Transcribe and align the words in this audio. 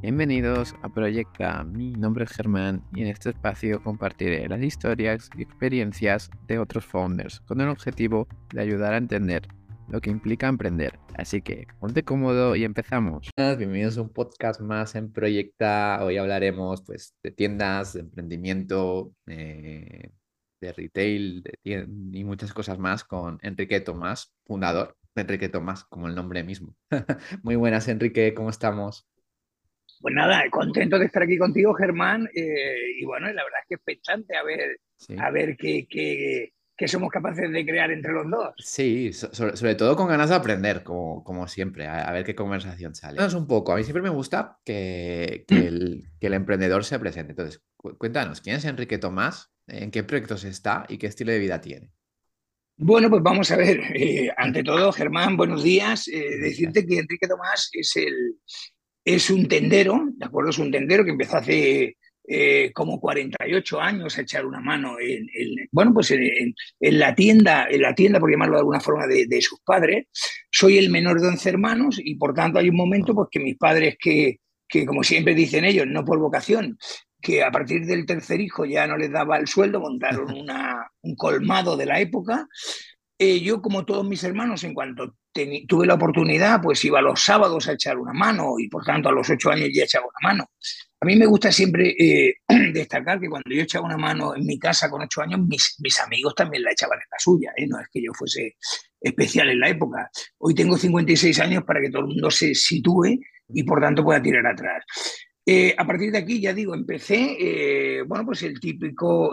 Bienvenidos 0.00 0.76
a 0.82 0.88
Proyecta. 0.88 1.64
Mi 1.64 1.90
nombre 1.90 2.24
es 2.24 2.30
Germán 2.30 2.84
y 2.94 3.02
en 3.02 3.08
este 3.08 3.30
espacio 3.30 3.82
compartiré 3.82 4.48
las 4.48 4.62
historias 4.62 5.28
y 5.36 5.42
experiencias 5.42 6.30
de 6.46 6.60
otros 6.60 6.84
founders 6.84 7.40
con 7.40 7.60
el 7.60 7.68
objetivo 7.68 8.28
de 8.54 8.60
ayudar 8.60 8.94
a 8.94 8.98
entender 8.98 9.48
lo 9.88 10.00
que 10.00 10.10
implica 10.10 10.46
emprender. 10.46 11.00
Así 11.16 11.42
que 11.42 11.66
ponte 11.80 12.04
cómodo 12.04 12.54
y 12.54 12.62
empezamos. 12.62 13.28
Bienvenidos 13.36 13.98
a 13.98 14.02
un 14.02 14.10
podcast 14.10 14.60
más 14.60 14.94
en 14.94 15.12
Proyecta. 15.12 15.98
Hoy 16.04 16.16
hablaremos 16.16 16.82
pues, 16.82 17.16
de 17.24 17.32
tiendas, 17.32 17.94
de 17.94 18.00
emprendimiento, 18.00 19.12
eh, 19.26 20.12
de 20.60 20.72
retail 20.74 21.42
y 21.64 22.22
muchas 22.22 22.52
cosas 22.52 22.78
más 22.78 23.02
con 23.02 23.40
Enrique 23.42 23.80
Tomás, 23.80 24.32
fundador 24.46 24.96
Enrique 25.16 25.48
Tomás, 25.48 25.82
como 25.86 26.06
el 26.06 26.14
nombre 26.14 26.44
mismo. 26.44 26.76
Muy 27.42 27.56
buenas, 27.56 27.88
Enrique, 27.88 28.32
¿cómo 28.32 28.50
estamos? 28.50 29.08
Pues 30.00 30.14
nada, 30.14 30.42
contento 30.50 30.98
de 30.98 31.06
estar 31.06 31.22
aquí 31.22 31.38
contigo, 31.38 31.74
Germán. 31.74 32.28
Eh, 32.34 32.98
y 33.00 33.04
bueno, 33.04 33.26
la 33.26 33.44
verdad 33.44 33.60
es 33.62 33.68
que 33.68 33.74
expectante 33.74 34.36
a 34.36 34.42
ver, 34.42 34.80
a 35.18 35.30
ver 35.30 35.56
qué, 35.56 35.86
qué, 35.88 36.88
somos 36.88 37.10
capaces 37.10 37.50
de 37.50 37.66
crear 37.66 37.90
entre 37.90 38.12
los 38.12 38.30
dos. 38.30 38.54
Sí, 38.58 39.12
sobre, 39.12 39.74
todo 39.74 39.96
con 39.96 40.08
ganas 40.08 40.30
de 40.30 40.36
aprender, 40.36 40.84
como, 40.84 41.24
como 41.24 41.48
siempre, 41.48 41.86
a, 41.86 42.10
ver 42.12 42.24
qué 42.24 42.34
conversación 42.34 42.94
sale. 42.94 43.20
un 43.36 43.46
poco, 43.46 43.72
a 43.72 43.76
mí 43.76 43.82
siempre 43.82 44.02
me 44.02 44.10
gusta 44.10 44.58
que, 44.64 45.44
que, 45.48 45.56
el, 45.66 46.04
que 46.20 46.28
el 46.28 46.34
emprendedor 46.34 46.84
se 46.84 46.98
presente. 46.98 47.32
Entonces, 47.32 47.62
cuéntanos, 47.76 48.40
¿quién 48.40 48.56
es 48.56 48.64
Enrique 48.64 48.98
Tomás? 48.98 49.50
¿En 49.66 49.90
qué 49.90 50.02
proyectos 50.02 50.44
está 50.44 50.86
y 50.88 50.98
qué 50.98 51.08
estilo 51.08 51.32
de 51.32 51.38
vida 51.38 51.60
tiene? 51.60 51.92
Bueno, 52.80 53.10
pues 53.10 53.22
vamos 53.22 53.50
a 53.50 53.56
ver. 53.56 53.80
Eh, 53.96 54.30
ante 54.36 54.62
todo, 54.62 54.92
Germán, 54.92 55.36
buenos 55.36 55.64
días. 55.64 56.06
Eh, 56.06 56.38
decirte 56.40 56.86
que 56.86 57.00
Enrique 57.00 57.26
Tomás 57.26 57.70
es 57.72 57.96
el, 57.96 58.38
es 59.14 59.30
un 59.30 59.48
tendero, 59.48 60.06
¿de 60.12 60.26
acuerdo? 60.26 60.50
Es 60.50 60.58
un 60.58 60.70
tendero 60.70 61.02
que 61.02 61.12
empezó 61.12 61.38
hace 61.38 61.96
eh, 62.28 62.70
como 62.74 63.00
48 63.00 63.80
años 63.80 64.18
a 64.18 64.20
echar 64.20 64.44
una 64.44 64.60
mano 64.60 64.96
en, 65.00 65.26
bueno, 65.72 65.94
pues 65.94 66.10
en, 66.10 66.54
la 66.78 67.14
tienda, 67.14 67.66
en 67.70 67.80
la 67.80 67.94
tienda, 67.94 68.20
por 68.20 68.30
llamarlo 68.30 68.56
de 68.56 68.60
alguna 68.60 68.80
forma, 68.80 69.06
de, 69.06 69.40
sus 69.40 69.60
padres. 69.60 70.08
Soy 70.50 70.76
el 70.76 70.90
menor 70.90 71.22
de 71.22 71.28
11 71.28 71.48
hermanos 71.48 72.00
y 72.04 72.16
por 72.16 72.34
tanto 72.34 72.58
hay 72.58 72.68
un 72.68 72.76
momento 72.76 73.14
pues 73.14 73.28
que 73.30 73.40
mis 73.40 73.56
padres 73.56 73.96
que, 73.98 74.40
que 74.68 74.84
como 74.84 75.02
siempre 75.02 75.34
dicen 75.34 75.64
ellos, 75.64 75.86
no 75.86 76.04
por 76.04 76.18
vocación, 76.18 76.76
que 77.22 77.42
a 77.42 77.50
partir 77.50 77.86
del 77.86 78.04
tercer 78.04 78.42
hijo 78.42 78.66
ya 78.66 78.86
no 78.86 78.98
les 78.98 79.10
daba 79.10 79.38
el 79.38 79.48
sueldo, 79.48 79.80
montaron 79.80 80.30
una, 80.36 80.86
un 81.00 81.16
colmado 81.16 81.78
de 81.78 81.86
la 81.86 81.98
época 81.98 82.46
eh, 83.20 83.40
yo, 83.40 83.60
como 83.60 83.84
todos 83.84 84.06
mis 84.06 84.22
hermanos, 84.22 84.62
en 84.62 84.74
cuanto 84.74 85.16
tuve 85.66 85.86
la 85.86 85.94
oportunidad, 85.94 86.60
pues 86.60 86.84
iba 86.84 87.00
los 87.00 87.22
sábados 87.22 87.68
a 87.68 87.72
echar 87.72 87.96
una 87.98 88.12
mano 88.12 88.58
y 88.58 88.68
por 88.68 88.84
tanto 88.84 89.08
a 89.08 89.12
los 89.12 89.28
ocho 89.30 89.50
años 89.50 89.68
ya 89.72 89.84
echaba 89.84 90.06
una 90.06 90.28
mano. 90.30 90.50
A 91.00 91.06
mí 91.06 91.14
me 91.14 91.26
gusta 91.26 91.52
siempre 91.52 91.94
eh, 91.96 92.34
destacar 92.72 93.20
que 93.20 93.28
cuando 93.28 93.50
yo 93.50 93.62
echaba 93.62 93.86
una 93.86 93.96
mano 93.96 94.34
en 94.34 94.44
mi 94.44 94.58
casa 94.58 94.90
con 94.90 95.02
ocho 95.02 95.22
años, 95.22 95.40
mis, 95.46 96.00
amigos 96.00 96.34
también 96.34 96.64
la 96.64 96.72
echaban 96.72 96.98
en 96.98 97.06
la 97.10 97.18
suya. 97.18 97.52
¿eh? 97.56 97.66
No 97.68 97.80
es 97.80 97.86
que 97.92 98.02
yo 98.02 98.12
fuese 98.12 98.56
especial 99.00 99.48
en 99.50 99.60
la 99.60 99.68
época. 99.68 100.10
Hoy 100.38 100.54
tengo 100.54 100.76
56 100.76 101.38
años 101.40 101.62
para 101.64 101.80
que 101.80 101.90
todo 101.90 102.02
el 102.02 102.08
mundo 102.08 102.30
se 102.30 102.54
sitúe 102.54 103.20
y 103.48 103.62
por 103.62 103.80
tanto 103.80 104.02
pueda 104.02 104.20
tirar 104.20 104.46
atrás. 104.46 104.84
Eh, 105.50 105.74
a 105.78 105.86
partir 105.86 106.12
de 106.12 106.18
aquí, 106.18 106.42
ya 106.42 106.52
digo, 106.52 106.74
empecé, 106.74 107.34
eh, 107.40 108.02
bueno, 108.02 108.26
pues 108.26 108.42
el 108.42 108.60
típico, 108.60 109.32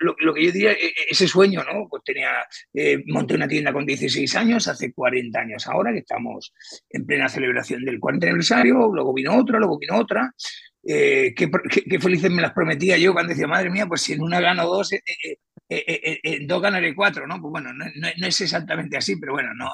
lo, 0.00 0.34
que 0.34 0.46
yo 0.46 0.50
diría, 0.50 0.72
e, 0.72 0.86
e, 0.86 0.92
ese 1.10 1.28
sueño, 1.28 1.62
¿no? 1.62 1.86
Pues 1.88 2.02
tenía, 2.02 2.30
eh, 2.72 3.04
monté 3.06 3.36
una 3.36 3.46
tienda 3.46 3.72
con 3.72 3.86
16 3.86 4.34
años, 4.34 4.66
hace 4.66 4.92
40 4.92 5.38
años 5.38 5.64
ahora, 5.68 5.92
que 5.92 6.00
estamos 6.00 6.52
en 6.90 7.06
plena 7.06 7.28
celebración 7.28 7.84
del 7.84 8.00
40 8.00 8.26
aniversario, 8.26 8.92
luego 8.92 9.14
vino 9.14 9.38
otra, 9.38 9.60
luego 9.60 9.78
vino 9.78 9.96
otra. 9.96 10.34
qué, 10.82 11.98
felices 12.00 12.32
me 12.32 12.42
las 12.42 12.52
prometía 12.52 12.98
yo 12.98 13.12
cuando 13.12 13.30
decía, 13.30 13.46
madre 13.46 13.70
mía, 13.70 13.86
pues 13.86 14.00
si 14.00 14.14
en 14.14 14.22
una 14.22 14.40
gano 14.40 14.66
dos, 14.66 14.90
eh, 15.66 15.84
eh, 15.86 16.20
eh, 16.22 16.38
dos 16.46 16.60
ganaré 16.60 16.94
cuatro, 16.94 17.26
¿no? 17.26 17.40
Pues 17.40 17.50
bueno, 17.52 17.72
no, 17.72 18.26
es 18.26 18.40
exactamente 18.40 18.98
así, 18.98 19.16
pero 19.16 19.32
bueno, 19.32 19.54
no, 19.54 19.70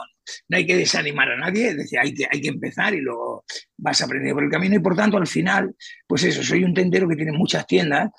no 0.48 0.56
hay 0.56 0.64
que 0.64 0.76
desanimar 0.76 1.32
a 1.32 1.36
nadie, 1.36 1.68
es 1.68 1.76
decir, 1.76 1.98
hay 1.98 2.14
que, 2.14 2.26
hay 2.30 2.40
que 2.40 2.48
empezar 2.48 2.94
y 2.94 3.00
luego 3.00 3.44
vas 3.76 4.00
a 4.00 4.04
aprender 4.04 4.32
por 4.32 4.44
el 4.44 4.50
camino 4.50 4.76
y 4.76 4.80
por 4.80 4.94
tanto 4.94 5.16
al 5.16 5.26
final, 5.26 5.74
pues 6.06 6.22
eso, 6.24 6.44
soy 6.44 6.62
un 6.62 6.74
tendero 6.74 7.08
que 7.08 7.16
tiene 7.16 7.32
muchas 7.32 7.66
tiendas, 7.66 8.10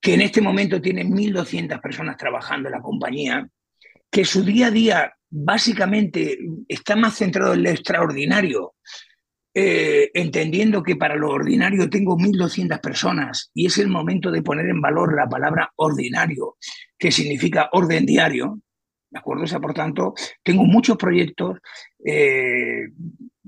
que 0.00 0.14
en 0.14 0.22
este 0.22 0.40
momento 0.40 0.80
tiene 0.80 1.04
1.200 1.04 1.80
personas 1.80 2.16
trabajando 2.16 2.68
en 2.68 2.74
la 2.74 2.80
compañía, 2.80 3.46
que 4.10 4.24
su 4.24 4.42
día 4.42 4.68
a 4.68 4.70
día 4.70 5.12
básicamente 5.28 6.38
está 6.68 6.96
más 6.96 7.16
centrado 7.16 7.52
en 7.52 7.64
lo 7.64 7.70
extraordinario 7.70 8.74
eh, 9.54 10.10
entendiendo 10.14 10.82
que 10.82 10.96
para 10.96 11.14
lo 11.14 11.30
ordinario 11.30 11.88
tengo 11.88 12.18
1.200 12.18 12.80
personas 12.80 13.50
y 13.54 13.66
es 13.66 13.78
el 13.78 13.88
momento 13.88 14.32
de 14.32 14.42
poner 14.42 14.68
en 14.68 14.80
valor 14.80 15.14
la 15.14 15.28
palabra 15.28 15.72
ordinario, 15.76 16.56
que 16.98 17.12
significa 17.12 17.70
orden 17.72 18.04
diario, 18.04 18.60
¿de 19.10 19.18
acuerdo? 19.20 19.44
O 19.44 19.46
sea, 19.46 19.60
por 19.60 19.72
tanto, 19.72 20.14
tengo 20.42 20.64
muchos 20.64 20.96
proyectos 20.96 21.58
eh, 22.04 22.88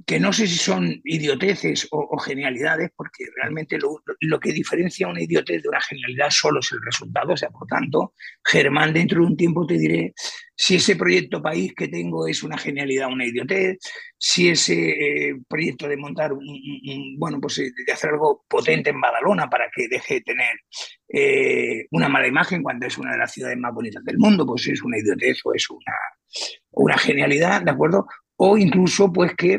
que 0.05 0.21
no 0.21 0.33
sé 0.33 0.47
si 0.47 0.57
son 0.57 1.01
idioteces 1.05 1.89
o, 1.91 2.19
genialidades, 2.19 2.91
porque 2.95 3.25
realmente 3.35 3.79
lo, 3.79 4.41
que 4.41 4.53
diferencia 4.53 5.09
una 5.09 5.23
idiotez 5.23 5.63
de 5.63 5.69
una 5.69 5.81
genialidad 5.81 6.29
solo 6.31 6.61
es 6.61 6.71
el 6.73 6.81
resultado. 6.85 7.33
O 7.33 7.37
sea, 7.37 7.49
por 7.49 7.67
tanto, 7.67 8.13
Germán, 8.45 8.93
dentro 8.93 9.21
de 9.21 9.27
un 9.27 9.37
tiempo 9.37 9.67
te 9.67 9.79
diré 9.79 10.13
si 10.55 10.77
ese 10.77 10.97
proyecto 10.97 11.43
país 11.43 11.73
que 11.75 11.89
tengo 11.89 12.27
es 12.27 12.43
una 12.43 12.59
genialidad 12.59 13.09
o 13.09 13.13
una 13.13 13.27
idiotez, 13.27 13.79
si 14.19 14.51
ese 14.51 14.75
eh, 14.75 15.37
proyecto 15.49 15.89
de 15.89 15.97
montar, 15.97 16.33
bueno, 17.19 17.41
pues 17.41 17.59
eh, 17.59 17.71
de 17.87 17.93
hacer 17.93 18.11
algo 18.11 18.45
potente 18.49 18.91
en 18.91 19.01
Badalona 19.01 19.49
para 19.49 19.71
que 19.75 19.89
deje 19.89 20.15
de 20.15 20.21
tener 20.21 20.57
eh, 21.09 21.87
una 21.91 22.09
mala 22.09 22.27
imagen 22.27 22.63
cuando 22.63 22.87
es 22.87 22.99
una 22.99 23.13
de 23.13 23.19
las 23.19 23.33
ciudades 23.33 23.57
más 23.59 23.73
bonitas 23.73 24.05
del 24.05 24.19
mundo, 24.19 24.47
pues 24.47 24.67
es 24.69 24.83
una 24.83 24.99
idiotez 24.99 25.39
o 25.45 25.55
es 25.55 25.69
una, 25.71 25.95
una 26.73 26.99
genialidad, 26.99 27.63
¿de 27.63 27.71
acuerdo? 27.71 28.07
O 28.37 28.59
incluso, 28.59 29.13
pues 29.13 29.35
que 29.35 29.59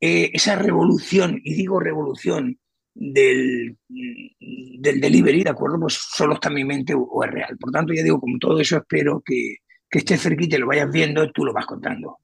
eh, 0.00 0.30
esa 0.32 0.56
revolución, 0.56 1.40
y 1.44 1.54
digo 1.54 1.80
revolución, 1.80 2.58
del, 2.94 3.78
del 3.88 5.00
delivery, 5.00 5.44
¿de 5.44 5.50
acuerdo? 5.50 5.80
Pues 5.80 5.94
solo 5.94 6.34
está 6.34 6.48
en 6.48 6.56
mi 6.56 6.64
mente 6.64 6.94
o, 6.94 7.24
es 7.24 7.30
real. 7.30 7.56
Por 7.58 7.70
tanto, 7.70 7.92
ya 7.92 8.02
digo, 8.02 8.20
como 8.20 8.38
todo 8.38 8.60
eso 8.60 8.76
espero 8.76 9.22
que, 9.24 9.56
que 9.88 10.00
estés 10.00 10.20
cerquita 10.20 10.56
y 10.56 10.60
lo 10.60 10.66
vayas 10.66 10.90
viendo, 10.90 11.30
tú 11.32 11.44
lo 11.44 11.52
vas 11.52 11.66
contando. 11.66 12.18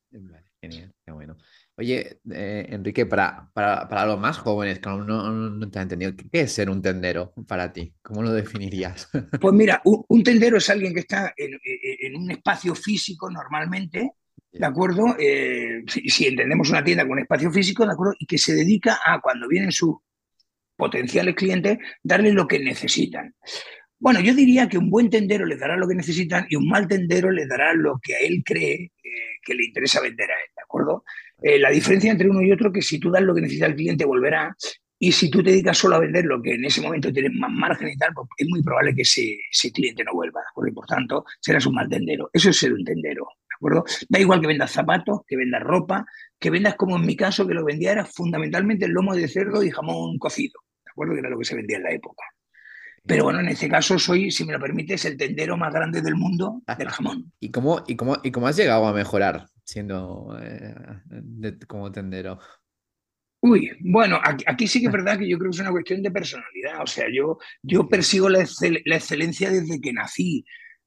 Genial, 0.61 0.93
qué 1.05 1.13
bueno. 1.13 1.37
Oye, 1.79 2.21
eh, 2.31 2.67
Enrique, 2.71 3.05
para, 3.05 3.51
para, 3.53 3.87
para, 3.87 4.07
los 4.07 4.19
más 4.19 4.39
jóvenes 4.39 4.79
que 4.79 4.89
aún 4.89 5.07
no, 5.07 5.31
no, 5.31 5.71
te 5.71 5.79
han 5.79 5.83
entendido, 5.85 6.13
¿qué 6.17 6.41
es 6.41 6.53
ser 6.53 6.71
un 6.71 6.81
tendero 6.81 7.35
para 7.47 7.71
ti? 7.71 7.95
¿Cómo 8.03 8.23
lo 8.23 8.33
definirías? 8.33 9.11
Pues 9.41 9.55
mira, 9.55 9.83
un, 9.85 10.23
tendero 10.23 10.57
es 10.57 10.71
alguien 10.71 10.95
que 10.95 11.01
está 11.01 11.35
en, 11.37 11.59
en, 11.63 12.17
un 12.17 12.31
espacio 12.31 12.75
físico 12.75 13.31
normalmente, 13.31 14.13
¿de 14.59 14.67
acuerdo? 14.67 15.17
Eh, 15.19 15.83
si, 15.87 16.27
entendemos 16.27 16.71
una 16.71 16.85
tienda 16.85 17.07
con 17.07 17.19
espacio 17.19 17.51
físico, 17.51 17.85
¿de 17.85 17.93
acuerdo? 17.93 18.15
Y 18.19 18.27
que 18.27 18.39
se 18.39 18.55
dedica 18.55 18.99
a, 19.05 19.21
cuando 19.21 19.49
vienen 19.49 19.73
sus 19.73 19.97
potenciales 20.77 21.35
clientes, 21.35 21.79
darle 22.03 22.33
lo 22.33 22.47
que 22.47 22.59
necesitan. 22.59 23.35
Bueno, 23.99 24.21
yo 24.21 24.35
diría 24.35 24.69
que 24.69 24.77
un 24.77 24.91
buen 24.91 25.09
tendero 25.09 25.47
les 25.47 25.59
dará 25.59 25.77
lo 25.77 25.89
que 25.89 25.95
necesitan 25.95 26.47
y 26.51 26.57
un 26.57 26.69
mal 26.69 26.87
tendero 26.87 27.31
les 27.31 27.49
dará 27.49 27.73
lo 27.73 27.99
que 28.03 28.15
a 28.15 28.19
él 28.19 28.43
cree 28.45 28.75
eh, 28.75 28.91
que 29.43 29.55
le 29.55 29.65
interesa 29.65 30.03
vender 30.03 30.31
a 30.31 30.35
él, 30.35 30.51
¿de 30.55 30.63
acuerdo? 30.63 31.05
Eh, 31.43 31.59
la 31.59 31.71
diferencia 31.71 32.11
entre 32.11 32.29
uno 32.29 32.43
y 32.43 32.53
otro 32.53 32.69
es 32.69 32.75
que 32.75 32.83
si 32.83 32.99
tú 32.99 33.11
das 33.11 33.23
lo 33.23 33.35
que 33.35 33.41
necesita 33.41 33.67
el 33.67 33.75
cliente, 33.75 34.05
volverá. 34.05 34.55
Y 34.99 35.13
si 35.13 35.31
tú 35.31 35.43
te 35.43 35.51
dedicas 35.51 35.77
solo 35.77 35.97
a 35.97 36.01
vender 36.01 36.25
lo 36.25 36.41
que 36.41 36.55
en 36.55 36.65
ese 36.65 36.81
momento 36.81 37.13
tienes 37.13 37.33
más 37.33 37.51
margen 37.51 37.89
y 37.89 37.97
tal, 37.97 38.15
pues 38.15 38.29
es 38.39 38.49
muy 38.49 38.63
probable 38.63 38.95
que 38.95 39.03
ese, 39.03 39.71
cliente 39.73 40.03
no 40.05 40.15
vuelva. 40.15 40.41
¿de 40.57 40.73
Por 40.73 40.87
tanto, 40.87 41.25
serás 41.41 41.67
un 41.67 41.75
mal 41.75 41.89
tendero. 41.89 42.31
Eso 42.33 42.49
es 42.49 42.57
ser 42.57 42.73
un 42.73 42.83
tendero. 42.83 43.27
Da 44.09 44.19
igual 44.19 44.41
que 44.41 44.47
vendas 44.47 44.71
zapatos, 44.71 45.21
que 45.27 45.37
vendas 45.37 45.63
ropa, 45.63 46.05
que 46.39 46.51
vendas 46.51 46.75
como 46.77 46.97
en 46.97 47.07
mi 47.07 47.17
caso, 47.17 47.47
que 47.47 47.55
lo 47.55 47.65
vendía 47.65 47.93
era 47.93 48.05
fundamentalmente 48.05 48.87
el 48.87 48.93
lomo 48.93 49.15
de 49.15 49.29
cerdo 49.29 49.63
y 49.63 49.71
jamón 49.71 50.19
cocido, 50.19 50.61
¿de 50.85 50.91
acuerdo? 50.91 51.15
Que 51.15 51.21
era 51.21 51.31
lo 51.31 51.39
que 51.39 51.45
se 51.45 51.57
vendía 51.57 51.77
en 51.77 51.85
la 51.85 51.93
época. 51.93 52.25
Pero 53.07 53.25
bueno, 53.25 53.41
en 53.41 53.49
este 53.49 53.69
caso 53.69 53.99
soy, 53.99 54.31
si 54.31 54.45
me 54.45 54.53
lo 54.53 54.61
permites, 54.61 55.05
el 55.05 55.17
tendero 55.17 55.57
más 55.57 55.73
grande 55.73 56.03
del 56.03 56.17
mundo 56.17 56.63
del 56.77 56.89
jamón. 56.89 57.33
¿Y 57.41 57.51
cómo, 57.51 57.85
y 57.87 57.95
cómo, 57.95 58.17
y 58.23 58.33
cómo 58.33 58.49
has 58.49 58.57
llegado 58.57 58.87
a 58.87 58.93
mejorar 58.93 59.47
siendo 59.65 60.37
eh, 60.43 60.75
como 61.69 61.93
tendero? 61.93 62.41
Uy, 63.41 63.71
bueno, 63.81 64.19
aquí, 64.23 64.67
sí 64.67 64.81
que 64.81 64.87
es 64.87 64.93
verdad 64.93 65.19
que 65.19 65.29
yo 65.29 65.39
creo 65.39 65.51
que 65.51 65.57
es 65.57 65.61
una 65.61 65.71
cuestión 65.71 66.03
de 66.03 66.11
personalidad. 66.11 66.83
O 66.83 66.87
sea, 66.87 67.07
yo, 67.13 67.39
yo 67.63 67.89
persigo 67.89 68.29
la, 68.29 68.45
la 68.85 68.97
excelencia 68.97 69.51
desde 69.51 69.81
que 69.81 69.93
nací. 69.93 70.45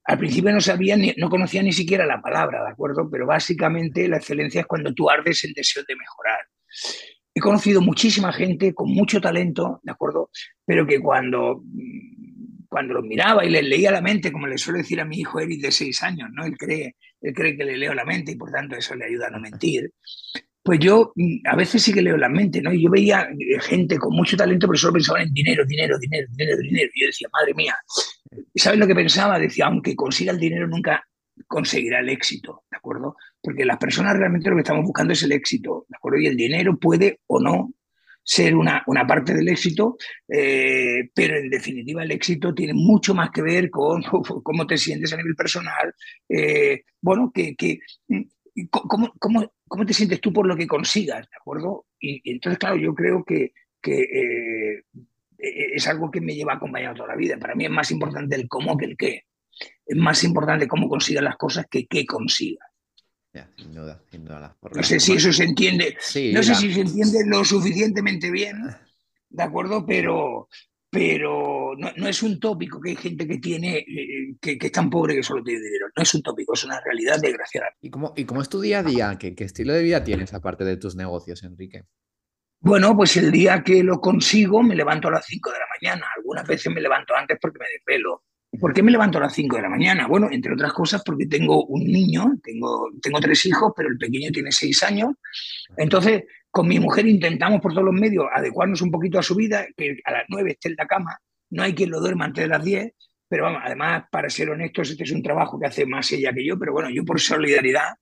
Al 0.10 0.18
principio 0.18 0.52
no 0.52 0.60
sabía, 0.60 0.98
ni, 0.98 1.14
no 1.18 1.30
conocía 1.30 1.62
ni 1.62 1.72
siquiera 1.72 2.04
la 2.04 2.20
palabra, 2.20 2.64
¿de 2.64 2.72
acuerdo? 2.72 3.08
Pero 3.12 3.28
básicamente 3.28 4.08
la 4.08 4.18
excelencia 4.18 4.62
es 4.62 4.66
cuando 4.66 4.92
tú 4.92 5.08
ardes 5.08 5.44
el 5.44 5.54
deseo 5.54 5.84
de 5.88 5.96
mejorar. 5.96 6.40
He 7.32 7.40
conocido 7.40 7.80
muchísima 7.80 8.34
gente 8.34 8.74
con 8.74 8.90
mucho 8.90 9.22
talento, 9.22 9.80
¿de 9.84 9.92
acuerdo? 9.92 10.32
Pero 10.66 10.88
que 10.88 11.00
cuando, 11.00 11.62
cuando 12.68 12.96
los 12.96 13.04
miraba 13.04 13.46
y 13.46 13.52
les 13.52 13.64
leía 13.64 13.92
la 13.92 14.02
mente, 14.02 14.32
como 14.32 14.48
le 14.48 14.58
suelo 14.58 14.80
decir 14.80 15.00
a 15.00 15.06
mi 15.06 15.20
hijo 15.20 15.40
Eric 15.40 15.62
de 15.62 15.72
seis 15.72 16.02
años, 16.02 16.28
¿no? 16.34 16.44
Él 16.44 16.58
cree, 16.58 16.96
él 17.22 17.34
cree 17.36 17.56
que 17.56 17.66
le 17.66 17.78
leo 17.78 17.94
la 17.94 18.04
mente 18.04 18.32
y 18.32 18.36
por 18.36 18.50
tanto 18.50 18.76
eso 18.76 18.96
le 18.96 19.06
ayuda 19.06 19.28
a 19.28 19.30
no 19.30 19.40
mentir 19.40 19.92
Pues 20.64 20.80
yo 20.80 21.12
mm, 21.16 21.46
a 21.46 21.56
veces 21.56 21.84
sí 21.84 21.94
que 21.94 22.02
leo 22.02 22.18
la 22.18 22.30
mente, 22.30 22.64
¿no? 22.64 22.74
Y 22.74 22.84
yo 22.84 22.90
veía 22.90 23.30
eh, 23.30 23.60
gente 23.60 24.00
con 24.00 24.16
mucho 24.16 24.36
talento, 24.36 24.66
pero 24.66 24.80
solo 24.80 24.94
pensaban 24.94 25.28
en 25.28 25.34
dinero, 25.36 25.64
dinero, 25.68 26.00
dinero, 26.00 26.28
dinero, 26.36 26.58
dinero. 26.64 26.90
Y 26.96 27.02
yo 27.02 27.08
decía, 27.08 27.28
madre 27.32 27.54
mía, 27.54 27.76
¿sabes 28.56 28.80
lo 28.80 28.88
que 28.88 28.96
pensaba? 28.96 29.40
Decía, 29.40 29.68
aunque 29.68 29.96
consiga 29.96 30.32
el 30.32 30.40
dinero, 30.40 30.68
nunca 30.68 31.04
conseguirá 31.48 32.00
el 32.00 32.10
éxito, 32.10 32.64
¿de 32.70 32.78
acuerdo? 32.78 33.16
Porque 33.42 33.66
las 33.66 33.78
personas 33.78 34.18
realmente 34.18 34.50
lo 34.50 34.56
que 34.56 34.62
estamos 34.62 34.84
buscando 34.84 35.14
es 35.14 35.24
el 35.24 35.32
éxito, 35.32 35.86
¿de 35.88 35.96
acuerdo? 35.96 36.20
Y 36.20 36.28
el 36.28 36.36
dinero 36.36 36.78
puede 36.78 37.22
o 37.28 37.40
no 37.40 37.74
ser 38.24 38.56
una, 38.56 38.84
una 38.86 39.08
parte 39.08 39.34
del 39.34 39.48
éxito, 39.48 39.98
eh, 40.28 41.10
pero 41.16 41.38
en 41.38 41.50
definitiva 41.50 42.04
el 42.04 42.12
éxito 42.12 42.54
tiene 42.54 42.74
mucho 42.74 43.16
más 43.16 43.32
que 43.32 43.42
ver 43.42 43.70
con 43.72 44.04
cómo 44.44 44.68
te 44.68 44.78
sientes 44.78 45.12
a 45.14 45.18
nivel 45.18 45.36
personal, 45.36 45.94
eh, 46.28 46.84
bueno, 47.02 47.32
que, 47.34 47.56
que 47.56 47.80
cómo, 48.70 49.14
cómo, 49.18 49.54
cómo, 49.68 49.86
te 49.86 49.94
sientes 49.94 50.22
tú 50.22 50.32
por 50.32 50.46
lo 50.46 50.56
que 50.56 50.68
consigas, 50.68 51.28
¿de 51.28 51.38
acuerdo? 51.40 51.88
Y, 52.00 52.22
entonces, 52.32 52.60
claro, 52.60 52.78
yo 52.78 52.94
creo 52.94 53.24
que, 53.24 53.54
que 53.82 54.02
eh, 54.02 54.84
es 55.40 55.88
algo 55.88 56.12
que 56.12 56.22
me 56.22 56.36
lleva 56.36 56.54
acompañado 56.54 56.96
toda 56.96 57.10
la 57.10 57.16
vida. 57.16 57.38
Para 57.38 57.56
mí 57.56 57.66
es 57.66 57.72
más 57.72 57.92
importante 57.92 58.36
el 58.36 58.48
cómo 58.48 58.78
que 58.78 58.86
el 58.86 58.98
qué. 58.98 59.24
Es 59.86 59.98
más 59.98 60.24
importante 60.24 60.68
cómo 60.68 60.88
consigas 60.88 61.24
las 61.24 61.38
cosas 61.38 61.66
que 61.70 61.88
qué 61.88 62.06
consigas 62.06 62.70
sin 63.58 63.74
duda, 63.74 64.02
sin 64.10 64.26
duda. 64.26 64.58
No 64.74 64.84
sé 64.84 65.00
si 65.00 65.14
eso 65.14 65.32
se 65.32 65.44
entiende. 65.44 65.96
no 66.34 66.44
sé 66.44 66.56
si 66.56 66.74
se 66.74 66.82
entiende 66.82 67.26
lo 67.26 67.44
suficientemente 67.46 68.32
bien, 68.32 68.58
¿de 69.30 69.44
acuerdo? 69.44 69.86
Pero, 69.86 70.48
pero 70.90 71.76
no, 71.78 72.08
es 72.08 72.24
un 72.24 72.40
tópico 72.40 72.80
que 72.82 72.92
hay 72.92 72.96
gente 72.96 73.28
que 73.28 73.38
tiene, 73.38 73.78
eh, 73.78 74.36
que, 74.42 74.58
es 74.60 74.72
tan 74.72 74.90
pobre 74.90 75.16
que 75.16 75.24
solo 75.24 75.44
tiene 75.44 75.62
dinero. 75.62 75.88
No 75.96 76.04
es 76.04 76.14
un 76.14 76.22
tópico, 76.22 76.54
es 76.54 76.64
una 76.64 76.80
realidad 76.82 77.20
desgraciada. 77.22 77.68
¿Y 77.82 77.90
cómo, 77.90 78.14
y 78.16 78.26
cómo 78.26 78.42
es 78.42 78.50
tu 78.50 78.60
día 78.60 78.80
a 78.80 78.84
día? 78.84 79.18
¿Qué, 79.20 79.36
¿Qué, 79.36 79.44
estilo 79.44 79.74
de 79.74 79.84
vida 79.84 80.04
tienes 80.04 80.34
aparte 80.34 80.64
de 80.64 80.78
tus 80.78 80.96
negocios, 80.96 81.44
Enrique? 81.44 81.84
Bueno, 82.62 82.94
pues 82.96 83.16
el 83.16 83.32
día 83.32 83.64
que 83.64 83.84
lo 83.84 84.02
consigo 84.02 84.62
me 84.62 84.76
levanto 84.76 85.08
a 85.08 85.12
las 85.12 85.26
5 85.26 85.50
de 85.50 85.60
la 85.60 85.66
mañana. 85.80 86.08
Algunas 86.18 86.46
veces 86.46 86.74
me 86.74 86.82
levanto 86.82 87.16
antes 87.16 87.38
porque 87.42 87.60
me 87.60 87.66
despelo. 87.72 88.24
¿Por 88.60 88.74
qué 88.74 88.84
me 88.84 88.92
levanto 88.92 89.18
a 89.18 89.22
las 89.22 89.34
5 89.34 89.56
de 89.56 89.62
la 89.62 89.70
mañana? 89.70 90.08
Bueno, 90.08 90.28
entre 90.30 90.54
otras 90.54 90.74
cosas 90.74 91.02
porque 91.06 91.28
tengo 91.28 91.66
un 91.68 91.86
niño, 91.86 92.34
tengo, 92.44 92.90
tengo 93.02 93.20
tres 93.22 93.46
hijos, 93.46 93.72
pero 93.76 93.88
el 93.88 93.98
pequeño 93.98 94.30
tiene 94.32 94.52
seis 94.52 94.84
años. 94.84 95.12
Entonces, 95.78 96.24
con 96.52 96.68
mi 96.68 96.80
mujer 96.80 97.08
intentamos 97.08 97.62
por 97.62 97.72
todos 97.72 97.86
los 97.86 97.94
medios 97.94 98.26
adecuarnos 98.34 98.82
un 98.82 98.92
poquito 98.92 99.20
a 99.20 99.24
su 99.24 99.36
vida, 99.36 99.66
que 99.78 100.02
a 100.04 100.12
las 100.12 100.24
9 100.28 100.52
esté 100.52 100.70
en 100.70 100.76
la 100.78 100.88
cama, 100.88 101.18
no 101.52 101.64
hay 101.64 101.74
quien 101.74 101.92
lo 101.92 102.02
duerma 102.02 102.26
antes 102.26 102.44
de 102.44 102.50
las 102.50 102.64
10, 102.64 102.92
pero 103.30 103.44
vamos, 103.44 103.62
además, 103.64 104.04
para 104.12 104.30
ser 104.30 104.50
honestos, 104.50 104.90
este 104.90 105.04
es 105.04 105.12
un 105.12 105.24
trabajo 105.24 105.60
que 105.60 105.68
hace 105.68 105.86
más 105.86 106.12
ella 106.12 106.34
que 106.34 106.46
yo, 106.46 106.58
pero 106.60 106.74
bueno, 106.74 106.90
yo 106.90 107.06
por 107.06 107.22
solidaridad, 107.22 107.94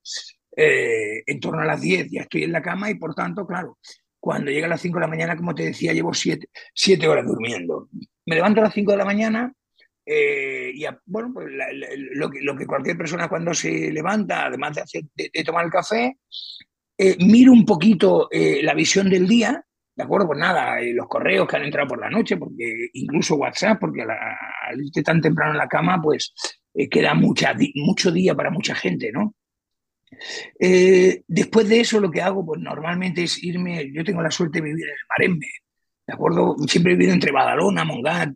eh, 0.55 1.23
en 1.27 1.39
torno 1.39 1.61
a 1.61 1.65
las 1.65 1.81
10 1.81 2.07
ya 2.09 2.21
estoy 2.21 2.43
en 2.43 2.53
la 2.53 2.61
cama 2.61 2.89
y 2.89 2.95
por 2.95 3.13
tanto, 3.13 3.45
claro, 3.45 3.77
cuando 4.19 4.51
llega 4.51 4.65
a 4.65 4.69
las 4.69 4.81
5 4.81 4.97
de 4.97 5.01
la 5.01 5.07
mañana, 5.07 5.35
como 5.37 5.55
te 5.55 5.63
decía, 5.63 5.93
llevo 5.93 6.11
7 6.13 7.07
horas 7.07 7.25
durmiendo. 7.25 7.89
Me 8.25 8.35
levanto 8.35 8.61
a 8.61 8.65
las 8.65 8.73
5 8.73 8.91
de 8.91 8.97
la 8.97 9.05
mañana, 9.05 9.53
eh, 10.09 10.71
y 10.73 10.85
bueno, 11.05 11.31
pues 11.33 11.47
lo, 12.13 12.55
que, 12.55 12.65
cualquier 12.65 12.97
persona 12.97 13.27
cuando 13.27 13.53
se 13.53 13.91
levanta, 13.91 14.45
además 14.45 14.75
de, 14.75 14.81
hacer, 14.81 15.03
de, 15.13 15.43
tomar 15.43 15.65
el 15.65 15.71
café, 15.71 16.17
eh, 16.97 17.17
miro 17.19 17.51
un 17.51 17.65
poquito 17.65 18.29
eh, 18.31 18.61
la 18.63 18.73
visión 18.73 19.09
del 19.09 19.27
día, 19.27 19.61
¿de 19.93 20.03
acuerdo? 20.03 20.27
Pues 20.27 20.39
nada, 20.39 20.77
los 20.93 21.09
correos 21.09 21.45
que 21.45 21.57
han 21.57 21.65
entrado 21.65 21.89
por 21.89 21.99
la 21.99 22.09
noche, 22.09 22.37
porque 22.37 22.89
incluso 22.93 23.35
WhatsApp, 23.35 23.79
porque 23.81 24.01
al 24.01 24.81
irte 24.81 25.03
tan 25.03 25.19
temprano 25.19 25.51
en 25.51 25.57
la 25.57 25.67
cama, 25.67 25.99
pues 26.01 26.33
queda 26.89 27.13
mucha, 27.13 27.53
mucho 27.75 28.09
día 28.09 28.33
para 28.33 28.49
mucha 28.49 28.75
gente, 28.75 29.11
¿no? 29.11 29.35
Después 31.27 31.67
de 31.69 31.81
eso, 31.81 31.99
lo 31.99 32.11
que 32.11 32.21
hago, 32.21 32.45
pues 32.45 32.61
normalmente 32.61 33.23
es 33.23 33.43
irme, 33.43 33.91
yo 33.93 34.03
tengo 34.03 34.21
la 34.21 34.31
suerte 34.31 34.59
de 34.59 34.65
vivir 34.65 34.85
en 34.85 34.91
el 34.91 35.07
Marembe, 35.09 35.49
¿de 36.05 36.13
acuerdo? 36.13 36.55
Siempre 36.67 36.93
he 36.93 36.95
vivido 36.95 37.13
entre 37.13 37.31
Badalona, 37.31 37.83
Mongat, 37.83 38.29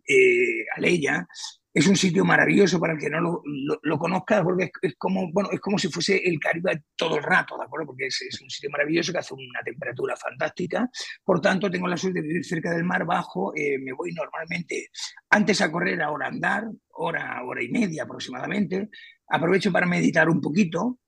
Aleya, 0.75 1.27
es 1.73 1.87
un 1.87 1.95
sitio 1.95 2.25
maravilloso 2.25 2.79
para 2.79 2.93
el 2.93 2.99
que 2.99 3.09
no 3.09 3.21
lo, 3.21 3.41
lo, 3.81 3.97
conozca, 3.97 4.43
porque 4.43 4.71
es, 4.81 4.95
como, 4.97 5.31
bueno, 5.31 5.49
es 5.51 5.59
como 5.61 5.79
si 5.79 5.87
fuese 5.87 6.17
el 6.17 6.37
Caribe 6.37 6.83
todo 6.97 7.17
el 7.17 7.23
rato, 7.23 7.57
¿de 7.57 7.63
acuerdo? 7.63 7.87
Porque 7.87 8.07
es, 8.07 8.41
un 8.41 8.49
sitio 8.49 8.69
maravilloso 8.69 9.13
que 9.13 9.19
hace 9.19 9.33
una 9.33 9.61
temperatura 9.63 10.15
fantástica. 10.17 10.89
Por 11.23 11.39
tanto, 11.39 11.71
tengo 11.71 11.87
la 11.87 11.95
suerte 11.95 12.21
de 12.21 12.27
vivir 12.27 12.45
cerca 12.45 12.71
del 12.71 12.83
mar 12.83 13.05
bajo. 13.05 13.53
Eh, 13.55 13.77
me 13.79 13.93
voy 13.93 14.11
normalmente 14.11 14.89
antes 15.29 15.61
a 15.61 15.71
correr, 15.71 16.01
ahora 16.01 16.25
a 16.25 16.29
andar, 16.29 16.65
hora, 16.89 17.41
hora 17.45 17.63
y 17.63 17.69
media 17.69 18.03
aproximadamente. 18.03 18.89
Aprovecho 19.27 19.71
para 19.71 19.85
meditar 19.85 20.29
un 20.29 20.41
poquito. 20.41 20.99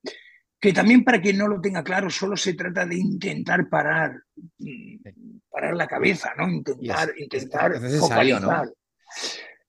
Que 0.63 0.71
también 0.71 1.03
para 1.03 1.19
quien 1.19 1.37
no 1.37 1.49
lo 1.49 1.59
tenga 1.59 1.83
claro, 1.83 2.09
solo 2.09 2.37
se 2.37 2.53
trata 2.53 2.85
de 2.85 2.95
intentar 2.95 3.67
parar, 3.67 4.13
parar 5.49 5.75
la 5.75 5.87
cabeza, 5.87 6.33
¿no? 6.37 6.49
Intentar, 6.49 7.11
intentar 7.17 7.81
focalizar. 7.99 8.65
¿no? 8.65 8.73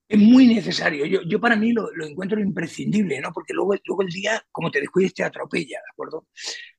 es 0.08 0.18
muy 0.20 0.46
necesario. 0.46 1.04
Yo, 1.04 1.22
yo 1.22 1.40
para 1.40 1.56
mí 1.56 1.72
lo, 1.72 1.90
lo, 1.96 2.06
encuentro 2.06 2.38
imprescindible, 2.38 3.20
¿no? 3.20 3.32
Porque 3.32 3.52
luego, 3.52 3.74
luego 3.84 4.02
el 4.02 4.10
día, 4.10 4.40
como 4.52 4.70
te 4.70 4.78
descuides, 4.78 5.14
te 5.14 5.24
atropella, 5.24 5.78
¿de 5.78 5.90
acuerdo? 5.90 6.28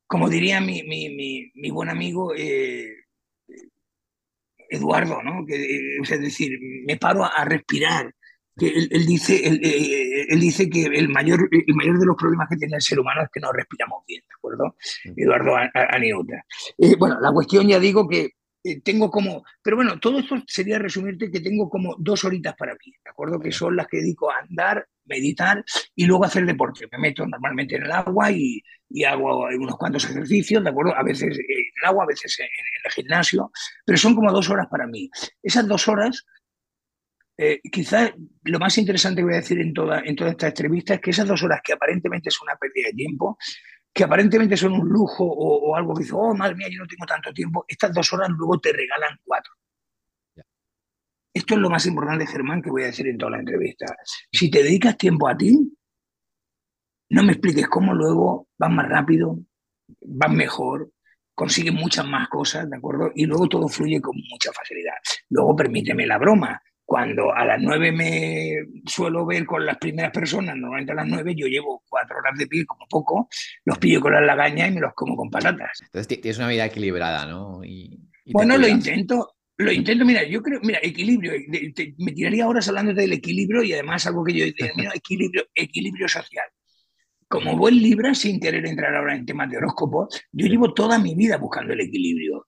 Como 0.07 0.29
diría 0.29 0.61
mi, 0.61 0.83
mi, 0.83 1.09
mi, 1.09 1.51
mi 1.53 1.69
buen 1.69 1.89
amigo 1.89 2.33
eh, 2.33 2.95
Eduardo, 4.69 5.21
¿no? 5.23 5.45
Que, 5.45 5.55
eh, 5.55 5.97
es 6.01 6.21
decir, 6.21 6.57
me 6.87 6.95
paro 6.95 7.25
a, 7.25 7.43
respirar. 7.43 8.15
Que 8.57 8.67
él, 8.67 9.05
dice, 9.05 9.47
él, 9.47 9.59
eh, 9.63 10.27
él, 10.29 10.39
dice 10.39 10.69
que 10.69 10.85
el 10.85 11.09
mayor, 11.09 11.49
el 11.51 11.75
mayor 11.75 11.99
de 11.99 12.05
los 12.05 12.15
problemas 12.15 12.47
que 12.49 12.55
tiene 12.55 12.75
el 12.75 12.81
ser 12.81 12.99
humano 12.99 13.23
es 13.23 13.29
que 13.33 13.41
no 13.41 13.51
respiramos 13.51 14.03
bien, 14.07 14.21
¿de 14.21 14.33
acuerdo? 14.33 14.75
Eduardo 15.15 15.55
Aniuta. 15.73 16.45
bueno, 16.97 17.19
la 17.19 17.31
cuestión 17.33 17.67
ya 17.67 17.79
digo 17.79 18.07
que 18.07 18.31
eh, 18.65 18.81
tengo 18.81 19.11
como, 19.11 19.43
pero 19.61 19.75
bueno, 19.75 19.99
todo 19.99 20.17
esto 20.17 20.41
sería 20.47 20.79
resumirte 20.79 21.29
que 21.29 21.39
tengo 21.39 21.69
como 21.69 21.95
dos 21.99 22.23
horitas 22.23 22.55
para 22.55 22.73
mí, 22.73 22.91
¿de 23.03 23.11
acuerdo? 23.11 23.39
Que 23.39 23.51
son 23.51 23.75
las 23.75 23.87
que 23.87 23.97
dedico 23.97 24.31
a 24.31 24.39
andar, 24.39 24.87
meditar 25.05 25.63
y 25.93 26.05
luego 26.05 26.25
hacer 26.25 26.47
deporte. 26.47 26.87
Me 26.91 26.97
meto 26.97 27.27
normalmente 27.27 27.75
en 27.75 27.83
el 27.83 27.91
agua 27.91 28.31
y, 28.31 28.63
y 28.89 29.03
hago 29.03 29.45
unos 29.55 29.77
cuantos 29.77 30.05
ejercicios, 30.05 30.63
¿de 30.63 30.69
acuerdo? 30.71 30.95
A 30.95 31.03
veces 31.03 31.37
en 31.37 31.45
el 31.81 31.87
agua, 31.87 32.05
a 32.05 32.07
veces 32.07 32.39
en, 32.39 32.45
el 32.45 32.91
gimnasio, 32.91 33.51
pero 33.85 33.99
son 33.99 34.15
como 34.15 34.31
dos 34.31 34.49
horas 34.49 34.65
para 34.67 34.87
mí. 34.87 35.11
Esas 35.43 35.67
dos 35.67 35.87
horas 35.87 36.25
eh, 37.37 37.59
quizás 37.69 38.13
lo 38.43 38.59
más 38.59 38.77
interesante 38.77 39.21
que 39.21 39.25
voy 39.25 39.33
a 39.33 39.37
decir 39.37 39.59
en 39.59 39.73
toda, 39.73 39.99
en 39.99 40.15
toda 40.15 40.31
esta 40.31 40.47
entrevista 40.47 40.93
es 40.93 41.01
que 41.01 41.09
esas 41.11 41.27
dos 41.27 41.43
horas 41.43 41.59
que 41.63 41.73
aparentemente 41.73 42.29
es 42.29 42.41
una 42.41 42.55
pérdida 42.55 42.87
de 42.87 42.93
tiempo, 42.93 43.37
que 43.93 44.03
aparentemente 44.03 44.55
son 44.55 44.73
un 44.73 44.87
lujo 44.87 45.25
o, 45.25 45.75
algo 45.75 45.93
que 45.93 46.03
dice, 46.03 46.13
oh, 46.15 46.33
madre 46.33 46.55
mía, 46.55 46.67
yo 46.69 46.79
no 46.79 46.87
tengo 46.87 47.05
tanto 47.05 47.33
tiempo, 47.33 47.65
estas 47.67 47.93
dos 47.93 48.11
horas 48.13 48.29
luego 48.29 48.59
te 48.59 48.71
regalan 48.71 49.17
cuatro. 49.23 49.51
Esto 51.33 51.55
es 51.55 51.59
lo 51.59 51.69
más 51.69 51.85
importante, 51.85 52.25
Germán, 52.25 52.61
que 52.61 52.69
voy 52.69 52.83
a 52.83 52.87
decir 52.87 53.07
en 53.07 53.17
toda 53.17 53.31
la 53.31 53.39
entrevista. 53.39 53.85
Si 54.31 54.49
te 54.49 54.63
dedicas 54.63 54.97
tiempo 54.97 55.27
a 55.27 55.35
ti, 55.35 55.57
no 57.09 57.23
me 57.23 57.33
expliques 57.33 57.67
cómo 57.67 57.93
luego 57.93 58.47
vas 58.57 58.71
más 58.71 58.87
rápido, 58.87 59.39
vas 60.01 60.31
mejor, 60.31 60.91
consigues 61.33 61.73
muchas 61.73 62.07
más 62.07 62.29
cosas, 62.29 62.69
¿de 62.69 62.77
acuerdo? 62.77 63.11
Y 63.13 63.25
luego 63.25 63.49
todo 63.49 63.67
fluye 63.67 63.99
con 63.99 64.15
mucha 64.31 64.53
facilidad. 64.53 64.95
Luego 65.29 65.55
permíteme 65.57 66.07
la 66.07 66.17
broma 66.17 66.61
cuando 66.85 67.33
a 67.33 67.45
las 67.45 67.59
nueve 67.59 67.91
me 67.91 68.53
suelo 68.85 69.25
ver 69.25 69.45
con 69.45 69.65
las 69.65 69.77
primeras 69.77 70.11
personas, 70.11 70.55
normalmente 70.55 70.91
a 70.91 70.95
las 70.95 71.07
nueve, 71.07 71.33
yo 71.35 71.47
llevo 71.47 71.83
cuatro 71.89 72.19
horas 72.19 72.37
de 72.37 72.45
pie 72.47 72.65
como 72.65 72.85
poco, 72.87 73.27
los 73.65 73.79
pillo 73.79 73.99
con 73.99 74.13
la 74.13 74.21
lagaña 74.21 74.67
y 74.67 74.71
me 74.71 74.81
los 74.81 74.93
como 74.93 75.17
con 75.17 75.29
patatas. 75.29 75.81
Entonces 75.81 76.21
tienes 76.21 76.37
una 76.37 76.47
vida 76.47 76.65
equilibrada, 76.65 77.25
¿no? 77.25 77.61
bueno, 78.27 78.57
lo 78.57 78.67
intento, 78.67 79.35
lo 79.57 79.71
intento, 79.71 80.05
mira, 80.05 80.23
yo 80.27 80.41
creo, 80.41 80.59
mira, 80.61 80.79
equilibrio, 80.81 81.33
me 81.97 82.11
tiraría 82.11 82.47
horas 82.47 82.67
hablando 82.67 82.93
del 82.93 83.13
equilibrio 83.13 83.63
y 83.63 83.73
además 83.73 84.05
algo 84.05 84.23
que 84.23 84.33
yo 84.33 84.45
determino, 84.45 84.91
equilibrio, 84.93 85.43
equilibrio 85.55 86.07
social. 86.07 86.45
Como 87.27 87.57
buen 87.57 87.75
Libra, 87.75 88.13
sin 88.13 88.39
querer 88.39 88.65
entrar 88.67 88.95
ahora 88.95 89.15
en 89.15 89.25
temas 89.25 89.49
de 89.49 89.57
horóscopo, 89.57 90.07
yo 90.31 90.45
llevo 90.45 90.73
toda 90.73 90.99
mi 90.99 91.15
vida 91.15 91.37
buscando 91.37 91.73
el 91.73 91.81
equilibrio. 91.81 92.45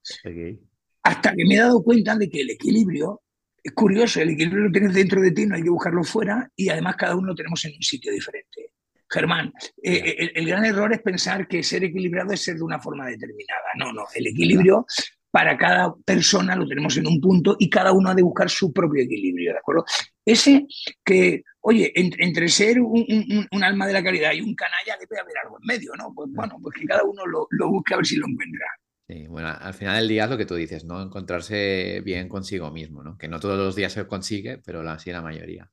Hasta 1.02 1.34
que 1.34 1.44
me 1.44 1.56
he 1.56 1.58
dado 1.58 1.82
cuenta 1.82 2.14
de 2.16 2.30
que 2.30 2.42
el 2.42 2.50
equilibrio 2.50 3.22
es 3.68 3.74
curioso, 3.74 4.20
el 4.20 4.30
equilibrio 4.30 4.64
lo 4.64 4.72
tienes 4.72 4.94
dentro 4.94 5.20
de 5.20 5.30
ti, 5.30 5.46
no 5.46 5.54
hay 5.54 5.62
que 5.62 5.70
buscarlo 5.70 6.02
fuera 6.02 6.50
y 6.56 6.68
además 6.70 6.96
cada 6.96 7.16
uno 7.16 7.28
lo 7.28 7.34
tenemos 7.34 7.64
en 7.66 7.74
un 7.76 7.82
sitio 7.82 8.12
diferente. 8.12 8.72
Germán, 9.10 9.52
eh, 9.82 10.02
eh, 10.06 10.32
el, 10.34 10.46
gran 10.46 10.64
error 10.64 10.92
es 10.92 11.00
pensar 11.00 11.46
que 11.46 11.62
ser 11.62 11.84
equilibrado 11.84 12.32
es 12.32 12.42
ser 12.42 12.56
de 12.56 12.62
una 12.62 12.78
forma 12.78 13.06
determinada. 13.06 13.68
No, 13.78 13.92
no, 13.92 14.04
el 14.14 14.26
equilibrio 14.26 14.86
para 15.30 15.56
cada 15.56 15.94
persona 16.04 16.56
lo 16.56 16.66
tenemos 16.66 16.96
en 16.96 17.06
un 17.06 17.20
punto 17.20 17.56
y 17.58 17.68
cada 17.68 17.92
uno 17.92 18.10
ha 18.10 18.14
de 18.14 18.22
buscar 18.22 18.48
su 18.48 18.72
propio 18.72 19.02
equilibrio, 19.02 19.52
¿de 19.52 19.58
acuerdo? 19.58 19.84
Ese 20.24 20.66
que, 21.04 21.42
oye, 21.60 21.92
entre 21.94 22.48
ser 22.48 22.80
un, 22.80 23.46
alma 23.62 23.86
de 23.86 23.92
la 23.92 24.02
caridad 24.02 24.32
y 24.32 24.40
un 24.40 24.54
canalla 24.54 24.96
debe 24.98 25.20
haber 25.20 25.36
algo 25.44 25.58
en 25.60 25.66
medio, 25.66 25.92
¿no? 25.96 26.12
Pues 26.14 26.30
bueno, 26.32 26.58
pues 26.62 26.78
que 26.78 26.86
cada 26.86 27.02
uno 27.04 27.26
lo, 27.26 27.46
lo 27.50 27.68
busque 27.68 27.94
a 27.94 27.98
ver 27.98 28.06
si 28.06 28.16
lo 28.16 28.26
encuentra. 28.26 28.66
Sí, 29.08 29.26
bueno, 29.26 29.48
al 29.48 29.72
final 29.72 29.96
del 30.00 30.08
día 30.08 30.24
es 30.24 30.30
lo 30.30 30.36
que 30.36 30.44
tú 30.44 30.54
dices, 30.54 30.84
¿no? 30.84 31.00
Encontrarse 31.00 32.02
bien 32.04 32.28
consigo 32.28 32.70
mismo, 32.70 33.02
¿no? 33.02 33.16
Que 33.16 33.26
no 33.26 33.40
todos 33.40 33.56
los 33.56 33.74
días 33.74 33.94
se 33.94 34.06
consigue, 34.06 34.58
pero 34.58 34.86
así 34.88 35.10
la 35.10 35.22
mayoría. 35.22 35.70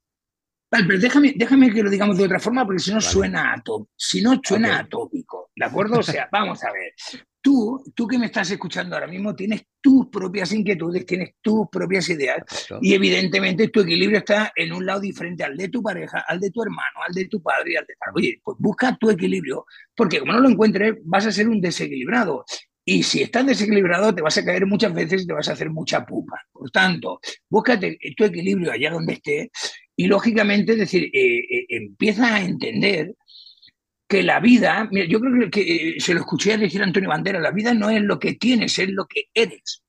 Vale, 0.72 0.86
pero 0.88 1.00
déjame, 1.00 1.34
déjame 1.36 1.72
que 1.72 1.84
lo 1.84 1.90
digamos 1.90 2.18
de 2.18 2.24
otra 2.24 2.40
forma, 2.40 2.66
porque 2.66 2.80
si 2.80 2.94
no 2.94 3.02
suena 3.02 3.54
a 3.54 3.64
si 3.96 4.22
no 4.22 4.40
suena 4.42 4.80
atópico, 4.80 5.52
¿de 5.54 5.66
acuerdo? 5.66 6.00
O 6.00 6.04
sea, 6.04 6.30
vamos 6.32 6.64
a 6.64 6.72
ver. 6.72 6.94
tú, 7.42 7.84
tú 7.94 8.08
que 8.08 8.18
me 8.18 8.28
estás 8.28 8.50
escuchando 8.52 8.96
ahora 8.96 9.08
mismo, 9.08 9.36
tienes 9.36 9.64
tus 9.82 10.08
propias 10.08 10.54
inquietudes, 10.54 11.06
tienes 11.06 11.36
tus 11.42 11.68
propias 11.70 12.08
ideas 12.10 12.42
y 12.82 12.94
evidentemente 12.94 13.68
tu 13.68 13.82
equilibrio 13.82 14.20
está 14.20 14.54
en 14.56 14.72
un 14.72 14.86
lado 14.86 15.02
diferente 15.02 15.44
al 15.44 15.58
de 15.58 15.68
tu 15.68 15.84
pareja, 15.84 16.24
al 16.26 16.40
de 16.40 16.52
tu 16.52 16.64
hermano, 16.64 17.04
al 17.06 17.14
de 17.14 17.28
tu 17.28 17.42
padre 17.42 17.74
y 17.74 17.76
al 17.76 17.86
de 17.86 17.96
tal. 18.00 18.14
Oye, 18.16 18.40
pues 18.44 18.58
busca 18.60 18.98
tu 18.98 19.10
equilibrio, 19.10 19.66
porque 19.94 20.20
como 20.20 20.32
no 20.32 20.40
lo 20.40 20.50
encuentres, 20.50 20.96
vas 21.04 21.26
a 21.26 21.32
ser 21.32 21.50
un 21.50 21.60
desequilibrado. 21.60 22.46
Y 22.88 23.02
si 23.02 23.24
estás 23.24 23.46
desequilibrado, 23.48 24.14
te 24.14 24.22
vas 24.22 24.38
a 24.38 24.46
caer 24.46 24.68
muchas 24.68 24.94
veces 24.94 25.24
y 25.24 25.28
te 25.28 25.34
vas 25.34 25.50
a 25.50 25.54
hacer 25.54 25.72
mucha 25.72 26.06
pupa. 26.06 26.40
Por 26.52 26.70
tanto, 26.70 27.20
búscate 27.50 27.98
tu 28.16 28.24
equilibrio 28.24 28.72
allá 28.72 28.92
donde 28.92 29.14
esté 29.14 29.50
y 29.96 30.08
lógicamente, 30.08 30.76
decir, 30.76 31.10
eh, 31.14 31.40
eh, 31.40 31.66
empieza 31.70 32.36
a 32.36 32.42
entender 32.42 33.16
que 34.08 34.22
la 34.22 34.40
vida, 34.40 34.90
yo 34.92 35.20
creo 35.20 35.50
que 35.50 35.62
eh, 35.62 36.00
se 36.00 36.14
lo 36.14 36.20
escuché 36.20 36.58
decir 36.58 36.82
a 36.82 36.86
Antonio 36.86 37.10
Bandera, 37.10 37.40
la 37.40 37.52
vida 37.52 37.74
no 37.74 37.90
es 37.90 38.02
lo 38.02 38.20
que 38.20 38.34
tienes, 38.34 38.78
es 38.78 38.90
lo 38.90 39.06
que 39.08 39.30
eres. 39.34 39.84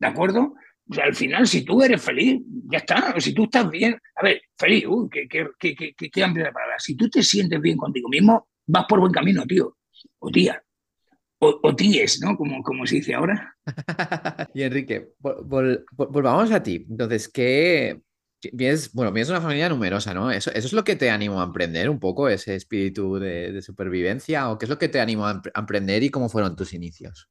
¿De 0.00 0.08
acuerdo? 0.08 0.54
O 0.88 0.94
sea, 0.94 1.04
al 1.04 1.14
final, 1.14 1.46
si 1.46 1.64
tú 1.64 1.80
eres 1.82 2.02
feliz, 2.02 2.40
ya 2.70 2.78
está. 2.78 3.14
O 3.16 3.20
si 3.20 3.32
tú 3.32 3.44
estás 3.44 3.70
bien, 3.70 3.96
a 4.16 4.24
ver, 4.24 4.42
feliz, 4.58 4.84
uy, 4.88 5.08
qué, 5.10 5.28
qué, 5.28 5.46
qué, 5.58 5.94
qué 5.94 6.24
amplia 6.24 6.46
la 6.46 6.52
palabra. 6.52 6.76
Si 6.78 6.96
tú 6.96 7.08
te 7.08 7.22
sientes 7.22 7.60
bien 7.60 7.76
contigo 7.76 8.08
mismo, 8.08 8.48
vas 8.66 8.84
por 8.88 8.98
buen 8.98 9.12
camino, 9.12 9.46
tío, 9.46 9.76
o 10.18 10.30
tía. 10.30 10.60
O, 11.44 11.74
tíes, 11.74 12.20
¿no? 12.20 12.36
Como, 12.36 12.62
como 12.62 12.86
se 12.86 12.96
dice 12.96 13.14
ahora. 13.14 13.56
y 14.54 14.62
Enrique, 14.62 15.08
volvamos 15.18 16.52
a 16.52 16.62
ti. 16.62 16.86
Entonces, 16.88 17.28
¿qué, 17.28 18.00
Vienes, 18.52 18.92
bueno, 18.92 19.12
vienes 19.12 19.28
de 19.28 19.34
una 19.34 19.42
familia 19.42 19.68
numerosa, 19.68 20.14
¿no? 20.14 20.30
¿Eso, 20.30 20.50
¿Eso 20.52 20.66
es 20.66 20.72
lo 20.72 20.84
que 20.84 20.96
te 20.96 21.10
animó 21.10 21.40
a 21.40 21.44
emprender 21.44 21.88
un 21.88 22.00
poco, 22.00 22.28
ese 22.28 22.54
espíritu 22.54 23.18
de, 23.18 23.60
supervivencia? 23.62 24.50
¿O 24.50 24.58
qué 24.58 24.66
es 24.66 24.70
lo 24.70 24.78
que 24.78 24.88
te 24.88 25.00
animó 25.00 25.26
a, 25.26 25.42
emprender 25.54 26.02
y 26.02 26.10
cómo 26.10 26.28
fueron 26.28 26.56
tus 26.56 26.72
inicios? 26.72 27.28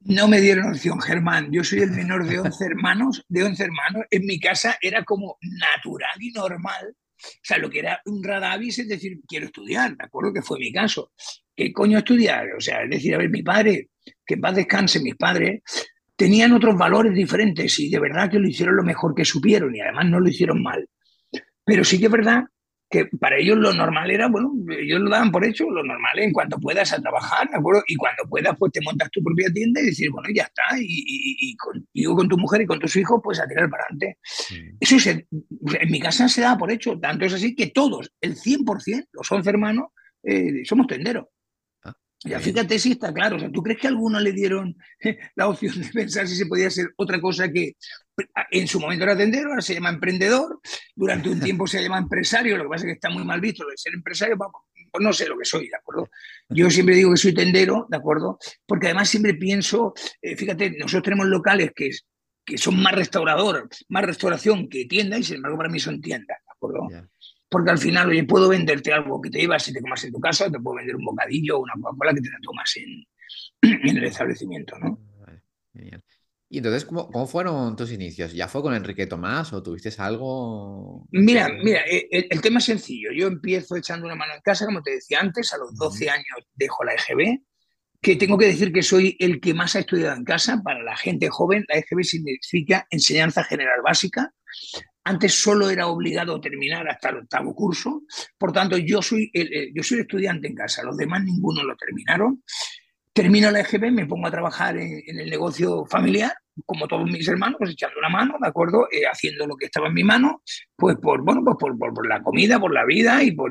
No 0.00 0.28
me 0.28 0.40
dieron 0.40 0.70
opción, 0.70 1.00
Germán. 1.00 1.50
Yo 1.52 1.62
soy 1.64 1.80
el 1.80 1.90
menor 1.90 2.24
de 2.26 2.38
11 2.38 2.64
hermanos, 2.64 3.24
de 3.28 3.44
11 3.44 3.64
hermanos. 3.64 4.04
En 4.10 4.26
mi 4.26 4.38
casa 4.38 4.78
era 4.80 5.04
como 5.04 5.38
natural 5.40 6.20
y 6.20 6.30
normal. 6.32 6.94
O 6.94 7.40
sea, 7.42 7.58
lo 7.58 7.68
que 7.68 7.80
era 7.80 8.00
un 8.06 8.22
radavis 8.22 8.78
es 8.78 8.88
decir, 8.88 9.20
quiero 9.26 9.46
estudiar. 9.46 9.96
Me 9.96 10.04
acuerdo 10.04 10.32
que 10.32 10.42
fue 10.42 10.58
mi 10.60 10.72
caso. 10.72 11.12
¿Qué 11.58 11.72
coño 11.72 11.98
estudiar? 11.98 12.54
O 12.56 12.60
sea, 12.60 12.84
es 12.84 12.90
decir, 12.90 13.16
a 13.16 13.18
ver, 13.18 13.30
mi 13.30 13.42
padre, 13.42 13.88
que 14.24 14.34
en 14.34 14.40
paz 14.40 14.54
descanse, 14.54 15.00
mis 15.00 15.16
padres, 15.16 15.60
tenían 16.14 16.52
otros 16.52 16.78
valores 16.78 17.12
diferentes 17.12 17.80
y 17.80 17.90
de 17.90 17.98
verdad 17.98 18.30
que 18.30 18.38
lo 18.38 18.46
hicieron 18.46 18.76
lo 18.76 18.84
mejor 18.84 19.12
que 19.12 19.24
supieron 19.24 19.74
y 19.74 19.80
además 19.80 20.06
no 20.06 20.20
lo 20.20 20.28
hicieron 20.28 20.62
mal. 20.62 20.88
Pero 21.64 21.82
sí 21.82 21.98
que 21.98 22.06
es 22.06 22.12
verdad 22.12 22.44
que 22.88 23.06
para 23.06 23.38
ellos 23.38 23.58
lo 23.58 23.74
normal 23.74 24.08
era, 24.08 24.28
bueno, 24.28 24.52
ellos 24.70 25.00
lo 25.00 25.10
daban 25.10 25.32
por 25.32 25.44
hecho, 25.44 25.68
lo 25.68 25.82
normal 25.82 26.16
es 26.20 26.26
en 26.26 26.32
cuanto 26.32 26.60
puedas 26.60 26.92
a 26.92 27.02
trabajar, 27.02 27.50
¿de 27.50 27.56
acuerdo? 27.56 27.82
Y 27.88 27.96
cuando 27.96 28.22
puedas, 28.30 28.56
pues 28.56 28.70
te 28.70 28.80
montas 28.80 29.10
tu 29.10 29.20
propia 29.20 29.52
tienda 29.52 29.80
y 29.80 29.86
decir, 29.86 30.12
bueno, 30.12 30.28
ya 30.32 30.44
está, 30.44 30.62
y, 30.80 31.56
contigo, 31.56 32.14
con 32.14 32.28
tu 32.28 32.38
mujer 32.38 32.62
y 32.62 32.66
con 32.66 32.78
tus 32.78 32.94
hijos, 32.94 33.20
pues 33.20 33.40
a 33.40 33.48
tirar 33.48 33.68
para 33.68 33.82
adelante. 33.82 34.18
Eso 34.78 35.10
en 35.10 35.90
mi 35.90 35.98
casa 35.98 36.28
se 36.28 36.40
da 36.40 36.56
por 36.56 36.70
hecho, 36.70 37.00
tanto 37.00 37.24
es 37.24 37.34
así 37.34 37.56
que 37.56 37.66
todos, 37.66 38.12
el 38.20 38.36
100%, 38.36 39.08
los 39.10 39.32
11 39.32 39.50
hermanos, 39.50 39.86
eh, 40.22 40.64
somos 40.64 40.86
tenderos. 40.86 41.24
Ya 42.24 42.40
fíjate 42.40 42.78
si 42.78 42.92
está 42.92 43.12
claro. 43.12 43.36
O 43.36 43.38
sea, 43.38 43.50
¿tú 43.50 43.62
crees 43.62 43.78
que 43.78 43.86
a 43.86 43.90
alguno 43.90 44.18
le 44.18 44.32
dieron 44.32 44.76
la 45.36 45.48
opción 45.48 45.80
de 45.80 45.88
pensar 45.88 46.26
si 46.26 46.36
se 46.36 46.46
podía 46.46 46.66
hacer 46.66 46.90
otra 46.96 47.20
cosa 47.20 47.50
que 47.50 47.76
en 48.50 48.66
su 48.66 48.80
momento 48.80 49.04
era 49.04 49.16
tendero, 49.16 49.50
ahora 49.50 49.62
se 49.62 49.74
llama 49.74 49.90
emprendedor, 49.90 50.60
durante 50.94 51.28
un 51.28 51.40
tiempo 51.40 51.66
se 51.66 51.82
llama 51.82 51.98
empresario, 51.98 52.56
lo 52.56 52.64
que 52.64 52.68
pasa 52.68 52.84
es 52.84 52.86
que 52.86 52.94
está 52.94 53.10
muy 53.10 53.24
mal 53.24 53.40
visto 53.40 53.62
lo 53.62 53.70
de 53.70 53.76
ser 53.76 53.94
empresario, 53.94 54.36
vamos, 54.36 54.62
pues 54.90 55.04
no 55.04 55.12
sé 55.12 55.28
lo 55.28 55.38
que 55.38 55.44
soy, 55.44 55.68
¿de 55.68 55.76
acuerdo? 55.76 56.10
Yo 56.48 56.68
siempre 56.70 56.96
digo 56.96 57.12
que 57.12 57.16
soy 57.16 57.32
tendero, 57.32 57.86
¿de 57.88 57.96
acuerdo? 57.96 58.38
Porque 58.66 58.86
además 58.86 59.08
siempre 59.08 59.34
pienso, 59.34 59.94
eh, 60.20 60.36
fíjate, 60.36 60.70
nosotros 60.70 61.04
tenemos 61.04 61.26
locales 61.26 61.72
que, 61.74 61.90
que 62.44 62.58
son 62.58 62.82
más 62.82 62.94
restaurador, 62.94 63.68
más 63.88 64.04
restauración 64.04 64.68
que 64.68 64.86
tienda 64.86 65.18
y 65.18 65.22
sin 65.22 65.36
embargo 65.36 65.58
para 65.58 65.68
mí 65.68 65.78
son 65.78 66.00
tiendas, 66.00 66.38
¿de 66.38 66.52
acuerdo? 66.52 66.88
Porque 67.48 67.70
al 67.70 67.78
final, 67.78 68.08
oye, 68.08 68.24
puedo 68.24 68.48
venderte 68.48 68.92
algo 68.92 69.20
que 69.20 69.30
te 69.30 69.38
llevas 69.38 69.66
y 69.68 69.72
te 69.72 69.80
comas 69.80 70.04
en 70.04 70.12
tu 70.12 70.20
casa, 70.20 70.50
te 70.50 70.60
puedo 70.60 70.76
vender 70.76 70.96
un 70.96 71.04
bocadillo 71.04 71.58
o 71.58 71.62
una 71.62 71.74
Coca-Cola 71.74 72.14
que 72.14 72.20
te 72.20 72.30
la 72.30 72.38
tomas 72.42 72.76
en, 72.76 73.06
en, 73.88 73.96
el 73.96 74.04
establecimiento, 74.04 74.78
¿no? 74.78 74.98
genial. 75.72 76.02
Y 76.50 76.58
entonces, 76.58 76.86
¿cómo, 76.86 77.10
¿cómo, 77.10 77.26
fueron 77.26 77.76
tus 77.76 77.92
inicios? 77.92 78.32
¿Ya 78.32 78.48
fue 78.48 78.62
con 78.62 78.74
Enrique 78.74 79.06
Tomás 79.06 79.52
o 79.52 79.62
tuviste 79.62 79.90
algo? 79.98 81.06
Mira, 81.10 81.50
mira, 81.62 81.82
eh, 81.82 82.08
el, 82.10 82.40
tema 82.40 82.58
es 82.58 82.64
sencillo. 82.64 83.10
Yo 83.12 83.26
empiezo 83.26 83.76
echando 83.76 84.06
una 84.06 84.14
mano 84.14 84.32
en 84.34 84.40
casa, 84.40 84.64
como 84.64 84.82
te 84.82 84.92
decía 84.92 85.20
antes, 85.20 85.52
a 85.52 85.58
los 85.58 85.74
12 85.76 86.08
años 86.08 86.38
dejo 86.54 86.84
la 86.84 86.94
EGB, 86.94 87.42
que 88.00 88.16
tengo 88.16 88.38
que 88.38 88.46
decir 88.46 88.72
que 88.72 88.82
soy 88.82 89.14
el 89.18 89.40
que 89.40 89.52
más 89.52 89.76
ha 89.76 89.80
estudiado 89.80 90.16
en 90.16 90.24
casa. 90.24 90.62
Para 90.64 90.82
la 90.82 90.96
gente 90.96 91.28
joven, 91.28 91.66
la 91.68 91.80
EGB 91.80 92.02
significa 92.02 92.86
Enseñanza 92.90 93.44
General 93.44 93.82
Básica. 93.82 94.32
Antes 95.08 95.40
solo 95.40 95.70
era 95.70 95.86
obligado 95.86 96.38
terminar 96.38 96.86
hasta 96.86 97.08
el 97.08 97.16
octavo 97.16 97.54
curso, 97.54 98.02
por 98.36 98.52
tanto 98.52 98.76
yo 98.76 99.00
soy 99.00 99.30
el, 99.32 99.72
yo 99.74 99.82
soy 99.82 100.00
estudiante 100.00 100.48
en 100.48 100.54
casa, 100.54 100.82
los 100.82 100.98
demás 100.98 101.24
ninguno 101.24 101.62
lo 101.62 101.74
terminaron. 101.76 102.44
Termino 103.14 103.50
la 103.50 103.60
EGB, 103.60 103.90
me 103.90 104.04
pongo 104.04 104.26
a 104.26 104.30
trabajar 104.30 104.76
en, 104.76 105.18
el 105.18 105.30
negocio 105.30 105.86
familiar, 105.86 106.34
como 106.66 106.86
todos 106.86 107.10
mis 107.10 107.26
hermanos, 107.26 107.56
pues 107.58 107.70
echando 107.70 107.98
una 107.98 108.10
mano, 108.10 108.36
¿de 108.38 108.48
acuerdo? 108.48 108.86
Eh, 108.92 109.06
haciendo 109.10 109.46
lo 109.46 109.56
que 109.56 109.64
estaba 109.64 109.88
en 109.88 109.94
mi 109.94 110.04
mano, 110.04 110.42
pues 110.76 110.96
por, 110.96 111.24
bueno, 111.24 111.42
pues 111.42 111.56
por, 111.58 111.78
por, 111.78 112.06
la 112.06 112.22
comida, 112.22 112.60
por 112.60 112.74
la 112.74 112.84
vida 112.84 113.22
y 113.22 113.32
por, 113.32 113.50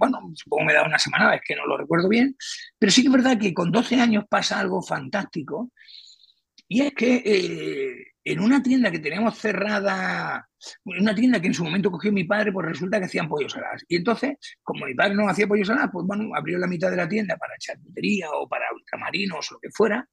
bueno, 0.00 0.20
supongo 0.32 0.64
me 0.64 0.72
da 0.72 0.86
una 0.86 0.98
semana, 0.98 1.34
es 1.34 1.42
que 1.46 1.54
no 1.54 1.66
lo 1.66 1.76
recuerdo 1.76 2.08
bien, 2.08 2.34
pero 2.78 2.90
sí 2.90 3.02
que 3.02 3.08
es 3.08 3.12
verdad 3.12 3.38
que 3.38 3.52
con 3.52 3.70
12 3.70 4.00
años 4.00 4.24
pasa 4.26 4.58
algo 4.58 4.80
fantástico 4.80 5.70
y 6.66 6.80
es 6.80 6.94
que 6.94 7.22
eh, 7.26 8.13
en 8.24 8.40
una 8.40 8.62
tienda 8.62 8.90
que 8.90 8.98
teníamos 8.98 9.38
cerrada, 9.38 10.48
una 10.84 11.14
tienda 11.14 11.40
que 11.40 11.48
en 11.48 11.54
su 11.54 11.62
momento 11.62 11.90
cogió 11.90 12.10
mi 12.10 12.24
padre, 12.24 12.52
pues 12.52 12.66
resulta 12.66 12.98
que 12.98 13.04
hacían 13.04 13.28
pollos 13.28 13.52
saladas. 13.52 13.84
Y 13.86 13.96
entonces, 13.96 14.36
como 14.62 14.86
mi 14.86 14.94
padre 14.94 15.14
no 15.14 15.28
hacía 15.28 15.46
pollos 15.46 15.68
saladas, 15.68 15.90
pues 15.92 16.06
bueno, 16.06 16.30
abrió 16.34 16.58
la 16.58 16.66
mitad 16.66 16.90
de 16.90 16.96
la 16.96 17.08
tienda 17.08 17.36
para 17.36 17.54
charcutería 17.58 18.30
o 18.30 18.48
para 18.48 18.64
ultramarinos 18.74 19.50
o 19.50 19.54
lo 19.54 19.60
que 19.60 19.70
fuera, 19.70 20.08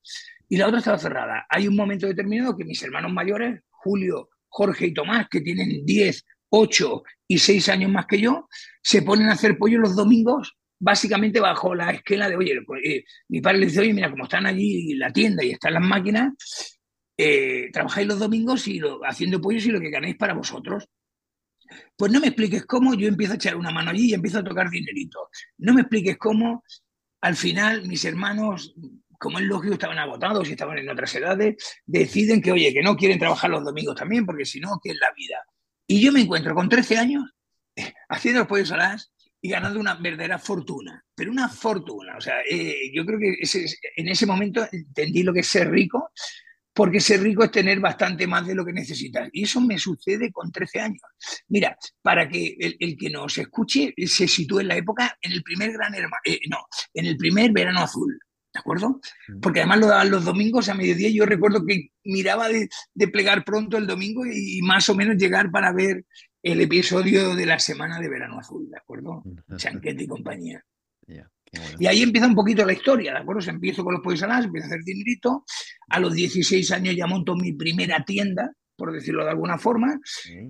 y 0.50 0.58
la 0.58 0.68
otra 0.68 0.80
estaba 0.80 0.98
cerrada. 0.98 1.46
Hay 1.50 1.68
un 1.68 1.76
momento 1.76 2.06
determinado 2.06 2.58
que 2.58 2.66
mis 2.66 2.84
hermanos 2.84 3.14
mayores, 3.14 3.62
Julio, 3.70 4.30
Jorge 4.50 4.88
y 4.88 4.94
Tomás, 4.94 5.28
que 5.30 5.40
tienen 5.40 5.86
10, 5.86 6.26
8 6.50 7.04
y 7.28 7.38
6 7.38 7.70
años 7.70 7.92
más 7.92 8.06
que 8.06 8.20
yo, 8.20 8.50
se 8.84 9.04
ponen 9.04 9.30
a 9.30 9.34
hacer 9.34 9.58
pollo 9.58 9.80
los 9.80 9.96
domingos 9.96 10.58
básicamente 10.84 11.40
bajo 11.40 11.76
la 11.76 11.92
esquela 11.92 12.28
de, 12.28 12.36
oye, 12.36 12.60
eh, 12.84 13.04
mi 13.30 13.40
padre 13.40 13.60
le 13.60 13.66
dice, 13.68 13.82
oye, 13.82 13.94
mira, 13.94 14.10
como 14.10 14.24
están 14.24 14.48
allí 14.48 14.96
la 14.96 15.14
tienda 15.14 15.44
y 15.44 15.52
están 15.52 15.76
las 15.76 15.84
máquinas, 15.84 16.81
eh, 17.24 17.70
trabajáis 17.72 18.08
los 18.08 18.18
domingos 18.18 18.68
y 18.68 18.80
lo, 18.80 19.02
haciendo 19.06 19.40
pollos 19.40 19.66
y 19.66 19.72
lo 19.72 19.80
que 19.80 19.92
ganéis 19.92 20.16
para 20.16 20.34
vosotros. 20.34 20.88
Pues 21.96 22.12
no 22.12 22.20
me 22.20 22.28
expliques 22.28 22.66
cómo 22.66 22.96
yo 22.96 23.08
empiezo 23.08 23.34
a 23.34 23.36
echar 23.36 23.56
una 23.56 23.72
mano 23.72 23.92
allí 23.92 24.10
y 24.10 24.14
empiezo 24.14 24.40
a 24.40 24.44
tocar 24.44 24.70
dinerito. 24.70 25.30
No 25.60 25.74
me 25.74 25.82
expliques 25.82 26.18
cómo 26.18 26.64
al 27.22 27.36
final 27.36 27.88
mis 27.88 28.04
hermanos, 28.06 28.74
como 29.20 29.38
es 29.38 29.46
lógico, 29.46 29.74
estaban 29.74 30.00
agotados 30.00 30.50
y 30.50 30.54
estaban 30.54 30.80
en 30.80 30.90
otras 30.90 31.14
edades, 31.14 31.82
deciden 31.86 32.42
que, 32.42 32.52
oye, 32.52 32.74
que 32.74 32.82
no 32.82 32.96
quieren 32.96 33.20
trabajar 33.20 33.52
los 33.52 33.64
domingos 33.64 33.96
también, 33.96 34.26
porque 34.26 34.46
si 34.46 34.60
no, 34.60 34.80
¿qué 34.84 34.90
es 34.90 35.00
la 35.00 35.14
vida? 35.16 35.38
Y 35.86 36.02
yo 36.02 36.12
me 36.12 36.22
encuentro 36.22 36.56
con 36.56 36.68
13 36.68 36.98
años 36.98 37.24
haciendo 38.10 38.40
los 38.40 38.48
pollos 38.48 38.70
las 38.72 39.14
y 39.40 39.50
ganando 39.50 39.80
una 39.80 39.96
verdadera 39.96 40.40
fortuna, 40.40 41.04
pero 41.16 41.32
una 41.32 41.50
fortuna. 41.50 42.18
O 42.18 42.22
sea, 42.22 42.42
eh, 42.50 42.92
yo 42.94 43.06
creo 43.06 43.20
que 43.20 43.38
en 43.96 44.08
ese 44.08 44.26
momento 44.26 44.68
entendí 44.72 45.24
lo 45.24 45.34
que 45.34 45.40
es 45.40 45.48
ser 45.48 45.70
rico, 45.70 46.12
porque 46.74 47.00
ser 47.00 47.22
rico 47.22 47.44
es 47.44 47.52
tener 47.52 47.80
bastante 47.80 48.28
más 48.28 48.48
de 48.48 48.56
lo 48.56 48.66
que 48.66 48.74
necesitas. 48.74 49.30
Y 49.34 49.44
eso 49.44 49.62
me 49.62 49.78
sucede 49.78 50.32
con 50.32 50.52
13 50.52 50.80
años. 50.80 51.02
Mira, 51.50 51.78
para 52.02 52.28
que 52.30 52.56
el, 52.80 52.98
que 52.98 53.10
nos 53.10 53.38
escuche 53.38 53.94
se 54.06 54.28
sitúe 54.28 54.62
en 54.62 54.70
la 54.70 54.78
época, 54.78 55.18
en 55.22 55.34
el 55.34 55.44
primer 55.44 55.72
gran 55.74 55.94
hermano, 55.94 56.22
eh, 56.26 56.40
no, 56.50 56.60
en 56.94 57.06
el 57.06 57.18
primer 57.18 57.52
verano 57.52 57.82
azul. 57.82 58.18
¿De 58.54 58.60
acuerdo? 58.60 59.00
Porque 59.42 59.62
además 59.62 59.80
lo 59.80 59.88
daban 59.88 60.12
los 60.12 60.26
domingos 60.26 60.68
a 60.68 60.74
mediodía. 60.74 61.10
Yo 61.10 61.26
recuerdo 61.26 61.66
que 61.66 61.92
miraba 62.04 62.50
de, 62.50 62.68
plegar 63.08 63.46
pronto 63.46 63.78
el 63.78 63.88
domingo 63.88 64.26
y, 64.26 64.62
más 64.62 64.90
o 64.90 64.96
menos 64.96 65.16
llegar 65.16 65.52
para 65.52 65.72
ver 65.72 66.06
el 66.44 66.60
episodio 66.60 67.34
de 67.34 67.46
la 67.46 67.60
semana 67.60 68.00
de 68.00 68.10
verano 68.10 68.40
azul, 68.40 68.70
¿de 68.70 68.78
acuerdo? 68.78 69.24
Chanquete 69.56 70.04
y 70.04 70.08
compañía. 70.08 70.66
Y 71.80 71.88
ahí 71.88 72.02
empieza 72.02 72.28
un 72.28 72.36
poquito 72.36 72.66
la 72.66 72.74
historia, 72.74 73.14
¿de 73.14 73.20
acuerdo? 73.20 73.42
Se 73.42 73.50
empiezo 73.50 73.84
con 73.84 73.94
los 73.94 74.02
pollos 74.02 74.22
empiezo 74.22 74.66
a 74.66 74.68
hacer 74.68 74.84
dinerito. 74.84 75.44
A 75.90 76.00
los 76.00 76.14
16 76.14 76.72
años 76.72 76.96
ya 76.96 77.08
monto 77.08 77.36
mi 77.36 77.54
primera 77.54 78.04
tienda, 78.06 78.54
por 78.76 78.94
decirlo 78.94 79.26
de 79.26 79.32
alguna 79.32 79.58
forma. 79.58 80.00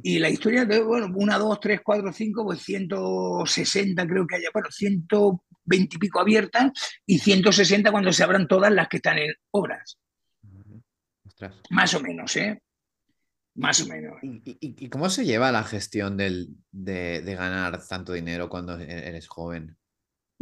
Y 0.03 0.19
la 0.19 0.29
historia 0.29 0.65
de, 0.65 0.81
bueno, 0.83 1.11
una, 1.15 1.37
dos, 1.37 1.59
tres, 1.59 1.81
cuatro, 1.83 2.13
cinco, 2.13 2.43
pues 2.43 2.61
160 2.61 4.07
creo 4.07 4.27
que 4.27 4.35
haya, 4.35 4.49
bueno, 4.53 4.69
120 4.69 5.95
y 5.95 5.99
pico 5.99 6.19
abiertas 6.19 6.71
y 7.05 7.17
160 7.17 7.91
cuando 7.91 8.11
se 8.13 8.23
abran 8.23 8.47
todas 8.47 8.71
las 8.71 8.87
que 8.87 8.97
están 8.97 9.17
en 9.17 9.33
obras. 9.51 9.97
Más 11.71 11.95
o 11.95 11.99
menos, 12.01 12.35
¿eh? 12.35 12.61
Más 13.55 13.81
o 13.81 13.87
menos. 13.87 14.13
¿Y, 14.21 14.87
cómo 14.89 15.09
se 15.09 15.25
lleva 15.25 15.51
la 15.51 15.63
gestión 15.63 16.15
de, 16.15 16.47
de 16.71 17.35
ganar 17.35 17.83
tanto 17.87 18.13
dinero 18.13 18.47
cuando 18.47 18.79
e-, 18.79 19.07
eres 19.07 19.27
joven? 19.27 19.77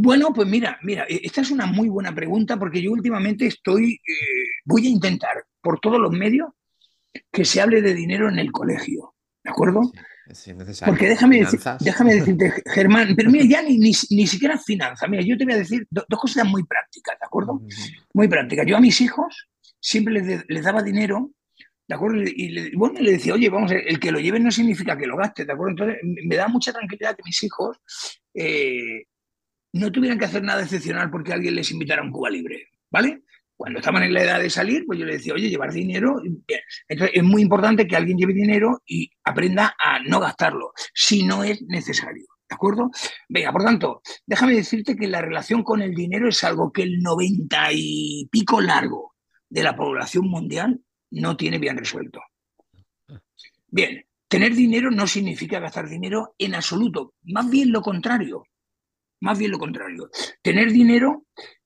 Bueno, 0.01 0.31
pues 0.33 0.47
mira, 0.47 0.79
mira, 0.81 1.05
e, 1.09 1.19
esta 1.25 1.41
es 1.41 1.51
una 1.51 1.65
muy 1.65 1.89
buena 1.89 2.15
pregunta 2.15 2.57
porque 2.57 2.81
yo 2.81 2.89
últimamente 2.93 3.45
estoy, 3.47 3.95
eh, 3.95 4.45
voy 4.63 4.87
a 4.87 4.89
intentar 4.89 5.43
por 5.61 5.81
todos 5.81 5.99
los 5.99 6.11
medios 6.11 6.47
que 7.29 7.43
se 7.43 7.59
hable 7.59 7.81
de 7.81 7.93
dinero 7.93 8.29
en 8.29 8.39
el 8.39 8.49
colegio, 8.49 9.13
¿de 9.43 9.51
acuerdo? 9.51 9.91
Sí, 10.31 10.53
porque 10.85 11.09
déjame, 11.09 11.45
déjame 11.81 12.15
decirte, 12.15 12.53
Germán, 12.73 13.13
pero 13.13 13.29
mira, 13.29 13.43
ya 13.43 13.61
ni, 13.61 13.77
ni, 13.77 13.93
siquiera 13.93 14.57
finanzas, 14.57 15.09
mira, 15.09 15.21
yo 15.21 15.37
te 15.37 15.43
voy 15.43 15.55
a 15.55 15.57
decir 15.57 15.85
dos 15.91 16.19
cosas 16.19 16.45
muy 16.47 16.63
prácticas, 16.63 17.17
¿de 17.19 17.25
acuerdo? 17.25 17.61
Muy 18.13 18.29
prácticas. 18.29 18.65
Yo 18.65 18.77
a 18.77 18.81
mis 18.81 19.01
hijos 19.01 19.49
siempre 19.81 20.13
les, 20.13 20.45
les 20.47 20.63
daba 20.63 20.81
dinero 20.81 21.31
¿de 21.89 21.95
acuerdo? 21.95 22.21
Y, 22.23 22.73
bueno, 22.75 23.01
le 23.01 23.13
decía, 23.13 23.33
oye, 23.33 23.49
vamos, 23.49 23.71
el 23.71 23.99
que 23.99 24.11
lo 24.11 24.19
lleve 24.19 24.39
no 24.39 24.51
significa 24.51 24.95
que 24.95 25.07
lo 25.07 25.17
gaste, 25.17 25.43
¿de 25.43 25.51
acuerdo? 25.51 25.71
Entonces, 25.71 25.97
me 26.03 26.35
da 26.35 26.47
mucha 26.47 26.71
tranquilidad 26.71 27.15
que 27.15 27.23
mis 27.25 27.43
hijos 27.43 27.81
eh, 28.33 29.05
no 29.73 29.91
tuvieran 29.91 30.17
que 30.17 30.25
hacer 30.25 30.43
nada 30.43 30.63
excepcional 30.63 31.09
porque 31.09 31.33
alguien 31.33 31.55
les 31.55 31.71
invitara 31.71 32.01
a 32.01 32.05
un 32.05 32.11
Cuba 32.11 32.29
Libre, 32.29 32.69
¿vale? 32.89 33.23
Cuando 33.55 33.79
estaban 33.79 34.03
en 34.03 34.13
la 34.13 34.23
edad 34.23 34.39
de 34.39 34.49
salir, 34.49 34.85
pues 34.85 34.97
yo 34.97 35.05
le 35.05 35.13
decía, 35.13 35.33
oye, 35.33 35.49
llevar 35.49 35.73
dinero. 35.73 36.21
Entonces, 36.87 37.17
es 37.17 37.23
muy 37.23 37.41
importante 37.41 37.85
que 37.85 37.95
alguien 37.97 38.17
lleve 38.17 38.33
dinero 38.33 38.81
y 38.85 39.11
aprenda 39.23 39.75
a 39.77 39.99
no 39.99 40.19
gastarlo, 40.19 40.71
si 40.93 41.25
no 41.25 41.43
es 41.43 41.61
necesario. 41.63 42.25
¿De 42.49 42.55
acuerdo? 42.55 42.89
Venga, 43.27 43.51
por 43.51 43.63
tanto, 43.63 44.01
déjame 44.25 44.55
decirte 44.55 44.95
que 44.95 45.07
la 45.07 45.21
relación 45.21 45.61
con 45.61 45.81
el 45.81 45.93
dinero 45.93 46.29
es 46.29 46.43
algo 46.43 46.71
que 46.71 46.83
el 46.83 47.01
noventa 47.01 47.67
y 47.71 48.27
pico 48.31 48.61
largo 48.61 49.15
de 49.49 49.61
la 49.61 49.75
población 49.75 50.27
mundial 50.29 50.79
no 51.11 51.37
tiene 51.37 51.59
bien 51.59 51.77
resuelto. 51.77 52.21
Bien, 53.67 54.03
tener 54.27 54.55
dinero 54.55 54.89
no 54.89 55.05
significa 55.05 55.59
gastar 55.59 55.87
dinero 55.87 56.33
en 56.37 56.55
absoluto, 56.55 57.13
más 57.23 57.49
bien 57.49 57.71
lo 57.71 57.81
contrario. 57.81 58.45
Más 59.21 59.37
bien 59.37 59.51
lo 59.51 59.59
contrario. 59.59 60.09
Tener 60.41 60.71
dinero 60.71 61.25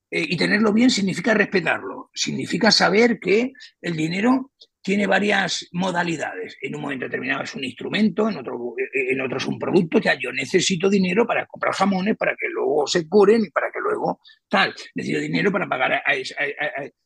eh, 0.10 0.26
y 0.28 0.38
tenerlo 0.38 0.74
bien 0.74 0.90
significa 0.90 1.34
respetarlo, 1.34 2.10
significa 2.14 2.72
saber 2.72 3.20
que 3.20 3.54
el 3.82 3.96
dinero 3.96 4.52
tiene 4.84 5.08
varias 5.08 5.68
modalidades. 5.72 6.58
En 6.62 6.76
un 6.76 6.82
momento 6.82 7.06
determinado 7.06 7.44
es 7.44 7.56
un 7.56 7.64
instrumento, 7.64 8.28
en 8.28 8.38
otro, 8.38 8.76
en 8.94 9.22
otro 9.22 9.38
es 9.38 9.46
un 9.48 9.58
producto. 9.58 10.00
Ya 10.00 10.16
yo 10.20 10.32
necesito 10.34 10.90
dinero 10.90 11.26
para 11.26 11.46
comprar 11.46 11.74
jamones, 11.74 12.18
para 12.18 12.36
que 12.36 12.50
luego 12.50 12.86
se 12.86 13.08
curen 13.08 13.46
y 13.46 13.50
para 13.50 13.72
que 13.72 13.80
luego 13.80 14.20
tal. 14.50 14.76
Necesito 14.94 15.22
dinero 15.22 15.52
para 15.54 15.68
pagar 15.70 15.94
a, 15.94 16.04
eh, 16.14 16.24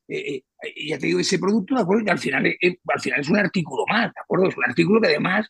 eh, 0.09 0.43
ya 0.87 0.97
te 0.97 1.05
digo, 1.05 1.19
ese 1.19 1.37
producto, 1.37 1.75
¿de 1.75 1.81
acuerdo? 1.81 2.03
Que 2.03 2.11
al 2.11 2.19
final, 2.19 2.45
al 2.45 2.99
final 2.99 3.19
es 3.21 3.29
un 3.29 3.37
artículo 3.37 3.83
más, 3.87 4.05
¿de 4.05 4.21
acuerdo? 4.21 4.47
Es 4.47 4.57
un 4.57 4.65
artículo 4.65 4.99
que 4.99 5.07
además 5.09 5.47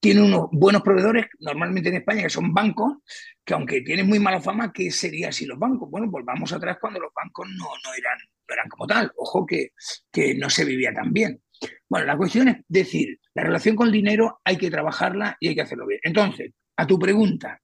tiene 0.00 0.22
unos 0.22 0.48
buenos 0.50 0.82
proveedores, 0.82 1.26
normalmente 1.40 1.90
en 1.90 1.96
España, 1.96 2.22
que 2.22 2.30
son 2.30 2.52
bancos, 2.52 2.98
que 3.44 3.54
aunque 3.54 3.82
tienen 3.82 4.08
muy 4.08 4.18
mala 4.18 4.40
fama, 4.40 4.72
¿qué 4.72 4.90
sería 4.90 5.30
si 5.30 5.46
los 5.46 5.58
bancos? 5.58 5.88
Bueno, 5.90 6.08
pues 6.10 6.24
vamos 6.24 6.52
atrás 6.52 6.78
cuando 6.80 7.00
los 7.00 7.12
bancos 7.14 7.48
no, 7.50 7.64
no, 7.64 7.94
eran, 7.96 8.18
eran 8.48 8.68
como 8.68 8.86
tal. 8.86 9.12
Ojo 9.16 9.44
que, 9.46 9.70
que 10.10 10.34
no 10.34 10.50
se 10.50 10.64
vivía 10.64 10.92
tan 10.92 11.12
bien. 11.12 11.40
Bueno, 11.88 12.06
la 12.06 12.16
cuestión 12.16 12.48
es 12.48 12.56
decir, 12.68 13.18
la 13.34 13.44
relación 13.44 13.76
con 13.76 13.86
el 13.88 13.92
dinero 13.92 14.40
hay 14.44 14.56
que 14.56 14.70
trabajarla 14.70 15.36
y 15.40 15.48
hay 15.48 15.54
que 15.54 15.62
hacerlo 15.62 15.86
bien. 15.86 16.00
Entonces, 16.02 16.52
a 16.76 16.86
tu 16.86 16.98
pregunta, 16.98 17.60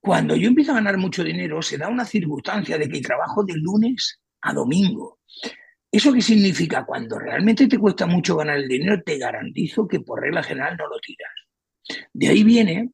cuando 0.00 0.36
yo 0.36 0.48
empiezo 0.48 0.72
a 0.72 0.76
ganar 0.76 0.98
mucho 0.98 1.24
dinero, 1.24 1.60
se 1.62 1.78
da 1.78 1.88
una 1.88 2.04
circunstancia 2.04 2.78
de 2.78 2.88
que 2.88 3.00
trabajo 3.00 3.42
de 3.42 3.54
lunes 3.56 4.20
a 4.42 4.52
domingo. 4.52 5.18
¿Eso 5.90 6.12
qué 6.12 6.20
significa? 6.20 6.84
Cuando 6.84 7.18
realmente 7.18 7.66
te 7.66 7.78
cuesta 7.78 8.06
mucho 8.06 8.36
ganar 8.36 8.58
el 8.58 8.68
dinero, 8.68 9.02
te 9.02 9.18
garantizo 9.18 9.88
que 9.88 10.00
por 10.00 10.20
regla 10.20 10.42
general 10.42 10.76
no 10.76 10.86
lo 10.86 10.98
tiras. 11.00 11.32
De 12.12 12.28
ahí 12.28 12.44
viene 12.44 12.90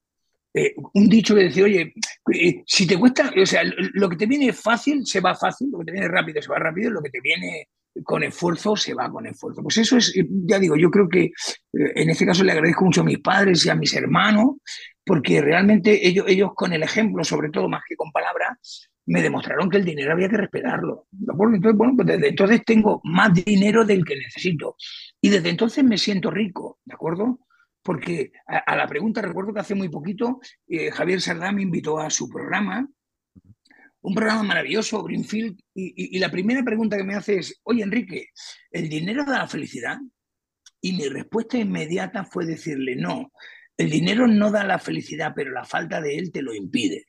eh, 0.55 0.75
un 0.95 1.09
dicho 1.09 1.35
que 1.35 1.45
decía, 1.45 1.65
oye, 1.65 1.95
eh, 2.33 2.63
si 2.67 2.87
te 2.87 2.99
cuesta, 2.99 3.33
o 3.41 3.47
sea, 3.47 3.63
lo 3.95 4.09
que 4.09 4.17
te 4.17 4.27
viene 4.27 4.53
fácil 4.53 5.07
se 5.07 5.21
va 5.21 5.35
fácil, 5.35 5.71
lo 5.71 5.79
que 5.79 5.87
te 5.87 5.93
viene 5.93 6.09
rápido 6.09 6.43
se 6.43 6.49
va 6.49 6.59
rápido, 6.59 6.91
lo 6.91 7.03
que 7.03 7.11
te 7.11 7.21
viene 7.21 7.69
con 8.05 8.23
esfuerzo 8.23 8.77
se 8.77 8.95
va 8.95 9.11
con 9.11 9.27
esfuerzo. 9.27 9.63
Pues 9.63 9.79
eso 9.79 9.97
es, 9.97 10.15
ya 10.47 10.59
digo, 10.59 10.77
yo 10.77 10.91
creo 10.91 11.09
que 11.09 11.25
eh, 11.25 11.33
en 11.73 12.11
este 12.11 12.27
caso 12.27 12.45
le 12.45 12.53
agradezco 12.53 12.85
mucho 12.85 13.03
a 13.03 13.05
mis 13.05 13.19
padres 13.19 13.65
y 13.67 13.71
a 13.71 13.75
mis 13.75 13.95
hermanos, 13.95 14.57
porque 15.05 15.41
realmente 15.41 16.07
ellos, 16.07 16.26
ellos 16.28 16.50
con 16.55 16.73
el 16.73 16.83
ejemplo, 16.83 17.25
sobre 17.25 17.50
todo 17.50 17.69
más 17.69 17.83
que 17.89 17.97
con 17.97 18.11
palabras, 18.13 18.89
me 19.07 19.21
demostraron 19.21 19.69
que 19.69 19.78
el 19.78 19.85
dinero 19.85 20.13
había 20.13 20.28
que 20.28 20.37
respetarlo. 20.37 21.07
Entonces, 21.13 21.75
bueno, 21.75 21.95
pues 21.97 22.07
desde 22.07 22.28
entonces 22.28 22.63
tengo 22.65 23.00
más 23.05 23.33
dinero 23.35 23.85
del 23.85 24.05
que 24.05 24.17
necesito. 24.17 24.76
Y 25.21 25.28
desde 25.28 25.50
entonces 25.50 25.85
me 25.85 25.99
siento 25.99 26.31
rico, 26.31 26.78
¿de 26.85 26.95
acuerdo? 26.95 27.41
Porque 27.83 28.33
a, 28.47 28.76
la 28.76 28.87
pregunta, 28.87 29.21
recuerdo 29.21 29.52
que 29.52 29.61
hace 29.61 29.75
muy 29.75 29.89
poquito 29.89 30.41
eh, 30.69 30.93
Javier 30.93 31.21
Sardá 31.21 31.50
me 31.50 31.63
invitó 31.63 31.99
a 31.99 32.11
su 32.11 32.28
programa 32.28 32.89
un 34.02 34.15
programa 34.15 34.43
maravilloso, 34.43 35.02
Greenfield, 35.02 35.58
y, 35.75 36.19
la 36.19 36.30
primera 36.30 36.62
pregunta 36.62 36.97
que 36.97 37.04
me 37.04 37.15
hace 37.15 37.38
es, 37.38 37.60
oye 37.65 37.82
Enrique, 37.82 38.28
¿el 38.71 38.88
dinero 38.88 39.25
da 39.25 39.38
la 39.38 39.49
felicidad? 39.49 39.99
Y 40.80 40.93
mi 40.95 41.08
respuesta 41.08 41.58
inmediata 41.58 42.25
fue 42.25 42.45
decirle, 42.45 42.97
no, 42.97 43.32
el 43.76 43.91
dinero 43.91 44.26
no 44.26 44.50
da 44.50 44.65
la 44.65 44.78
felicidad, 44.78 45.32
pero 45.34 45.52
la 45.52 45.65
falta 45.65 46.00
de 46.00 46.17
él 46.19 46.32
te 46.32 46.43
lo 46.43 46.52
impide. 46.52 47.06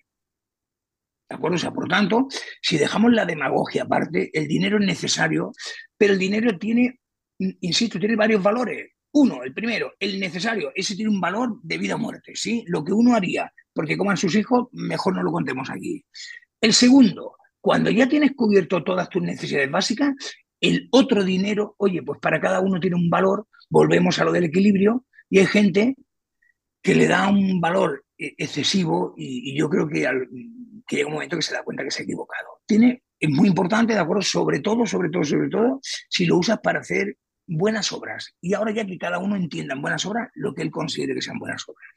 ¿De 1.28 1.36
acuerdo? 1.36 1.56
O 1.56 1.60
sea, 1.60 1.72
por 1.72 1.88
tanto, 1.88 2.28
si 2.62 2.78
dejamos 2.78 3.12
la 3.12 3.26
demagogia 3.26 3.84
aparte, 3.84 4.30
el 4.32 4.48
dinero 4.48 4.78
es 4.78 4.86
necesario, 4.86 5.52
pero 5.98 6.14
el 6.14 6.20
dinero 6.20 6.58
tiene, 6.60 7.00
insisto, 7.40 7.98
tiene 7.98 8.16
varios 8.16 8.44
valores. 8.44 8.92
Uno, 9.16 9.44
el 9.44 9.54
primero, 9.54 9.94
el 10.00 10.20
necesario, 10.20 10.72
ese 10.76 10.96
tiene 10.96 11.10
un 11.10 11.22
valor 11.22 11.60
de 11.64 11.78
vida 11.78 11.96
o 11.96 12.00
muerte, 12.00 12.36
¿sí? 12.36 12.64
Lo 12.68 12.84
que 12.84 12.94
uno 12.94 13.16
haría 13.16 13.52
porque 13.74 13.98
coman 13.98 14.18
sus 14.18 14.36
hijos, 14.36 14.68
mejor 14.72 15.16
no 15.16 15.24
lo 15.24 15.32
contemos 15.32 15.70
aquí. 15.70 16.06
El 16.64 16.74
segundo, 16.74 17.36
cuando 17.60 17.92
ya 17.92 18.08
tienes 18.08 18.32
cubierto 18.38 18.86
todas 18.86 19.10
tus 19.10 19.22
necesidades 19.22 19.70
básicas, 19.70 20.16
el 20.62 20.88
otro 20.92 21.22
dinero, 21.22 21.76
oye, 21.78 22.02
pues 22.04 22.22
para 22.22 22.40
cada 22.40 22.62
uno 22.62 22.80
tiene 22.80 22.96
un 22.96 23.10
valor, 23.10 23.48
volvemos 23.70 24.18
a 24.18 24.24
lo 24.24 24.32
del 24.32 24.46
equilibrio, 24.46 25.06
y 25.30 25.40
hay 25.40 25.46
gente 25.46 25.98
que 26.82 26.96
le 26.96 27.10
da 27.10 27.28
un 27.28 27.60
valor 27.60 28.06
eh, 28.18 28.34
excesivo 28.38 29.14
y, 29.18 29.54
yo 29.60 29.70
creo 29.70 29.90
que, 29.90 30.08
que, 30.88 30.96
llega 30.96 31.08
un 31.10 31.16
momento 31.16 31.36
que 31.36 31.42
se 31.42 31.54
da 31.54 31.64
cuenta 31.64 31.84
que 31.84 31.92
se 31.92 32.04
ha 32.04 32.06
equivocado. 32.06 32.62
Tiene, 32.66 33.04
es 33.20 33.30
muy 33.30 33.50
importante, 33.50 33.92
¿de 33.92 34.00
acuerdo? 34.00 34.22
Sobre 34.22 34.62
todo, 34.62 34.86
sobre 34.86 35.10
todo, 35.10 35.26
sobre 35.26 35.50
todo, 35.50 35.82
si 35.84 36.26
lo 36.26 36.38
usas 36.38 36.62
para 36.62 36.80
hacer 36.80 37.18
buenas 37.46 37.92
obras. 37.92 38.38
Y 38.40 38.54
ahora 38.54 38.72
ya 38.72 38.86
que 38.86 38.98
cada 38.98 39.20
uno 39.20 39.36
entienda 39.36 39.74
en 39.74 39.82
buenas 39.82 40.06
obras 40.06 40.30
lo 40.36 40.54
que 40.54 40.62
él 40.62 40.72
considere 40.72 41.14
que 41.14 41.22
sean 41.22 41.40
buenas 41.40 41.66
obras. 41.68 41.90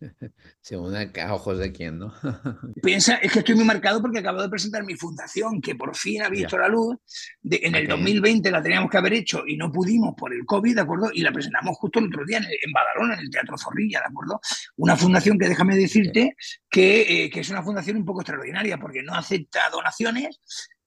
Según 0.60 0.94
a 0.96 1.34
ojos 1.34 1.58
de 1.58 1.72
quién, 1.72 1.98
¿no? 1.98 2.14
Piensa, 2.82 3.16
es 3.16 3.32
que 3.32 3.40
estoy 3.40 3.54
muy 3.54 3.64
marcado 3.64 4.00
porque 4.00 4.18
acabo 4.18 4.42
de 4.42 4.48
presentar 4.48 4.84
mi 4.84 4.94
fundación, 4.94 5.60
que 5.60 5.74
por 5.74 5.96
fin 5.96 6.22
ha 6.22 6.28
visto 6.28 6.56
la 6.58 6.68
luz. 6.68 6.96
De, 7.40 7.60
en 7.62 7.74
el 7.74 7.88
2020 7.88 8.50
la 8.50 8.62
teníamos 8.62 8.90
que 8.90 8.98
haber 8.98 9.14
hecho 9.14 9.42
y 9.46 9.56
no 9.56 9.70
pudimos 9.70 10.14
por 10.16 10.32
el 10.32 10.44
COVID, 10.44 10.74
¿de 10.74 10.80
acuerdo? 10.80 11.10
Y 11.12 11.22
la 11.22 11.32
presentamos 11.32 11.76
justo 11.76 11.98
el 11.98 12.06
otro 12.06 12.24
día 12.24 12.38
en, 12.38 12.72
Badalona, 12.72 13.14
en 13.14 13.20
el 13.20 13.30
Teatro 13.30 13.56
Zorrilla, 13.58 14.00
¿de 14.00 14.06
acuerdo? 14.06 14.40
Una 14.76 14.96
fundación 14.96 15.38
que 15.38 15.48
déjame 15.48 15.76
decirte 15.76 16.36
que, 16.70 17.24
eh, 17.24 17.30
que 17.30 17.40
es 17.40 17.50
una 17.50 17.62
fundación 17.62 17.96
un 17.96 18.04
poco 18.04 18.20
extraordinaria 18.20 18.78
porque 18.78 19.02
no 19.02 19.14
acepta 19.14 19.68
donaciones, 19.70 20.40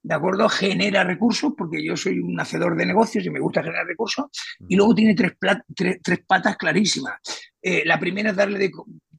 ¿de 0.03 0.15
acuerdo? 0.15 0.49
Genera 0.49 1.03
recursos, 1.03 1.53
porque 1.57 1.83
yo 1.83 1.95
soy 1.95 2.19
un 2.19 2.39
hacedor 2.39 2.75
de 2.75 2.85
negocios 2.85 3.25
y 3.25 3.29
me 3.29 3.39
gusta 3.39 3.63
generar 3.63 3.85
recursos, 3.85 4.25
y 4.67 4.75
luego 4.75 4.95
tiene 4.95 5.15
tres, 5.15 5.33
tres, 5.75 6.19
patas 6.27 6.57
clarísimas. 6.57 7.19
Eh, 7.61 7.83
la 7.85 7.99
primera 7.99 8.31
es 8.31 8.35
darle 8.35 8.59
de, 8.59 8.71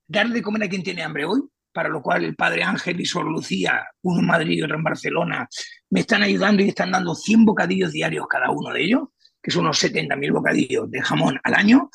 darle 0.07 0.35
de 0.35 0.43
comer 0.43 0.65
a 0.65 0.69
quien 0.69 0.83
tiene 0.83 1.03
hambre 1.03 1.25
hoy, 1.25 1.41
para 1.73 1.89
lo 1.89 2.03
cual 2.03 2.25
el 2.25 2.37
padre 2.37 2.63
Ángel 2.63 3.01
y 3.01 3.07
Sor 3.07 3.25
Lucía, 3.25 3.85
uno 4.03 4.21
en 4.21 4.27
Madrid 4.27 4.59
y 4.59 4.63
otro 4.63 4.77
en 4.77 4.85
Barcelona, 4.85 5.49
me 5.91 6.01
están 6.01 6.23
ayudando 6.23 6.63
y 6.63 6.69
están 6.69 6.91
dando 6.91 7.15
100 7.15 7.45
bocadillos 7.45 7.93
diarios 7.93 8.27
cada 8.29 8.51
uno 8.51 8.73
de 8.73 8.85
ellos, 8.85 9.03
que 9.43 9.51
son 9.51 9.63
unos 9.63 9.83
70.000 9.83 10.33
bocadillos 10.33 10.91
de 10.91 11.01
jamón 11.01 11.41
al 11.43 11.55
año. 11.55 11.91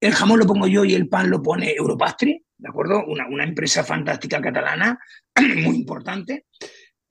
El 0.00 0.12
jamón 0.12 0.40
lo 0.40 0.46
pongo 0.46 0.66
yo 0.66 0.84
y 0.84 0.94
el 0.94 1.08
pan 1.08 1.30
lo 1.30 1.40
pone 1.40 1.72
Europastri, 1.72 2.44
¿de 2.56 2.68
acuerdo? 2.68 3.04
Una, 3.06 3.28
una 3.28 3.44
empresa 3.44 3.84
fantástica 3.84 4.40
catalana, 4.40 4.98
muy 5.40 5.76
importante. 5.76 6.46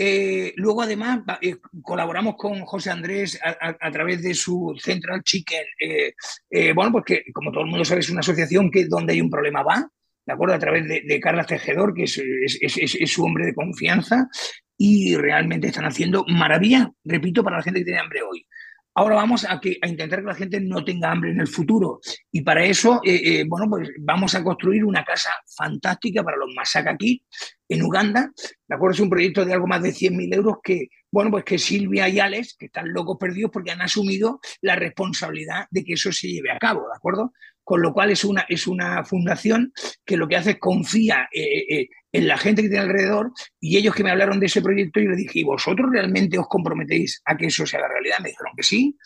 Eh, 0.03 0.53
luego, 0.55 0.81
además, 0.81 1.19
eh, 1.43 1.57
colaboramos 1.83 2.35
con 2.35 2.61
José 2.61 2.89
Andrés 2.89 3.39
a, 3.43 3.91
través 3.91 4.23
de 4.23 4.33
su 4.33 4.75
Central 4.79 5.21
Chicken. 5.21 5.63
Eh, 5.79 6.73
bueno, 6.73 6.91
pues 6.91 7.05
que, 7.05 7.31
como 7.31 7.51
todo 7.51 7.65
el 7.65 7.69
mundo 7.69 7.85
sabe, 7.85 7.99
es 7.99 8.09
una 8.09 8.21
asociación 8.21 8.71
que 8.71 8.85
donde 8.85 9.13
hay 9.13 9.21
un 9.21 9.29
problema 9.29 9.61
va, 9.61 9.87
¿de 10.25 10.33
acuerdo? 10.33 10.55
A 10.55 10.59
través 10.59 10.87
de, 10.87 11.03
de 11.05 11.19
Carla 11.19 11.43
Tejedor, 11.43 11.93
que 11.93 12.05
es, 12.05 12.19
es, 12.19 13.11
su 13.11 13.23
hombre 13.23 13.45
de 13.45 13.53
confianza, 13.53 14.27
y 14.75 15.15
realmente 15.17 15.67
están 15.67 15.85
haciendo 15.85 16.25
maravillas, 16.27 16.87
repito, 17.03 17.43
para 17.43 17.57
la 17.57 17.63
gente 17.63 17.81
que 17.81 17.85
tiene 17.85 17.99
hambre 17.99 18.23
hoy. 18.23 18.47
Ahora 18.93 19.15
vamos 19.15 19.45
a, 19.45 19.59
intentar 19.63 20.19
que 20.19 20.27
la 20.27 20.35
gente 20.35 20.59
no 20.59 20.83
tenga 20.83 21.11
hambre 21.11 21.31
en 21.31 21.39
el 21.39 21.47
futuro. 21.47 21.99
Y 22.31 22.41
para 22.41 22.65
eso, 22.65 22.99
eh, 23.03 23.21
eh, 23.23 23.45
bueno, 23.47 23.67
pues 23.69 23.89
vamos 23.99 24.35
a 24.35 24.43
construir 24.43 24.83
una 24.83 25.03
casa 25.03 25.31
fantástica 25.55 26.23
para 26.23 26.37
los 26.37 26.53
Masaka 26.55 26.91
aquí, 26.91 27.23
en 27.69 27.83
Uganda. 27.83 28.31
¿De 28.67 28.75
acuerdo? 28.75 28.95
Es 28.95 28.99
un 28.99 29.09
proyecto 29.09 29.45
de 29.45 29.53
algo 29.53 29.67
más 29.67 29.81
de 29.81 29.93
100.000 29.93 30.35
euros 30.35 30.57
que 30.63 30.89
bueno, 31.11 31.29
pues 31.29 31.43
que 31.43 31.59
Silvia 31.59 32.07
y 32.07 32.19
Alex, 32.19 32.55
que 32.57 32.67
están 32.67 32.93
locos 32.93 33.17
perdidos 33.19 33.51
porque 33.51 33.71
han 33.71 33.81
asumido 33.81 34.39
la 34.61 34.77
responsabilidad 34.77 35.67
de 35.69 35.83
que 35.83 35.93
eso 35.93 36.11
se 36.11 36.29
lleve 36.29 36.51
a 36.51 36.57
cabo, 36.57 36.87
¿de 36.87 36.95
acuerdo? 36.95 37.33
Con 37.63 37.81
lo 37.81 37.93
cual 37.93 38.11
es 38.11 38.23
una, 38.25 38.45
es 38.49 38.67
una 38.67 39.03
fundación 39.03 39.71
que 40.05 40.17
lo 40.17 40.27
que 40.27 40.35
hace 40.35 40.51
es 40.51 40.59
confía 40.59 41.29
eh, 41.31 41.65
eh, 41.69 41.89
en 42.11 42.27
la 42.27 42.37
gente 42.37 42.61
que 42.61 42.69
tiene 42.69 42.83
alrededor 42.83 43.31
y 43.59 43.77
ellos 43.77 43.95
que 43.95 44.03
me 44.03 44.11
hablaron 44.11 44.39
de 44.39 44.47
ese 44.47 44.61
proyecto 44.61 44.99
y 44.99 45.07
les 45.07 45.17
dije, 45.17 45.39
¿y 45.39 45.43
vosotros 45.43 45.89
realmente 45.91 46.37
os 46.37 46.47
comprometéis 46.47 47.21
a 47.25 47.37
que 47.37 47.47
eso 47.47 47.65
sea 47.65 47.81
la 47.81 47.87
realidad? 47.87 48.19
Me 48.19 48.29
dijeron 48.29 48.53
que 48.55 48.63
sí. 48.63 48.97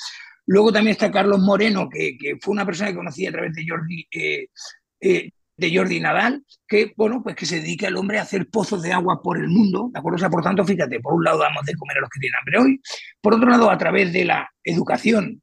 Luego 0.47 0.71
también 0.71 0.91
está 0.91 1.11
Carlos 1.11 1.39
Moreno, 1.39 1.89
que, 1.89 2.17
fue 2.41 2.53
una 2.53 2.65
persona 2.65 2.89
que 2.89 2.95
conocí 2.95 3.25
a 3.25 3.31
través 3.31 3.53
de 3.53 3.65
Jordi, 3.67 4.07
eh, 4.11 5.29
de 5.57 5.75
Jordi 5.75 5.99
Nadal, 5.99 6.43
que, 6.67 6.93
bueno, 6.97 7.21
pues 7.23 7.35
que 7.35 7.45
se 7.45 7.61
dedica 7.61 7.87
el 7.87 7.95
hombre 7.95 8.19
a 8.19 8.23
hacer 8.23 8.47
pozos 8.49 8.81
de 8.81 8.91
agua 8.91 9.21
por 9.21 9.37
el 9.37 9.47
mundo, 9.47 9.89
¿de 9.91 9.99
acuerdo? 9.99 10.15
O 10.15 10.19
sea, 10.19 10.29
por 10.29 10.43
tanto, 10.43 10.65
fíjate, 10.65 10.99
por 10.99 11.13
un 11.13 11.23
lado 11.23 11.39
damos 11.39 11.65
de 11.65 11.75
comer 11.75 11.97
a 11.97 12.01
los 12.01 12.09
que 12.09 12.19
tienen 12.19 12.39
hambre 12.39 12.59
hoy, 12.59 12.81
por 13.21 13.35
otro 13.35 13.49
lado, 13.49 13.69
a 13.69 13.77
través 13.77 14.11
de 14.11 14.25
la 14.25 14.49
educación 14.63 15.41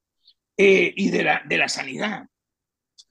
eh, 0.56 0.92
y 0.94 1.10
de 1.10 1.24
la, 1.24 1.42
de 1.46 1.58
la 1.58 1.68
sanidad, 1.68 2.26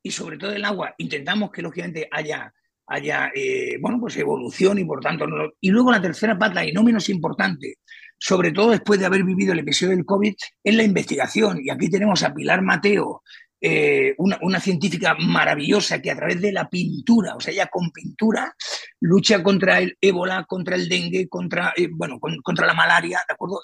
y 0.04 0.12
sobre 0.12 0.38
todo 0.38 0.52
el 0.54 0.66
agua, 0.66 0.96
intentamos 0.98 1.52
que, 1.52 1.62
lógicamente, 1.62 2.08
haya, 2.12 2.54
haya 2.88 3.32
eh, 3.36 3.78
bueno, 3.80 4.00
pues 4.00 4.18
evolución 4.18 4.80
y, 4.80 4.86
por 4.86 5.00
tanto, 5.00 5.26
y 5.60 5.70
luego 5.70 5.92
la 5.92 6.02
tercera 6.02 6.38
pata, 6.38 6.66
y 6.66 6.72
no 6.72 6.84
menos 6.84 7.10
importante, 7.10 7.76
sobre 8.18 8.52
todo 8.52 8.72
después 8.72 9.00
de 9.00 9.06
haber 9.06 9.24
vivido 9.24 9.54
el 9.54 9.60
episodio 9.60 9.96
del 9.96 10.06
COVID, 10.06 10.34
es 10.64 10.76
la 10.76 10.84
investigación. 10.84 11.60
Y 11.64 11.70
aquí 11.70 11.90
tenemos 11.90 12.24
a 12.24 12.34
Pilar 12.34 12.62
Mateo, 12.62 13.24
eh, 13.64 14.16
una, 14.18 14.60
científica 14.60 15.16
maravillosa 15.20 16.02
que 16.02 16.10
a 16.10 16.16
través 16.16 16.42
de 16.42 16.52
la 16.52 16.68
pintura, 16.68 17.36
o 17.36 17.40
sea, 17.40 17.54
ella 17.54 17.68
con 17.68 17.92
pintura, 17.92 18.56
lucha 19.00 19.44
contra 19.44 19.78
el 19.78 19.96
ébola, 20.02 20.46
contra 20.46 20.76
el 20.76 20.90
dengue, 20.90 21.30
contra, 21.30 21.72
eh, 21.78 21.88
bueno, 21.92 22.20
contra 22.20 22.66
la 22.66 22.74
malaria, 22.74 23.22
¿de 23.28 23.34
acuerdo? 23.34 23.62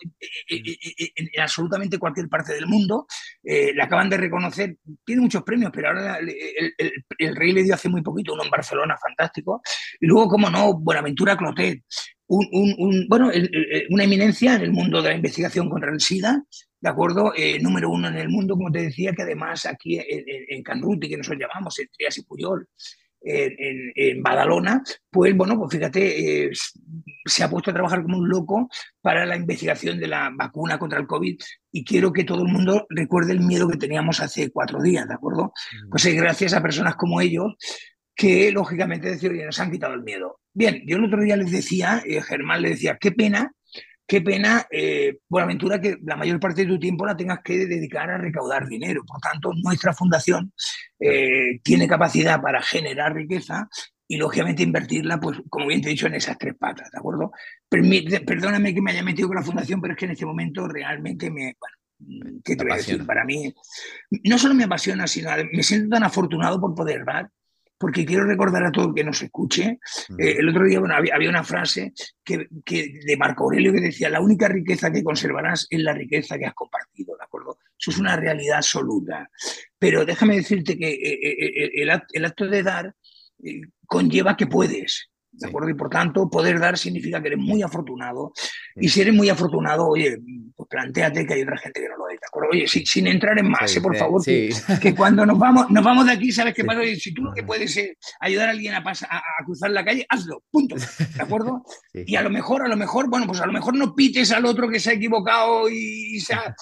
Eh, 0.50 0.78
en, 1.16 1.42
absolutamente 1.42 1.98
cualquier 1.98 2.30
parte 2.30 2.54
del 2.54 2.68
mundo. 2.68 3.08
la 3.44 3.86
acaban 3.86 4.10
de 4.10 4.18
reconocer, 4.18 4.78
tiene 5.04 5.24
muchos 5.24 5.42
premios, 5.44 5.72
pero 5.74 5.88
ahora 5.88 6.20
el, 6.20 7.36
rey 7.36 7.52
le 7.54 7.64
dio 7.64 7.74
hace 7.74 7.90
muy 7.90 8.04
poquito 8.04 8.34
uno 8.34 8.44
en 8.44 8.52
Barcelona, 8.52 8.98
fantástico. 9.02 9.62
Y 10.00 10.06
luego, 10.06 10.28
como 10.28 10.50
no, 10.50 10.78
Buenaventura 10.78 11.36
Clotet, 11.36 11.84
un, 12.28 13.08
bueno, 13.10 13.32
una 13.90 14.04
eminencia 14.04 14.56
en 14.56 14.62
el 14.62 14.72
mundo 14.72 15.02
de 15.02 15.10
la 15.10 15.16
investigación 15.16 15.70
contra 15.70 15.92
el 15.92 16.02
SIDA, 16.02 16.44
¿de 16.80 16.90
acuerdo? 16.90 17.34
Eh, 17.36 17.60
número 17.60 17.90
uno 17.90 18.08
en 18.08 18.18
el 18.18 18.30
mundo, 18.30 18.56
como 18.56 18.72
te 18.72 18.84
decía, 18.84 19.14
que 19.14 19.24
además 19.24 19.66
aquí 19.66 19.98
en, 19.98 20.24
en 20.50 20.64
Canruti, 20.64 21.10
que 21.10 21.18
nosotros 21.18 21.42
llamamos, 21.42 21.78
en 21.80 21.88
Trias 21.90 22.18
y 22.18 22.24
Puyol, 22.24 22.68
en, 23.22 24.22
Badalona, 24.22 24.82
pues 25.10 25.36
bueno, 25.36 25.58
pues 25.58 25.72
fíjate, 25.72 26.46
eh, 26.46 26.52
se 27.26 27.44
ha 27.44 27.50
puesto 27.50 27.72
a 27.72 27.74
trabajar 27.74 28.02
como 28.04 28.18
un 28.18 28.30
loco 28.30 28.70
para 29.02 29.26
la 29.26 29.36
investigación 29.36 30.00
de 30.00 30.08
la 30.08 30.32
vacuna 30.34 30.78
contra 30.80 31.00
el 31.00 31.08
COVID 31.08 31.38
y 31.72 31.84
quiero 31.84 32.14
que 32.14 32.24
todo 32.24 32.44
el 32.44 32.52
mundo 32.52 32.86
recuerde 32.90 33.34
el 33.34 33.42
miedo 33.42 33.68
que 33.68 33.78
teníamos 33.78 34.20
hace 34.22 34.50
cuatro 34.52 34.82
días, 34.82 35.08
¿de 35.08 35.14
acuerdo? 35.14 35.52
Pues 35.90 36.06
es 36.06 36.16
gracias 36.16 36.54
a 36.54 36.62
personas 36.62 36.96
como 36.96 37.22
ellos 37.22 37.56
que 38.16 38.52
lógicamente 38.52 39.10
decir, 39.10 39.32
oye, 39.32 39.46
nos 39.46 39.60
han 39.60 39.72
quitado 39.72 39.94
el 39.94 40.04
miedo. 40.04 40.40
Bien, 40.54 40.82
yo 40.88 40.98
el 40.98 41.06
otro 41.06 41.22
día 41.22 41.38
les 41.38 41.52
decía, 41.52 42.02
eh, 42.06 42.22
Germán 42.22 42.64
le 42.64 42.70
decía, 42.70 42.98
qué 43.00 43.12
pena 43.12 43.52
Qué 44.08 44.22
pena, 44.22 44.66
eh, 44.72 45.20
Buenaventura, 45.28 45.82
que 45.82 45.98
la 46.02 46.16
mayor 46.16 46.40
parte 46.40 46.62
de 46.62 46.68
tu 46.68 46.80
tiempo 46.80 47.06
la 47.06 47.18
tengas 47.18 47.42
que 47.44 47.66
dedicar 47.66 48.10
a 48.10 48.18
recaudar 48.18 48.66
dinero. 48.66 49.04
Por 49.06 49.20
tanto, 49.20 49.52
nuestra 49.62 49.94
fundación 49.94 50.54
eh, 50.98 51.60
tiene 51.62 51.90
capacidad 51.90 52.42
para 52.42 52.62
generar 52.62 53.14
riqueza 53.14 53.68
y, 54.08 54.16
lógicamente, 54.16 54.64
invertirla, 54.64 55.20
pues, 55.20 55.40
como 55.50 55.68
bien 55.68 55.82
te 55.82 55.90
he 55.90 55.92
dicho, 55.92 56.08
en 56.08 56.16
esas 56.16 56.38
tres 56.38 56.56
patas, 56.58 56.90
¿de 56.90 56.98
acuerdo? 56.98 57.32
perdóname 57.70 58.74
que 58.74 58.82
me 58.82 58.92
haya 58.92 59.04
metido 59.04 59.28
con 59.28 59.36
la 59.36 59.44
fundación, 59.44 59.82
pero 59.82 59.94
es 59.94 60.00
que 60.00 60.06
en 60.06 60.12
este 60.12 60.26
momento 60.26 60.66
realmente 60.70 61.30
me... 61.30 61.58
Bueno, 61.60 62.40
¿qué 62.46 62.56
te 62.56 62.64
voy 62.64 62.74
a 62.74 62.78
decir? 62.78 63.06
Para 63.06 63.26
mí, 63.26 63.54
no 64.24 64.38
solo 64.38 64.54
me 64.54 64.64
apasiona, 64.64 65.06
sino 65.06 65.32
me 65.52 65.64
siento 65.64 65.90
tan 65.90 66.04
afortunado 66.04 66.62
por 66.62 66.74
poder 66.74 67.04
dar 67.04 67.30
porque 67.78 68.06
quiero 68.06 68.26
recordar 68.26 68.66
a 68.66 68.72
todo 68.72 68.90
el 68.90 68.96
que 68.96 69.04
nos 69.04 69.22
escuche. 69.22 69.80
Eh, 70.18 70.36
el 70.40 70.50
otro 70.50 70.66
día 70.66 70.80
bueno, 70.80 70.96
había, 70.96 71.30
una 71.30 71.44
frase 71.44 71.94
que, 72.24 72.48
de 72.68 73.18
Marco 73.18 73.44
Aurelio 73.44 73.72
que 73.74 73.82
decía, 73.82 74.10
la 74.10 74.22
única 74.22 74.48
riqueza 74.48 74.92
que 74.92 75.04
conservarás 75.04 75.68
es 75.70 75.80
la 75.82 75.94
riqueza 75.94 76.38
que 76.38 76.46
has 76.46 76.54
compartido, 76.54 77.16
¿de 77.16 77.24
acuerdo? 77.24 77.60
Eso 77.78 77.92
es 77.92 77.98
una 77.98 78.16
realidad 78.16 78.58
absoluta. 78.58 79.30
Pero 79.78 80.06
déjame 80.06 80.38
decirte 80.38 80.78
que 80.78 80.90
eh, 80.90 81.20
eh, 81.22 81.72
el, 82.14 82.26
acto 82.26 82.48
de 82.48 82.64
dar 82.64 82.96
conlleva 83.86 84.36
que 84.36 84.48
puedes. 84.48 85.10
¿De 85.40 85.48
acuerdo? 85.48 85.70
Y 85.70 85.76
por 85.76 85.90
tanto, 85.90 86.30
poder 86.30 86.60
dar 86.60 86.78
significa 86.78 87.22
que 87.22 87.28
eres 87.28 87.40
muy 87.40 87.62
afortunado. 87.62 88.34
Y 88.76 88.90
si 88.90 89.02
eres 89.02 89.14
muy 89.14 89.30
afortunado, 89.30 89.88
oye, 89.88 90.18
pues 90.56 90.68
planteate 90.68 91.26
que 91.26 91.34
hay 91.36 91.44
otra 91.44 91.58
gente 91.58 91.82
que 91.82 91.90
no 91.90 91.98
lo 91.98 92.10
es, 92.10 92.20
¿de 92.20 92.28
acuerdo? 92.28 92.50
Oye, 92.52 92.68
sin, 92.68 93.08
entrar 93.08 93.38
en 93.38 93.50
más, 93.50 93.76
¿eh? 93.76 93.82
por 93.82 93.96
favor, 93.96 94.24
que, 94.26 94.96
cuando 94.96 95.26
nos 95.26 95.38
vamos, 95.38 95.70
nos 95.70 95.84
vamos 95.84 96.08
de 96.08 96.14
aquí, 96.14 96.32
¿sabes 96.32 96.56
qué 96.56 96.66
pasa? 96.66 96.82
si 96.98 97.14
tú 97.14 97.24
lo 97.24 97.34
que 97.34 97.44
puedes 97.44 97.78
es 97.78 97.92
ayudar 98.20 98.48
a 98.48 98.52
alguien 98.52 98.74
a, 98.74 98.84
pasar, 98.84 99.10
a, 99.12 99.22
cruzar 99.46 99.70
la 99.70 99.86
calle, 99.86 100.06
hazlo, 100.10 100.44
punto, 100.50 100.76
¿de 100.76 101.22
acuerdo? 101.22 101.64
Y 101.94 102.16
a 102.16 102.22
lo 102.22 102.30
mejor, 102.30 102.64
a 102.64 102.68
lo 102.68 102.78
mejor, 102.78 103.10
bueno, 103.10 103.26
pues 103.28 103.42
a 103.42 103.46
lo 103.46 103.54
mejor 103.54 103.76
no 103.76 103.96
pites 103.96 104.32
al 104.32 104.46
otro 104.46 104.70
que 104.70 104.80
se 104.80 104.92
ha 104.92 104.94
equivocado 104.94 105.68
y, 105.70 106.20
se, 106.20 106.34
ha, 106.34 106.56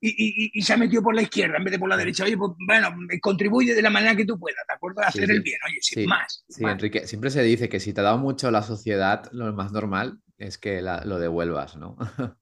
y, 0.00 0.50
y, 0.58 0.62
se 0.62 0.72
ha 0.72 0.76
metido 0.76 1.02
por 1.02 1.14
la 1.14 1.22
izquierda 1.22 1.56
en 1.56 1.64
vez 1.64 1.72
de 1.72 1.78
por 1.78 1.88
la 1.88 1.96
derecha. 1.96 2.24
Oye, 2.24 2.36
pues 2.36 2.52
bueno, 2.66 2.94
contribuye 3.20 3.74
de 3.74 3.82
la 3.82 3.90
manera 3.90 4.14
que 4.14 4.24
tú 4.24 4.38
puedas, 4.38 4.64
¿de 4.68 4.74
acuerdo? 4.74 5.02
A 5.02 5.06
hacer 5.06 5.30
el 5.30 5.42
bien, 5.42 5.58
oye, 5.66 5.78
sin 5.80 6.06
más. 6.06 6.44
Sí, 6.48 6.64
Enrique, 6.64 7.06
siempre 7.06 7.30
se 7.30 7.42
dice 7.42 7.68
que 7.68 7.80
si 7.80 7.92
te 7.92 8.00
ha 8.00 8.04
dado 8.04 8.18
mucho 8.18 8.50
la 8.50 8.62
sociedad, 8.62 9.28
lo 9.32 9.52
más 9.52 9.72
normal 9.72 10.20
es 10.36 10.56
que 10.56 10.80
lo 10.82 11.18
devuelvas, 11.18 11.76
¿no? 11.76 11.96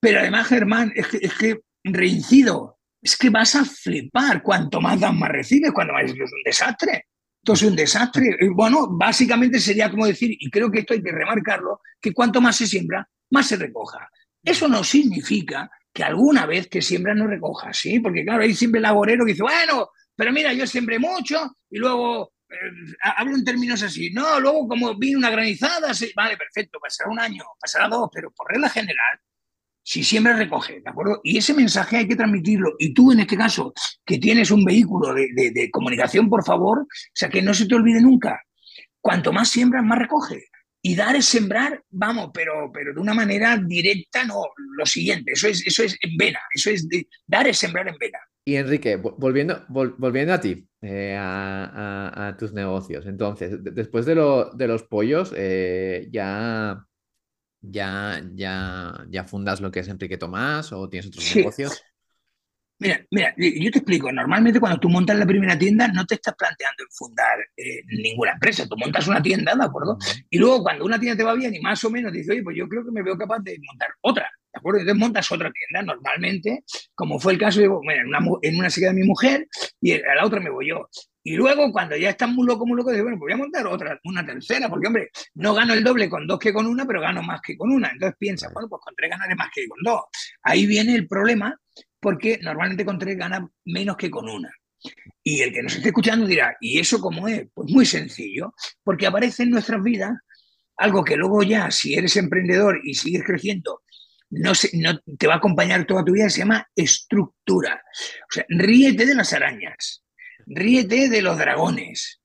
Pero 0.00 0.20
además, 0.20 0.46
Germán, 0.46 0.92
es 0.94 1.06
que, 1.08 1.18
es 1.18 1.34
que 1.34 1.60
reincido, 1.84 2.78
es 3.02 3.16
que 3.16 3.30
vas 3.30 3.54
a 3.54 3.64
flipar. 3.64 4.42
Cuanto 4.42 4.80
más 4.80 5.00
das, 5.00 5.14
más 5.14 5.30
recibes. 5.30 5.72
Cuando 5.72 5.92
más 5.92 6.04
es 6.04 6.12
un 6.12 6.42
desastre. 6.44 7.06
Esto 7.38 7.52
es 7.52 7.62
un 7.62 7.76
desastre. 7.76 8.36
Bueno, 8.54 8.88
básicamente 8.90 9.60
sería 9.60 9.90
como 9.90 10.06
decir, 10.06 10.36
y 10.38 10.50
creo 10.50 10.70
que 10.70 10.80
esto 10.80 10.94
hay 10.94 11.02
que 11.02 11.12
remarcarlo, 11.12 11.80
que 12.00 12.12
cuanto 12.12 12.40
más 12.40 12.56
se 12.56 12.66
siembra, 12.66 13.08
más 13.30 13.46
se 13.46 13.56
recoja. 13.56 14.08
Eso 14.42 14.68
no 14.68 14.84
significa 14.84 15.70
que 15.96 16.04
alguna 16.04 16.44
vez 16.44 16.68
que 16.68 16.82
siembra 16.82 17.14
no 17.14 17.26
recoja, 17.26 17.72
¿sí? 17.72 18.00
Porque 18.00 18.22
claro, 18.22 18.42
hay 18.42 18.54
siempre 18.54 18.80
el 18.80 18.82
laborero 18.82 19.24
que 19.24 19.32
dice, 19.32 19.42
bueno, 19.42 19.88
pero 20.14 20.30
mira, 20.30 20.52
yo 20.52 20.66
sembré 20.66 20.98
mucho 20.98 21.56
y 21.70 21.78
luego 21.78 22.34
eh, 22.50 22.94
hablo 23.16 23.34
en 23.34 23.42
términos 23.42 23.82
así, 23.82 24.10
no, 24.10 24.38
luego 24.38 24.68
como 24.68 24.94
viene 24.98 25.16
una 25.16 25.30
granizada, 25.30 25.92
vale, 26.14 26.36
perfecto, 26.36 26.78
pasará 26.78 27.10
un 27.10 27.18
año, 27.18 27.44
pasará 27.58 27.88
dos, 27.88 28.10
pero 28.12 28.30
por 28.30 28.46
regla 28.46 28.68
general, 28.68 29.18
si 29.82 30.04
siembra 30.04 30.36
recoge, 30.36 30.82
¿de 30.82 30.90
acuerdo? 30.90 31.18
Y 31.24 31.38
ese 31.38 31.54
mensaje 31.54 31.96
hay 31.96 32.06
que 32.06 32.16
transmitirlo. 32.16 32.74
Y 32.78 32.92
tú, 32.92 33.12
en 33.12 33.20
este 33.20 33.38
caso, 33.38 33.72
que 34.04 34.18
tienes 34.18 34.50
un 34.50 34.64
vehículo 34.64 35.14
de, 35.14 35.28
de 35.32 35.70
comunicación, 35.70 36.28
por 36.28 36.44
favor, 36.44 36.80
o 36.80 36.86
sea, 37.14 37.30
que 37.30 37.40
no 37.40 37.54
se 37.54 37.66
te 37.66 37.74
olvide 37.74 38.02
nunca, 38.02 38.42
cuanto 39.00 39.32
más 39.32 39.48
siembras, 39.48 39.82
más 39.82 39.98
recoge. 39.98 40.44
Y 40.86 40.94
dar 40.94 41.16
es 41.16 41.24
sembrar, 41.24 41.82
vamos, 41.90 42.30
pero, 42.32 42.70
pero 42.72 42.94
de 42.94 43.00
una 43.00 43.12
manera 43.12 43.56
directa, 43.58 44.24
no, 44.24 44.44
lo 44.56 44.86
siguiente, 44.86 45.32
eso 45.32 45.48
es, 45.48 45.66
eso 45.66 45.82
es 45.82 45.98
en 46.00 46.16
vena, 46.16 46.38
eso 46.54 46.70
es 46.70 46.86
dar 47.26 47.48
es 47.48 47.58
sembrar 47.58 47.88
en 47.88 47.98
vena. 47.98 48.20
Y 48.44 48.54
Enrique, 48.54 48.94
volviendo, 48.94 49.64
volviendo 49.68 50.32
a 50.32 50.40
ti, 50.40 50.64
eh, 50.82 51.16
a, 51.18 52.36
tus 52.38 52.52
negocios. 52.52 53.04
Entonces, 53.06 53.58
después 53.64 54.06
de, 54.06 54.14
lo, 54.14 54.52
de 54.52 54.68
los 54.68 54.84
pollos, 54.84 55.34
eh, 55.36 56.06
ya, 56.12 56.86
ya, 57.62 58.22
ya, 58.36 59.06
ya 59.10 59.24
fundas 59.24 59.60
lo 59.60 59.72
que 59.72 59.80
es 59.80 59.88
Enrique 59.88 60.18
Tomás 60.18 60.70
o 60.70 60.88
tienes 60.88 61.08
otros 61.08 61.34
negocios. 61.34 61.82
Mira, 62.78 63.00
mira, 63.10 63.34
yo 63.38 63.70
te 63.70 63.78
explico. 63.78 64.12
Normalmente 64.12 64.60
cuando 64.60 64.78
tú 64.78 64.88
montas 64.90 65.16
la 65.18 65.26
primera 65.26 65.58
tienda 65.58 65.88
no 65.88 66.04
te 66.04 66.16
estás 66.16 66.34
planteando 66.34 66.82
en 66.82 66.90
fundar 66.90 67.38
eh, 67.56 67.82
ninguna 67.86 68.32
empresa. 68.32 68.66
Tú 68.68 68.76
montas 68.76 69.08
una 69.08 69.22
tienda, 69.22 69.54
¿de 69.54 69.64
acuerdo? 69.64 69.96
Y 70.28 70.38
luego 70.38 70.62
cuando 70.62 70.84
una 70.84 71.00
tienda 71.00 71.16
te 71.16 71.24
va 71.24 71.34
bien 71.34 71.54
y 71.54 71.60
más 71.60 71.82
o 71.84 71.90
menos 71.90 72.12
dices, 72.12 72.30
oye, 72.30 72.42
pues 72.42 72.56
yo 72.56 72.68
creo 72.68 72.84
que 72.84 72.90
me 72.90 73.02
veo 73.02 73.16
capaz 73.16 73.38
de 73.40 73.58
montar 73.66 73.88
otra, 74.02 74.30
¿de 74.52 74.58
acuerdo? 74.58 74.80
Entonces 74.80 75.00
montas 75.00 75.32
otra 75.32 75.50
tienda 75.50 75.94
normalmente, 75.94 76.64
como 76.94 77.18
fue 77.18 77.32
el 77.32 77.38
caso, 77.38 77.60
de, 77.60 77.68
bueno, 77.68 77.92
en, 77.92 78.08
una, 78.08 78.18
en 78.42 78.58
una 78.58 78.68
se 78.68 78.80
queda 78.80 78.92
mi 78.92 79.04
mujer 79.04 79.48
y 79.80 79.92
a 79.92 80.14
la 80.14 80.26
otra 80.26 80.40
me 80.40 80.50
voy 80.50 80.68
yo. 80.68 80.86
Y 81.22 81.34
luego, 81.34 81.72
cuando 81.72 81.96
ya 81.96 82.10
estás 82.10 82.28
muy 82.28 82.46
loco, 82.46 82.66
muy 82.66 82.76
loco, 82.76 82.90
dices, 82.90 83.02
bueno, 83.02 83.18
pues 83.18 83.32
voy 83.32 83.40
a 83.40 83.42
montar 83.42 83.66
otra, 83.66 83.98
una 84.04 84.24
tercera, 84.24 84.68
porque, 84.68 84.86
hombre, 84.86 85.10
no 85.34 85.54
gano 85.54 85.74
el 85.74 85.82
doble 85.82 86.08
con 86.08 86.24
dos 86.24 86.38
que 86.38 86.52
con 86.52 86.66
una, 86.66 86.86
pero 86.86 87.00
gano 87.00 87.20
más 87.22 87.40
que 87.40 87.56
con 87.56 87.72
una. 87.72 87.88
Entonces 87.90 88.16
piensa, 88.16 88.48
bueno, 88.54 88.68
pues 88.68 88.80
con 88.84 88.94
tres 88.94 89.10
ganaré 89.10 89.34
más 89.34 89.48
que 89.52 89.66
con 89.66 89.78
dos. 89.82 90.02
Ahí 90.42 90.66
viene 90.66 90.94
el 90.94 91.08
problema 91.08 91.58
porque 92.06 92.38
normalmente 92.40 92.84
con 92.84 93.00
tres 93.00 93.18
gana 93.18 93.50
menos 93.64 93.96
que 93.96 94.08
con 94.08 94.28
una. 94.28 94.48
Y 95.24 95.42
el 95.42 95.52
que 95.52 95.60
nos 95.60 95.74
esté 95.74 95.88
escuchando 95.88 96.24
dirá, 96.24 96.56
¿y 96.60 96.78
eso 96.78 97.00
cómo 97.00 97.26
es? 97.26 97.48
Pues 97.52 97.68
muy 97.68 97.84
sencillo, 97.84 98.54
porque 98.84 99.08
aparece 99.08 99.42
en 99.42 99.50
nuestras 99.50 99.82
vidas 99.82 100.12
algo 100.76 101.02
que 101.02 101.16
luego 101.16 101.42
ya, 101.42 101.68
si 101.72 101.94
eres 101.94 102.16
emprendedor 102.16 102.80
y 102.84 102.94
sigues 102.94 103.24
creciendo, 103.24 103.82
no, 104.30 104.52
no 104.74 105.00
te 105.18 105.26
va 105.26 105.34
a 105.34 105.36
acompañar 105.38 105.84
toda 105.84 106.04
tu 106.04 106.12
vida, 106.12 106.30
se 106.30 106.42
llama 106.42 106.70
estructura. 106.76 107.82
O 108.30 108.32
sea, 108.32 108.46
ríete 108.50 109.04
de 109.04 109.14
las 109.16 109.32
arañas, 109.32 110.04
ríete 110.46 111.08
de 111.08 111.22
los 111.22 111.36
dragones, 111.36 112.20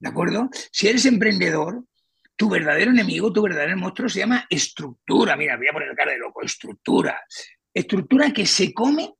¿de 0.00 0.08
acuerdo? 0.08 0.50
Si 0.72 0.88
eres 0.88 1.06
emprendedor, 1.06 1.84
tu 2.34 2.50
verdadero 2.50 2.90
enemigo, 2.90 3.32
tu 3.32 3.42
verdadero 3.42 3.76
monstruo 3.76 4.08
se 4.08 4.18
llama 4.18 4.46
estructura. 4.50 5.36
Mira, 5.36 5.56
voy 5.56 5.68
a 5.68 5.72
poner 5.72 5.94
cara 5.94 6.10
de 6.10 6.18
loco, 6.18 6.42
estructura. 6.42 7.20
Estructura 7.74 8.32
que 8.32 8.46
se 8.46 8.72
come 8.72 9.14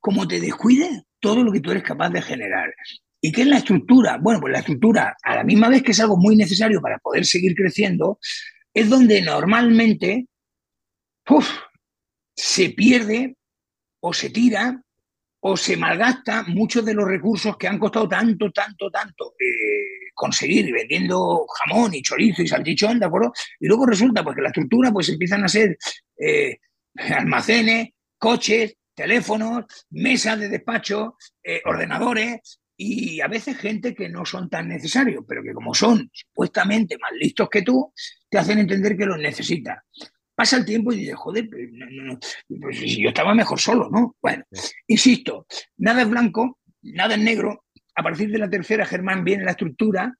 como 0.00 0.26
te 0.28 0.40
descuide 0.40 1.04
todo 1.18 1.42
lo 1.42 1.52
que 1.52 1.60
tú 1.60 1.70
eres 1.70 1.82
capaz 1.82 2.10
de 2.10 2.22
generar. 2.22 2.72
¿Y 3.20 3.32
qué 3.32 3.42
es 3.42 3.48
la 3.48 3.58
estructura? 3.58 4.18
Bueno, 4.18 4.40
pues 4.40 4.52
la 4.52 4.60
estructura, 4.60 5.16
a 5.22 5.34
la 5.34 5.44
misma 5.44 5.68
vez 5.68 5.82
que 5.82 5.90
es 5.90 6.00
algo 6.00 6.16
muy 6.16 6.36
necesario 6.36 6.80
para 6.80 6.98
poder 6.98 7.24
seguir 7.24 7.54
creciendo, 7.54 8.18
es 8.72 8.88
donde 8.88 9.22
normalmente 9.22 10.26
se 12.36 12.70
pierde 12.70 13.36
o 14.00 14.12
se 14.12 14.30
tira 14.30 14.80
o 15.40 15.56
se 15.56 15.76
malgasta 15.76 16.44
muchos 16.44 16.84
de 16.84 16.94
los 16.94 17.06
recursos 17.06 17.56
que 17.56 17.68
han 17.68 17.78
costado 17.78 18.08
tanto, 18.08 18.50
tanto, 18.50 18.90
tanto 18.90 19.34
eh, 19.38 20.10
conseguir 20.14 20.72
vendiendo 20.72 21.46
jamón 21.46 21.94
y 21.94 22.02
chorizo 22.02 22.42
y 22.42 22.48
salchichón, 22.48 22.98
¿de 22.98 23.06
acuerdo? 23.06 23.32
Y 23.60 23.66
luego 23.66 23.86
resulta 23.86 24.22
pues, 24.24 24.36
que 24.36 24.42
la 24.42 24.48
estructura 24.48 24.92
pues 24.92 25.08
empiezan 25.08 25.44
a 25.44 25.48
ser 25.48 25.78
eh, 26.18 26.58
almacenes, 26.94 27.88
coches, 28.18 28.76
teléfonos, 28.94 29.64
mesas 29.90 30.40
de 30.40 30.48
despacho, 30.48 31.16
eh, 31.42 31.60
ordenadores 31.64 32.60
y 32.76 33.20
a 33.20 33.28
veces 33.28 33.56
gente 33.56 33.94
que 33.94 34.08
no 34.08 34.24
son 34.24 34.50
tan 34.50 34.68
necesarios, 34.68 35.24
pero 35.26 35.42
que 35.42 35.54
como 35.54 35.74
son 35.74 36.10
supuestamente 36.12 36.98
más 36.98 37.12
listos 37.12 37.48
que 37.48 37.62
tú, 37.62 37.92
te 38.28 38.38
hacen 38.38 38.58
entender 38.58 38.96
que 38.96 39.06
los 39.06 39.18
necesitas. 39.18 39.78
Pasa 40.34 40.58
el 40.58 40.66
tiempo 40.66 40.92
y 40.92 40.98
dices, 40.98 41.14
joder, 41.14 41.48
pues 41.48 42.78
si 42.78 43.02
yo 43.02 43.08
estaba 43.08 43.34
mejor 43.34 43.58
solo, 43.58 43.88
¿no? 43.90 44.16
Bueno, 44.20 44.44
insisto, 44.86 45.46
nada 45.78 46.02
es 46.02 46.10
blanco, 46.10 46.58
nada 46.82 47.14
es 47.14 47.20
negro. 47.20 47.64
A 47.94 48.02
partir 48.02 48.30
de 48.30 48.38
la 48.38 48.50
tercera, 48.50 48.84
Germán, 48.84 49.24
viene 49.24 49.44
la 49.44 49.52
estructura. 49.52 50.14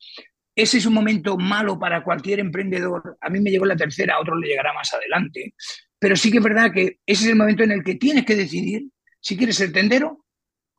Ese 0.54 0.78
es 0.78 0.86
un 0.86 0.94
momento 0.94 1.36
malo 1.36 1.78
para 1.78 2.02
cualquier 2.02 2.40
emprendedor. 2.40 3.18
A 3.20 3.28
mí 3.28 3.40
me 3.40 3.50
llegó 3.50 3.66
la 3.66 3.76
tercera, 3.76 4.14
a 4.14 4.20
otros 4.20 4.40
le 4.40 4.48
llegará 4.48 4.72
más 4.72 4.92
adelante. 4.94 5.52
Pero 5.98 6.16
sí 6.16 6.30
que 6.30 6.38
es 6.38 6.44
verdad 6.44 6.72
que 6.72 7.00
ese 7.06 7.24
es 7.24 7.30
el 7.30 7.36
momento 7.36 7.64
en 7.64 7.72
el 7.72 7.82
que 7.82 7.94
tienes 7.94 8.24
que 8.24 8.36
decidir 8.36 8.88
si 9.20 9.36
quieres 9.36 9.56
ser 9.56 9.72
tendero 9.72 10.24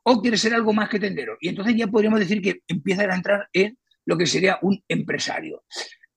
o 0.04 0.22
quieres 0.22 0.42
ser 0.42 0.54
algo 0.54 0.74
más 0.74 0.90
que 0.90 1.00
tendero. 1.00 1.38
Y 1.42 1.50
entonces 1.50 1.76
ya 1.76 1.88
podríamos 1.88 2.20
decir 2.20 2.42
que 2.42 2.62
empieza 2.68 3.04
a 3.04 3.16
entrar 3.16 3.50
en 3.52 3.78
lo 4.06 4.18
que 4.18 4.26
sería 4.26 4.60
un 4.62 4.82
empresario. 4.88 5.64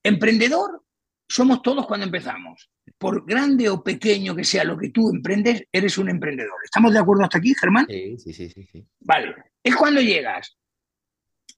Emprendedor 0.03 0.83
somos 1.27 1.61
todos 1.61 1.87
cuando 1.87 2.05
empezamos. 2.05 2.69
Por 2.97 3.25
grande 3.25 3.69
o 3.69 3.83
pequeño 3.83 4.35
que 4.35 4.43
sea 4.43 4.63
lo 4.63 4.77
que 4.77 4.89
tú 4.89 5.09
emprendes, 5.09 5.63
eres 5.71 5.97
un 5.97 6.09
emprendedor. 6.09 6.55
¿Estamos 6.63 6.93
de 6.93 6.99
acuerdo 6.99 7.23
hasta 7.23 7.37
aquí, 7.37 7.53
Germán? 7.59 7.87
Sí, 7.89 8.17
sí, 8.17 8.33
sí. 8.33 8.49
sí, 8.49 8.85
Vale. 8.99 9.35
Es 9.63 9.75
cuando 9.75 10.01
llegas 10.01 10.57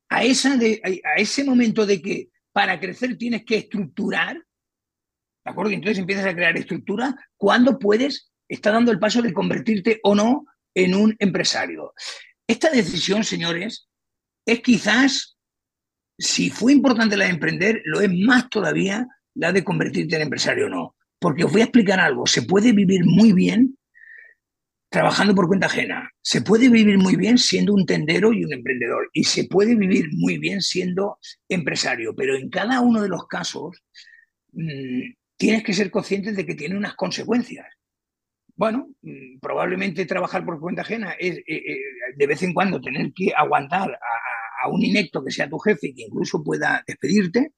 a, 0.09 0.23
esa 0.23 0.57
de, 0.57 0.81
a 1.03 1.19
ese 1.19 1.43
momento 1.43 1.85
de 1.85 2.01
que 2.01 2.29
para 2.51 2.79
crecer 2.79 3.17
tienes 3.17 3.45
que 3.45 3.57
estructurar, 3.57 4.43
¿de 5.45 5.51
acuerdo? 5.51 5.71
Y 5.71 5.75
entonces 5.75 5.99
empiezas 5.99 6.25
a 6.25 6.35
crear 6.35 6.57
estructura, 6.57 7.15
cuando 7.37 7.79
puedes, 7.79 8.31
está 8.47 8.71
dando 8.71 8.91
el 8.91 8.99
paso 8.99 9.21
de 9.21 9.33
convertirte 9.33 9.99
o 10.03 10.15
no 10.15 10.45
en 10.73 10.95
un 10.95 11.15
empresario. 11.19 11.93
Esta 12.47 12.69
decisión, 12.69 13.23
señores, 13.23 13.87
es 14.45 14.61
quizás, 14.61 15.37
si 16.17 16.49
fue 16.49 16.73
importante 16.73 17.17
la 17.17 17.25
de 17.25 17.31
emprender, 17.31 17.81
lo 17.85 18.01
es 18.01 18.11
más 18.13 18.49
todavía 18.49 19.07
la 19.35 19.51
de 19.51 19.63
convertirte 19.63 20.15
en 20.15 20.23
empresario 20.23 20.67
o 20.67 20.69
no. 20.69 20.95
Porque 21.19 21.45
os 21.45 21.51
voy 21.51 21.61
a 21.61 21.65
explicar 21.65 21.99
algo. 21.99 22.27
Se 22.27 22.41
puede 22.41 22.73
vivir 22.73 23.05
muy 23.05 23.31
bien 23.31 23.77
trabajando 24.89 25.33
por 25.33 25.47
cuenta 25.47 25.67
ajena. 25.67 26.11
Se 26.21 26.41
puede 26.41 26.69
vivir 26.69 26.97
muy 26.97 27.15
bien 27.15 27.37
siendo 27.37 27.73
un 27.73 27.85
tendero 27.85 28.33
y 28.33 28.43
un 28.43 28.53
emprendedor. 28.53 29.09
Y 29.13 29.23
se 29.23 29.45
puede 29.45 29.75
vivir 29.75 30.09
muy 30.11 30.37
bien 30.37 30.61
siendo 30.61 31.17
empresario. 31.47 32.13
Pero 32.15 32.35
en 32.35 32.49
cada 32.49 32.81
uno 32.81 33.01
de 33.01 33.09
los 33.09 33.25
casos 33.27 33.81
mmm, 34.51 35.13
tienes 35.43 35.63
que 35.63 35.73
ser 35.73 35.91
consciente 35.91 36.31
de 36.31 36.45
que 36.45 36.55
tiene 36.55 36.77
unas 36.77 36.95
consecuencias. 36.95 37.67
Bueno, 38.55 38.87
mmm, 39.01 39.39
probablemente 39.39 40.05
trabajar 40.05 40.45
por 40.45 40.59
cuenta 40.59 40.83
ajena 40.83 41.13
es 41.19 41.37
eh, 41.37 41.43
eh, 41.47 41.79
de 42.15 42.27
vez 42.27 42.43
en 42.43 42.53
cuando 42.53 42.79
tener 42.79 43.11
que 43.13 43.33
aguantar 43.35 43.91
a, 43.91 44.63
a 44.63 44.67
un 44.69 44.83
inecto 44.83 45.23
que 45.23 45.31
sea 45.31 45.49
tu 45.49 45.59
jefe 45.59 45.87
y 45.87 45.95
que 45.95 46.03
incluso 46.03 46.43
pueda 46.43 46.83
despedirte 46.87 47.51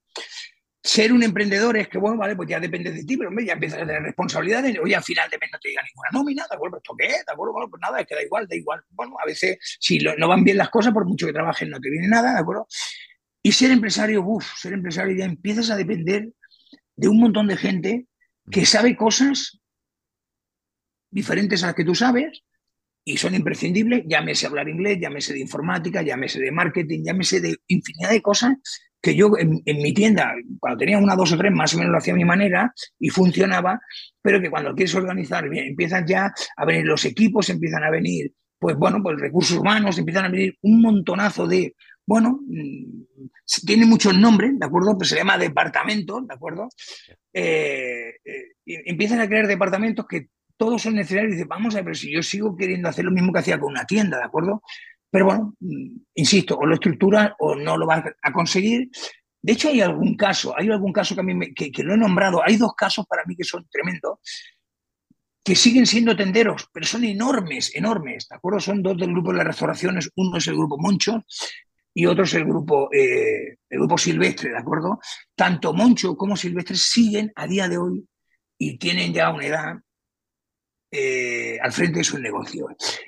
ser 0.86 1.12
un 1.12 1.22
emprendedor 1.22 1.76
es 1.76 1.88
que, 1.88 1.98
bueno, 1.98 2.16
vale, 2.16 2.36
pues 2.36 2.48
ya 2.48 2.60
depende 2.60 2.92
de 2.92 3.04
ti, 3.04 3.16
pero 3.16 3.28
hombre, 3.28 3.44
ya 3.44 3.54
empiezas 3.54 3.82
a 3.82 3.86
tener 3.86 4.02
responsabilidades. 4.02 4.78
Oye, 4.78 4.94
al 4.94 5.02
final 5.02 5.28
de 5.28 5.38
mes 5.38 5.50
no 5.52 5.58
te 5.58 5.68
diga 5.68 5.82
ninguna 5.82 6.08
nómina, 6.12 6.46
¿de 6.48 6.54
acuerdo? 6.54 6.76
¿Esto 6.76 6.94
qué? 6.96 7.08
¿De 7.08 7.32
acuerdo? 7.32 7.52
Bueno, 7.54 7.68
pues 7.68 7.80
nada, 7.80 8.00
es 8.00 8.06
que 8.06 8.14
da 8.14 8.22
igual, 8.22 8.46
da 8.48 8.54
igual. 8.54 8.84
Bueno, 8.90 9.16
a 9.20 9.26
veces, 9.26 9.58
si 9.80 9.98
lo, 9.98 10.16
no 10.16 10.28
van 10.28 10.44
bien 10.44 10.56
las 10.56 10.70
cosas, 10.70 10.92
por 10.92 11.04
mucho 11.04 11.26
que 11.26 11.32
trabajes, 11.32 11.68
no 11.68 11.80
te 11.80 11.90
viene 11.90 12.06
nada, 12.06 12.34
¿de 12.34 12.38
acuerdo? 12.38 12.68
Y 13.42 13.50
ser 13.50 13.72
empresario, 13.72 14.22
uff, 14.24 14.46
ser 14.56 14.74
empresario 14.74 15.16
ya 15.16 15.24
empiezas 15.24 15.70
a 15.70 15.76
depender 15.76 16.28
de 16.96 17.08
un 17.08 17.20
montón 17.20 17.46
de 17.46 17.56
gente 17.56 18.06
que 18.50 18.64
sabe 18.66 18.96
cosas 18.96 19.60
diferentes 21.10 21.62
a 21.62 21.66
las 21.66 21.74
que 21.74 21.84
tú 21.84 21.94
sabes 21.94 22.42
y 23.04 23.16
son 23.18 23.34
imprescindibles, 23.34 24.04
llámese 24.08 24.46
hablar 24.46 24.68
inglés, 24.68 24.98
llámese 25.00 25.32
de 25.32 25.40
informática, 25.40 26.02
llámese 26.02 26.40
de 26.40 26.50
marketing, 26.50 27.04
llámese 27.04 27.40
de 27.40 27.56
infinidad 27.68 28.10
de 28.10 28.20
cosas 28.20 28.54
que 29.00 29.14
yo 29.14 29.30
en, 29.38 29.62
en, 29.64 29.82
mi 29.82 29.94
tienda, 29.94 30.32
cuando 30.58 30.78
tenía 30.78 30.98
una, 30.98 31.14
dos 31.14 31.32
o 31.32 31.38
tres, 31.38 31.52
más 31.52 31.72
o 31.74 31.78
menos 31.78 31.92
lo 31.92 31.98
hacía 31.98 32.14
a 32.14 32.16
mi 32.16 32.24
manera 32.24 32.72
y 32.98 33.08
funcionaba, 33.10 33.80
pero 34.20 34.40
que 34.40 34.50
cuando 34.50 34.74
quieres 34.74 34.94
organizar 34.96 35.48
bien, 35.48 35.68
empiezan 35.68 36.04
ya 36.04 36.32
a 36.56 36.64
venir 36.64 36.84
los 36.84 37.04
equipos, 37.04 37.48
empiezan 37.48 37.84
a 37.84 37.90
venir, 37.90 38.32
pues 38.58 38.76
bueno, 38.76 39.00
pues 39.00 39.20
recursos 39.20 39.58
humanos, 39.58 39.98
empiezan 39.98 40.24
a 40.24 40.28
venir 40.30 40.58
un 40.62 40.82
montonazo 40.82 41.46
de, 41.46 41.76
bueno, 42.06 42.40
mmm, 42.46 43.04
tiene 43.64 43.86
muchos 43.86 44.16
nombres, 44.16 44.58
¿de 44.58 44.66
acuerdo? 44.66 44.96
Pues 44.96 45.10
se 45.10 45.16
llama 45.16 45.38
departamentos, 45.38 46.26
¿de 46.26 46.34
acuerdo? 46.34 46.68
Eh, 47.32 48.14
eh, 48.24 48.54
empiezan 48.64 49.20
a 49.20 49.28
crear 49.28 49.46
departamentos 49.46 50.06
que 50.06 50.28
todos 50.56 50.82
son 50.82 50.94
necesarios 50.94 51.30
y 51.30 51.36
dices, 51.36 51.48
vamos 51.48 51.74
a 51.74 51.78
ver, 51.78 51.84
pero 51.84 51.94
si 51.94 52.12
yo 52.12 52.22
sigo 52.22 52.56
queriendo 52.56 52.88
hacer 52.88 53.04
lo 53.04 53.10
mismo 53.10 53.32
que 53.32 53.40
hacía 53.40 53.58
con 53.58 53.72
una 53.72 53.84
tienda, 53.84 54.18
¿de 54.18 54.24
acuerdo? 54.24 54.62
Pero 55.10 55.26
bueno, 55.26 55.54
insisto, 56.14 56.56
o 56.56 56.66
lo 56.66 56.74
estructuras 56.74 57.32
o 57.38 57.54
no 57.54 57.76
lo 57.76 57.86
vas 57.86 58.04
a 58.22 58.32
conseguir. 58.32 58.88
De 59.40 59.52
hecho, 59.52 59.68
hay 59.68 59.80
algún 59.80 60.16
caso, 60.16 60.54
hay 60.56 60.68
algún 60.70 60.92
caso 60.92 61.14
que 61.14 61.20
a 61.20 61.24
mí 61.24 61.34
me, 61.34 61.54
que, 61.54 61.70
que, 61.70 61.82
lo 61.82 61.94
he 61.94 61.96
nombrado, 61.96 62.42
hay 62.44 62.56
dos 62.56 62.74
casos 62.74 63.06
para 63.06 63.24
mí 63.26 63.36
que 63.36 63.44
son 63.44 63.66
tremendos, 63.70 64.18
que 65.44 65.54
siguen 65.54 65.86
siendo 65.86 66.16
tenderos, 66.16 66.68
pero 66.72 66.84
son 66.84 67.04
enormes, 67.04 67.74
enormes, 67.76 68.26
¿de 68.28 68.36
acuerdo? 68.36 68.58
Son 68.58 68.82
dos 68.82 68.96
del 68.96 69.10
grupo 69.10 69.30
de 69.30 69.38
las 69.38 69.46
restauraciones, 69.46 70.10
uno 70.16 70.38
es 70.38 70.46
el 70.48 70.56
grupo 70.56 70.76
Moncho 70.78 71.24
y 71.98 72.04
otro 72.04 72.24
es 72.24 72.34
el 72.34 72.44
grupo, 72.44 72.92
eh, 72.92 73.56
el 73.70 73.78
grupo 73.78 73.96
Silvestre, 73.96 74.50
¿de 74.50 74.58
acuerdo? 74.58 75.00
Tanto 75.34 75.72
Moncho 75.72 76.14
como 76.14 76.36
Silvestre 76.36 76.76
siguen 76.76 77.32
a 77.34 77.46
día 77.46 77.70
de 77.70 77.78
hoy 77.78 78.06
y 78.58 78.76
tienen 78.76 79.14
ya 79.14 79.30
una 79.30 79.46
edad 79.46 79.74
eh, 80.90 81.58
al 81.58 81.72
frente 81.72 82.00
de 82.00 82.04
sus 82.04 82.20
negocios. 82.20 82.66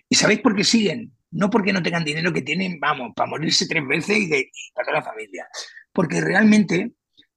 ¿Y 0.08 0.14
sabéis 0.14 0.40
por 0.40 0.56
qué 0.56 0.64
siguen? 0.64 1.12
No 1.32 1.50
porque 1.50 1.70
no 1.70 1.82
tengan 1.82 2.02
dinero 2.02 2.32
que 2.32 2.40
tienen, 2.40 2.80
vamos, 2.80 3.12
para 3.14 3.28
morirse 3.28 3.68
tres 3.68 3.86
veces 3.86 4.16
y, 4.20 4.50
para 4.72 4.86
toda 4.86 5.00
la 5.00 5.04
familia. 5.04 5.46
Porque 5.92 6.22
realmente 6.22 6.92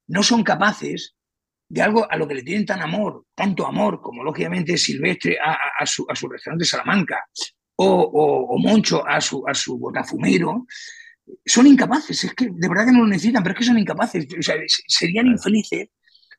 no 0.08 0.24
son 0.24 0.44
capaces 0.44 1.16
de 1.68 1.82
algo 1.82 2.10
a 2.10 2.16
lo 2.16 2.30
que 2.30 2.36
le 2.36 2.44
tienen 2.44 2.66
tan 2.66 2.82
amor, 2.82 3.26
tanto 3.36 3.68
amor, 3.68 4.00
como 4.00 4.24
lógicamente 4.24 4.78
Silvestre 4.78 5.38
a, 5.38 5.86
su, 5.86 6.06
a 6.08 6.16
su, 6.16 6.30
restaurante 6.30 6.64
Salamanca 6.64 7.26
o, 7.76 8.58
Moncho 8.58 9.06
a 9.06 9.20
su, 9.20 9.44
a 9.46 9.54
su 9.54 9.78
botafumero, 9.78 10.66
son 11.46 11.67
incapaces, 11.67 12.24
es 12.24 12.34
que 12.34 12.50
de 12.52 12.70
verdad 12.70 12.86
que 12.86 12.91
no 12.91 13.00
lo 13.00 13.08
necesitan, 13.08 13.44
pero 13.44 13.54
es 13.54 13.60
que 13.60 13.65
son 13.65 13.80
incapaces, 13.80 14.28
o 14.38 14.41
sea, 14.41 14.56
serían 14.88 15.28
infelices 15.28 15.89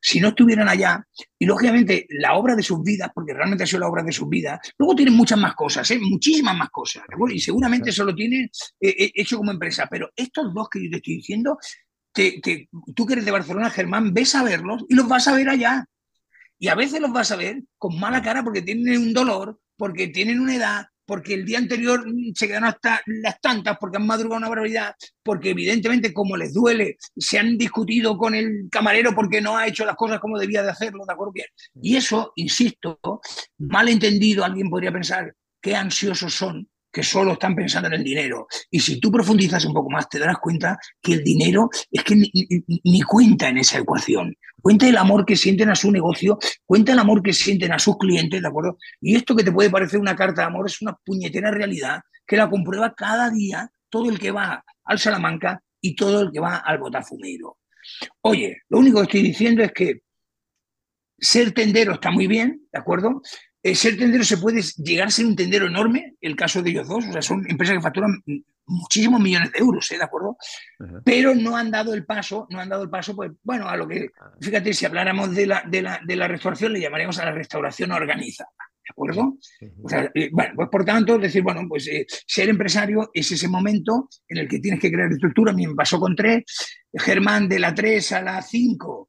si 0.04 0.18
no 0.18 0.28
estuvieran 0.28 0.68
allá, 0.68 1.06
y 1.38 1.46
lógicamente 1.46 2.06
la 2.10 2.34
obra 2.34 2.56
de 2.56 2.62
sus 2.64 2.82
vidas, 2.82 3.10
porque 3.14 3.34
realmente 3.34 3.62
ha 3.62 3.66
sido 3.68 3.80
la 3.80 3.88
obra 3.88 4.02
de 4.02 4.10
sus 4.10 4.28
vidas, 4.28 4.58
luego 4.76 4.96
tienen 4.96 5.14
muchas 5.14 5.38
más 5.38 5.54
cosas, 5.54 5.88
¿eh? 5.92 5.98
muchísimas 6.00 6.56
más 6.56 6.70
cosas, 6.70 7.04
y 7.32 7.38
seguramente 7.38 7.90
eso 7.90 8.04
lo 8.04 8.12
tienen 8.12 8.50
eh, 8.80 9.12
hecho 9.14 9.36
como 9.36 9.52
empresa, 9.52 9.86
pero 9.88 10.10
estos 10.16 10.52
dos 10.52 10.68
que 10.68 10.82
yo 10.82 10.90
te 10.90 10.96
estoy 10.96 11.16
diciendo, 11.18 11.56
te, 12.12 12.40
te, 12.42 12.68
tú 12.94 13.06
que 13.06 13.14
eres 13.14 13.24
de 13.24 13.30
Barcelona, 13.30 13.70
Germán, 13.70 14.12
ves 14.12 14.34
a 14.34 14.42
verlos 14.42 14.84
y 14.88 14.94
los 14.94 15.08
vas 15.08 15.28
a 15.28 15.34
ver 15.34 15.48
allá. 15.48 15.86
Y 16.58 16.68
a 16.68 16.74
veces 16.74 17.00
los 17.00 17.12
vas 17.12 17.32
a 17.32 17.36
ver 17.36 17.62
con 17.78 17.98
mala 17.98 18.22
cara 18.22 18.44
porque 18.44 18.62
tienen 18.62 18.98
un 18.98 19.12
dolor, 19.12 19.60
porque 19.76 20.08
tienen 20.08 20.40
una 20.40 20.54
edad, 20.54 20.86
porque 21.12 21.34
el 21.34 21.44
día 21.44 21.58
anterior 21.58 22.06
se 22.34 22.46
quedaron 22.46 22.70
hasta 22.70 23.02
las 23.04 23.38
tantas, 23.38 23.76
porque 23.78 23.98
han 23.98 24.06
madrugado 24.06 24.38
una 24.38 24.48
barbaridad, 24.48 24.94
porque 25.22 25.50
evidentemente 25.50 26.10
como 26.10 26.38
les 26.38 26.54
duele, 26.54 26.96
se 27.14 27.38
han 27.38 27.58
discutido 27.58 28.16
con 28.16 28.34
el 28.34 28.68
camarero 28.70 29.14
porque 29.14 29.42
no 29.42 29.58
ha 29.58 29.66
hecho 29.66 29.84
las 29.84 29.96
cosas 29.96 30.20
como 30.20 30.38
debía 30.38 30.62
de 30.62 30.70
hacerlo, 30.70 31.04
¿de 31.06 31.12
acuerdo? 31.12 31.32
Bien. 31.34 31.48
Y 31.82 31.96
eso, 31.96 32.32
insisto, 32.36 32.98
mal 33.58 33.90
entendido, 33.90 34.42
alguien 34.42 34.70
podría 34.70 34.90
pensar 34.90 35.34
qué 35.60 35.76
ansiosos 35.76 36.32
son 36.32 36.66
que 36.92 37.02
solo 37.02 37.32
están 37.32 37.56
pensando 37.56 37.88
en 37.88 37.94
el 37.94 38.04
dinero. 38.04 38.46
Y 38.70 38.80
si 38.80 39.00
tú 39.00 39.10
profundizas 39.10 39.64
un 39.64 39.72
poco 39.72 39.90
más, 39.90 40.08
te 40.08 40.18
darás 40.18 40.38
cuenta 40.38 40.78
que 41.00 41.14
el 41.14 41.24
dinero 41.24 41.70
es 41.90 42.04
que 42.04 42.14
ni, 42.14 43.00
cuenta 43.02 43.48
en 43.48 43.58
esa 43.58 43.78
ecuación. 43.78 44.36
Cuenta 44.60 44.86
el 44.86 44.96
amor 44.96 45.24
que 45.24 45.36
sienten 45.36 45.70
a 45.70 45.74
su 45.74 45.90
negocio, 45.90 46.38
cuenta 46.66 46.92
el 46.92 46.98
amor 46.98 47.22
que 47.22 47.32
sienten 47.32 47.72
a 47.72 47.78
sus 47.78 47.96
clientes, 47.96 48.40
¿de 48.40 48.46
acuerdo? 48.46 48.76
Y 49.00 49.16
esto 49.16 49.34
que 49.34 49.42
te 49.42 49.50
puede 49.50 49.70
parecer 49.70 49.98
una 49.98 50.14
carta 50.14 50.42
de 50.42 50.48
amor 50.48 50.66
es 50.66 50.80
una 50.82 50.96
puñetera 51.04 51.50
realidad 51.50 52.00
que 52.26 52.36
la 52.36 52.48
comprueba 52.48 52.94
cada 52.94 53.30
día 53.30 53.70
todo 53.88 54.10
el 54.10 54.18
que 54.18 54.30
va 54.30 54.64
al 54.84 54.98
Salamanca 54.98 55.62
y 55.80 55.96
todo 55.96 56.20
el 56.20 56.30
que 56.30 56.40
va 56.40 56.56
al 56.56 56.78
Botafumeiro. 56.78 57.58
Oye, 58.20 58.58
lo 58.68 58.78
único 58.78 58.98
que 58.98 59.04
estoy 59.04 59.22
diciendo 59.22 59.62
es 59.62 59.72
que 59.72 60.02
ser 61.18 61.52
tendero 61.52 61.94
está 61.94 62.10
muy 62.10 62.26
bien, 62.26 62.66
¿de 62.72 62.78
acuerdo? 62.78 63.22
Eh, 63.62 63.74
ser 63.74 63.96
tendero 63.96 64.24
se 64.24 64.38
puede 64.38 64.62
llegar 64.78 65.06
a 65.06 65.10
ser 65.10 65.26
un 65.26 65.36
tendero 65.36 65.66
enorme, 65.66 66.16
el 66.20 66.34
caso 66.34 66.62
de 66.62 66.70
ellos 66.70 66.88
dos, 66.88 67.06
o 67.06 67.12
sea, 67.12 67.22
son 67.22 67.48
empresas 67.48 67.76
que 67.76 67.82
facturan 67.82 68.22
muchísimos 68.66 69.20
millones 69.20 69.52
de 69.52 69.58
euros, 69.58 69.90
¿eh? 69.92 69.98
¿de 69.98 70.04
acuerdo? 70.04 70.36
Pero 71.04 71.34
no 71.34 71.56
han 71.56 71.70
dado 71.70 71.94
el 71.94 72.04
paso, 72.04 72.46
no 72.50 72.58
han 72.58 72.68
dado 72.68 72.82
el 72.82 72.90
paso, 72.90 73.14
pues 73.14 73.30
bueno, 73.42 73.68
a 73.68 73.76
lo 73.76 73.86
que, 73.86 74.10
ah. 74.20 74.32
fíjate, 74.40 74.74
si 74.74 74.84
habláramos 74.84 75.34
de 75.34 75.46
la, 75.46 75.62
de 75.68 75.82
la, 75.82 76.00
de 76.04 76.16
la 76.16 76.28
restauración, 76.28 76.72
le 76.72 76.80
llamaríamos 76.80 77.18
a 77.18 77.24
la 77.24 77.32
restauración 77.32 77.92
organizada. 77.92 78.50
¿De 78.84 78.90
acuerdo? 78.90 79.38
Eh, 80.14 80.30
bueno, 80.32 80.54
pues 80.56 80.68
por 80.68 80.84
tanto, 80.84 81.16
decir, 81.16 81.42
bueno, 81.42 81.62
pues 81.68 81.86
eh, 81.86 82.04
ser 82.08 82.48
empresario 82.48 83.10
es 83.14 83.30
ese 83.30 83.46
momento 83.46 84.08
en 84.26 84.38
el 84.38 84.48
que 84.48 84.58
tienes 84.58 84.80
que 84.80 84.90
crear 84.90 85.10
estructura. 85.10 85.52
A 85.52 85.54
mí 85.54 85.68
me 85.68 85.76
pasó 85.76 86.00
con 86.00 86.16
tres, 86.16 86.42
Germán 86.92 87.48
de 87.48 87.60
la 87.60 87.72
3 87.72 88.12
a 88.12 88.22
la 88.22 88.42
5, 88.42 89.08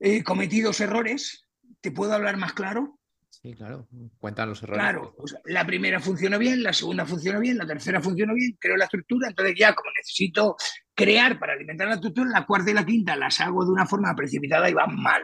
he 0.00 0.22
cometido 0.22 0.72
errores. 0.78 1.46
¿Te 1.80 1.90
puedo 1.90 2.12
hablar 2.12 2.36
más 2.36 2.52
claro? 2.52 2.99
Sí, 3.30 3.54
claro. 3.54 3.88
Cuentan 4.18 4.50
los 4.50 4.62
errores. 4.62 4.82
Claro, 4.82 5.14
la 5.46 5.64
primera 5.64 6.00
funcionó 6.00 6.38
bien, 6.38 6.62
la 6.62 6.72
segunda 6.72 7.06
funcionó 7.06 7.40
bien, 7.40 7.56
la 7.56 7.66
tercera 7.66 8.00
funcionó 8.00 8.34
bien, 8.34 8.56
creo 8.60 8.76
la 8.76 8.84
estructura, 8.84 9.28
entonces 9.28 9.54
ya 9.56 9.74
como 9.74 9.90
necesito 9.96 10.56
crear 10.94 11.38
para 11.38 11.54
alimentar 11.54 11.88
la 11.88 11.94
estructura, 11.94 12.28
la 12.28 12.44
cuarta 12.44 12.70
y 12.70 12.74
la 12.74 12.84
quinta 12.84 13.16
las 13.16 13.40
hago 13.40 13.64
de 13.64 13.70
una 13.70 13.86
forma 13.86 14.14
precipitada 14.14 14.68
y 14.68 14.74
van 14.74 14.94
mal. 14.94 15.22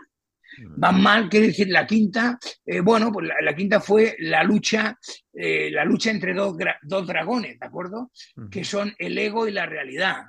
Mm. 0.59 0.81
Van 0.81 1.03
mal, 1.03 1.29
quiere 1.29 1.49
decir 1.49 1.69
la 1.69 1.87
quinta, 1.87 2.39
eh, 2.65 2.81
bueno, 2.81 3.13
pues 3.13 3.29
la, 3.43 3.55
quinta 3.55 3.81
fue 3.81 4.17
la 4.21 4.43
lucha, 4.43 4.99
eh, 5.35 5.71
la 5.71 5.85
lucha 5.85 6.11
entre 6.11 6.33
dos, 6.33 6.57
dos 6.83 7.07
dragones, 7.07 7.59
¿de 7.59 7.67
acuerdo? 7.67 8.11
Que 8.51 8.65
son 8.65 8.95
el 8.99 9.19
ego 9.19 9.47
y 9.47 9.53
la 9.53 9.67
realidad. 9.67 10.25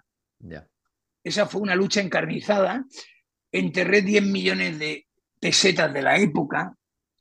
Esa 1.23 1.45
fue 1.45 1.61
una 1.61 1.75
lucha 1.75 2.01
encarnizada. 2.01 2.85
Enterré 3.51 4.01
10 4.01 4.23
millones 4.23 4.79
de 4.79 5.07
pesetas 5.39 5.93
de 5.93 6.01
la 6.01 6.17
época, 6.17 6.73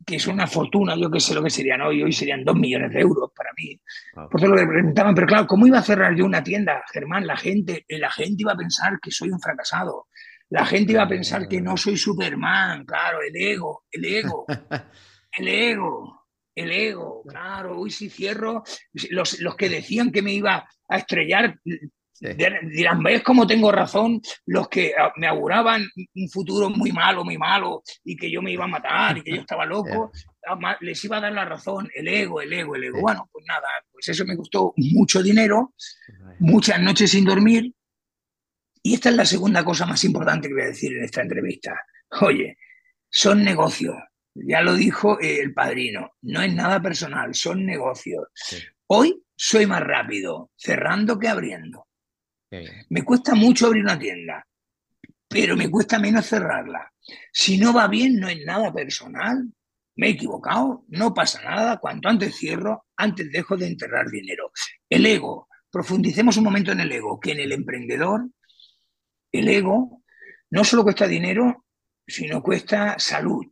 que 0.07 0.17
es 0.17 0.27
una 0.29 0.47
fortuna, 0.47 0.95
yo 0.97 1.11
que 1.11 1.19
sé 1.19 1.35
lo 1.35 1.43
que 1.43 1.51
serían 1.51 1.81
hoy, 1.81 2.01
hoy 2.01 2.13
serían 2.13 2.45
dos 2.45 2.55
millones 2.55 2.93
de 2.93 3.01
euros 3.01 3.33
para 3.35 3.51
mí. 3.57 3.79
Ah. 4.15 4.29
Por 4.31 4.41
eso 4.41 4.49
lo 4.49 4.57
que 4.57 4.67
preguntaban, 4.67 5.15
pero 5.17 5.27
claro, 5.27 5.47
¿cómo 5.49 5.67
iba 5.67 5.81
a 5.81 5.83
cerrar 5.83 6.15
yo 6.15 6.25
una 6.25 6.45
tienda, 6.45 6.85
Germán? 6.93 7.27
La 7.27 7.37
gente, 7.37 7.85
la 7.89 8.11
gente 8.11 8.43
iba 8.43 8.53
a 8.53 8.57
pensar 8.57 9.01
que 9.03 9.11
soy 9.11 9.31
un 9.31 9.41
fracasado. 9.41 10.07
La 10.51 10.65
gente 10.65 10.93
iba 10.93 11.03
a 11.03 11.09
pensar 11.09 11.49
que 11.49 11.61
no 11.61 11.77
soy 11.77 11.97
Superman, 11.97 12.85
claro, 12.85 13.19
el 13.21 13.35
ego, 13.35 13.85
el 13.91 14.05
ego, 14.05 14.47
el 15.39 15.49
ego, 15.49 16.27
el 16.55 16.71
ego, 16.71 17.23
claro, 17.27 17.81
hoy 17.81 17.91
si 17.91 18.09
cierro, 18.09 18.63
los, 19.11 19.41
los 19.41 19.57
que 19.57 19.69
decían 19.69 20.13
que 20.13 20.23
me 20.23 20.33
iba 20.33 20.69
a 20.89 20.97
estrellar 20.97 21.59
Dirán, 22.21 23.03
¿ves 23.03 23.23
cómo 23.23 23.47
tengo 23.47 23.71
razón? 23.71 24.21
Los 24.47 24.69
que 24.69 24.95
ah, 24.99 25.13
me 25.17 25.27
auguraban 25.27 25.87
un 26.15 26.29
futuro 26.29 26.71
muy 26.71 26.93
malo, 26.93 27.25
muy 27.25 27.37
malo, 27.37 27.83
y 28.05 28.17
que 28.17 28.31
yo 28.31 28.41
me 28.41 28.53
iba 28.53 28.65
a 28.65 28.69
matar 28.69 29.19
y 29.19 29.23
que 29.23 29.35
yo 29.35 29.41
estaba 29.41 29.67
loco, 29.67 30.11
ah, 30.47 30.77
les 30.81 31.05
iba 31.05 31.19
a 31.19 31.21
dar 31.21 31.33
la 31.33 31.45
razón, 31.45 31.89
el 31.95 32.09
ego, 32.09 32.41
el 32.41 32.53
ego, 32.53 32.77
el 32.77 32.85
ego. 32.85 33.01
Bueno, 33.01 33.29
pues 33.33 33.45
nada, 33.47 33.69
pues 33.93 34.09
eso 34.09 34.25
me 34.25 34.37
costó 34.37 34.73
mucho 34.77 35.23
dinero, 35.23 35.75
muchas 36.39 36.81
noches 36.81 37.11
sin 37.11 37.25
dormir. 37.25 37.73
Y 38.83 38.95
esta 38.95 39.09
es 39.09 39.17
la 39.17 39.25
segunda 39.25 39.65
cosa 39.65 39.85
más 39.85 40.03
importante 40.05 40.49
que 40.49 40.55
voy 40.55 40.63
a 40.63 40.67
decir 40.67 40.97
en 40.97 41.05
esta 41.05 41.21
entrevista. 41.21 41.75
Oye, 42.21 42.57
son 43.11 43.43
negocios. 43.43 43.97
Ya 44.35 44.61
lo 44.61 44.75
dijo 44.75 45.19
el 45.19 45.55
padrino, 45.55 46.13
no 46.23 46.43
es 46.43 46.55
nada 46.55 46.81
personal, 46.81 47.35
son 47.35 47.65
negocios. 47.65 48.29
Hoy 48.87 49.23
soy 49.35 49.67
más 49.67 49.81
rápido 49.83 50.51
cerrando 50.57 51.19
que 51.19 51.29
abriendo. 51.29 51.87
Me 52.51 53.03
cuesta 53.03 53.35
mucho 53.35 53.67
abrir 53.67 53.83
una 53.83 53.99
tienda, 53.99 54.47
pero 55.29 55.57
me 55.57 55.71
cuesta 55.71 55.99
menos 55.99 56.27
cerrarla. 56.27 56.93
Si 57.33 57.59
no 57.59 57.73
va 57.73 57.89
bien, 57.89 58.19
no 58.19 58.29
es 58.29 58.45
nada 58.45 58.73
personal. 58.73 59.53
Me 59.97 60.09
he 60.09 60.11
equivocado, 60.11 60.85
no 60.89 61.15
pasa 61.15 61.43
nada. 61.43 61.79
Cuanto 61.79 62.09
antes 62.09 62.37
cierro, 62.37 62.87
antes 62.97 63.31
dejo 63.31 63.57
de 63.57 63.67
enterrar 63.67 64.11
dinero. 64.11 64.53
El 64.89 65.07
ego, 65.07 65.49
profundicemos 65.71 66.37
un 66.37 66.45
momento 66.45 66.73
en 66.73 66.81
el 66.81 66.93
ego, 66.93 67.19
que 67.19 67.33
en 67.33 67.41
el 67.41 67.53
emprendedor, 67.53 68.29
el 69.33 69.49
ego 69.49 70.03
no 70.51 70.65
solo 70.65 70.85
cuesta 70.85 71.07
dinero, 71.07 71.65
sino 72.07 72.43
cuesta 72.43 72.99
salud. 72.99 73.47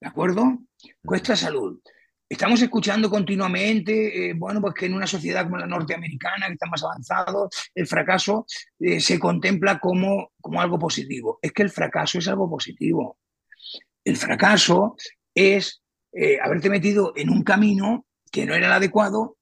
¿De 0.00 0.08
acuerdo? 0.08 0.58
Cuesta 1.04 1.34
salud. 1.34 1.80
Estamos 2.28 2.60
escuchando 2.62 3.10
continuamente, 3.10 4.30
eh, 4.30 4.34
bueno, 4.34 4.60
pues 4.60 4.74
que 4.74 4.86
en 4.86 4.94
una 4.94 5.06
sociedad 5.06 5.44
como 5.44 5.58
la 5.58 5.66
norteamericana, 5.66 6.46
que 6.46 6.54
está 6.54 6.66
más 6.66 6.82
avanzado, 6.82 7.50
el 7.74 7.86
fracaso 7.86 8.46
eh, 8.80 8.98
se 8.98 9.18
contempla 9.18 9.78
como, 9.78 10.32
como 10.40 10.60
algo 10.60 10.78
positivo. 10.78 11.38
Es 11.42 11.52
que 11.52 11.62
el 11.62 11.70
fracaso 11.70 12.18
es 12.18 12.28
algo 12.28 12.48
positivo. 12.48 13.18
El 14.02 14.16
fracaso 14.16 14.96
es 15.34 15.82
eh, 16.12 16.38
haberte 16.42 16.70
metido 16.70 17.12
en 17.14 17.28
un 17.28 17.42
camino 17.42 18.06
que 18.32 18.46
no 18.46 18.54
era 18.54 18.66
el 18.66 18.72
adecuado 18.72 19.36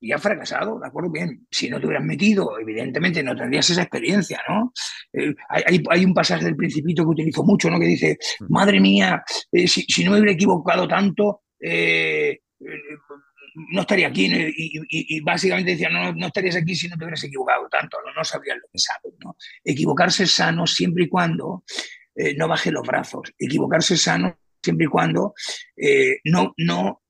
y 0.00 0.12
has 0.12 0.22
fracasado, 0.22 0.78
¿de 0.78 0.86
acuerdo? 0.86 1.10
Bien, 1.10 1.46
si 1.50 1.68
no 1.68 1.80
te 1.80 1.86
hubieras 1.86 2.04
metido, 2.04 2.58
evidentemente 2.60 3.22
no 3.22 3.34
tendrías 3.34 3.68
esa 3.70 3.82
experiencia, 3.82 4.40
¿no? 4.48 4.72
hay, 5.48 5.82
hay, 5.90 6.04
un 6.04 6.14
pasaje 6.14 6.44
del 6.44 6.54
Principito 6.54 7.02
que 7.02 7.08
utilizo 7.08 7.42
mucho, 7.42 7.68
¿no? 7.68 7.80
Que 7.80 7.86
dice, 7.86 8.16
mm. 8.38 8.44
madre 8.48 8.78
mía, 8.78 9.24
si, 9.52 9.82
si, 9.82 10.04
no 10.04 10.12
me 10.12 10.18
hubiera 10.18 10.34
equivocado 10.34 10.86
tanto, 10.86 11.42
eh, 11.60 12.40
no 13.72 13.80
estaría 13.80 14.08
aquí 14.08 14.30
y, 14.30 15.20
básicamente 15.20 15.72
decía, 15.72 15.88
no, 15.90 16.12
no 16.12 16.26
estarías 16.26 16.56
aquí 16.56 16.74
si 16.74 16.88
no 16.88 16.96
te 16.96 17.04
hubieras 17.04 17.24
equivocado 17.24 17.68
tanto, 17.68 17.98
no, 18.04 18.12
no 18.12 18.24
sabrías 18.24 18.58
lo 18.58 18.68
que 18.72 18.78
sabes. 18.78 19.14
Equivocarse 19.64 20.24
es 20.24 20.32
sano 20.32 20.66
siempre 20.66 21.04
y 21.04 21.08
cuando 21.08 21.64
eh, 22.14 22.34
no 22.36 22.48
baje 22.48 22.70
los 22.70 22.86
brazos. 22.86 23.32
Equivocarse 23.38 23.94
es 23.94 24.02
sano 24.02 24.38
siempre 24.62 24.86
y 24.86 24.88
cuando 24.88 25.34
eh, 25.76 26.18
no, 26.24 26.54
no, 26.58 27.02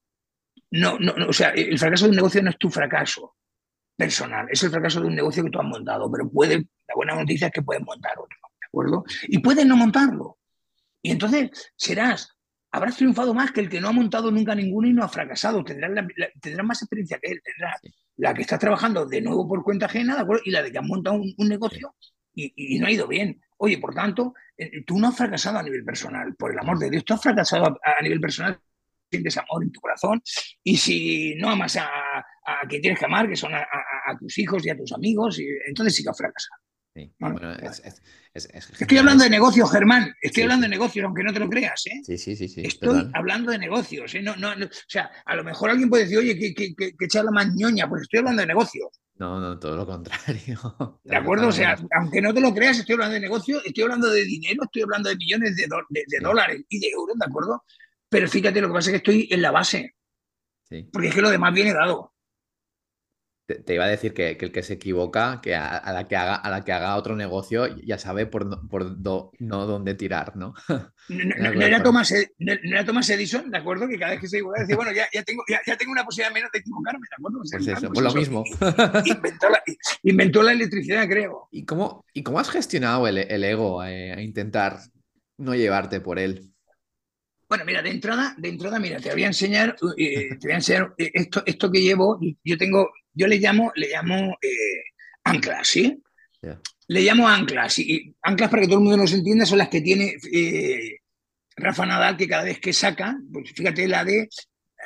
no, 0.71 0.99
no, 0.99 1.29
o 1.29 1.33
sea, 1.33 1.51
el 1.51 1.79
fracaso 1.79 2.05
de 2.05 2.11
un 2.11 2.17
negocio 2.17 2.43
no 2.43 2.51
es 2.51 2.59
tu 2.59 2.71
fracaso 2.71 3.37
personal, 3.97 4.47
es 4.51 4.63
el 4.63 4.71
fracaso 4.71 5.01
de 5.01 5.09
un 5.09 5.15
negocio 5.15 5.43
que 5.43 5.51
tú 5.51 5.59
has 5.59 5.67
montado, 5.67 6.11
pero 6.11 6.31
puede, 6.31 6.57
la 6.57 6.95
buena 6.95 7.15
noticia 7.15 7.49
es 7.49 7.53
que 7.53 7.63
puedes 7.63 7.83
montar 7.83 8.13
otro, 8.13 8.39
¿de 8.61 8.67
acuerdo? 8.67 9.05
Y 9.27 9.39
puedes 9.39 9.67
no 9.67 9.77
montarlo. 9.77 10.39
Y 11.03 11.11
entonces 11.11 11.73
serás 11.75 12.38
habrás 12.71 12.97
triunfado 12.97 13.35
más 13.35 13.53
que 13.53 13.61
el 13.61 13.69
que 13.69 13.81
no 13.81 13.89
ha 13.89 13.93
montado 13.93 14.31
nunca 14.31 14.55
ninguno 14.55 14.89
y 14.89 14.93
no 14.93 15.05
ha 15.05 15.09
fracasado. 15.09 15.65
Tendrás, 15.65 16.65
más 16.65 16.83
experiencia 16.83 17.19
que 17.19 17.33
él, 17.33 17.41
tendrás 17.43 17.81
la 18.17 18.35
que 18.35 18.43
estás 18.43 18.59
trabajando 18.59 19.07
de 19.07 19.21
nuevo 19.21 19.49
por 19.49 19.63
cuenta 19.63 19.87
ajena, 19.87 20.15
¿de 20.15 20.23
acuerdo? 20.23 20.43
Y 20.45 20.51
la 20.51 20.63
de 20.63 20.73
que 20.73 20.79
has 20.79 20.85
montado 20.85 21.17
un, 21.17 21.49
negocio 21.49 21.95
y, 22.35 22.79
no 22.79 22.87
ha 22.87 22.91
ido 22.91 23.07
bien. 23.07 23.41
Oye, 23.59 23.79
por 23.79 23.95
tanto, 23.95 24.35
eh, 24.57 24.85
tú 24.85 24.99
no 24.99 25.09
has 25.09 25.17
fracasado 25.17 25.59
a 25.59 25.63
nivel 25.63 25.85
personal, 25.85 26.35
por 26.37 26.53
el 26.53 26.59
amor 26.59 26.79
de 26.79 26.91
Dios, 26.91 27.05
tú 27.05 27.15
has 27.15 27.23
fracasado 27.23 27.79
a, 27.83 28.03
nivel 28.03 28.21
personal, 28.21 28.59
sientes 29.11 29.37
amor 29.39 29.63
en 29.63 29.73
tu 29.73 29.81
corazón 29.81 30.23
y 30.63 30.77
si 30.77 31.35
no 31.37 31.49
amas 31.49 31.77
a, 31.77 31.89
a 32.19 32.67
quien 32.69 32.83
tienes 32.83 32.99
que 32.99 33.07
amar, 33.07 33.29
que 33.29 33.37
son 33.37 33.55
a, 33.55 33.67
tus 34.19 34.39
hijos 34.39 34.65
y 34.65 34.71
a 34.71 34.77
tus 34.77 34.93
amigos, 34.93 35.39
entonces 35.67 35.95
sí 35.95 36.03
que 36.03 36.11
has 36.11 36.17
fracasado. 36.17 36.68
Estoy 38.35 38.99
hablando 38.99 39.25
de 39.25 39.31
negocios, 39.31 39.71
Germán. 39.71 40.15
Estoy 40.21 40.45
hablando 40.45 40.65
de 40.65 40.71
negocios, 40.71 41.05
aunque 41.05 41.23
no 41.23 41.33
te 41.33 41.41
lo 41.41 41.49
creas. 41.49 41.87
¿eh? 41.87 42.01
Sí, 42.05 42.19
sí, 42.19 42.37
sí, 42.37 42.63
Estoy 42.63 43.11
hablando 43.15 43.53
de 43.53 43.59
negocios. 43.59 44.15
¿eh? 44.15 44.23
No, 44.23 44.37
no, 44.37 44.51
o 44.51 44.69
sea, 44.87 45.11
a 45.25 45.37
lo 45.37 45.45
mejor 45.45 45.71
alguien 45.71 45.89
puede 45.89 46.05
decir, 46.05 46.19
oye, 46.19 46.39
que, 46.39 46.55
que, 46.55 46.75
que, 46.75 46.95
que 46.97 47.23
más 47.33 47.55
ñoña. 47.55 47.89
Pues 47.89 48.03
estoy 48.03 48.19
hablando 48.19 48.43
de 48.43 48.47
negocios. 48.47 48.89
No, 49.19 49.41
no, 49.41 49.59
todo 49.59 49.77
lo 49.77 49.87
contrario. 49.87 51.01
De 51.05 51.17
acuerdo, 51.17 51.49
o 51.49 51.53
sea, 51.53 51.77
aunque 51.97 52.21
no 52.21 52.33
te 52.33 52.41
lo 52.41 52.55
creas, 52.55 52.79
estoy 52.79 52.95
hablando 52.95 53.15
de 53.15 53.21
negocios, 53.21 53.63
estoy 53.65 53.83
hablando 53.83 54.09
de 54.09 54.25
dinero, 54.25 54.63
estoy 54.65 54.83
hablando 54.83 55.09
de 55.09 55.17
millones 55.17 55.57
de, 55.57 55.67
de, 55.89 56.19
dólares 56.21 56.63
y 56.69 56.79
de 56.79 56.89
euros, 56.89 57.19
¿de 57.19 57.27
acuerdo? 57.27 57.65
Pero 58.09 58.29
fíjate, 58.29 58.61
lo 58.61 58.69
que 58.69 58.75
pasa 58.75 58.91
es 58.91 58.93
que 58.93 58.97
estoy 58.99 59.29
en 59.31 59.43
la 59.43 59.51
base. 59.51 59.97
Porque 60.93 61.09
es 61.09 61.15
que 61.15 61.23
lo 61.23 61.31
demás 61.31 61.53
viene 61.53 61.73
dado. 61.73 62.15
Te, 63.49 63.75
iba 63.75 63.87
a 63.87 63.89
decir 63.89 64.13
que, 64.13 64.37
el 64.39 64.53
que 64.53 64.63
se 64.63 64.75
equivoca, 64.75 65.41
que 65.43 65.55
a, 65.55 65.91
la 65.91 66.07
que 66.07 66.17
haga, 66.17 66.35
a 66.35 66.51
la 66.51 66.65
que 66.65 66.73
haga 66.73 66.97
otro 66.97 67.17
negocio 67.17 67.67
ya 67.83 67.97
sabe 67.97 68.27
por, 68.27 68.69
por 68.69 68.99
no 69.01 69.67
dónde 69.67 69.95
tirar, 69.95 70.37
¿no? 70.37 70.53
No, 70.69 70.79
era 71.63 71.83
Thomas, 71.83 72.13
Thomas, 72.85 73.09
Edison, 73.09 73.51
¿de 73.51 73.57
acuerdo? 73.57 73.89
Que 73.89 73.99
cada 73.99 74.11
vez 74.11 74.21
que 74.21 74.29
se 74.29 74.37
equivoca 74.37 74.61
decía, 74.61 74.77
bueno, 74.77 74.93
ya, 74.93 75.09
ya, 75.15 75.23
tengo, 75.23 75.43
ya, 75.49 75.77
tengo 75.79 75.93
una 75.93 76.05
posibilidad 76.05 76.35
menos 76.35 76.51
de 76.53 76.59
equivocarme, 76.59 77.07
¿de 77.09 77.15
acuerdo? 77.17 77.39
pues, 77.51 77.67
eso, 77.67 77.91
pues 77.91 78.05
lo 78.05 78.13
mismo. 78.13 78.45
Inventó 79.07 79.49
la, 79.49 79.63
inventó 80.03 80.43
la, 80.43 80.53
electricidad, 80.53 81.09
creo. 81.09 81.49
¿Y 81.51 81.65
cómo, 81.65 82.05
y 82.13 82.23
cómo 82.23 82.41
has 82.41 82.51
gestionado 82.51 83.09
el, 83.09 83.17
el 83.17 83.45
ego 83.45 83.83
eh, 83.83 84.13
a 84.13 84.21
intentar 84.21 84.79
no 85.39 85.55
llevarte 85.55 86.03
por 86.03 86.19
él? 86.19 86.53
Bueno, 87.49 87.65
mira, 87.65 87.81
de 87.81 87.91
entrada, 87.91 88.35
de 88.37 88.49
entrada, 88.51 88.79
mira, 88.79 89.01
te 89.01 89.11
voy 89.11 89.25
a 89.25 89.29
enseñar, 89.29 89.75
eh, 89.97 90.37
te 90.39 90.49
voy 90.49 90.53
a 90.53 90.57
enseñar 90.57 90.95
eh, 90.99 91.11
esto, 91.15 91.43
esto 91.47 91.71
que 91.71 91.81
llevo. 91.81 92.21
Yo 92.45 92.59
tengo, 92.59 92.91
yo 93.19 93.27
le 93.27 93.39
llamo, 93.39 93.73
le 93.75 93.89
llamo 93.89 94.39
eh, 94.41 94.85
anclas, 95.25 95.67
¿sí? 95.67 96.01
Le 96.87 97.03
llamo 97.03 97.29
anclas. 97.29 97.79
Y, 97.81 98.15
anclas, 98.23 98.49
para 98.49 98.63
que 98.63 98.69
todo 98.69 98.79
el 98.79 98.85
mundo 98.85 98.99
nos 98.99 99.13
entienda, 99.13 99.45
son 99.45 99.59
las 99.59 99.69
que 99.69 99.81
tiene 99.81 100.17
Rafa 101.57 101.85
Nadal, 101.85 102.17
que 102.17 102.29
cada 102.29 102.45
vez 102.45 102.61
que 102.61 102.73
saca, 102.73 103.19
pues 103.33 103.53
fíjate 103.53 103.89
la 103.89 104.05
de, 104.05 104.29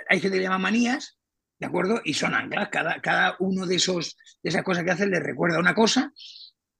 hay 0.08 0.20
gente 0.20 0.36
que 0.36 0.38
le 0.38 0.44
llama 0.44 0.58
manías, 0.58 1.18
¿de 1.60 1.66
acuerdo? 1.66 2.00
Y 2.04 2.14
son 2.14 2.34
anclas. 2.34 2.70
Cada, 2.70 3.00
cada 3.00 3.36
uno 3.38 3.66
de 3.66 3.76
esos, 3.76 4.16
de 4.42 4.48
esas 4.48 4.62
cosas 4.62 4.84
que 4.84 4.92
hace 4.92 5.06
le 5.06 5.20
recuerda 5.20 5.58
una 5.58 5.74
cosa 5.74 6.10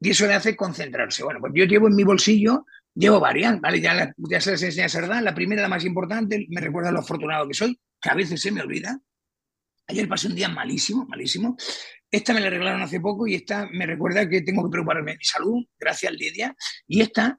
y 0.00 0.10
eso 0.10 0.26
le 0.26 0.34
hace 0.34 0.56
concentrarse. 0.56 1.22
Bueno, 1.22 1.40
pues 1.40 1.52
yo 1.54 1.64
llevo 1.64 1.86
en 1.86 1.94
mi 1.94 2.02
bolsillo, 2.02 2.66
llevo 2.94 3.20
varias, 3.20 3.60
¿vale? 3.60 3.80
Ya, 3.80 4.12
ya 4.16 4.40
se 4.40 4.52
las 4.52 4.62
enseña 4.62 4.88
Sardán, 4.88 5.24
la 5.24 5.34
primera, 5.34 5.62
la 5.62 5.68
más 5.68 5.84
importante, 5.84 6.46
me 6.48 6.60
recuerda 6.60 6.90
lo 6.90 7.00
afortunado 7.00 7.46
que 7.46 7.54
soy, 7.54 7.78
que 8.00 8.10
a 8.10 8.14
veces 8.14 8.40
se 8.40 8.50
me 8.50 8.62
olvida. 8.62 8.98
Ayer 9.88 10.08
pasé 10.08 10.28
un 10.28 10.34
día 10.34 10.48
malísimo, 10.48 11.06
malísimo. 11.06 11.56
Esta 12.10 12.34
me 12.34 12.40
la 12.40 12.48
arreglaron 12.48 12.82
hace 12.82 13.00
poco 13.00 13.26
y 13.26 13.34
esta 13.34 13.66
me 13.72 13.86
recuerda 13.86 14.28
que 14.28 14.42
tengo 14.42 14.64
que 14.64 14.70
preocuparme 14.70 15.12
de 15.12 15.18
mi 15.18 15.24
salud, 15.24 15.64
gracias 15.78 16.12
Lidia. 16.12 16.54
Y 16.86 17.00
esta, 17.00 17.38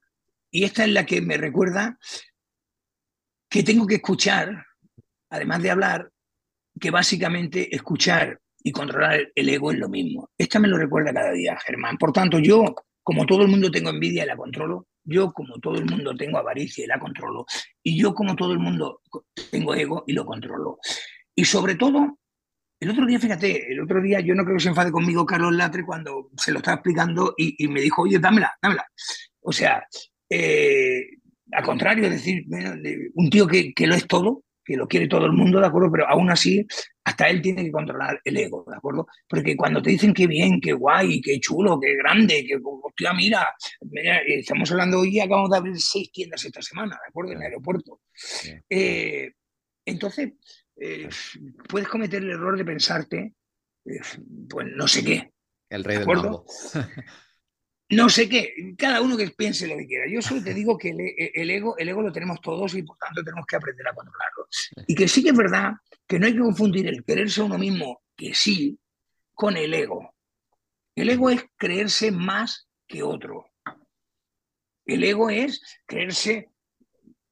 y 0.51 0.63
esta 0.63 0.83
es 0.83 0.91
la 0.91 1.05
que 1.05 1.21
me 1.21 1.37
recuerda 1.37 1.97
que 3.49 3.63
tengo 3.63 3.85
que 3.85 3.95
escuchar, 3.95 4.65
además 5.29 5.61
de 5.61 5.71
hablar, 5.71 6.11
que 6.79 6.89
básicamente 6.89 7.73
escuchar 7.75 8.39
y 8.63 8.71
controlar 8.71 9.31
el 9.35 9.49
ego 9.49 9.71
es 9.71 9.77
lo 9.77 9.89
mismo. 9.89 10.31
Esta 10.37 10.59
me 10.59 10.67
lo 10.67 10.77
recuerda 10.77 11.13
cada 11.13 11.31
día, 11.31 11.55
Germán. 11.63 11.97
Por 11.97 12.11
tanto, 12.11 12.39
yo, 12.39 12.73
como 13.03 13.25
todo 13.25 13.43
el 13.43 13.49
mundo, 13.49 13.69
tengo 13.69 13.89
envidia 13.89 14.23
y 14.23 14.27
la 14.27 14.37
controlo. 14.37 14.87
Yo, 15.03 15.31
como 15.33 15.59
todo 15.59 15.75
el 15.75 15.85
mundo, 15.85 16.15
tengo 16.15 16.37
avaricia 16.39 16.83
y 16.83 16.87
la 16.87 16.99
controlo. 16.99 17.45
Y 17.83 18.01
yo, 18.01 18.15
como 18.15 18.35
todo 18.35 18.53
el 18.53 18.59
mundo, 18.59 19.01
tengo 19.51 19.75
ego 19.75 20.03
y 20.07 20.13
lo 20.13 20.25
controlo. 20.25 20.79
Y 21.35 21.45
sobre 21.45 21.75
todo, 21.75 22.19
el 22.83 22.89
otro 22.89 23.05
día, 23.05 23.19
fíjate, 23.19 23.71
el 23.71 23.79
otro 23.81 24.01
día 24.01 24.19
yo 24.19 24.35
no 24.35 24.43
creo 24.43 24.57
que 24.57 24.63
se 24.63 24.69
enfade 24.69 24.91
conmigo 24.91 25.25
Carlos 25.25 25.53
Latre 25.53 25.85
cuando 25.85 26.29
se 26.37 26.51
lo 26.51 26.59
estaba 26.59 26.75
explicando 26.75 27.33
y, 27.37 27.67
me 27.67 27.81
dijo, 27.81 28.03
oye, 28.03 28.19
dámela, 28.19 28.53
dámela. 28.61 28.85
O 29.41 29.51
sea, 29.51 29.85
eh, 30.29 31.01
al 31.51 31.63
contrario, 31.63 32.05
es 32.05 32.11
decir, 32.11 32.45
un 33.15 33.29
tío 33.29 33.47
que, 33.47 33.73
que 33.73 33.87
lo 33.87 33.95
es 33.95 34.07
todo, 34.07 34.43
que 34.63 34.77
lo 34.77 34.87
quiere 34.87 35.07
todo 35.07 35.25
el 35.25 35.33
mundo, 35.33 35.59
¿de 35.59 35.67
acuerdo? 35.67 35.91
Pero 35.91 36.07
aún 36.07 36.29
así, 36.29 36.65
hasta 37.03 37.27
él 37.29 37.41
tiene 37.41 37.63
que 37.63 37.71
controlar 37.71 38.19
el 38.23 38.37
ego, 38.37 38.65
¿de 38.67 38.75
acuerdo? 38.75 39.07
Porque 39.27 39.57
cuando 39.57 39.81
te 39.81 39.89
dicen 39.89 40.13
qué 40.13 40.27
bien, 40.27 40.61
qué 40.61 40.73
guay, 40.73 41.21
qué 41.21 41.39
chulo, 41.39 41.79
qué 41.79 41.95
grande, 41.95 42.45
que, 42.45 42.57
hostia, 42.63 43.13
mira, 43.13 43.53
mira, 43.81 44.19
eh, 44.19 44.39
estamos 44.39 44.71
hablando 44.71 44.99
hoy, 44.99 45.19
acabamos 45.19 45.49
de 45.51 45.57
abrir 45.57 45.79
seis 45.79 46.11
tiendas 46.11 46.43
esta 46.45 46.61
semana, 46.61 46.97
¿de 47.01 47.09
acuerdo? 47.09 47.31
En 47.31 47.37
el 47.39 47.43
aeropuerto. 47.43 48.01
Eh, 48.69 49.31
entonces, 49.85 50.33
eh, 50.85 51.09
puedes 51.69 51.87
cometer 51.87 52.21
el 52.21 52.31
error 52.31 52.57
de 52.57 52.65
pensarte, 52.65 53.35
pues 54.49 54.67
no 54.75 54.85
sé 54.85 55.01
qué. 55.05 55.31
El 55.69 55.81
rey 55.85 55.99
del 55.99 56.07
mambo. 56.07 56.45
no 57.89 58.09
sé 58.09 58.27
qué, 58.27 58.75
cada 58.77 59.01
uno 59.01 59.15
que 59.15 59.29
piense 59.29 59.65
lo 59.65 59.77
que 59.77 59.87
quiera. 59.87 60.05
Yo 60.11 60.21
solo 60.21 60.43
te 60.43 60.53
digo 60.53 60.77
que 60.77 60.89
el, 60.89 61.49
ego, 61.49 61.77
el 61.77 61.87
ego 61.87 62.01
lo 62.01 62.11
tenemos 62.11 62.41
todos 62.41 62.75
y 62.75 62.83
por 62.83 62.97
tanto 62.97 63.23
tenemos 63.23 63.45
que 63.45 63.55
aprender 63.55 63.87
a 63.87 63.93
controlarlo. 63.93 64.47
Y 64.85 64.93
que 64.93 65.07
sí 65.07 65.23
que 65.23 65.29
es 65.29 65.37
verdad 65.37 65.71
que 66.05 66.19
no 66.19 66.25
hay 66.25 66.33
que 66.33 66.39
confundir 66.39 66.87
el 66.87 67.05
quererse 67.05 67.39
a 67.39 67.45
uno 67.45 67.57
mismo, 67.57 68.01
que 68.17 68.33
sí, 68.33 68.77
con 69.33 69.55
el 69.55 69.73
ego. 69.73 70.13
El 70.95 71.09
ego 71.09 71.29
es 71.29 71.45
creerse 71.55 72.11
más 72.11 72.67
que 72.87 73.03
otro. 73.03 73.49
El 74.85 75.01
ego 75.05 75.29
es 75.29 75.61
creerse 75.85 76.49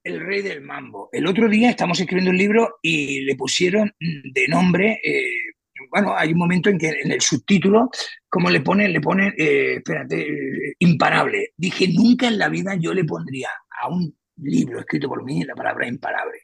el 0.04 0.20
rey 0.20 0.42
del 0.42 0.62
mambo. 0.62 1.08
El 1.12 1.26
otro 1.26 1.48
día 1.48 1.70
estamos 1.70 2.00
escribiendo 2.00 2.30
un 2.30 2.38
libro 2.38 2.78
y 2.82 3.22
le 3.22 3.36
pusieron 3.36 3.94
de 3.98 4.48
nombre 4.48 5.00
eh, 5.04 5.24
bueno, 5.90 6.14
hay 6.16 6.32
un 6.32 6.38
momento 6.38 6.70
en 6.70 6.78
que 6.78 6.88
en 6.88 7.12
el 7.12 7.20
subtítulo, 7.20 7.90
como 8.28 8.50
le 8.50 8.60
ponen, 8.60 8.92
le 8.92 9.00
ponen, 9.00 9.34
eh, 9.36 9.74
espérate, 9.76 10.22
eh, 10.22 10.74
imparable. 10.78 11.52
Dije, 11.56 11.88
nunca 11.88 12.28
en 12.28 12.38
la 12.38 12.48
vida 12.48 12.74
yo 12.76 12.94
le 12.94 13.04
pondría 13.04 13.50
a 13.80 13.88
un 13.88 14.14
libro 14.36 14.80
escrito 14.80 15.08
por 15.08 15.24
mí 15.24 15.44
la 15.44 15.54
palabra 15.54 15.86
imparable. 15.86 16.38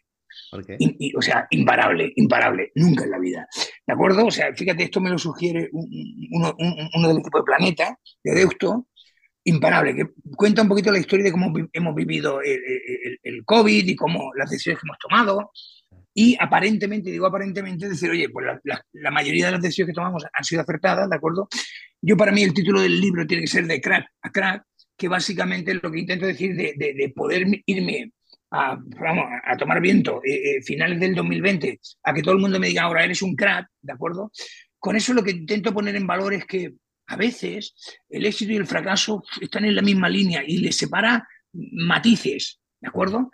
o 1.17 1.23
sea, 1.23 1.47
imparable, 1.51 2.13
imparable, 2.17 2.73
nunca 2.75 3.05
en 3.05 3.11
la 3.11 3.19
vida. 3.19 3.49
¿De 3.87 3.95
acuerdo? 3.95 4.27
O 4.27 4.31
sea, 4.31 4.55
fíjate, 4.55 4.85
esto 4.85 5.01
me 5.01 5.11
lo 5.11 5.19
sugiere 5.19 5.69
uno, 5.73 6.55
del 6.57 7.19
equipo 7.19 7.39
de 7.39 7.45
Planeta, 7.45 7.99
de 8.23 8.35
Deusto, 8.35 8.87
imparable, 9.49 9.95
que 9.95 10.07
cuenta 10.37 10.63
un 10.63 10.69
poquito 10.69 10.93
la 10.93 10.99
historia 10.99 11.25
de 11.25 11.33
cómo 11.33 11.53
hemos 11.73 11.95
vivido 11.95 12.41
el, 12.43 13.45
COVID 13.45 13.89
y 13.89 13.97
cómo 13.97 14.33
las 14.35 14.51
decisiones 14.51 14.81
que 14.81 14.87
hemos 14.87 14.99
tomado, 14.99 15.51
y 16.15 16.37
aparentemente, 16.39 17.11
digo 17.11 17.27
aparentemente, 17.27 17.89
decir, 17.89 18.11
oye, 18.11 18.29
pues 18.29 18.47
la, 18.65 19.11
mayoría 19.11 19.47
de 19.47 19.53
las 19.53 19.63
decisiones 19.63 19.93
que 19.93 19.95
tomamos 19.95 20.25
han 20.33 20.45
sido 20.45 20.63
acertadas, 20.63 21.09
¿de 21.09 21.17
acuerdo? 21.17 21.49
Yo 22.01 22.17
para 22.17 22.33
mí 22.33 22.43
el 22.43 22.53
título 22.53 22.81
del 22.81 23.01
libro 23.01 23.27
tiene 23.27 23.43
que 23.43 23.49
ser 23.49 23.67
de 23.67 23.81
crack 23.81 24.07
a 24.23 24.31
crack, 24.31 24.65
que 24.97 25.09
básicamente 25.09 25.75
lo 25.75 25.91
que 25.91 26.01
intento 26.01 26.27
decir 26.27 26.57
de, 26.57 26.75
de, 26.77 27.13
poder 27.15 27.47
irme 27.67 28.13
a 28.51 28.79
tomar 29.59 29.81
viento 29.81 30.21
eh, 30.25 30.57
eh, 30.57 30.63
finales 30.63 30.99
del 30.99 31.15
2020, 31.15 31.79
a 32.03 32.13
que 32.15 32.23
todo 32.23 32.35
el 32.35 32.41
mundo 32.41 32.59
me 32.59 32.69
diga, 32.69 32.83
ahora 32.83 33.05
eres 33.05 33.23
un 33.23 33.37
crack, 33.37 33.69
¿de 33.81 33.93
acuerdo? 33.93 34.33
Con 34.79 34.97
eso 34.97 35.13
lo 35.15 35.23
que 35.23 35.31
intento 35.31 35.73
poner 35.73 35.95
en 35.97 36.07
valor 36.07 36.35
es 36.35 36.45
que 36.45 36.73
a 37.09 37.17
veces 37.17 37.75
el 38.09 38.27
éxito 38.27 38.53
y 38.53 38.57
el 38.57 38.67
fracaso 38.67 39.25
están 39.41 39.65
en 39.65 39.75
la 39.75 39.83
misma 39.83 40.09
línea 40.09 40.43
y 40.47 40.59
les 40.59 40.77
separa 40.77 41.27
matices, 41.53 42.61
¿de 42.81 42.89
acuerdo? 42.89 43.31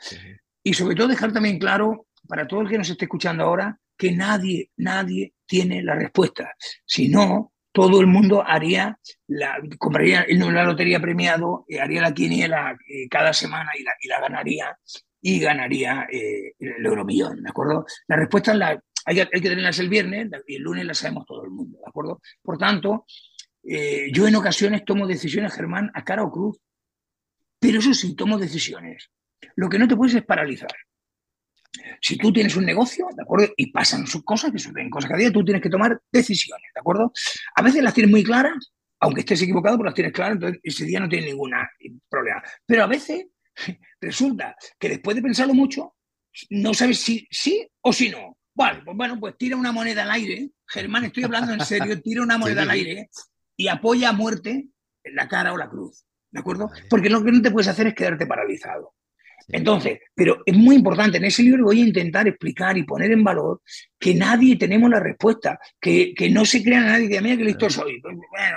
Y 0.62 0.74
sobre 0.74 0.94
todo 0.94 1.08
dejar 1.08 1.32
también 1.32 1.58
claro 1.58 2.06
para 2.26 2.46
todo 2.46 2.60
el 2.62 2.68
que 2.68 2.78
nos 2.78 2.88
esté 2.88 3.04
escuchando 3.04 3.44
ahora, 3.44 3.78
que 3.96 4.12
nadie, 4.12 4.70
nadie 4.76 5.34
tiene 5.46 5.82
la 5.82 5.94
respuesta. 5.94 6.54
Si 6.86 7.08
no, 7.08 7.52
todo 7.72 8.00
el 8.00 8.06
mundo 8.06 8.44
haría 8.46 8.98
la, 9.26 9.58
compraría 9.78 10.22
el 10.22 10.38
número 10.38 10.58
de 10.58 10.64
la 10.64 10.70
lotería 10.70 11.00
premiado, 11.00 11.64
eh, 11.68 11.80
haría 11.80 12.00
la 12.00 12.14
quiniela 12.14 12.76
eh, 12.88 13.08
cada 13.10 13.32
semana 13.32 13.72
y 13.78 13.82
la, 13.82 13.92
y 14.00 14.08
la, 14.08 14.20
ganaría 14.20 14.78
y 15.20 15.40
ganaría 15.40 16.06
eh, 16.10 16.54
el 16.58 16.86
euromillón, 16.86 17.42
¿de 17.42 17.50
acuerdo? 17.50 17.84
La 18.06 18.16
respuesta 18.16 18.54
la, 18.54 18.80
hay, 19.06 19.18
hay, 19.18 19.26
que 19.26 19.48
tenerlas 19.48 19.78
el 19.80 19.88
viernes 19.88 20.28
y 20.46 20.56
el 20.56 20.62
lunes 20.62 20.86
la 20.86 20.94
sabemos 20.94 21.26
todo 21.26 21.44
el 21.44 21.50
mundo, 21.50 21.78
¿de 21.78 21.88
acuerdo? 21.88 22.20
Por 22.42 22.58
tanto, 22.58 23.06
yo 23.64 24.28
en 24.28 24.36
ocasiones 24.36 24.84
tomo 24.84 25.06
decisiones, 25.06 25.54
Germán, 25.54 25.90
a 25.94 26.04
cara 26.04 26.22
o 26.22 26.30
cruz, 26.30 26.58
pero 27.58 27.78
eso 27.78 27.94
sí, 27.94 28.14
tomo 28.14 28.38
decisiones. 28.38 29.10
Lo 29.56 29.68
que 29.68 29.78
no 29.78 29.88
te 29.88 29.96
puedes 29.96 30.14
es 30.14 30.24
paralizar. 30.24 30.68
Si 32.00 32.16
tú 32.16 32.32
tienes 32.32 32.56
un 32.56 32.64
negocio, 32.64 33.06
¿de 33.16 33.22
acuerdo? 33.22 33.52
Y 33.56 33.72
pasan 33.72 34.06
sus 34.06 34.22
cosas, 34.22 34.52
que 34.52 34.58
suceden 34.58 34.90
cosas 34.90 35.08
cada 35.08 35.18
día, 35.18 35.32
tú 35.32 35.44
tienes 35.44 35.62
que 35.62 35.70
tomar 35.70 36.00
decisiones, 36.12 36.70
¿de 36.74 36.80
acuerdo? 36.80 37.12
A 37.56 37.62
veces 37.62 37.82
las 37.82 37.94
tienes 37.94 38.10
muy 38.10 38.22
claras, 38.22 38.72
aunque 39.00 39.20
estés 39.20 39.42
equivocado, 39.42 39.76
pero 39.76 39.86
las 39.86 39.94
tienes 39.94 40.12
claras, 40.12 40.34
entonces 40.34 40.60
ese 40.62 40.84
día 40.84 41.00
no 41.00 41.08
tienes 41.08 41.30
ningún 41.30 41.52
problema. 42.08 42.42
Pero 42.66 42.84
a 42.84 42.86
veces 42.86 43.26
resulta 44.00 44.56
que 44.78 44.90
después 44.90 45.16
de 45.16 45.22
pensarlo 45.22 45.54
mucho, 45.54 45.94
no 46.50 46.74
sabes 46.74 46.98
si 46.98 47.26
sí 47.30 47.66
o 47.80 47.92
si 47.92 48.10
no. 48.10 48.36
Vale, 48.54 48.82
pues 48.84 48.96
bueno, 48.96 49.18
pues 49.18 49.36
tira 49.36 49.56
una 49.56 49.72
moneda 49.72 50.02
al 50.02 50.10
aire. 50.10 50.50
Germán, 50.66 51.04
estoy 51.04 51.24
hablando 51.24 51.54
en 51.54 51.60
serio, 51.60 52.00
tira 52.00 52.22
una 52.22 52.38
moneda 52.38 52.62
al 52.62 52.70
aire 52.70 53.08
y 53.56 53.68
apoya 53.68 54.10
a 54.10 54.12
muerte 54.12 54.68
en 55.04 55.14
la 55.14 55.28
cara 55.28 55.52
o 55.52 55.56
la 55.56 55.68
cruz. 55.68 56.04
¿De 56.30 56.40
acuerdo? 56.40 56.70
Porque 56.90 57.10
lo 57.10 57.22
que 57.22 57.30
no 57.30 57.40
te 57.40 57.50
puedes 57.50 57.68
hacer 57.68 57.86
es 57.86 57.94
quedarte 57.94 58.26
paralizado. 58.26 58.94
Entonces, 59.48 59.98
pero 60.14 60.42
es 60.44 60.56
muy 60.56 60.76
importante, 60.76 61.18
en 61.18 61.24
ese 61.24 61.42
libro 61.42 61.64
voy 61.64 61.82
a 61.82 61.86
intentar 61.86 62.26
explicar 62.26 62.76
y 62.78 62.84
poner 62.84 63.12
en 63.12 63.22
valor 63.22 63.60
que 63.98 64.14
nadie 64.14 64.56
tenemos 64.56 64.90
la 64.90 65.00
respuesta, 65.00 65.58
que, 65.80 66.14
que 66.14 66.30
no 66.30 66.44
se 66.44 66.62
crea 66.62 66.80
nadie 66.80 67.08
que 67.08 67.20
mira 67.20 67.36
que 67.36 67.44
listo 67.44 67.68
soy. 67.68 68.00
Pues, 68.00 68.16
bueno, 68.16 68.56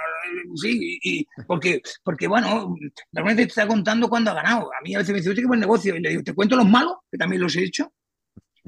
sí, 0.56 1.00
y, 1.04 1.28
porque, 1.45 1.82
porque 2.04 2.28
bueno, 2.28 2.76
normalmente 3.12 3.43
te 3.43 3.50
está 3.50 3.68
contando 3.68 4.10
cuándo 4.10 4.32
ha 4.32 4.36
ganado. 4.36 4.72
A 4.74 4.82
mí 4.84 4.95
a 4.95 5.00
veces 5.00 5.14
me 5.14 5.20
dice, 5.20 5.30
oye, 5.30 5.41
qué 5.41 5.48
buen 5.48 5.60
negocio. 5.60 5.95
Y 5.95 6.00
le 6.00 6.10
digo, 6.10 6.24
¿te 6.24 6.34
cuento 6.34 6.56
los 6.56 6.68
malos? 6.68 6.93
Que 7.12 7.18
también 7.18 7.41
los 7.41 7.56
he 7.56 7.64
hecho. 7.64 7.93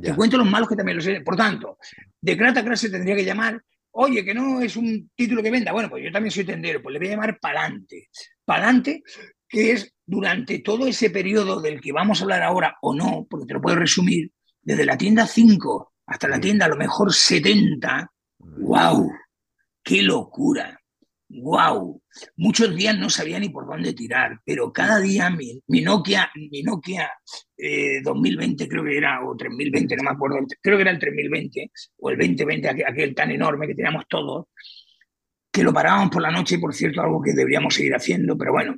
Te 0.02 0.14
cuento 0.16 0.38
los 0.38 0.50
malos 0.50 0.70
que 0.70 0.76
también 0.76 0.98
los 0.98 1.08
he 1.08 1.14
hecho. 1.14 1.24
Por 1.24 1.36
tanto, 1.36 1.78
de 2.22 2.38
crata 2.38 2.76
se 2.76 2.90
tendría 2.90 3.16
que 3.16 3.26
llamar 3.26 3.62
Oye, 3.92 4.24
que 4.24 4.34
no 4.34 4.62
es 4.62 4.76
un 4.78 5.10
título 5.16 5.42
que 5.42 5.52
venda. 5.52 5.72
Bueno, 5.72 5.90
pues 5.90 6.04
yo 6.04 6.12
también 6.12 6.32
soy 6.32 6.46
tendero, 6.46 6.82
pues 6.82 6.94
le 6.94 7.00
voy 7.00 7.08
a 7.08 7.12
llamar 7.12 7.40
Palante. 7.40 8.10
Palante 8.46 9.02
que 9.50 9.72
es 9.72 9.94
durante 10.06 10.60
todo 10.60 10.86
ese 10.88 11.10
periodo 11.10 11.60
del 11.60 11.82
que 11.82 11.92
vamos 11.92 12.22
a 12.22 12.24
hablar 12.24 12.44
ahora 12.44 12.78
o 12.82 12.94
no, 12.94 13.26
porque 13.30 13.48
te 13.48 13.56
lo 13.56 13.62
puedo 13.62 13.76
resumir, 13.76 14.32
desde 14.62 14.86
la 14.86 14.98
tienda 14.98 15.26
5 15.26 15.94
hasta 16.06 16.28
la 16.28 16.40
tienda 16.40 16.66
a 16.66 16.70
lo 16.70 16.78
mejor 16.78 17.14
70, 17.14 18.12
¡wow! 18.38 19.12
¡Qué 19.84 20.04
locura! 20.04 20.79
¡Wow! 21.30 22.02
Muchos 22.38 22.76
días 22.76 22.98
no 22.98 23.10
sabía 23.10 23.40
ni 23.40 23.50
por 23.50 23.68
dónde 23.68 23.94
tirar, 23.94 24.40
pero 24.44 24.74
cada 24.74 25.00
día 25.00 25.30
mi, 25.30 25.62
Nokia, 25.68 26.32
mi 26.36 26.64
Nokia 26.64 27.12
2020 28.04 28.64
eh, 28.64 28.68
creo 28.68 28.84
que 28.84 28.98
era, 28.98 29.24
o 29.24 29.36
3020, 29.36 29.96
no 29.96 30.04
me 30.04 30.10
acuerdo, 30.10 30.38
creo 30.60 30.78
que 30.78 30.82
era 30.82 30.92
el 30.92 30.98
3020 30.98 31.72
o 31.98 32.10
el 32.10 32.18
2020, 32.18 32.70
aquel 32.70 33.14
tan 33.14 33.30
enorme 33.30 33.68
que 33.68 33.76
teníamos 33.76 34.06
todos, 34.10 34.48
que 35.52 35.64
lo 35.64 35.72
parábamos 35.72 36.10
por 36.10 36.22
la 36.22 36.32
noche, 36.32 36.58
por 36.58 36.74
cierto, 36.74 37.02
algo 37.02 37.22
que 37.22 37.34
deberíamos 37.34 37.76
seguir 37.76 37.94
haciendo, 37.96 38.36
pero 38.36 38.52
bueno. 38.52 38.78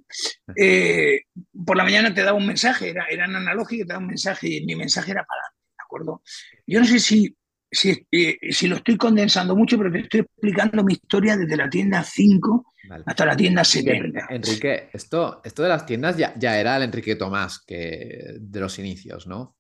Eh, 0.55 1.21
por 1.65 1.77
la 1.77 1.83
mañana 1.83 2.13
te 2.13 2.23
daba 2.23 2.37
un 2.37 2.47
mensaje, 2.47 2.89
era, 2.89 3.05
eran 3.05 3.33
analógicos, 3.35 3.87
te 3.87 3.93
daba 3.93 4.01
un 4.01 4.07
mensaje 4.07 4.49
y 4.49 4.65
mi 4.65 4.75
mensaje 4.75 5.11
era 5.11 5.23
para 5.23 5.41
¿de 5.41 5.83
acuerdo? 5.83 6.21
Yo 6.65 6.79
no 6.79 6.85
sé 6.85 6.99
si, 6.99 7.35
si, 7.71 8.05
eh, 8.11 8.37
si, 8.51 8.67
lo 8.67 8.75
estoy 8.75 8.97
condensando 8.97 9.55
mucho, 9.55 9.77
pero 9.77 9.91
te 9.91 9.99
estoy 9.99 10.19
explicando 10.21 10.83
mi 10.83 10.93
historia 10.93 11.37
desde 11.37 11.55
la 11.55 11.69
tienda 11.69 12.03
5 12.03 12.65
hasta 13.05 13.25
la 13.25 13.35
tienda 13.35 13.63
70. 13.63 14.27
Enrique, 14.29 14.89
esto, 14.91 15.41
esto 15.43 15.63
de 15.63 15.69
las 15.69 15.85
tiendas 15.85 16.17
ya, 16.17 16.33
ya 16.37 16.59
era 16.59 16.75
el 16.75 16.83
Enrique 16.83 17.15
Tomás 17.15 17.63
que 17.65 18.35
de 18.39 18.59
los 18.59 18.77
inicios, 18.79 19.27
¿no? 19.27 19.55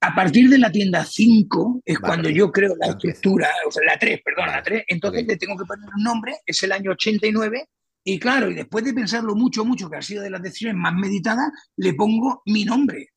A 0.00 0.12
partir 0.16 0.50
de 0.50 0.58
la 0.58 0.72
tienda 0.72 1.04
5 1.04 1.82
es 1.84 1.98
cuando 2.00 2.28
yo 2.28 2.50
creo 2.50 2.74
la 2.80 2.88
estructura, 2.88 3.48
o 3.68 3.70
sea, 3.70 3.84
la 3.86 3.96
3, 3.96 4.20
perdón, 4.24 4.46
la 4.48 4.60
3, 4.60 4.84
entonces 4.88 5.24
le 5.24 5.36
tengo 5.36 5.56
que 5.56 5.64
poner 5.64 5.88
un 5.96 6.02
nombre, 6.02 6.38
es 6.44 6.60
el 6.64 6.72
año 6.72 6.90
89, 6.90 7.68
Y 8.04 8.18
claro, 8.18 8.50
y 8.50 8.54
después 8.54 8.84
de 8.84 8.92
pensarlo 8.92 9.36
mucho, 9.36 9.64
mucho, 9.64 9.88
que 9.88 9.98
ha 9.98 10.02
sido 10.02 10.24
de 10.24 10.30
las 10.30 10.42
decisiones 10.42 10.76
más 10.76 10.92
meditadas, 10.92 11.52
le 11.76 11.94
pongo 11.94 12.42
mi 12.46 12.64
nombre. 12.64 13.10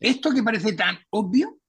Esto 0.00 0.34
que 0.34 0.42
parece 0.42 0.72
tan 0.72 0.98
obvio, 1.10 1.60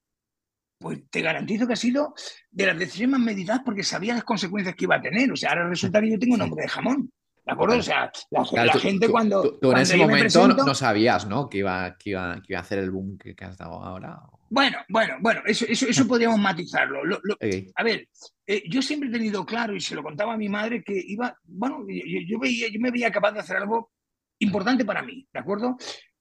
pues 0.79 0.99
te 1.09 1.21
garantizo 1.21 1.67
que 1.67 1.73
ha 1.73 1.77
sido 1.77 2.13
de 2.51 2.65
las 2.65 2.77
decisiones 2.77 3.17
más 3.17 3.25
meditadas 3.25 3.61
porque 3.65 3.83
sabía 3.83 4.13
las 4.13 4.23
consecuencias 4.23 4.75
que 4.75 4.85
iba 4.85 4.95
a 4.95 5.01
tener. 5.01 5.31
O 5.31 5.35
sea, 5.35 5.51
ahora 5.51 5.69
resulta 5.69 6.01
que 6.01 6.11
yo 6.11 6.19
tengo 6.19 6.37
nombre 6.37 6.63
de 6.63 6.69
jamón. 6.69 7.11
¿De 7.47 7.53
acuerdo? 7.53 7.77
O 7.77 7.81
sea, 7.81 8.11
la, 8.29 8.73
gente 8.73 9.07
cuando. 9.07 9.57
Tú, 9.57 9.71
en 9.71 9.77
ese 9.77 9.95
momento 9.95 10.47
no 10.49 10.75
sabías, 10.75 11.25
¿no? 11.27 11.47
Que 11.47 11.59
iba, 11.59 11.95
que, 11.97 12.09
iba, 12.09 12.35
que 12.41 12.51
iba 12.53 12.59
a 12.59 12.61
hacer 12.61 12.79
el 12.79 12.91
boom 12.91 13.17
que, 13.17 13.33
has 13.39 13.57
dado 13.57 13.81
ahora. 13.81 14.19
Bueno, 14.49 14.79
bueno, 14.89 15.15
bueno, 15.21 15.41
eso, 15.45 15.65
eso, 15.67 15.87
eso 15.87 16.05
podríamos 16.05 16.39
matizarlo. 16.39 16.99
A 17.75 17.83
ver, 17.83 18.09
eh, 18.45 18.63
yo 18.69 18.81
siempre 18.81 19.07
he 19.07 19.13
tenido 19.13 19.45
claro, 19.45 19.73
y 19.73 19.79
se 19.79 19.95
lo 19.95 20.03
contaba 20.03 20.33
a 20.33 20.37
mi 20.37 20.49
madre, 20.49 20.83
que 20.83 21.01
iba, 21.07 21.33
bueno, 21.45 21.85
yo, 21.87 22.37
veía, 22.37 22.67
yo 22.67 22.81
me 22.81 22.91
veía 22.91 23.11
capaz 23.11 23.31
de 23.31 23.39
hacer 23.39 23.55
algo 23.55 23.91
importante 24.39 24.83
para 24.83 25.01
mí, 25.01 25.25
¿de 25.31 25.39
acuerdo? 25.39 25.77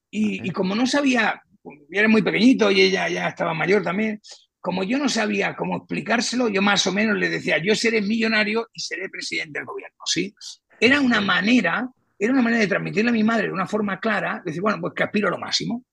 Y, 0.09 0.47
y 0.47 0.51
como 0.51 0.75
no 0.75 0.87
sabía, 0.87 1.41
yo 1.61 1.99
era 1.99 2.07
muy 2.07 2.21
pequeñito 2.21 2.71
y 2.71 2.81
ella 2.81 3.09
ya 3.09 3.27
estaba 3.27 3.53
mayor 3.53 3.83
también, 3.83 4.21
como 4.67 4.83
yo 4.83 4.97
no 4.97 5.07
sabía 5.07 5.55
cómo 5.55 5.77
explicárselo, 5.77 6.49
yo 6.49 6.61
más 6.61 6.85
o 6.87 6.91
menos 6.91 7.17
le 7.17 7.29
decía, 7.29 7.57
yo 7.57 7.73
seré 7.73 8.01
millonario 8.01 8.67
y 8.73 8.81
seré 8.81 9.07
presidente 9.07 9.59
del 9.59 9.65
gobierno, 9.65 9.95
¿sí? 10.05 10.35
Era 10.77 10.99
una 10.99 11.21
manera, 11.21 11.89
era 12.19 12.33
una 12.33 12.41
manera 12.41 12.63
de 12.63 12.67
transmitirle 12.67 13.11
a 13.11 13.13
mi 13.13 13.23
madre 13.23 13.47
de 13.47 13.53
una 13.53 13.65
forma 13.65 13.97
clara, 13.97 14.41
decir, 14.43 14.61
bueno, 14.61 14.81
pues 14.81 14.91
que 14.93 15.03
aspiro 15.03 15.29
a 15.29 15.31
lo 15.31 15.37
máximo. 15.37 15.85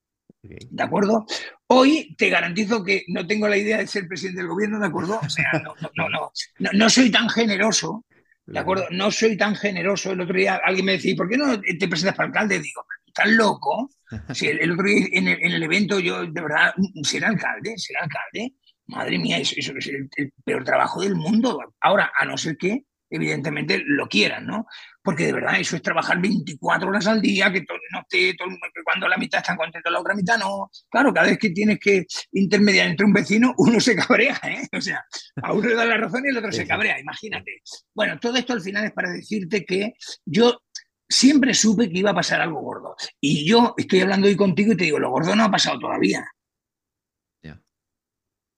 ¿De 0.42 0.82
acuerdo? 0.82 1.24
Hoy 1.68 2.16
te 2.18 2.28
garantizo 2.28 2.82
que 2.82 3.04
no 3.06 3.24
tengo 3.24 3.46
la 3.46 3.56
idea 3.56 3.78
de 3.78 3.86
ser 3.86 4.08
presidente 4.08 4.40
del 4.40 4.50
gobierno, 4.50 4.80
¿de 4.80 4.86
acuerdo? 4.88 5.20
O 5.24 5.30
sea, 5.30 5.52
no, 5.62 5.76
no, 5.80 6.08
no, 6.08 6.32
no, 6.58 6.70
no 6.72 6.90
soy 6.90 7.12
tan 7.12 7.28
generoso, 7.28 8.04
¿de 8.44 8.58
acuerdo? 8.58 8.86
No 8.90 9.12
soy 9.12 9.36
tan 9.36 9.54
generoso. 9.54 10.10
El 10.10 10.20
otro 10.20 10.36
día 10.36 10.60
alguien 10.64 10.86
me 10.86 10.92
decía, 10.94 11.14
¿por 11.14 11.28
qué 11.28 11.36
no 11.36 11.60
te 11.60 11.86
presentas 11.86 12.16
para 12.16 12.26
alcalde? 12.26 12.58
Digo, 12.58 12.84
¿estás 13.06 13.28
loco? 13.28 13.88
Si 14.34 14.48
el, 14.48 14.72
otro 14.72 14.84
día 14.84 15.06
en 15.12 15.28
el, 15.28 15.62
evento 15.62 16.00
yo, 16.00 16.22
de 16.26 16.40
verdad, 16.40 16.74
ser 17.04 17.24
alcalde, 17.24 17.74
ser 17.76 17.96
alcalde, 17.96 18.54
madre 18.86 19.18
mía, 19.18 19.38
eso, 19.38 19.54
eso 19.56 19.72
es 19.76 19.86
el, 19.88 20.32
peor 20.44 20.64
trabajo 20.64 21.02
del 21.02 21.14
mundo. 21.14 21.60
Ahora, 21.80 22.12
a 22.18 22.24
no 22.24 22.36
ser 22.36 22.56
que 22.56 22.84
evidentemente 23.10 23.82
lo 23.84 24.08
quieran, 24.08 24.46
¿no? 24.46 24.66
Porque 25.02 25.26
de 25.26 25.32
verdad 25.34 25.60
eso 25.60 25.76
es 25.76 25.82
trabajar 25.82 26.20
24 26.20 26.88
horas 26.88 27.06
al 27.06 27.20
día, 27.20 27.52
que 27.52 27.60
todo, 27.60 27.78
no 27.92 28.00
esté, 28.00 28.34
todo, 28.34 28.48
que 28.48 28.82
cuando 28.82 29.06
la 29.06 29.16
mitad 29.16 29.40
están 29.40 29.56
contentos, 29.56 29.92
la 29.92 30.00
otra 30.00 30.14
mitad 30.14 30.38
no. 30.38 30.70
Claro, 30.90 31.12
cada 31.12 31.28
vez 31.28 31.38
que 31.38 31.50
tienes 31.50 31.78
que 31.78 32.06
intermediar 32.32 32.88
entre 32.88 33.06
un 33.06 33.12
vecino, 33.12 33.54
uno 33.58 33.78
se 33.80 33.94
cabrea, 33.94 34.40
¿eh? 34.42 34.66
O 34.76 34.80
sea, 34.80 35.04
a 35.42 35.52
uno 35.52 35.68
le 35.68 35.74
da 35.74 35.84
la 35.84 35.96
razón 35.96 36.22
y 36.24 36.30
el 36.30 36.38
otro 36.38 36.50
se 36.50 36.66
cabrea, 36.66 36.98
imagínate. 36.98 37.62
Bueno, 37.94 38.18
todo 38.18 38.36
esto 38.36 38.52
al 38.52 38.62
final 38.62 38.84
es 38.84 38.92
para 38.92 39.10
decirte 39.10 39.64
que 39.64 39.94
yo 40.24 40.62
siempre 41.08 41.54
supe 41.54 41.88
que 41.88 41.98
iba 41.98 42.10
a 42.10 42.14
pasar 42.14 42.40
algo 42.40 42.60
gordo. 42.60 42.96
Y 43.20 43.48
yo 43.48 43.74
estoy 43.76 44.00
hablando 44.00 44.26
hoy 44.26 44.36
contigo 44.36 44.72
y 44.72 44.76
te 44.76 44.84
digo, 44.84 44.98
lo 44.98 45.10
gordo 45.10 45.36
no 45.36 45.44
ha 45.44 45.50
pasado 45.50 45.78
todavía. 45.78 46.24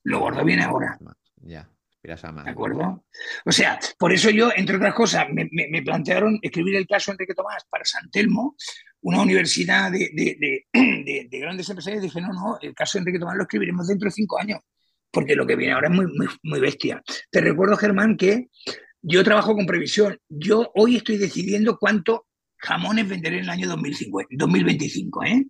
Lo 0.06 0.20
gordo 0.20 0.44
viene 0.44 0.62
ahora. 0.62 0.96
Ya. 1.42 1.68
¿De 2.02 2.50
acuerdo? 2.50 3.04
O 3.44 3.50
sea, 3.50 3.80
por 3.98 4.12
eso 4.12 4.30
yo, 4.30 4.50
entre 4.54 4.76
otras 4.76 4.94
cosas, 4.94 5.26
me, 5.32 5.82
plantearon 5.82 6.38
escribir 6.40 6.76
el 6.76 6.86
caso 6.86 7.10
Enrique 7.10 7.34
Tomás 7.34 7.64
para 7.68 7.84
San 7.84 8.08
Telmo, 8.10 8.54
una 9.00 9.22
universidad 9.22 9.90
de, 9.90 10.66
grandes 11.32 11.68
empresarios. 11.68 12.04
Dije, 12.04 12.20
no, 12.20 12.28
no, 12.28 12.58
el 12.62 12.74
caso 12.74 12.98
Enrique 12.98 13.18
Tomás 13.18 13.36
lo 13.36 13.42
escribiremos 13.42 13.88
dentro 13.88 14.06
de 14.06 14.12
cinco 14.12 14.38
años, 14.38 14.60
porque 15.10 15.34
lo 15.34 15.44
que 15.44 15.56
viene 15.56 15.72
ahora 15.72 15.88
es 15.88 15.94
muy, 15.94 16.06
muy, 16.44 16.60
bestia. 16.60 17.02
Te 17.28 17.40
recuerdo, 17.40 17.76
Germán, 17.76 18.16
que 18.16 18.50
yo 19.02 19.24
trabajo 19.24 19.56
con 19.56 19.66
previsión. 19.66 20.16
Yo 20.28 20.70
hoy 20.76 20.98
estoy 20.98 21.18
decidiendo 21.18 21.76
cuánto 21.76 22.28
jamones 22.58 23.08
venderé 23.08 23.38
en 23.38 23.44
el 23.44 23.50
año 23.50 23.68
2050, 23.68 24.28
2025, 24.30 25.24
¿eh? 25.24 25.44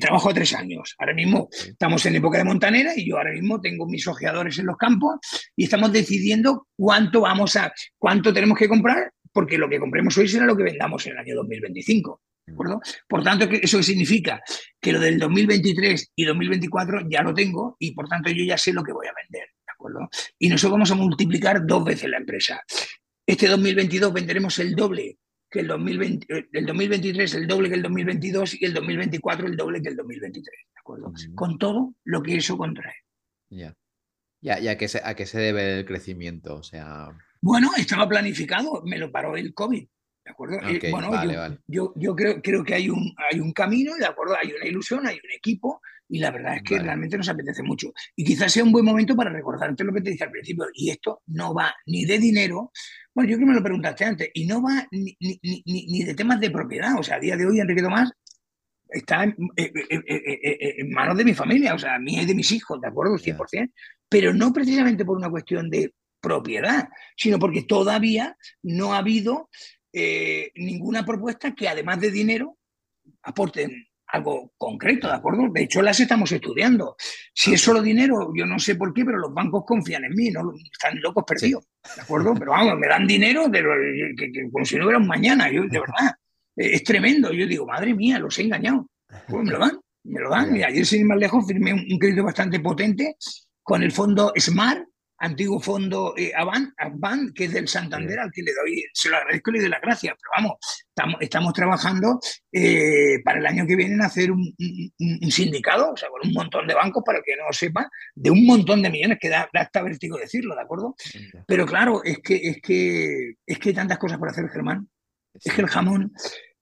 Trabajo 0.00 0.34
tres 0.34 0.54
años. 0.54 0.94
Ahora 0.98 1.14
mismo 1.14 1.48
estamos 1.50 2.04
en 2.06 2.16
época 2.16 2.38
de 2.38 2.44
montanera 2.44 2.92
y 2.96 3.08
yo 3.08 3.16
ahora 3.16 3.32
mismo 3.32 3.60
tengo 3.60 3.86
mis 3.86 4.06
ojeadores 4.06 4.58
en 4.58 4.66
los 4.66 4.76
campos 4.76 5.18
y 5.56 5.64
estamos 5.64 5.92
decidiendo 5.92 6.66
cuánto 6.76 7.22
vamos 7.22 7.56
a, 7.56 7.72
cuánto 7.98 8.32
tenemos 8.32 8.58
que 8.58 8.68
comprar, 8.68 9.12
porque 9.32 9.58
lo 9.58 9.68
que 9.68 9.78
compremos 9.78 10.16
hoy 10.18 10.28
será 10.28 10.46
lo 10.46 10.56
que 10.56 10.64
vendamos 10.64 11.06
en 11.06 11.12
el 11.12 11.18
año 11.18 11.36
2025. 11.36 12.20
¿De 12.46 12.52
acuerdo? 12.52 12.80
Por 13.08 13.22
tanto, 13.22 13.46
¿eso 13.50 13.82
significa? 13.82 14.42
Que 14.80 14.92
lo 14.92 14.98
del 14.98 15.18
2023 15.18 16.12
y 16.16 16.24
2024 16.24 17.08
ya 17.08 17.22
lo 17.22 17.32
tengo 17.32 17.76
y 17.78 17.92
por 17.92 18.08
tanto 18.08 18.30
yo 18.30 18.44
ya 18.44 18.58
sé 18.58 18.72
lo 18.72 18.82
que 18.82 18.92
voy 18.92 19.06
a 19.06 19.12
vender. 19.14 19.48
¿De 19.64 19.72
acuerdo? 19.72 20.08
Y 20.38 20.48
nosotros 20.48 20.72
vamos 20.72 20.90
a 20.90 20.96
multiplicar 20.96 21.64
dos 21.64 21.84
veces 21.84 22.10
la 22.10 22.16
empresa. 22.16 22.60
Este 23.24 23.46
2022 23.46 24.12
venderemos 24.12 24.58
el 24.58 24.74
doble 24.74 25.19
que 25.50 25.60
el, 25.60 25.66
2020, 25.66 26.48
el 26.52 26.66
2023 26.66 27.34
el 27.34 27.46
doble 27.46 27.68
que 27.68 27.74
el 27.74 27.82
2022 27.82 28.60
y 28.60 28.64
el 28.64 28.74
2024 28.74 29.46
el 29.46 29.56
doble 29.56 29.82
que 29.82 29.88
el 29.88 29.96
2023, 29.96 30.44
¿de 30.44 30.80
acuerdo? 30.80 31.12
Con 31.34 31.58
todo 31.58 31.94
lo 32.04 32.22
que 32.22 32.36
eso 32.36 32.56
contrae. 32.56 32.94
Ya. 33.50 33.74
Ya, 34.42 34.58
¿y 34.58 34.68
a 34.68 34.78
qué, 34.78 34.88
se, 34.88 35.02
a 35.04 35.14
qué 35.14 35.26
se 35.26 35.38
debe 35.38 35.80
el 35.80 35.84
crecimiento? 35.84 36.56
O 36.56 36.62
sea... 36.62 37.08
Bueno, 37.42 37.70
estaba 37.76 38.08
planificado, 38.08 38.82
me 38.84 38.96
lo 38.96 39.12
paró 39.12 39.36
el 39.36 39.52
COVID. 39.52 39.86
¿De 40.24 40.30
acuerdo? 40.30 40.58
Eh, 40.68 40.90
bueno, 40.90 41.10
yo, 41.66 41.92
yo, 41.96 42.14
creo, 42.14 42.40
creo 42.42 42.62
que 42.62 42.74
hay 42.74 42.90
un, 42.90 43.14
hay 43.30 43.40
un 43.40 43.52
camino, 43.52 43.94
¿de 43.96 44.06
acuerdo? 44.06 44.36
Hay 44.40 44.52
una 44.52 44.66
ilusión, 44.66 45.06
hay 45.06 45.16
un 45.16 45.30
equipo, 45.34 45.80
y 46.08 46.18
la 46.18 46.30
verdad 46.30 46.56
es 46.56 46.62
que 46.62 46.78
realmente 46.78 47.16
nos 47.16 47.28
apetece 47.28 47.62
mucho. 47.62 47.92
Y 48.16 48.24
quizás 48.24 48.52
sea 48.52 48.64
un 48.64 48.72
buen 48.72 48.84
momento 48.84 49.16
para 49.16 49.30
recordarte 49.30 49.84
lo 49.84 49.92
que 49.92 50.02
te 50.02 50.10
dije 50.10 50.24
al 50.24 50.30
principio, 50.30 50.66
y 50.74 50.90
esto 50.90 51.22
no 51.26 51.54
va 51.54 51.74
ni 51.86 52.04
de 52.04 52.18
dinero, 52.18 52.72
bueno, 53.20 53.32
yo 53.32 53.36
creo 53.36 53.46
que 53.48 53.52
me 53.52 53.58
lo 53.58 53.62
preguntaste 53.62 54.04
antes, 54.06 54.30
y 54.32 54.46
no 54.46 54.62
va 54.62 54.86
ni, 54.92 55.14
ni, 55.20 56.04
de 56.04 56.14
temas 56.14 56.40
de 56.40 56.50
propiedad, 56.50 56.98
o 56.98 57.02
sea, 57.02 57.16
a 57.16 57.20
día 57.20 57.36
de 57.36 57.44
hoy 57.44 57.60
Enrique 57.60 57.82
Tomás 57.82 58.10
está 58.88 59.24
en, 59.24 59.36
manos 60.90 61.18
de 61.18 61.24
mi 61.24 61.34
familia, 61.34 61.74
o 61.74 61.78
sea, 61.78 61.98
mía 61.98 62.22
y 62.22 62.26
de 62.26 62.34
mis 62.34 62.50
hijos, 62.50 62.80
¿de 62.80 62.88
acuerdo? 62.88 63.18
100%, 63.18 63.72
pero 64.08 64.32
no 64.32 64.54
precisamente 64.54 65.04
por 65.04 65.18
una 65.18 65.28
cuestión 65.28 65.68
de 65.68 65.92
propiedad, 66.18 66.88
sino 67.14 67.38
porque 67.38 67.62
todavía 67.64 68.38
no 68.62 68.94
ha 68.94 68.98
habido 68.98 69.50
eh, 69.92 70.50
ninguna 70.54 71.04
propuesta 71.04 71.54
que 71.54 71.68
además 71.68 72.00
de 72.00 72.10
dinero 72.10 72.56
aporten 73.22 73.86
algo 74.12 74.52
concreto, 74.56 75.08
¿de 75.08 75.14
acuerdo? 75.14 75.48
De 75.52 75.62
hecho, 75.62 75.82
las 75.82 75.98
estamos 76.00 76.30
estudiando. 76.32 76.96
Si 77.32 77.54
es 77.54 77.60
solo 77.60 77.82
dinero, 77.82 78.32
yo 78.34 78.46
no 78.46 78.58
sé 78.58 78.74
por 78.74 78.92
qué, 78.92 79.04
pero 79.04 79.18
los 79.18 79.32
bancos 79.32 79.64
confían 79.66 80.04
en 80.04 80.14
mí, 80.14 80.30
no 80.30 80.52
están 80.72 81.00
locos 81.00 81.24
perdidos, 81.26 81.64
¿de 81.96 82.02
acuerdo? 82.02 82.34
Pero 82.34 82.52
vamos, 82.52 82.78
me 82.78 82.88
dan 82.88 83.06
dinero 83.06 83.48
de 83.48 83.62
que, 84.16 84.50
como 84.50 84.64
si 84.64 84.76
no 84.76 84.84
hubiera 84.84 84.98
un 84.98 85.06
mañana, 85.06 85.50
yo, 85.50 85.62
de 85.62 85.80
verdad, 85.80 86.14
es 86.56 86.84
tremendo. 86.84 87.32
Yo 87.32 87.46
digo, 87.46 87.66
madre 87.66 87.94
mía, 87.94 88.18
los 88.18 88.38
he 88.38 88.42
engañado. 88.42 88.86
Pues 89.28 89.44
me 89.44 89.52
lo 89.52 89.58
dan, 89.58 89.80
me 90.04 90.20
lo 90.20 90.30
dan. 90.30 90.52
Mira, 90.52 90.68
ayer 90.68 90.86
sin 90.86 91.00
ir 91.00 91.06
más 91.06 91.18
lejos 91.18 91.46
firmé 91.46 91.72
un 91.72 91.98
crédito 91.98 92.24
bastante 92.24 92.60
potente 92.60 93.16
con 93.62 93.82
el 93.82 93.92
fondo 93.92 94.32
SMART, 94.36 94.84
antiguo 95.20 95.60
fondo 95.60 96.14
eh, 96.16 96.32
Avant, 96.34 97.32
que 97.34 97.44
es 97.44 97.52
del 97.52 97.68
Santander, 97.68 98.18
al 98.18 98.32
que 98.32 98.42
le 98.42 98.52
doy, 98.52 98.84
se 98.92 99.10
lo 99.10 99.16
agradezco 99.16 99.50
y 99.50 99.54
le 99.54 99.60
doy 99.60 99.68
las 99.68 99.80
gracias, 99.80 100.14
pero 100.18 100.30
vamos, 100.36 100.58
estamos, 100.88 101.16
estamos 101.20 101.52
trabajando 101.52 102.18
eh, 102.50 103.22
para 103.22 103.38
el 103.38 103.46
año 103.46 103.66
que 103.66 103.76
viene 103.76 103.94
en 103.94 104.02
hacer 104.02 104.30
un, 104.32 104.54
sindicato, 105.30 105.92
o 105.92 105.96
sea, 105.96 106.08
con 106.08 106.26
un 106.26 106.32
montón 106.32 106.66
de 106.66 106.74
bancos, 106.74 107.02
para 107.04 107.20
que 107.22 107.36
no 107.36 107.46
lo 107.46 107.52
sepa, 107.52 107.88
de 108.14 108.30
un 108.30 108.44
montón 108.46 108.82
de 108.82 108.90
millones, 108.90 109.18
que 109.20 109.28
da, 109.28 109.48
hasta 109.52 109.82
vértigo 109.82 110.16
decirlo, 110.16 110.54
¿de 110.54 110.62
acuerdo? 110.62 110.94
Pero 111.46 111.66
claro, 111.66 112.02
es 112.02 112.18
que, 112.18 112.36
es, 112.36 112.60
que, 112.62 113.34
es 113.46 113.58
que 113.58 113.68
hay 113.68 113.74
tantas 113.74 113.98
cosas 113.98 114.18
por 114.18 114.28
hacer, 114.28 114.48
Germán. 114.48 114.88
Es 115.34 115.52
que 115.52 115.60
el 115.60 115.68
jamón 115.68 116.12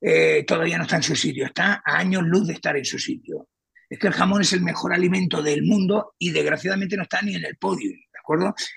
eh, 0.01 0.45
todavía 0.47 0.79
no 0.79 0.85
está 0.85 0.97
en 0.97 1.03
su 1.03 1.17
sitio, 1.17 1.47
está 1.47 1.83
a 1.85 1.99
años 1.99 2.23
luz 2.25 2.47
de 2.49 2.55
estar 2.55 2.77
en 2.77 2.85
su 2.85 2.99
sitio. 2.99 3.49
Es 3.89 3.99
que 3.99 4.09
el 4.09 4.13
jamón 4.13 4.43
es 4.43 4.53
el 4.53 4.61
mejor 4.61 4.93
alimento 4.93 5.43
del 5.43 5.63
mundo 5.63 6.15
y 6.19 6.31
desgraciadamente 6.31 6.97
no 6.97 7.05
está 7.05 7.23
ni 7.23 7.35
en 7.35 7.45
el 7.47 7.57
podio. 7.57 7.91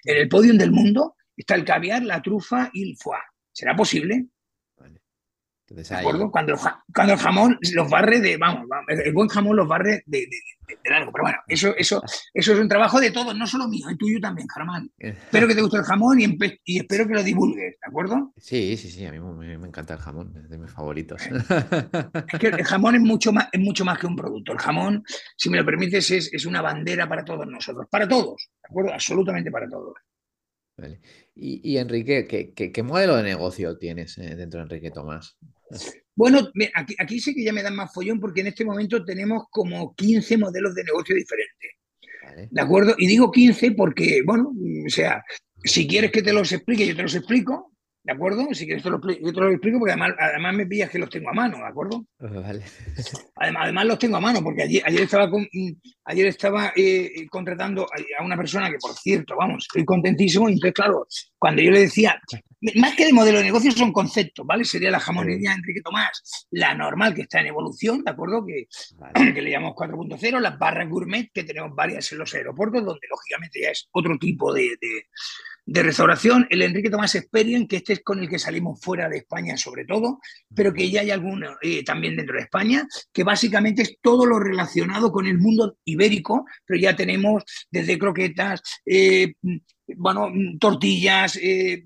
En 0.03 0.17
el 0.17 0.29
podio 0.29 0.53
del 0.53 0.71
mundo 0.71 1.15
está 1.35 1.55
el 1.55 1.65
caviar, 1.65 2.03
la 2.03 2.21
trufa 2.21 2.69
y 2.73 2.89
el 2.89 2.97
foie. 2.97 3.19
¿Será 3.51 3.75
posible? 3.75 4.27
Cuando, 6.03 6.31
cuando, 6.31 7.13
el 7.13 7.19
jamón 7.19 7.57
los 7.73 7.89
barre 7.89 8.19
de, 8.19 8.37
vamos, 8.37 8.67
el 8.87 9.13
buen 9.13 9.29
jamón 9.29 9.55
los 9.55 9.67
barre 9.67 10.03
de, 10.05 10.27
largo. 10.85 11.11
Pero 11.11 11.23
bueno, 11.23 11.37
eso, 11.47 11.75
eso, 11.77 12.01
eso 12.33 12.53
es 12.53 12.59
un 12.59 12.67
trabajo 12.67 12.99
de 12.99 13.11
todos, 13.11 13.35
no 13.35 13.47
solo 13.47 13.67
mío, 13.67 13.87
es 13.89 13.97
tuyo 13.97 14.19
también, 14.19 14.47
Germán. 14.53 14.89
espero 14.97 15.47
que 15.47 15.55
te 15.55 15.61
guste 15.61 15.77
el 15.77 15.83
jamón 15.83 16.19
y, 16.19 16.37
y, 16.65 16.79
espero 16.79 17.07
que 17.07 17.13
lo 17.13 17.23
divulgues, 17.23 17.71
¿de 17.79 17.87
acuerdo? 17.87 18.33
Sí, 18.37 18.75
sí, 18.77 18.89
sí, 18.89 19.05
a 19.05 19.11
mí 19.11 19.19
me, 19.19 19.53
encanta 19.67 19.93
el 19.93 19.99
jamón, 19.99 20.33
es 20.37 20.49
de 20.49 20.57
mis 20.57 20.71
favoritos. 20.71 21.21
Es 21.21 22.39
que 22.39 22.47
el 22.47 22.63
jamón 22.63 22.95
es 22.95 23.01
mucho 23.01 23.31
más, 23.31 23.47
es 23.51 23.59
mucho 23.59 23.85
más 23.85 23.97
que 23.97 24.07
un 24.07 24.15
producto. 24.15 24.51
El 24.51 24.59
jamón, 24.59 25.03
si 25.37 25.49
me 25.49 25.57
lo 25.57 25.65
permites, 25.65 26.11
es, 26.11 26.33
es 26.33 26.45
una 26.45 26.61
bandera 26.61 27.07
para 27.07 27.23
todos 27.23 27.47
nosotros, 27.47 27.87
para 27.89 28.07
todos, 28.07 28.49
¿de 28.61 28.67
acuerdo? 28.69 28.93
Absolutamente 28.93 29.51
para 29.51 29.69
todos. 29.69 29.93
Y, 31.35 31.77
Enrique, 31.77 32.53
¿qué, 32.55 32.83
modelo 32.83 33.15
de 33.15 33.23
negocio 33.23 33.77
tienes 33.77 34.17
eh, 34.17 34.35
dentro 34.35 34.59
de 34.59 34.63
Enrique 34.63 34.91
Tomás? 34.91 35.37
Bueno, 36.15 36.49
aquí, 36.75 36.95
aquí 36.99 37.19
sí 37.19 37.33
que 37.33 37.43
ya 37.43 37.53
me 37.53 37.63
dan 37.63 37.75
más 37.75 37.93
follón 37.93 38.19
porque 38.19 38.41
en 38.41 38.47
este 38.47 38.65
momento 38.65 39.03
tenemos 39.03 39.45
como 39.49 39.95
15 39.95 40.37
modelos 40.37 40.75
de 40.75 40.83
negocio 40.83 41.15
diferentes. 41.15 41.71
¿De 42.49 42.61
acuerdo? 42.61 42.95
Y 42.97 43.07
digo 43.07 43.31
15 43.31 43.71
porque, 43.71 44.21
bueno, 44.25 44.53
o 44.85 44.89
sea, 44.89 45.23
si 45.63 45.87
quieres 45.87 46.11
que 46.11 46.21
te 46.21 46.33
los 46.33 46.51
explique, 46.51 46.87
yo 46.87 46.95
te 46.95 47.03
los 47.03 47.15
explico. 47.15 47.70
¿De 48.03 48.13
acuerdo? 48.13 48.47
Si 48.53 48.65
quieres 48.65 48.83
te 48.83 48.89
lo, 48.89 48.99
yo 48.99 49.33
te 49.33 49.39
lo 49.39 49.51
explico 49.51 49.79
porque 49.79 49.91
además, 49.91 50.11
además 50.19 50.55
me 50.55 50.65
pillas 50.65 50.89
que 50.89 50.99
los 50.99 51.09
tengo 51.09 51.29
a 51.29 51.33
mano, 51.33 51.57
¿de 51.57 51.67
acuerdo? 51.67 52.05
Vale. 52.19 52.63
Además, 53.35 53.63
además 53.63 53.85
los 53.85 53.99
tengo 53.99 54.17
a 54.17 54.21
mano 54.21 54.41
porque 54.43 54.63
ayer, 54.63 54.83
ayer 54.85 55.01
estaba, 55.01 55.29
con, 55.29 55.47
ayer 56.05 56.25
estaba 56.25 56.73
eh, 56.75 57.27
contratando 57.29 57.87
a 58.17 58.23
una 58.23 58.37
persona 58.37 58.69
que, 58.69 58.77
por 58.77 58.93
cierto, 58.93 59.35
vamos, 59.37 59.65
estoy 59.65 59.85
contentísimo 59.85 60.49
y 60.49 60.53
entonces, 60.53 60.73
claro, 60.73 61.05
cuando 61.37 61.61
yo 61.61 61.71
le 61.71 61.81
decía, 61.81 62.19
más 62.75 62.95
que 62.95 63.05
de 63.05 63.13
modelo 63.13 63.39
de 63.39 63.45
negocio 63.45 63.71
son 63.71 63.91
conceptos, 63.91 64.45
¿vale? 64.45 64.63
Sería 64.65 64.91
la 64.91 64.99
jamonería 64.99 65.53
Enrique 65.53 65.81
Tomás, 65.81 66.47
la 66.51 66.73
normal 66.73 67.13
que 67.13 67.23
está 67.23 67.39
en 67.39 67.47
evolución, 67.47 68.03
¿de 68.03 68.11
acuerdo? 68.11 68.45
Que, 68.45 68.67
que 69.33 69.41
le 69.41 69.51
llamamos 69.51 69.75
4.0, 69.75 70.39
las 70.39 70.57
barras 70.57 70.89
gourmet, 70.89 71.29
que 71.33 71.43
tenemos 71.43 71.75
varias 71.75 72.11
en 72.11 72.19
los 72.19 72.33
aeropuertos, 72.33 72.85
donde 72.85 73.07
lógicamente 73.09 73.61
ya 73.61 73.69
es 73.69 73.87
otro 73.91 74.17
tipo 74.17 74.53
de, 74.53 74.77
de 74.79 75.05
restauración, 75.73 76.47
el 76.49 76.61
Enrique 76.61 76.89
Tomás 76.89 77.15
Experience, 77.15 77.67
que 77.67 77.77
este 77.77 77.93
es 77.93 78.03
con 78.03 78.19
el 78.19 78.29
que 78.29 78.39
salimos 78.39 78.81
fuera 78.81 79.07
de 79.07 79.17
España 79.17 79.57
sobre 79.57 79.85
todo, 79.85 80.19
pero 80.53 80.73
que 80.73 80.89
ya 80.89 81.01
hay 81.01 81.11
alguno 81.11 81.55
eh, 81.61 81.83
también 81.83 82.15
dentro 82.15 82.35
de 82.35 82.43
España, 82.43 82.87
que 83.13 83.23
básicamente 83.23 83.81
es 83.83 83.97
todo 84.01 84.25
lo 84.25 84.39
relacionado 84.39 85.11
con 85.11 85.25
el 85.27 85.37
mundo 85.37 85.77
ibérico, 85.85 86.45
pero 86.65 86.79
ya 86.79 86.95
tenemos 86.95 87.43
desde 87.69 87.97
croquetas, 87.97 88.61
eh, 88.85 89.33
bueno, 89.95 90.31
tortillas, 90.59 91.37
eh, 91.41 91.83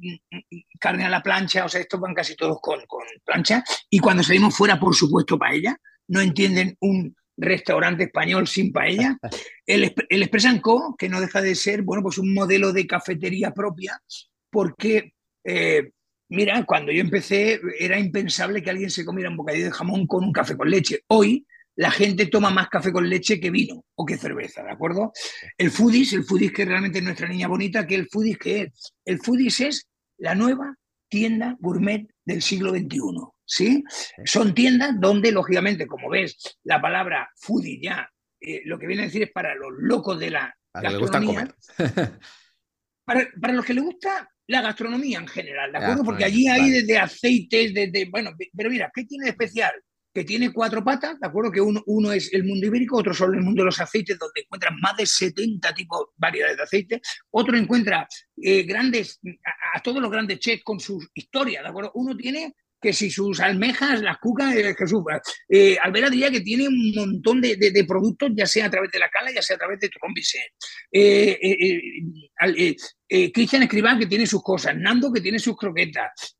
carne 0.79 1.05
a 1.05 1.09
la 1.09 1.21
plancha, 1.21 1.65
o 1.65 1.69
sea, 1.69 1.81
estos 1.81 1.99
van 1.99 2.13
casi 2.13 2.35
todos 2.35 2.57
con, 2.61 2.79
con 2.87 3.03
plancha, 3.23 3.63
y 3.89 3.99
cuando 3.99 4.23
salimos 4.23 4.55
fuera, 4.55 4.79
por 4.79 4.95
supuesto, 4.95 5.37
paella, 5.37 5.77
no 6.07 6.21
entienden 6.21 6.77
un 6.81 7.15
restaurante 7.37 8.05
español 8.05 8.47
sin 8.47 8.71
paella. 8.71 9.17
El, 9.67 9.93
el 10.09 10.21
Express 10.21 10.61
Co, 10.61 10.95
que 10.95 11.09
no 11.09 11.19
deja 11.19 11.41
de 11.41 11.55
ser, 11.55 11.81
bueno, 11.81 12.03
pues 12.03 12.19
un 12.19 12.35
modelo 12.35 12.71
de 12.71 12.85
cafetería 12.85 13.51
propia, 13.51 13.99
porque, 14.51 15.13
eh, 15.43 15.89
mira, 16.29 16.63
cuando 16.65 16.91
yo 16.91 17.01
empecé 17.01 17.59
era 17.79 17.97
impensable 17.97 18.61
que 18.61 18.69
alguien 18.69 18.91
se 18.91 19.03
comiera 19.03 19.31
un 19.31 19.37
bocadillo 19.37 19.65
de 19.65 19.71
jamón 19.71 20.05
con 20.05 20.23
un 20.23 20.31
café 20.31 20.55
con 20.55 20.69
leche. 20.69 21.01
Hoy 21.07 21.47
la 21.75 21.91
gente 21.91 22.27
toma 22.27 22.51
más 22.51 22.69
café 22.69 22.91
con 22.91 23.09
leche 23.09 23.39
que 23.39 23.49
vino 23.49 23.83
o 23.95 24.05
que 24.05 24.17
cerveza, 24.17 24.63
¿de 24.63 24.71
acuerdo? 24.71 25.11
El 25.57 25.71
foodies, 25.71 26.13
el 26.13 26.23
foodies 26.23 26.53
que 26.53 26.65
realmente 26.65 26.99
es 26.99 27.03
nuestra 27.03 27.27
niña 27.27 27.47
bonita, 27.47 27.85
que 27.85 27.95
el 27.95 28.07
foodies 28.07 28.37
que 28.37 28.61
es. 28.61 28.93
El 29.03 29.19
foodies 29.19 29.59
es 29.61 29.87
la 30.17 30.35
nueva 30.35 30.75
tienda 31.09 31.57
gourmet 31.59 32.07
del 32.23 32.41
siglo 32.41 32.71
XXI. 32.71 32.99
¿Sí? 33.45 33.83
Son 34.25 34.53
tiendas 34.53 34.99
donde, 34.99 35.31
lógicamente, 35.31 35.87
como 35.87 36.09
ves, 36.09 36.57
la 36.63 36.81
palabra 36.81 37.29
foodie 37.35 37.79
ya 37.81 38.09
eh, 38.41 38.61
lo 38.65 38.77
que 38.77 38.87
viene 38.87 39.03
a 39.03 39.05
decir 39.05 39.23
es 39.23 39.31
para 39.31 39.55
los 39.55 39.71
locos 39.77 40.19
de 40.19 40.29
la 40.29 40.55
gastronomía. 40.73 41.47
para, 43.05 43.27
para, 43.41 43.53
los 43.53 43.65
que 43.65 43.73
les 43.73 43.83
gusta 43.83 44.29
la 44.47 44.61
gastronomía 44.61 45.17
en 45.19 45.27
general, 45.27 45.71
¿de 45.71 45.77
acuerdo? 45.77 46.03
Porque 46.03 46.25
allí 46.25 46.47
hay 46.47 46.69
desde 46.69 46.99
aceites, 46.99 47.73
desde. 47.73 48.05
Bueno, 48.09 48.31
pero 48.55 48.69
mira, 48.69 48.91
¿qué 48.93 49.05
tiene 49.05 49.25
de 49.25 49.31
especial? 49.31 49.73
Que 50.13 50.23
tiene 50.23 50.53
cuatro 50.53 50.83
patas, 50.83 51.19
¿de 51.19 51.27
acuerdo? 51.27 51.51
Que 51.51 51.59
uno, 51.59 51.81
uno 51.87 52.11
es 52.11 52.31
el 52.33 52.43
mundo 52.43 52.67
ibérico, 52.67 52.97
otro 52.97 53.13
solo 53.13 53.33
el 53.33 53.43
mundo 53.43 53.63
de 53.63 53.65
los 53.65 53.81
aceites, 53.81 54.17
donde 54.17 54.41
encuentran 54.41 54.79
más 54.79 54.95
de 54.95 55.05
70 55.05 55.73
tipos, 55.73 56.09
variedades 56.15 56.57
de 56.57 56.63
aceite. 56.63 57.01
Otro 57.31 57.57
encuentra 57.57 58.07
eh, 58.37 58.63
grandes, 58.63 59.19
a, 59.43 59.77
a, 59.77 59.81
todos 59.81 60.01
los 60.01 60.11
grandes 60.11 60.39
chefs 60.39 60.63
con 60.63 60.79
su 60.79 61.03
historia, 61.15 61.63
¿de 61.63 61.69
acuerdo? 61.69 61.91
Uno 61.95 62.15
tiene 62.15 62.53
que 62.85 62.93
si 62.93 63.09
sus 63.09 63.39
almejas, 63.39 63.99
las 64.01 64.19
cucas, 64.19 64.55
eh, 64.55 64.75
Jesús. 64.77 65.03
Eh, 65.49 65.75
Albera 65.81 66.07
diría 66.07 66.29
que 66.29 66.41
tiene 66.41 66.67
un 66.67 66.93
montón 66.95 67.41
de, 67.41 67.85
productos, 67.87 68.29
ya 68.35 68.45
sea 68.45 68.67
a 68.67 68.69
través 68.69 68.91
de 68.91 68.99
la 68.99 69.09
cala, 69.09 69.31
ya 69.31 69.41
sea 69.41 69.55
a 69.55 69.59
través 69.59 69.79
de 69.79 69.89
Tron 69.89 70.13
eh, 70.91 71.39
eh, 71.41 72.75
eh, 73.09 73.31
Cristian 73.31 73.63
Escribán, 73.63 73.97
que 73.97 74.05
tiene 74.05 74.27
sus 74.27 74.43
cosas. 74.43 74.77
Nando, 74.77 75.11
que 75.11 75.19
tiene 75.19 75.39
sus 75.39 75.57
croquetas. 75.57 76.37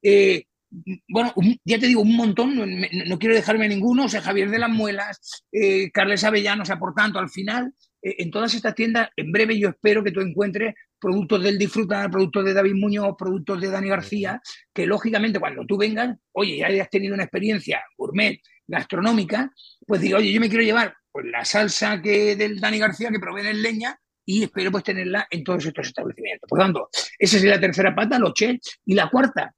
bueno, 1.07 1.33
ya 1.63 1.79
te 1.79 1.87
digo, 1.87 2.01
un 2.01 2.15
montón, 2.15 2.55
no, 2.55 3.17
quiero 3.17 3.33
dejarme 3.33 3.67
ninguno, 3.67 4.05
o 4.05 4.09
sea, 4.09 4.21
Javier 4.21 4.51
de 4.51 4.59
las 4.59 4.69
Muelas, 4.69 5.43
Carles 5.91 6.23
Avellano, 6.23 6.61
o 6.61 6.65
sea, 6.65 6.77
por 6.77 6.93
tanto, 6.93 7.17
al 7.17 7.29
final, 7.31 7.73
en 8.05 8.29
todas 8.29 8.53
estas 8.53 8.75
tiendas, 8.75 9.09
en 9.15 9.31
breve 9.31 9.57
yo 9.57 9.69
espero 9.69 10.03
que 10.03 10.11
tú 10.11 10.21
encuentres 10.21 10.75
productos 10.99 11.41
del 11.43 11.57
Disfrutar, 11.57 12.11
productos 12.11 12.45
de 12.45 12.53
David 12.53 12.75
Muñoz, 12.75 13.15
productos 13.17 13.59
de 13.59 13.69
Dani 13.69 13.89
García, 13.89 14.39
que 14.73 14.85
lógicamente 14.85 15.39
cuando 15.39 15.65
tú 15.65 15.77
vengas, 15.77 16.15
oye, 16.33 16.57
ya 16.57 16.67
hayas 16.67 16.89
tenido 16.89 17.15
una 17.15 17.23
experiencia 17.23 17.83
gourmet, 17.97 18.39
gastronómica, 18.67 19.51
pues 19.85 20.01
diga, 20.01 20.17
oye, 20.17 20.31
yo 20.31 20.39
me 20.39 20.49
quiero 20.49 20.63
llevar 20.63 20.95
pues, 21.11 21.25
la 21.25 21.43
salsa 21.45 22.01
que 22.01 22.35
del 22.35 22.59
Dani 22.59 22.77
García 22.77 23.09
que 23.09 23.19
proviene 23.19 23.51
en 23.51 23.61
leña 23.61 23.99
y 24.23 24.43
espero 24.43 24.71
pues 24.71 24.83
tenerla 24.83 25.27
en 25.29 25.43
todos 25.43 25.65
estos 25.65 25.87
establecimientos. 25.87 26.47
Por 26.47 26.59
tanto, 26.59 26.89
esa 27.17 27.37
es 27.37 27.43
la 27.43 27.59
tercera 27.59 27.95
pata, 27.95 28.19
los 28.19 28.33
chefs, 28.33 28.81
y 28.85 28.95
la 28.95 29.09
cuarta, 29.09 29.53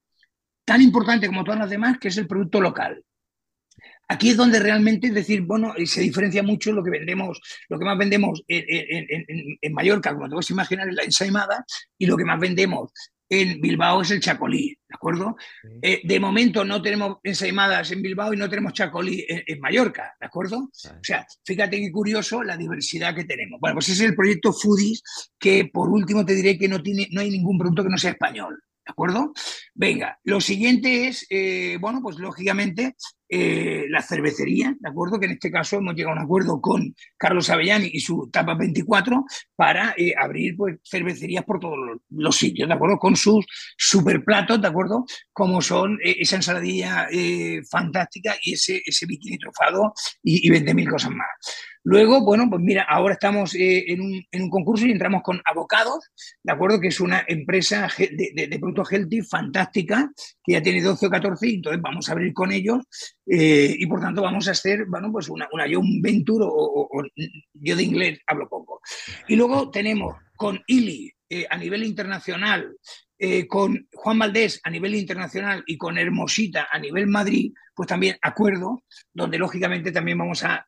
tan 0.66 0.82
importante 0.82 1.28
como 1.28 1.44
todas 1.44 1.60
las 1.60 1.70
demás, 1.70 1.98
que 2.00 2.10
es 2.10 2.18
el 2.18 2.28
producto 2.28 2.60
local. 2.62 3.04
Aquí 4.08 4.30
es 4.30 4.38
donde 4.38 4.60
realmente, 4.60 5.08
es 5.08 5.14
decir, 5.14 5.42
bueno, 5.42 5.74
se 5.86 6.02
diferencia 6.02 6.42
mucho 6.44 6.72
lo 6.72 6.84
que 6.84 6.92
vendemos, 6.92 7.42
lo 7.68 7.78
que 7.78 7.86
más 7.86 7.98
vendemos 7.98 8.44
en, 8.48 8.64
en, 8.68 9.06
en, 9.10 9.58
en 9.62 9.74
Mallorca, 9.74 10.14
como 10.14 10.28
te 10.28 10.32
puedes 10.32 10.50
imaginar, 10.50 10.88
es 10.88 10.96
la 10.96 11.04
ensaimada, 11.04 11.66
y 11.98 12.06
lo 12.06 12.16
que 12.16 12.26
más 12.26 12.40
vendemos 12.40 12.92
en 13.30 13.60
Bilbao 13.60 14.02
es 14.02 14.12
el 14.12 14.22
chacolí, 14.22 14.70
¿de 14.70 14.96
acuerdo? 14.96 15.36
Sí. 15.62 15.80
Eh, 15.82 16.02
de 16.04 16.20
momento 16.20 16.64
no 16.64 16.82
tenemos 16.82 17.18
ensaimadas 17.24 17.92
en 17.92 18.02
Bilbao 18.02 18.34
y 18.34 18.38
no 18.38 18.50
tenemos 18.50 18.74
chacolí 18.74 19.26
en, 19.28 19.44
en 19.46 19.60
Mallorca, 19.60 20.16
¿de 20.20 20.26
acuerdo? 20.26 20.70
Sí. 20.72 20.88
O 20.90 21.04
sea, 21.04 21.26
fíjate 21.46 21.78
qué 21.78 21.92
curioso 21.92 22.44
la 22.44 22.56
diversidad 22.56 23.14
que 23.14 23.26
tenemos. 23.26 23.60
Bueno, 23.60 23.76
pues 23.76 23.90
ese 23.90 24.06
es 24.06 24.10
el 24.10 24.16
proyecto 24.16 24.54
Foodies, 24.54 25.02
que 25.38 25.66
por 25.66 25.90
último 25.90 26.26
te 26.26 26.36
diré 26.36 26.58
que 26.58 26.68
no, 26.68 26.82
tiene, 26.82 27.08
no 27.12 27.22
hay 27.22 27.30
ningún 27.30 27.58
producto 27.58 27.84
que 27.84 27.90
no 27.90 27.98
sea 27.98 28.12
español. 28.12 28.58
¿De 28.88 28.92
acuerdo? 28.92 29.34
Venga, 29.76 30.18
lo 30.24 30.40
siguiente 30.40 31.10
es, 31.10 31.28
eh, 31.30 31.78
bueno, 31.82 32.00
pues 32.02 32.18
lógicamente 32.20 32.96
eh, 33.28 33.84
la 33.90 34.02
cervecería, 34.02 34.74
¿de 34.80 34.90
acuerdo? 34.90 35.20
Que 35.20 35.26
en 35.26 35.34
este 35.34 35.52
caso 35.52 35.76
hemos 35.76 35.94
llegado 35.94 36.16
a 36.16 36.20
un 36.20 36.24
acuerdo 36.24 36.62
con 36.62 36.96
Carlos 37.18 37.50
Avellani 37.50 37.90
y 37.92 38.00
su 38.00 38.30
Tapa 38.32 38.56
24 38.56 39.26
para 39.58 39.94
eh, 39.98 40.14
abrir 40.18 40.56
pues, 40.56 40.78
cervecerías 40.90 41.44
por 41.44 41.60
todos 41.60 41.78
los, 42.12 42.38
sitios, 42.38 42.70
¿de 42.70 42.76
acuerdo? 42.76 42.98
Con 42.98 43.18
sus 43.18 43.46
superplatos, 43.78 44.62
¿de 44.62 44.68
acuerdo? 44.70 45.04
Como 45.34 45.62
son 45.62 46.00
esa 46.02 46.38
ensaladilla 46.38 47.10
fantástica 47.70 48.38
y 48.42 48.54
ese, 48.54 48.82
ese 48.86 49.06
bikini 49.06 49.38
trofado 49.38 49.94
y, 50.24 50.48
y 50.48 50.50
20.000 50.50 50.90
cosas 50.90 51.12
más. 51.12 51.28
Luego, 51.90 52.20
bueno, 52.20 52.50
pues 52.50 52.62
mira, 52.62 52.84
ahora 52.84 53.14
estamos 53.14 53.56
eh, 53.56 53.86
en, 53.88 54.02
un, 54.02 54.22
en, 54.30 54.44
un, 54.44 54.50
concurso 54.50 54.86
y 54.86 54.92
entramos 54.92 55.22
con 55.24 55.42
Abocados, 55.46 56.12
¿de 56.44 56.52
acuerdo? 56.52 56.82
Que 56.82 56.90
es 56.90 57.00
una 57.00 57.24
empresa 57.26 57.88
de, 57.98 58.58
productos 58.60 58.92
healthy 58.92 59.22
fantástica, 59.22 60.12
que 60.44 60.52
ya 60.52 60.62
tiene 60.62 60.82
12 60.82 61.06
o 61.06 61.10
14, 61.10 61.48
y 61.48 61.56
entonces 61.56 61.82
vamos 61.82 62.10
a 62.10 62.12
abrir 62.12 62.34
con 62.34 62.52
ellos 62.52 62.84
eh, 63.26 63.74
y 63.80 63.86
por 63.86 64.02
tanto 64.02 64.22
vamos 64.22 64.50
a 64.50 64.52
hacer, 64.52 64.84
bueno, 64.90 65.14
pues 65.14 65.30
una, 65.30 65.48
una 65.54 65.66
yo 65.66 65.80
un 65.80 66.02
venture 66.02 66.44
o, 66.46 66.90
yo 67.54 67.76
de 67.78 67.84
inglés 67.84 68.20
hablo 68.28 68.50
poco. 68.50 68.82
Y 69.30 69.38
luego 69.38 69.72
tenemos 69.72 70.14
con 70.36 70.60
ILI 70.68 71.10
eh, 71.30 71.48
a 71.50 71.56
nivel 71.56 71.86
internacional, 71.86 72.76
con 73.48 73.88
Juan 73.94 74.20
Valdés 74.20 74.60
a 74.64 74.70
nivel 74.70 74.94
internacional 74.94 75.64
y 75.66 75.76
con 75.76 75.98
Hermosita 75.98 76.68
a 76.70 76.78
nivel 76.78 77.08
Madrid, 77.08 77.52
pues 77.74 77.88
también 77.88 78.18
acuerdo, 78.22 78.84
donde 79.12 79.40
lógicamente 79.40 79.92
también 79.92 80.20
vamos 80.20 80.44
a 80.44 80.64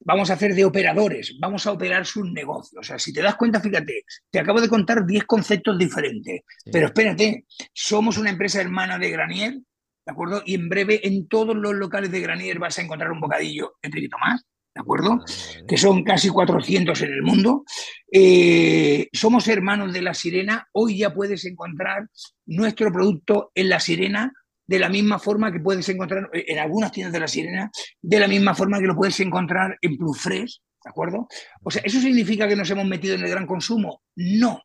vamos 0.00 0.30
a 0.30 0.34
hacer 0.34 0.54
de 0.54 0.64
operadores, 0.64 1.36
vamos 1.38 1.66
a 1.66 1.72
operar 1.72 2.06
sus 2.06 2.30
negocios. 2.30 2.80
O 2.80 2.82
sea, 2.82 2.98
si 2.98 3.12
te 3.12 3.22
das 3.22 3.36
cuenta, 3.36 3.60
fíjate, 3.60 4.04
te 4.30 4.40
acabo 4.40 4.60
de 4.60 4.68
contar 4.68 5.04
10 5.04 5.24
conceptos 5.24 5.78
diferentes, 5.78 6.42
sí. 6.64 6.70
pero 6.72 6.86
espérate, 6.86 7.44
somos 7.72 8.18
una 8.18 8.30
empresa 8.30 8.60
hermana 8.60 8.98
de 8.98 9.10
Granier, 9.10 9.52
¿de 9.52 10.12
acuerdo? 10.12 10.42
Y 10.44 10.54
en 10.54 10.68
breve 10.68 11.06
en 11.06 11.28
todos 11.28 11.54
los 11.56 11.74
locales 11.74 12.10
de 12.10 12.20
Granier 12.20 12.58
vas 12.58 12.78
a 12.78 12.82
encontrar 12.82 13.12
un 13.12 13.20
bocadillo 13.20 13.74
Enrique 13.82 14.08
Tomás, 14.08 14.44
¿de 14.74 14.80
acuerdo? 14.80 15.18
Vale. 15.18 15.66
Que 15.68 15.76
son 15.76 16.02
casi 16.02 16.28
400 16.30 17.02
en 17.02 17.12
el 17.12 17.22
mundo. 17.22 17.64
Eh, 18.10 19.08
somos 19.12 19.46
hermanos 19.48 19.92
de 19.92 20.02
La 20.02 20.14
Sirena, 20.14 20.66
hoy 20.72 20.98
ya 20.98 21.12
puedes 21.12 21.44
encontrar 21.44 22.08
nuestro 22.46 22.90
producto 22.90 23.52
en 23.54 23.68
La 23.68 23.80
Sirena 23.80 24.32
de 24.70 24.78
la 24.78 24.88
misma 24.88 25.18
forma 25.18 25.50
que 25.50 25.58
puedes 25.58 25.88
encontrar 25.88 26.30
en 26.32 26.58
algunas 26.60 26.92
tiendas 26.92 27.12
de 27.12 27.18
la 27.18 27.26
Sirena, 27.26 27.72
de 28.00 28.20
la 28.20 28.28
misma 28.28 28.54
forma 28.54 28.78
que 28.78 28.86
lo 28.86 28.94
puedes 28.94 29.18
encontrar 29.18 29.76
en 29.82 29.96
Plus 29.96 30.20
Fresh, 30.20 30.62
¿de 30.84 30.88
acuerdo? 30.88 31.26
O 31.64 31.72
sea, 31.72 31.82
¿eso 31.84 32.00
significa 32.00 32.46
que 32.46 32.54
nos 32.54 32.70
hemos 32.70 32.86
metido 32.86 33.16
en 33.16 33.24
el 33.24 33.30
gran 33.30 33.48
consumo? 33.48 34.04
No, 34.14 34.62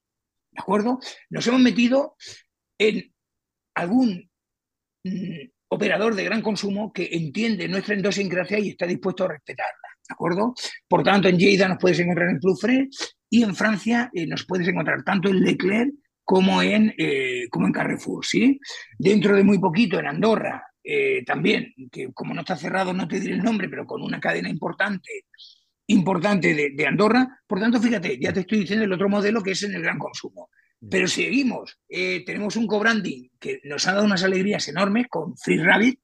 ¿de 0.51 0.61
acuerdo? 0.61 0.99
Nos 1.31 1.47
hemos 1.47 1.59
metido 1.59 2.17
en 2.77 3.15
algún 3.73 4.29
mm, 5.05 5.49
operador 5.69 6.13
de 6.13 6.23
gran 6.23 6.43
consumo 6.43 6.93
que 6.93 7.09
entiende 7.11 7.67
nuestra 7.67 7.95
idiosincrasia 7.95 8.59
y 8.59 8.69
está 8.69 8.85
dispuesto 8.85 9.23
a 9.23 9.29
respetarla, 9.29 9.89
¿de 10.07 10.13
acuerdo? 10.13 10.53
Por 10.87 11.01
tanto, 11.01 11.29
en 11.29 11.39
Lleida 11.39 11.67
nos 11.67 11.79
puedes 11.79 11.97
encontrar 11.97 12.29
en 12.29 12.39
Plus 12.39 12.61
Fresh 12.61 12.89
y 13.31 13.41
en 13.41 13.55
Francia 13.55 14.11
eh, 14.13 14.27
nos 14.27 14.45
puedes 14.45 14.67
encontrar 14.67 15.03
tanto 15.03 15.29
en 15.29 15.41
Leclerc 15.41 15.89
como 16.25 16.61
en, 16.61 16.93
eh, 16.97 17.47
como 17.49 17.67
en 17.67 17.73
Carrefour, 17.73 18.25
¿sí? 18.25 18.59
Dentro 18.97 19.35
de 19.35 19.43
muy 19.43 19.59
poquito 19.59 19.99
en 19.99 20.07
Andorra, 20.07 20.65
eh, 20.83 21.23
también, 21.23 21.73
que 21.91 22.11
como 22.13 22.33
no 22.33 22.41
está 22.41 22.55
cerrado 22.55 22.93
no 22.93 23.07
te 23.07 23.19
diré 23.19 23.35
el 23.35 23.43
nombre, 23.43 23.69
pero 23.69 23.85
con 23.85 24.01
una 24.01 24.19
cadena 24.19 24.49
importante, 24.49 25.25
importante 25.87 26.53
de, 26.53 26.71
de, 26.75 26.87
Andorra. 26.87 27.41
Por 27.47 27.59
tanto, 27.59 27.79
fíjate, 27.79 28.19
ya 28.19 28.33
te 28.33 28.41
estoy 28.41 28.59
diciendo 28.59 28.85
el 28.85 28.93
otro 28.93 29.07
modelo 29.07 29.41
que 29.41 29.51
es 29.51 29.63
en 29.63 29.75
el 29.75 29.83
gran 29.83 29.99
consumo. 29.99 30.49
Pero 30.89 31.07
seguimos. 31.07 31.79
Eh, 31.87 32.23
tenemos 32.25 32.55
un 32.55 32.67
co-branding 32.67 33.29
que 33.39 33.61
nos 33.63 33.87
ha 33.87 33.93
dado 33.93 34.05
unas 34.05 34.23
alegrías 34.23 34.67
enormes 34.67 35.07
con 35.09 35.37
Free 35.37 35.61
Rabbit. 35.61 35.99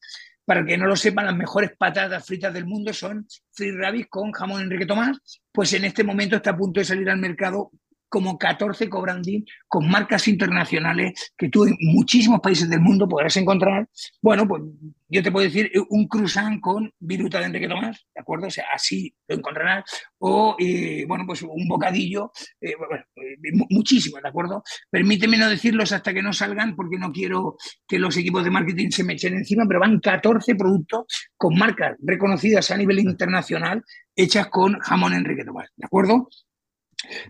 Para 0.45 0.65
que 0.65 0.77
no 0.77 0.87
lo 0.87 0.95
sepan, 0.95 1.25
las 1.25 1.35
mejores 1.35 1.71
patatas 1.77 2.25
fritas 2.25 2.53
del 2.53 2.65
mundo 2.65 2.93
son 2.93 3.27
Free 3.51 3.71
Rabbit 3.71 4.07
con 4.09 4.31
jamón 4.31 4.61
Enrique 4.61 4.85
Tomás. 4.85 5.17
Pues 5.51 5.73
en 5.73 5.85
este 5.85 6.03
momento 6.03 6.35
está 6.35 6.51
a 6.51 6.57
punto 6.57 6.79
de 6.79 6.85
salir 6.85 7.09
al 7.09 7.19
mercado 7.19 7.71
como 8.11 8.37
14 8.37 8.89
co-branding 8.89 9.41
con 9.69 9.89
marcas 9.89 10.27
internacionales 10.27 11.31
que 11.37 11.47
tú 11.47 11.63
en 11.63 11.77
muchísimos 11.79 12.41
países 12.41 12.69
del 12.69 12.81
mundo 12.81 13.07
podrás 13.07 13.37
encontrar. 13.37 13.87
Bueno, 14.21 14.45
pues 14.45 14.63
yo 15.07 15.23
te 15.23 15.31
puedo 15.31 15.45
decir 15.45 15.71
un 15.89 16.09
croissant 16.09 16.59
con 16.59 16.93
viruta 16.99 17.39
de 17.39 17.45
Enrique 17.45 17.69
Tomás, 17.69 18.05
¿de 18.13 18.19
acuerdo? 18.19 18.47
O 18.47 18.49
sea, 18.49 18.65
así 18.73 19.15
lo 19.29 19.37
encontrarás. 19.37 19.85
O, 20.17 20.57
eh, 20.59 21.05
bueno, 21.07 21.23
pues 21.25 21.41
un 21.41 21.67
bocadillo, 21.69 22.33
eh, 22.59 22.71
eh, 22.71 23.35
¿de 23.41 24.27
acuerdo? 24.27 24.61
Permíteme 24.89 25.37
no 25.37 25.49
decirlos 25.49 25.93
hasta 25.93 26.13
que 26.13 26.21
no 26.21 26.33
salgan 26.33 26.75
porque 26.75 26.97
no 26.97 27.13
quiero 27.13 27.55
que 27.87 27.97
los 27.97 28.17
equipos 28.17 28.43
de 28.43 28.51
marketing 28.51 28.89
se 28.89 29.05
me 29.05 29.13
echen 29.13 29.35
encima, 29.35 29.63
pero 29.65 29.79
van 29.79 30.01
14 30.01 30.55
productos 30.55 31.05
con 31.37 31.57
marcas 31.57 31.95
reconocidas 32.01 32.71
a 32.71 32.77
nivel 32.77 32.99
internacional 32.99 33.81
hechas 34.13 34.47
con 34.47 34.77
jamón 34.79 35.13
Enrique 35.13 35.45
Tomás, 35.45 35.69
¿de 35.77 35.85
acuerdo? 35.85 36.27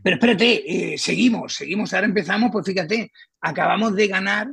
Pero 0.04 0.16
espérate, 0.16 0.94
eh, 0.94 0.98
seguimos, 0.98 1.56
seguimos. 1.56 1.94
Ahora 1.94 2.08
empezamos, 2.08 2.50
pues 2.52 2.66
fíjate, 2.66 3.12
acabamos 3.42 3.96
de 3.96 4.08
ganar 4.08 4.52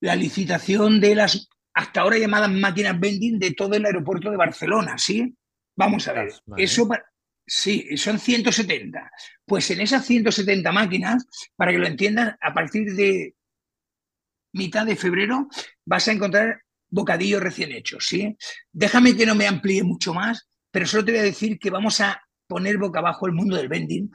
la 0.00 0.14
licitación 0.14 1.00
de 1.00 1.14
las 1.14 1.48
hasta 1.74 2.00
ahora 2.00 2.18
llamadas 2.18 2.50
máquinas 2.50 2.98
vending 2.98 3.38
de 3.38 3.52
todo 3.52 3.74
el 3.74 3.84
aeropuerto 3.84 4.30
de 4.30 4.36
Barcelona, 4.36 4.98
¿sí? 4.98 5.32
Vamos 5.76 6.08
a 6.08 6.12
ver. 6.12 6.32
Eso 6.56 6.88
sí, 7.46 7.96
son 7.96 8.18
170. 8.18 9.10
Pues 9.46 9.70
en 9.70 9.80
esas 9.80 10.04
170 10.04 10.72
máquinas, 10.72 11.24
para 11.54 11.70
que 11.70 11.78
lo 11.78 11.86
entiendas, 11.86 12.34
a 12.40 12.52
partir 12.52 12.94
de 12.94 13.36
mitad 14.54 14.86
de 14.86 14.96
febrero 14.96 15.48
vas 15.84 16.08
a 16.08 16.12
encontrar 16.12 16.62
bocadillos 16.90 17.42
recién 17.42 17.70
hechos, 17.70 18.06
¿sí? 18.08 18.36
Déjame 18.72 19.16
que 19.16 19.26
no 19.26 19.36
me 19.36 19.46
amplíe 19.46 19.84
mucho 19.84 20.12
más, 20.12 20.48
pero 20.72 20.84
solo 20.84 21.04
te 21.04 21.12
voy 21.12 21.20
a 21.20 21.24
decir 21.24 21.60
que 21.60 21.70
vamos 21.70 22.00
a 22.00 22.20
poner 22.48 22.78
boca 22.78 22.98
abajo 22.98 23.26
el 23.26 23.32
mundo 23.32 23.56
del 23.56 23.68
vending. 23.68 24.10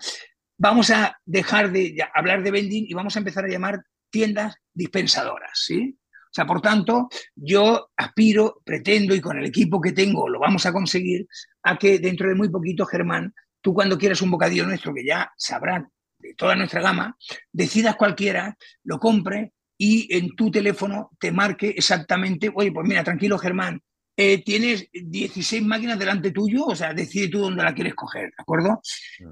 Vamos 0.58 0.90
a 0.90 1.18
dejar 1.26 1.72
de 1.72 1.96
hablar 2.14 2.44
de 2.44 2.52
vending 2.52 2.86
y 2.88 2.94
vamos 2.94 3.16
a 3.16 3.20
empezar 3.20 3.46
a 3.46 3.50
llamar 3.50 3.84
tiendas 4.10 4.56
dispensadoras, 4.74 5.52
¿sí? 5.54 5.98
O 6.34 6.36
sea, 6.36 6.46
por 6.46 6.62
tanto, 6.62 7.10
yo 7.36 7.92
aspiro, 7.96 8.62
pretendo 8.66 9.14
y 9.14 9.22
con 9.22 9.38
el 9.38 9.46
equipo 9.46 9.80
que 9.80 9.92
tengo 9.92 10.28
lo 10.28 10.40
vamos 10.40 10.66
a 10.66 10.74
conseguir 10.74 11.28
a 11.62 11.78
que 11.78 12.00
dentro 12.00 12.28
de 12.28 12.36
muy 12.36 12.50
poquito, 12.50 12.86
Germán, 12.86 13.34
tú 13.62 13.74
cuando 13.74 13.98
quieras 13.98 14.22
un 14.22 14.32
bocadillo 14.32 14.66
nuestro, 14.66 14.94
que 14.94 15.06
ya 15.06 15.32
sabrán 15.38 15.90
de 16.18 16.34
toda 16.34 16.56
nuestra 16.56 16.82
gama, 16.82 17.16
decidas 17.52 17.96
cualquiera, 17.96 18.58
lo 18.84 18.98
compre 18.98 19.54
y 19.78 20.16
en 20.16 20.36
tu 20.36 20.50
teléfono 20.50 21.12
te 21.20 21.32
marque 21.32 21.70
exactamente, 21.70 22.52
oye, 22.54 22.72
pues 22.72 22.88
mira, 22.88 23.04
tranquilo 23.04 23.38
Germán, 23.38 23.82
eh, 24.16 24.44
tienes 24.44 24.88
16 24.92 25.64
máquinas 25.64 25.98
delante 25.98 26.32
tuyo, 26.32 26.66
o 26.66 26.76
sea, 26.76 26.94
decide 26.94 27.30
tú 27.30 27.40
dónde 27.40 27.64
la 27.64 27.74
quieres 27.74 27.96
coger, 27.96 28.26
¿de 28.26 28.36
acuerdo? 28.38 28.82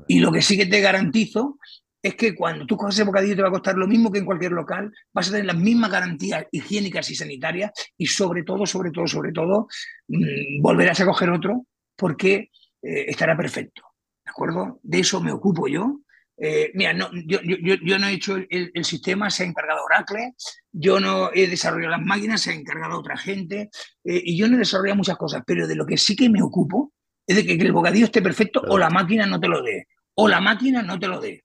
Y 0.07 0.19
lo 0.19 0.31
que 0.31 0.41
sí 0.41 0.57
que 0.57 0.65
te 0.65 0.81
garantizo 0.81 1.57
es 2.01 2.15
que 2.15 2.33
cuando 2.33 2.65
tú 2.65 2.75
coges 2.75 2.95
ese 2.95 3.03
bocadillo 3.03 3.35
te 3.35 3.41
va 3.43 3.49
a 3.49 3.51
costar 3.51 3.75
lo 3.75 3.87
mismo 3.87 4.11
que 4.11 4.19
en 4.19 4.25
cualquier 4.25 4.53
local, 4.53 4.91
vas 5.13 5.27
a 5.27 5.31
tener 5.31 5.45
las 5.45 5.57
mismas 5.57 5.91
garantías 5.91 6.47
higiénicas 6.51 7.09
y 7.11 7.15
sanitarias 7.15 7.71
y 7.95 8.07
sobre 8.07 8.43
todo, 8.43 8.65
sobre 8.65 8.89
todo, 8.89 9.05
sobre 9.05 9.31
todo, 9.31 9.67
mm, 10.07 10.61
volverás 10.61 10.99
a 10.99 11.05
coger 11.05 11.29
otro 11.29 11.67
porque 11.95 12.49
eh, 12.81 13.05
estará 13.07 13.37
perfecto, 13.37 13.83
¿de 14.25 14.31
acuerdo? 14.31 14.79
De 14.81 14.99
eso 14.99 15.21
me 15.21 15.31
ocupo 15.31 15.67
yo 15.67 16.01
eh, 16.37 16.71
mira, 16.73 16.93
no, 16.93 17.09
yo, 17.25 17.39
yo, 17.43 17.99
no 17.99 18.07
he 18.07 18.13
hecho 18.13 18.35
el, 18.49 18.71
sistema, 18.83 19.29
se 19.29 19.43
ha 19.43 19.45
encargado 19.45 19.83
Oracle, 19.83 20.33
yo 20.71 20.99
no 20.99 21.29
he 21.33 21.47
desarrollado 21.47 21.91
las 21.91 22.01
máquinas, 22.01 22.41
se 22.41 22.51
ha 22.51 22.53
encargado 22.53 22.97
otra 22.97 23.17
gente, 23.17 23.69
eh, 24.03 24.21
y 24.23 24.37
yo 24.37 24.47
no 24.47 24.55
he 24.55 24.59
desarrollado 24.59 24.97
muchas 24.97 25.17
cosas, 25.17 25.43
pero 25.45 25.67
de 25.67 25.75
lo 25.75 25.85
que 25.85 25.97
sí 25.97 26.15
que 26.15 26.29
me 26.29 26.41
ocupo 26.41 26.93
es 27.27 27.35
de 27.35 27.45
que, 27.45 27.53
el 27.53 27.71
bocadillo 27.71 28.05
esté 28.05 28.21
perfecto 28.21 28.61
o 28.67 28.77
la 28.77 28.89
máquina 28.89 29.25
no 29.25 29.39
te 29.39 29.47
lo 29.47 29.61
dé, 29.61 29.87
o 30.15 30.27
la 30.27 30.41
máquina 30.41 30.81
no 30.81 30.99
te 30.99 31.07
lo 31.07 31.19
dé. 31.19 31.43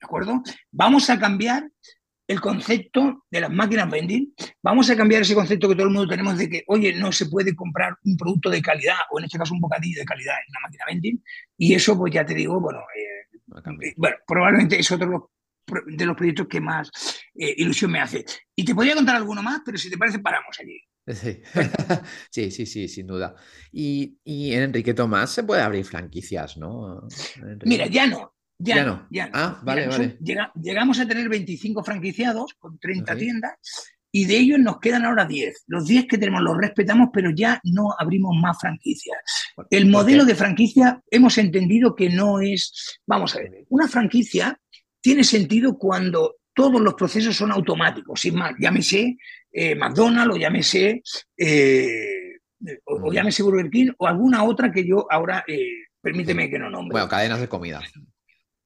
¿De 0.00 0.06
acuerdo? 0.06 0.42
Vamos 0.70 1.10
a 1.10 1.18
cambiar 1.18 1.68
el 2.26 2.40
concepto 2.40 3.24
de 3.30 3.40
las 3.40 3.50
máquinas 3.50 3.90
vending, 3.90 4.34
vamos 4.62 4.88
a 4.88 4.96
cambiar 4.96 5.22
ese 5.22 5.34
concepto 5.34 5.68
que 5.68 5.74
todo 5.74 5.86
el 5.86 5.92
mundo 5.92 6.08
tenemos 6.08 6.38
de 6.38 6.48
que, 6.48 6.64
oye, 6.68 6.94
no 6.94 7.12
se 7.12 7.26
puede 7.26 7.54
comprar 7.54 7.94
un 8.04 8.16
producto 8.16 8.48
de 8.48 8.62
calidad, 8.62 8.96
o 9.10 9.18
en 9.18 9.26
este 9.26 9.38
caso 9.38 9.52
un 9.52 9.60
bocadillo 9.60 10.00
de 10.00 10.06
calidad 10.06 10.34
en 10.34 10.50
una 10.50 10.60
máquina 10.60 10.84
vending, 10.88 11.22
y 11.58 11.74
eso, 11.74 11.98
pues 11.98 12.14
ya 12.14 12.24
te 12.24 12.34
digo, 12.34 12.58
bueno, 12.60 12.80
eh, 13.56 13.94
bueno, 13.96 14.16
probablemente 14.26 14.78
es 14.78 14.90
otro 14.90 15.30
de 15.86 16.04
los 16.04 16.16
proyectos 16.16 16.46
que 16.46 16.60
más 16.60 16.90
eh, 17.34 17.54
ilusión 17.58 17.90
me 17.90 18.00
hace. 18.00 18.24
Y 18.54 18.64
te 18.64 18.74
podría 18.74 18.94
contar 18.94 19.16
alguno 19.16 19.42
más, 19.42 19.62
pero 19.64 19.78
si 19.78 19.90
te 19.90 19.98
parece, 19.98 20.18
paramos 20.18 20.56
allí. 20.60 20.78
Sí, 21.06 21.42
sí, 22.50 22.66
sí, 22.66 22.88
sin 22.88 23.06
duda. 23.06 23.34
Y, 23.72 24.18
en 24.24 24.62
Enrique 24.62 24.94
Tomás 24.94 25.30
se 25.30 25.44
puede 25.44 25.62
abrir 25.62 25.84
franquicias, 25.84 26.56
¿no? 26.56 27.06
Mira, 27.64 27.86
ya 27.86 28.06
no. 28.06 28.34
Ya, 28.56 28.84
no. 28.84 29.08
Ah, 29.32 29.60
vale, 29.64 29.88
vale. 29.88 30.16
llegamos 30.54 31.00
a 31.00 31.08
tener 31.08 31.28
25 31.28 31.82
franquiciados 31.82 32.54
con 32.54 32.78
30 32.78 33.16
tiendas 33.16 33.52
y 34.16 34.26
de 34.26 34.36
ellos 34.36 34.60
nos 34.60 34.78
quedan 34.78 35.04
ahora 35.04 35.24
10. 35.24 35.64
Los 35.66 35.86
10 35.88 36.06
que 36.06 36.18
tenemos 36.18 36.40
los 36.40 36.56
respetamos, 36.56 37.08
pero 37.12 37.32
ya 37.34 37.60
no 37.64 37.92
abrimos 37.98 38.36
más 38.40 38.56
franquicias. 38.60 39.18
El 39.70 39.86
modelo 39.86 40.24
de 40.24 40.36
franquicia 40.36 41.02
hemos 41.10 41.36
entendido 41.36 41.96
que 41.96 42.08
no 42.08 42.40
es, 42.40 43.00
vamos 43.08 43.34
a 43.34 43.40
ver, 43.40 43.64
una 43.70 43.88
franquicia 43.88 44.56
tiene 45.00 45.24
sentido 45.24 45.76
cuando 45.76 46.36
todos 46.54 46.80
los 46.80 46.94
procesos 46.94 47.34
son 47.34 47.50
automáticos, 47.50 48.20
sin 48.20 48.36
más, 48.36 48.52
llámese 48.56 49.16
eh, 49.50 49.74
McDonald's 49.74 50.36
o 50.36 50.38
llámese, 50.38 51.02
eh, 51.36 52.38
o, 52.84 53.12
llámese 53.12 53.42
Burger 53.42 53.68
King 53.68 53.90
o 53.98 54.06
alguna 54.06 54.44
otra 54.44 54.70
que 54.70 54.86
yo 54.86 55.08
ahora, 55.10 55.44
eh, 55.48 55.86
permíteme 56.00 56.48
que 56.48 56.60
no 56.60 56.70
nombre. 56.70 56.92
Bueno, 56.92 57.08
cadenas 57.08 57.40
de 57.40 57.48
comida. 57.48 57.82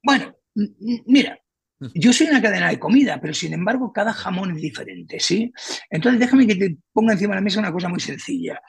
Bueno, 0.03 0.37
mira, 1.07 1.41
yo 1.95 2.13
soy 2.13 2.29
una 2.29 2.43
cadena 2.43 2.69
de 2.71 2.79
comida, 2.79 3.21
pero 3.21 3.35
sin 3.35 3.53
embargo 3.53 3.93
cada 3.93 4.13
jamón 4.13 4.53
es 4.57 4.63
diferente, 4.63 5.21
¿sí? 5.21 5.53
Entonces 5.91 6.21
déjame 6.21 6.47
que 6.47 6.57
te 6.57 6.77
ponga 6.93 7.13
encima 7.13 7.35
de 7.35 7.37
la 7.37 7.45
mesa 7.45 7.61
una 7.61 7.73
cosa 7.73 7.89
muy 7.89 8.01
sencilla. 8.01 8.61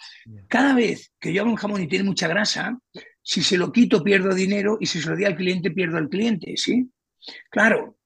Cada 0.48 0.74
vez 0.74 1.12
que 1.20 1.34
yo 1.34 1.42
hago 1.42 1.52
un 1.52 1.58
jamón 1.58 1.82
y 1.82 1.88
tiene 1.88 2.06
mucha 2.06 2.28
grasa, 2.28 2.78
si 3.22 3.42
se 3.42 3.58
lo 3.58 3.72
quito 3.72 4.04
pierdo 4.04 4.34
dinero 4.34 4.78
y 4.80 4.86
si 4.86 5.02
se 5.02 5.10
lo 5.10 5.16
doy 5.16 5.26
al 5.26 5.36
cliente 5.36 5.72
pierdo 5.72 5.98
al 5.98 6.10
cliente, 6.10 6.56
¿sí? 6.58 6.90
Claro, 7.50 7.98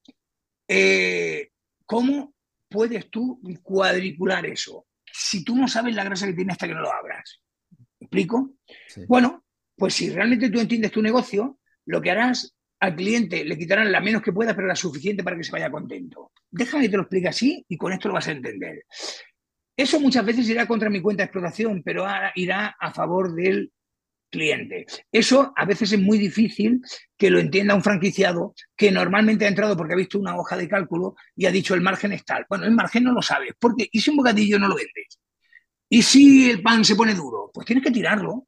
eh, 0.68 1.50
¿cómo 1.86 2.34
puedes 2.70 3.10
tú 3.10 3.40
cuadricular 3.62 4.46
eso? 4.46 4.88
Si 5.12 5.44
tú 5.44 5.56
no 5.56 5.68
sabes 5.68 5.96
la 5.96 6.04
grasa 6.04 6.26
que 6.26 6.34
tiene 6.34 6.54
hasta 6.54 6.68
que 6.68 6.74
no 6.74 6.82
lo 6.82 6.92
abras. 6.92 7.40
¿Me 8.00 8.06
explico? 8.06 8.56
Bueno, 9.08 9.46
pues 9.76 9.94
si 9.94 10.10
realmente 10.10 10.50
tú 10.50 10.60
entiendes 10.60 10.92
tu 10.92 11.02
negocio, 11.02 11.60
lo 11.86 12.02
que 12.02 12.12
harás 12.12 12.56
al 12.84 12.98
cliente 12.98 13.46
le 13.46 13.58
quitarán 13.58 13.90
la 13.94 14.02
menos 14.02 14.22
que 14.22 14.34
pueda, 14.34 14.54
pero 14.54 14.68
la 14.68 14.76
suficiente 14.76 15.24
para 15.24 15.38
que 15.38 15.44
se 15.46 15.54
vaya 15.54 15.72
contento. 15.72 16.34
Déjame 16.52 16.84
que 16.84 16.90
te 16.90 16.98
lo 16.98 17.04
explique 17.04 17.30
así 17.30 17.66
y 17.70 17.78
con 17.78 17.94
esto 17.94 18.10
lo 18.10 18.16
vas 18.16 18.28
a 18.28 18.34
entender. 18.34 18.84
Eso 19.78 20.02
muchas 20.02 20.26
veces 20.26 20.50
irá 20.50 20.68
contra 20.68 20.90
mi 20.90 21.02
cuenta 21.02 21.24
de 21.24 21.28
explotación, 21.28 21.82
pero 21.82 22.06
irá 22.36 22.76
a 22.78 22.94
favor 22.94 23.34
del 23.34 23.72
cliente. 24.30 24.86
Eso 25.10 25.54
a 25.56 25.64
veces 25.64 25.94
es 25.94 26.02
muy 26.02 26.18
difícil 26.18 26.82
que 27.18 27.30
lo 27.30 27.40
entienda 27.40 27.74
un 27.74 27.84
franquiciado 27.84 28.54
que 28.76 28.92
normalmente 28.92 29.46
ha 29.46 29.48
entrado 29.48 29.78
porque 29.78 29.94
ha 29.94 29.98
visto 29.98 30.20
una 30.20 30.36
hoja 30.36 30.58
de 30.58 30.68
cálculo 30.68 31.16
y 31.38 31.46
ha 31.46 31.52
dicho 31.52 31.76
el 31.76 31.82
margen 31.82 32.12
es 32.12 32.26
tal. 32.26 32.46
Bueno, 32.50 32.66
el 32.66 32.72
margen 32.72 33.06
no 33.06 33.14
lo 33.14 33.22
sabes, 33.22 33.54
porque 33.58 33.88
¿y 33.90 34.02
si 34.02 34.10
un 34.10 34.18
bocadillo 34.18 34.60
no 34.60 34.68
lo 34.68 34.76
vendes? 34.76 35.22
¿Y 35.88 36.02
si 36.02 36.52
el 36.52 36.62
pan 36.62 36.84
se 36.84 36.98
pone 36.98 37.14
duro? 37.14 37.50
Pues 37.54 37.66
tienes 37.66 37.86
que 37.86 37.92
tirarlo. 37.92 38.46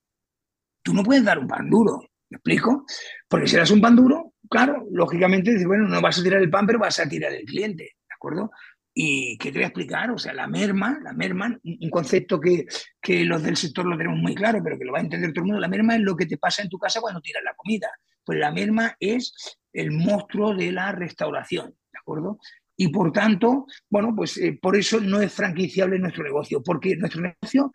Tú 0.83 0.93
no 0.93 1.03
puedes 1.03 1.23
dar 1.23 1.39
un 1.39 1.47
pan 1.47 1.69
duro. 1.69 2.01
¿Me 2.30 2.38
explico? 2.38 2.86
Porque 3.28 3.47
si 3.47 3.55
eres 3.55 3.71
un 3.71 3.82
pan 3.82 3.95
duro, 3.95 4.34
claro, 4.49 4.86
lógicamente 4.91 5.51
dices, 5.51 5.67
bueno, 5.67 5.88
no 5.88 6.01
vas 6.01 6.19
a 6.19 6.23
tirar 6.23 6.41
el 6.41 6.49
pan, 6.49 6.65
pero 6.65 6.80
vas 6.80 6.99
a 6.99 7.07
tirar 7.07 7.32
el 7.34 7.45
cliente, 7.45 7.84
¿de 7.84 8.13
acuerdo? 8.15 8.51
¿Y 8.93 9.38
qué 9.38 9.51
te 9.51 9.57
voy 9.57 9.63
a 9.63 9.67
explicar? 9.67 10.11
O 10.11 10.17
sea, 10.17 10.34
la 10.34 10.47
merma, 10.47 10.97
la 11.03 11.13
merma, 11.13 11.59
un 11.63 11.89
concepto 11.89 12.39
que, 12.39 12.65
que 13.01 13.26
los 13.26 13.43
del 13.43 13.57
sector 13.57 13.86
lo 13.86 13.97
tenemos 13.97 14.19
muy 14.19 14.34
claro, 14.34 14.61
pero 14.63 14.78
que 14.78 14.86
lo 14.86 14.93
va 14.93 14.99
a 14.99 15.01
entender 15.01 15.34
todo 15.34 15.41
el 15.41 15.47
mundo, 15.47 15.59
la 15.59 15.67
merma 15.67 15.95
es 15.95 16.01
lo 16.01 16.15
que 16.15 16.26
te 16.26 16.38
pasa 16.38 16.63
en 16.63 16.69
tu 16.69 16.80
casa 16.80 17.01
cuando 17.01 17.21
tiras 17.21 17.43
la 17.43 17.53
comida. 17.55 17.89
Pues 18.23 18.39
la 18.39 18.51
merma 18.51 18.95
es 18.99 19.57
el 19.73 19.91
monstruo 19.91 20.55
de 20.55 20.71
la 20.71 20.91
restauración, 20.93 21.76
¿de 21.91 21.99
acuerdo? 21.99 22.39
Y 22.78 22.89
por 22.89 23.11
tanto, 23.11 23.65
bueno, 23.89 24.13
pues 24.15 24.38
eh, 24.38 24.57
por 24.61 24.76
eso 24.76 24.99
no 24.99 25.21
es 25.21 25.32
franquiciable 25.32 25.99
nuestro 25.99 26.23
negocio, 26.23 26.61
porque 26.63 26.95
nuestro 26.95 27.21
negocio, 27.21 27.71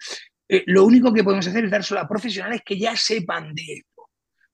eh, 0.48 0.64
lo 0.66 0.84
único 0.84 1.12
que 1.12 1.24
podemos 1.24 1.46
hacer 1.46 1.64
es 1.64 1.70
dárselo 1.70 2.00
a 2.00 2.08
profesionales 2.08 2.62
que 2.64 2.78
ya 2.78 2.96
sepan 2.96 3.54
de 3.54 3.84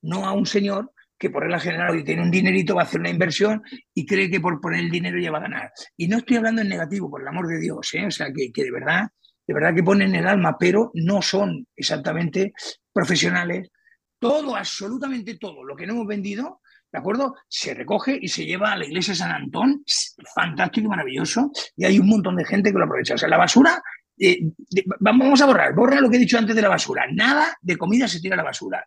no 0.06 0.26
a 0.26 0.32
un 0.32 0.46
señor 0.46 0.92
que 1.18 1.30
por 1.30 1.42
regla 1.42 1.58
general 1.58 2.04
tiene 2.04 2.22
un 2.22 2.30
dinerito 2.30 2.74
va 2.74 2.82
a 2.82 2.84
hacer 2.84 3.00
una 3.00 3.10
inversión 3.10 3.62
y 3.94 4.04
cree 4.04 4.30
que 4.30 4.40
por 4.40 4.60
poner 4.60 4.80
el 4.80 4.90
dinero 4.90 5.18
ya 5.18 5.30
va 5.30 5.38
a 5.38 5.42
ganar. 5.42 5.72
Y 5.96 6.08
no 6.08 6.18
estoy 6.18 6.36
hablando 6.36 6.62
en 6.62 6.68
negativo, 6.68 7.10
por 7.10 7.22
el 7.22 7.28
amor 7.28 7.48
de 7.48 7.58
Dios, 7.58 7.94
¿eh? 7.94 8.06
o 8.06 8.10
sea, 8.10 8.28
que, 8.32 8.50
de 8.62 8.70
verdad, 8.70 9.08
de 9.46 9.54
verdad 9.54 9.74
que 9.74 9.82
ponen 9.82 10.14
el 10.14 10.26
alma, 10.26 10.56
pero 10.58 10.90
no 10.94 11.22
son 11.22 11.66
exactamente 11.74 12.52
profesionales. 12.92 13.70
Todo, 14.18 14.56
absolutamente 14.56 15.36
todo 15.38 15.64
lo 15.64 15.76
que 15.76 15.86
no 15.86 15.94
hemos 15.94 16.06
vendido, 16.06 16.60
¿de 16.92 16.98
acuerdo? 16.98 17.34
Se 17.48 17.74
recoge 17.74 18.18
y 18.20 18.28
se 18.28 18.44
lleva 18.44 18.72
a 18.72 18.76
la 18.76 18.86
iglesia 18.86 19.12
de 19.12 19.18
San 19.18 19.30
Antón, 19.30 19.84
fantástico 20.34 20.86
y 20.86 20.90
maravilloso, 20.90 21.50
y 21.76 21.84
hay 21.84 21.98
un 21.98 22.08
montón 22.08 22.36
de 22.36 22.44
gente 22.44 22.72
que 22.72 22.78
lo 22.78 22.84
aprovecha. 22.84 23.14
O 23.14 23.18
sea, 23.18 23.28
la 23.28 23.38
basura, 23.38 23.82
eh, 24.18 24.40
vamos 25.00 25.40
a 25.40 25.46
borrar, 25.46 25.74
borra 25.74 26.00
lo 26.00 26.08
que 26.08 26.16
he 26.16 26.20
dicho 26.20 26.38
antes 26.38 26.56
de 26.56 26.62
la 26.62 26.68
basura. 26.68 27.06
Nada 27.12 27.56
de 27.60 27.76
comida 27.76 28.08
se 28.08 28.20
tira 28.20 28.34
a 28.34 28.38
la 28.38 28.44
basura. 28.44 28.86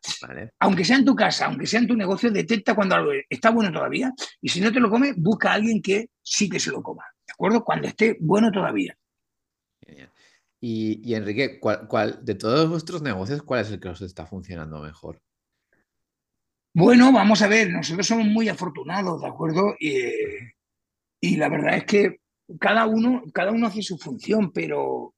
Aunque 0.59 0.83
sea 0.83 0.97
en 0.97 1.05
tu 1.05 1.15
casa, 1.15 1.45
aunque 1.45 1.67
sea 1.67 1.79
en 1.79 1.87
tu 1.87 1.95
negocio, 1.95 2.31
detecta 2.31 2.75
cuando 2.75 2.95
algo 2.95 3.11
está 3.29 3.51
bueno 3.51 3.71
todavía, 3.71 4.13
y 4.41 4.49
si 4.49 4.59
no 4.59 4.71
te 4.71 4.79
lo 4.79 4.89
come, 4.89 5.13
busca 5.15 5.51
a 5.51 5.53
alguien 5.53 5.81
que 5.81 6.09
sí 6.21 6.49
que 6.49 6.59
se 6.59 6.71
lo 6.71 6.81
coma, 6.81 7.05
¿de 7.27 7.33
acuerdo? 7.33 7.63
Cuando 7.63 7.87
esté 7.87 8.17
bueno 8.19 8.51
todavía. 8.51 8.95
Y, 10.61 11.13
Enrique, 11.13 11.59
¿cuál, 11.59 12.19
de 12.23 12.35
todos 12.35 12.69
vuestros 12.69 13.01
negocios, 13.01 13.43
cuál 13.43 13.61
es 13.61 13.71
el 13.71 13.79
que 13.79 13.89
os 13.89 14.01
está 14.01 14.25
funcionando 14.25 14.81
mejor? 14.81 15.21
Bueno, 16.73 17.11
vamos 17.11 17.41
a 17.41 17.47
ver, 17.47 17.71
nosotros 17.71 18.05
somos 18.05 18.25
muy 18.25 18.49
afortunados, 18.49 19.21
¿de 19.21 19.27
acuerdo? 19.27 19.75
y 21.21 21.35
la 21.35 21.49
verdad 21.49 21.75
es 21.75 21.83
que 21.83 22.19
cada 22.59 22.85
uno, 22.87 23.23
cada 23.33 23.51
uno 23.51 23.67
hace 23.67 23.81
su 23.81 23.97
función, 23.97 24.51
pero 24.51 25.13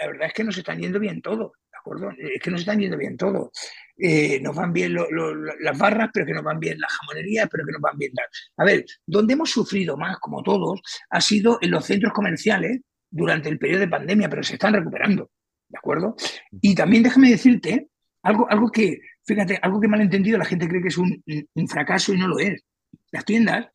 la 0.00 0.06
verdad 0.06 0.28
es 0.28 0.32
que 0.32 0.44
nos 0.44 0.56
están 0.56 0.78
yendo 0.78 0.98
bien 0.98 1.20
todo, 1.20 1.52
¿de 1.70 1.78
acuerdo? 1.78 2.10
Es 2.16 2.40
que 2.42 2.50
nos 2.50 2.60
están 2.60 2.80
yendo 2.80 2.96
bien 2.96 3.16
todo. 3.16 3.52
Eh, 3.98 4.40
nos 4.40 4.56
van 4.56 4.72
bien 4.72 4.94
las 4.94 5.78
barras, 5.78 6.08
pero 6.12 6.24
que 6.24 6.32
nos 6.32 6.42
van 6.42 6.58
bien 6.58 6.80
las 6.80 6.90
jamonerías, 6.92 7.48
pero 7.50 7.66
que 7.66 7.72
nos 7.72 7.82
van 7.82 7.98
bien. 7.98 8.12
A 8.56 8.64
ver, 8.64 8.84
donde 9.04 9.34
hemos 9.34 9.50
sufrido 9.50 9.98
más, 9.98 10.18
como 10.18 10.42
todos, 10.42 10.80
ha 11.10 11.20
sido 11.20 11.58
en 11.60 11.70
los 11.72 11.84
centros 11.84 12.14
comerciales 12.14 12.80
durante 13.10 13.50
el 13.50 13.58
periodo 13.58 13.80
de 13.80 13.88
pandemia, 13.88 14.30
pero 14.30 14.42
se 14.42 14.54
están 14.54 14.72
recuperando, 14.72 15.30
¿de 15.68 15.78
acuerdo? 15.78 16.16
Y 16.62 16.74
también 16.74 17.02
déjame 17.02 17.30
decirte 17.30 17.88
algo, 18.22 18.48
algo 18.50 18.70
que, 18.70 19.00
fíjate, 19.24 19.58
algo 19.60 19.80
que 19.80 19.88
mal 19.88 20.00
entendido, 20.00 20.38
la 20.38 20.46
gente 20.46 20.66
cree 20.66 20.80
que 20.80 20.88
es 20.88 20.98
un, 20.98 21.22
fracaso 21.68 22.14
y 22.14 22.18
no 22.18 22.28
lo 22.28 22.38
es. 22.38 22.62
Las 23.10 23.24
tiendas 23.26 23.66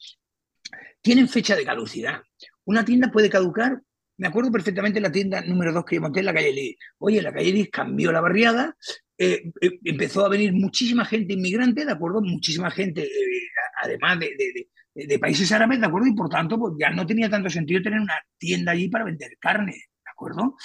tienen 1.01 1.30
fecha 1.30 1.55
de 1.55 1.65
caducidad. 1.65 2.21
Una 2.63 2.84
tienda 2.84 3.11
puede 3.11 3.30
caducar, 3.30 3.80
me 4.18 4.28
acuerdo 4.28 4.51
perfectamente 4.51 4.99
la 5.01 5.11
tienda 5.11 5.41
número 5.41 5.74
2 5.74 5.86
que 5.86 5.99
monté 5.99 6.20
en 6.20 6.26
la 6.28 6.34
calle 6.34 6.51
Lee. 6.51 6.78
Oye, 6.99 7.22
la 7.22 7.34
calle 7.34 7.51
Lee 7.51 7.70
cambió 7.70 8.11
la 8.11 8.22
barriada, 8.22 8.76
eh, 9.18 9.51
eh, 9.61 9.80
empezó 9.84 10.26
a 10.26 10.30
venir 10.30 10.53
muchísima 10.53 11.05
gente 11.05 11.34
inmigrante, 11.34 11.86
¿de 11.86 11.91
acuerdo? 11.91 12.22
Muchísima 12.22 12.70
gente, 12.72 13.03
eh, 13.03 13.49
además 13.82 14.20
de, 14.20 14.68
de 14.93 15.20
países 15.20 15.51
árabes, 15.51 15.80
¿de 15.80 15.86
acuerdo? 15.86 16.07
Y 16.07 16.16
por 16.16 16.30
tanto, 16.30 16.57
pues 16.57 16.74
ya 16.80 16.89
no 16.89 17.05
tenía 17.05 17.30
tanto 17.30 17.49
sentido 17.49 17.82
tener 17.82 17.99
una 17.99 18.16
tienda 18.38 18.72
allí 18.72 18.89
para 18.89 19.05
vender 19.05 19.38
carne, 19.39 19.74
¿de 19.74 20.11
acuerdo? 20.11 20.55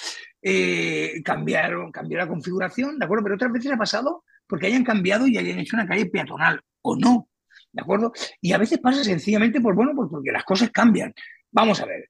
Cambiaron, 1.23 1.91
cambió 1.91 2.17
la 2.17 2.27
configuración, 2.27 2.97
¿de 2.99 3.05
acuerdo? 3.05 3.23
Pero 3.23 3.35
otras 3.35 3.51
veces 3.51 3.71
ha 3.71 3.77
pasado 3.77 4.23
porque 4.47 4.67
hayan 4.67 4.83
cambiado 4.83 5.27
y 5.27 5.37
hayan 5.37 5.59
hecho 5.59 5.77
una 5.77 5.87
calle 5.87 6.07
peatonal, 6.07 6.61
o 6.81 6.97
no, 6.97 7.29
¿de 7.71 7.81
acuerdo? 7.81 8.11
Y 8.41 8.51
a 8.51 8.57
veces 8.57 8.79
pasa 8.79 9.03
sencillamente, 9.03 9.61
pues 9.61 9.75
bueno, 9.75 9.93
pues 9.95 10.09
porque 10.11 10.31
las 10.31 10.43
cosas 10.43 10.71
cambian. 10.71 11.13
Vamos 11.51 11.81
a 11.81 11.85
ver, 11.85 12.09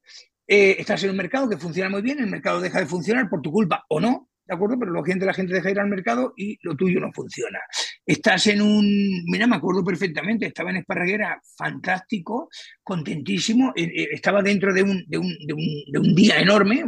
eh, 0.53 0.75
estás 0.79 1.01
en 1.05 1.11
un 1.11 1.15
mercado 1.15 1.47
que 1.47 1.55
funciona 1.55 1.89
muy 1.89 2.01
bien, 2.01 2.19
el 2.19 2.29
mercado 2.29 2.59
deja 2.59 2.81
de 2.81 2.85
funcionar 2.85 3.29
por 3.29 3.41
tu 3.41 3.53
culpa 3.53 3.85
o 3.87 4.01
no, 4.01 4.27
¿de 4.45 4.53
acuerdo? 4.53 4.77
Pero 4.77 4.91
la 4.91 5.01
gente, 5.01 5.25
la 5.25 5.33
gente 5.33 5.53
deja 5.53 5.67
de 5.67 5.71
ir 5.71 5.79
al 5.79 5.87
mercado 5.87 6.33
y 6.35 6.57
lo 6.63 6.75
tuyo 6.75 6.99
no 6.99 7.09
funciona. 7.13 7.57
Estás 8.05 8.47
en 8.47 8.61
un, 8.61 9.23
mira, 9.27 9.47
me 9.47 9.55
acuerdo 9.55 9.81
perfectamente, 9.81 10.47
estaba 10.47 10.71
en 10.71 10.75
Esparraguera, 10.75 11.41
fantástico, 11.57 12.49
contentísimo, 12.83 13.71
eh, 13.77 13.83
eh, 13.83 14.07
estaba 14.11 14.41
dentro 14.41 14.73
de 14.73 14.83
un, 14.83 15.05
de 15.07 15.19
un, 15.19 15.33
de 15.45 15.99
un, 15.99 16.13
día 16.13 16.37
enorme, 16.37 16.83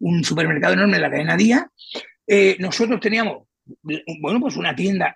un, 0.00 0.24
supermercado 0.24 0.74
enorme 0.74 0.96
de 0.96 1.02
la 1.02 1.10
cadena 1.10 1.36
Día. 1.36 1.70
Nosotros 2.58 2.98
teníamos 2.98 3.44
bueno, 4.20 4.40
pues 4.40 4.56
una 4.56 4.74
tienda 4.74 5.14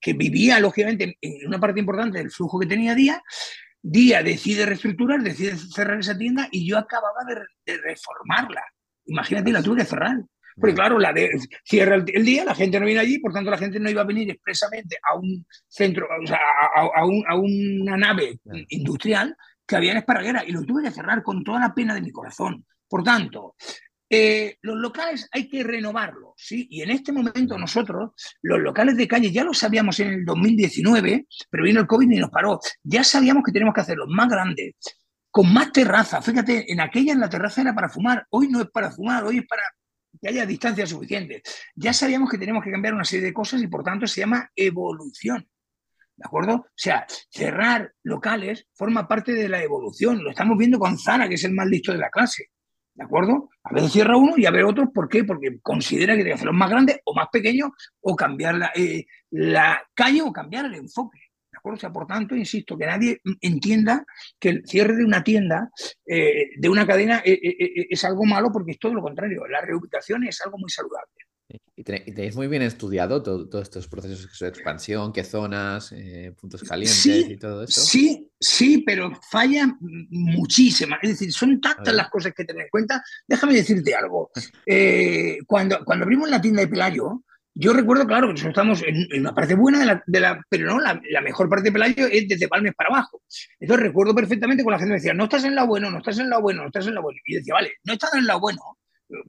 que 0.00 0.12
vivía, 0.12 0.60
lógicamente, 0.60 1.18
en 1.20 1.48
una 1.48 1.58
parte 1.58 1.80
importante 1.80 2.18
del 2.18 2.30
flujo 2.30 2.60
que 2.60 2.66
tenía 2.66 2.94
Día. 2.94 3.20
Día 3.82 4.22
decide 4.22 4.64
reestructurar, 4.64 5.20
decide 5.22 5.56
cerrar 5.56 5.98
esa 5.98 6.16
tienda 6.16 6.48
y 6.50 6.66
yo 6.66 6.78
acababa 6.78 7.24
de, 7.26 7.34
de 7.66 7.80
reformarla. 7.82 8.62
Imagínate, 9.06 9.52
la 9.52 9.62
tuve 9.62 9.78
que 9.78 9.84
cerrar. 9.84 10.16
Porque 10.56 10.74
claro, 10.74 10.98
la 10.98 11.12
de, 11.12 11.30
cierra 11.64 11.96
el, 11.96 12.24
día, 12.24 12.44
la 12.44 12.54
gente 12.54 12.78
no 12.78 12.86
viene 12.86 13.00
allí, 13.00 13.18
por 13.18 13.32
tanto 13.32 13.50
la 13.50 13.58
gente 13.58 13.80
no 13.80 13.90
iba 13.90 14.02
a 14.02 14.06
venir 14.06 14.30
expresamente 14.30 14.98
a 15.02 15.16
un 15.16 15.46
centro, 15.66 16.06
o 16.22 16.26
sea, 16.26 16.38
a, 16.74 17.36
una 17.36 17.96
nave 17.96 18.38
industrial 18.68 19.36
que 19.66 19.76
había 19.76 19.92
en 19.92 19.98
Esparraguera 19.98 20.44
y 20.46 20.52
lo 20.52 20.62
tuve 20.64 20.82
que 20.82 20.90
cerrar 20.90 21.22
con 21.22 21.42
toda 21.42 21.60
la 21.60 21.74
pena 21.74 21.94
de 21.94 22.02
mi 22.02 22.10
corazón. 22.10 22.66
Por 22.88 23.02
tanto, 23.02 23.56
eh, 24.14 24.58
los 24.60 24.76
locales 24.76 25.26
hay 25.32 25.48
que 25.48 25.62
renovarlos, 25.62 26.34
¿sí? 26.36 26.66
Y 26.70 26.82
en 26.82 26.90
este 26.90 27.12
momento 27.12 27.56
nosotros, 27.56 28.10
los 28.42 28.60
locales 28.60 28.94
de 28.98 29.08
calle, 29.08 29.30
ya 29.30 29.42
lo 29.42 29.54
sabíamos 29.54 29.98
en 30.00 30.08
el 30.08 30.24
2019, 30.26 31.26
pero 31.48 31.64
vino 31.64 31.80
el 31.80 31.86
COVID 31.86 32.10
y 32.10 32.18
nos 32.18 32.28
paró. 32.28 32.60
Ya 32.82 33.04
sabíamos 33.04 33.42
que 33.42 33.52
tenemos 33.52 33.72
que 33.72 33.80
hacerlos 33.80 34.08
más 34.10 34.28
grandes, 34.28 34.74
con 35.30 35.50
más 35.50 35.72
terraza. 35.72 36.20
Fíjate, 36.20 36.70
en 36.70 36.82
aquella 36.82 37.14
en 37.14 37.20
la 37.20 37.30
terraza 37.30 37.62
era 37.62 37.74
para 37.74 37.88
fumar, 37.88 38.26
hoy 38.28 38.48
no 38.48 38.60
es 38.60 38.70
para 38.70 38.90
fumar, 38.90 39.24
hoy 39.24 39.38
es 39.38 39.46
para 39.46 39.62
que 40.20 40.28
haya 40.28 40.44
distancia 40.44 40.86
suficiente. 40.86 41.42
Ya 41.74 41.94
sabíamos 41.94 42.28
que 42.28 42.36
tenemos 42.36 42.62
que 42.62 42.70
cambiar 42.70 42.92
una 42.92 43.06
serie 43.06 43.24
de 43.24 43.32
cosas 43.32 43.62
y 43.62 43.66
por 43.66 43.82
tanto 43.82 44.06
se 44.06 44.20
llama 44.20 44.50
evolución. 44.54 45.48
¿De 46.16 46.26
acuerdo? 46.26 46.54
O 46.56 46.66
sea, 46.76 47.06
cerrar 47.30 47.94
locales 48.02 48.66
forma 48.74 49.08
parte 49.08 49.32
de 49.32 49.48
la 49.48 49.62
evolución. 49.62 50.22
Lo 50.22 50.28
estamos 50.28 50.58
viendo 50.58 50.78
con 50.78 50.98
Zara, 50.98 51.26
que 51.30 51.36
es 51.36 51.44
el 51.44 51.54
más 51.54 51.66
listo 51.66 51.92
de 51.92 51.98
la 51.98 52.10
clase. 52.10 52.50
¿De 52.94 53.04
acuerdo? 53.04 53.48
A 53.64 53.72
veces 53.72 53.92
cierra 53.92 54.16
uno 54.16 54.34
y 54.36 54.46
a 54.46 54.50
ver 54.50 54.64
otros. 54.64 54.88
¿Por 54.92 55.08
qué? 55.08 55.24
Porque 55.24 55.58
considera 55.62 56.12
que 56.12 56.18
tiene 56.18 56.30
que 56.30 56.34
hacerlos 56.34 56.56
más 56.56 56.70
grandes 56.70 57.00
o 57.04 57.14
más 57.14 57.28
pequeños 57.32 57.70
o 58.00 58.14
cambiar 58.14 58.56
la, 58.56 58.72
eh, 58.74 59.06
la 59.30 59.82
calle 59.94 60.22
o 60.22 60.32
cambiar 60.32 60.66
el 60.66 60.74
enfoque. 60.74 61.18
O 61.64 61.76
sea, 61.76 61.92
por 61.92 62.06
tanto, 62.06 62.34
insisto, 62.34 62.76
que 62.76 62.86
nadie 62.86 63.20
entienda 63.40 64.04
que 64.38 64.48
el 64.48 64.66
cierre 64.66 64.96
de 64.96 65.04
una 65.04 65.22
tienda, 65.22 65.70
eh, 66.06 66.50
de 66.56 66.68
una 66.68 66.86
cadena, 66.86 67.22
eh, 67.24 67.38
eh, 67.42 67.86
es 67.88 68.04
algo 68.04 68.24
malo 68.24 68.50
porque 68.52 68.72
es 68.72 68.78
todo 68.78 68.94
lo 68.94 69.02
contrario. 69.02 69.46
La 69.46 69.60
reubicación 69.60 70.24
es 70.24 70.40
algo 70.40 70.58
muy 70.58 70.70
saludable. 70.70 71.12
Y 71.76 71.84
tenéis 71.84 72.34
muy 72.34 72.48
bien 72.48 72.62
estudiado 72.62 73.22
todos 73.22 73.62
estos 73.62 73.86
procesos 73.86 74.38
de 74.38 74.48
expansión, 74.48 75.12
qué 75.12 75.22
zonas, 75.22 75.94
puntos 76.40 76.62
calientes 76.62 77.06
y 77.06 77.36
todo 77.36 77.64
eso. 77.64 77.80
Sí, 77.80 78.31
sí, 78.42 78.82
pero 78.84 79.12
falla 79.30 79.66
muchísimas. 79.80 80.98
Es 81.02 81.10
decir, 81.10 81.32
son 81.32 81.60
tantas 81.60 81.94
las 81.94 82.10
cosas 82.10 82.32
que 82.34 82.44
tener 82.44 82.64
en 82.64 82.70
cuenta. 82.70 83.02
Déjame 83.26 83.54
decirte 83.54 83.94
algo. 83.94 84.30
cuando, 85.46 85.84
cuando 85.84 86.04
abrimos 86.04 86.28
la 86.28 86.40
tienda 86.40 86.62
de 86.62 86.68
Pelayo, 86.68 87.22
yo 87.54 87.72
recuerdo, 87.74 88.06
claro, 88.06 88.28
que 88.28 88.32
nosotros 88.32 88.52
estamos 88.52 88.82
en, 88.82 89.20
una 89.20 89.34
parte 89.34 89.54
buena 89.54 90.02
de 90.06 90.20
la, 90.20 90.42
pero 90.48 90.66
no, 90.66 90.80
la, 90.80 91.20
mejor 91.22 91.50
parte 91.50 91.64
de 91.64 91.72
Pelayo 91.72 92.06
es 92.06 92.26
desde 92.26 92.48
Palmes 92.48 92.74
para 92.74 92.88
abajo. 92.88 93.22
Entonces 93.60 93.86
recuerdo 93.86 94.14
perfectamente 94.14 94.62
cuando 94.62 94.76
la 94.76 94.80
gente 94.80 94.92
me 94.92 94.98
decía, 94.98 95.12
no 95.12 95.24
estás 95.24 95.44
en 95.44 95.54
la 95.54 95.64
bueno, 95.64 95.90
no 95.90 95.98
estás 95.98 96.18
en 96.18 96.30
la 96.30 96.38
bueno, 96.38 96.62
no 96.62 96.68
estás 96.68 96.86
en 96.86 96.94
la 96.94 97.00
bueno. 97.02 97.18
Y 97.26 97.34
yo 97.34 97.38
decía, 97.40 97.54
vale, 97.54 97.74
no 97.84 97.92
estás 97.92 98.14
en 98.14 98.26
la 98.26 98.36
bueno, 98.36 98.62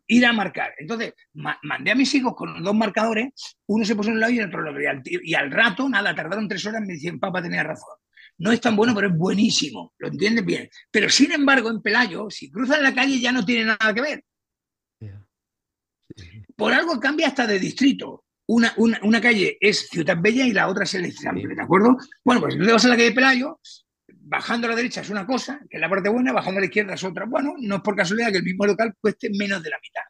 ir 0.08 0.26
a 0.26 0.32
marcar. 0.32 0.74
Entonces 0.78 1.14
mandé 1.34 1.92
a 1.92 1.96
mis 1.96 2.14
hijos 2.16 2.34
con 2.36 2.64
dos 2.64 2.76
marcadores, 2.76 3.34
uno 3.68 3.84
se 3.84 3.96
puso 3.96 4.10
en 4.10 4.16
un 4.16 4.22
lado 4.22 4.32
y 4.32 4.40
el 4.40 4.48
otro 4.48 4.62
en 4.62 4.68
el 4.68 4.98
otro. 4.98 5.22
Y 5.22 5.34
al, 5.34 5.52
rato, 5.52 5.90
nada, 5.90 6.16
tardaron 6.16 6.48
tres 6.48 6.66
horas, 6.66 6.82
me 6.82 6.94
decían, 6.94 7.20
papá 7.20 7.42
tenía 7.42 7.64
razón. 7.64 7.98
No 8.38 8.52
es 8.52 8.60
tan 8.60 8.76
bueno, 8.76 8.94
pero 8.96 9.08
es 9.08 9.16
buenísimo. 9.16 9.94
Lo 9.98 10.08
entiendes 10.08 10.46
bien. 10.46 10.70
Pero 10.92 11.10
sin 11.10 11.32
embargo, 11.32 11.70
en 11.70 11.82
Pelayo, 11.82 12.30
si 12.30 12.52
cruzan 12.52 12.84
la 12.84 12.94
calle 12.94 13.20
ya 13.20 13.32
no 13.32 13.46
tiene 13.46 13.66
nada 13.66 13.94
que 13.94 14.02
ver 14.02 14.24
por 16.56 16.74
algo 16.74 17.00
cambia 17.00 17.28
hasta 17.28 17.48
de 17.48 17.60
distrito. 17.60 18.26
Una, 18.46 18.74
una, 18.78 19.22
calle 19.22 19.58
es 19.60 19.88
Ciudad 19.88 20.18
Bella 20.20 20.46
y 20.46 20.52
la 20.52 20.68
otra 20.68 20.84
es 20.84 20.94
el 20.96 21.06
Extrample, 21.06 21.56
¿de 21.56 21.62
acuerdo? 21.62 21.98
Bueno, 22.26 22.42
pues 22.42 22.54
si 22.54 22.60
tú 22.60 22.66
te 22.66 22.74
vas 22.74 22.86
a 22.86 22.90
la 22.90 22.98
calle 22.98 23.14
Pelayo, 23.14 23.60
bajando 24.08 24.68
a 24.68 24.72
la 24.72 24.76
derecha 24.76 25.02
es 25.02 25.10
una 25.10 25.26
cosa, 25.26 25.62
que 25.70 25.78
es 25.78 25.82
la 25.82 25.90
parte 25.90 26.10
buena, 26.10 26.34
bajando 26.34 26.58
a 26.58 26.62
la 26.62 26.66
izquierda 26.66 26.94
es 26.94 27.04
otra. 27.04 27.26
Bueno, 27.26 27.54
no 27.58 27.78
es 27.78 27.82
por 27.82 27.96
casualidad 27.96 28.32
que 28.32 28.40
el 28.40 28.44
mismo 28.44 28.66
local 28.66 28.94
cueste 29.00 29.30
menos 29.30 29.64
de 29.64 29.70
la 29.70 29.80
mitad. 29.82 30.04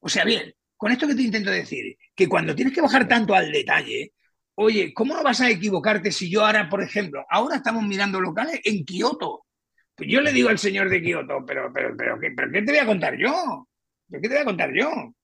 O 0.00 0.08
sea, 0.08 0.24
bien, 0.24 0.54
con 0.76 0.90
esto 0.90 1.06
que 1.06 1.14
te 1.14 1.22
intento 1.22 1.50
decir, 1.50 1.96
que 2.14 2.28
cuando 2.28 2.54
tienes 2.54 2.72
que 2.72 2.80
bajar 2.80 3.06
tanto 3.06 3.34
al 3.34 3.52
detalle, 3.52 4.14
oye, 4.62 4.92
¿cómo 4.92 5.14
no 5.14 5.22
vas 5.22 5.40
a 5.40 5.50
equivocarte 5.50 6.12
si 6.12 6.30
yo 6.30 6.44
ahora, 6.44 6.68
por 6.68 6.82
ejemplo, 6.82 7.24
ahora 7.30 7.56
estamos 7.56 7.82
mirando 7.82 8.20
locales 8.20 8.60
en 8.64 8.84
Kioto? 8.84 9.46
Pues 9.94 10.10
yo 10.10 10.20
le 10.20 10.32
digo 10.32 10.50
al 10.50 10.58
señor 10.58 10.90
de 10.90 11.02
Kioto, 11.02 11.44
pero, 11.46 11.72
pero, 11.72 11.96
pero, 11.96 12.20
¿qué, 12.20 12.30
pero 12.36 12.52
¿qué 12.52 12.62
te 12.62 12.72
voy 12.72 12.80
a 12.80 12.86
contar 12.86 13.16
yo? 13.16 13.66
¿Qué 14.10 14.20
te 14.20 14.28
voy 14.28 14.38
a 14.38 14.44
contar 14.44 14.70
yo? 14.74 15.14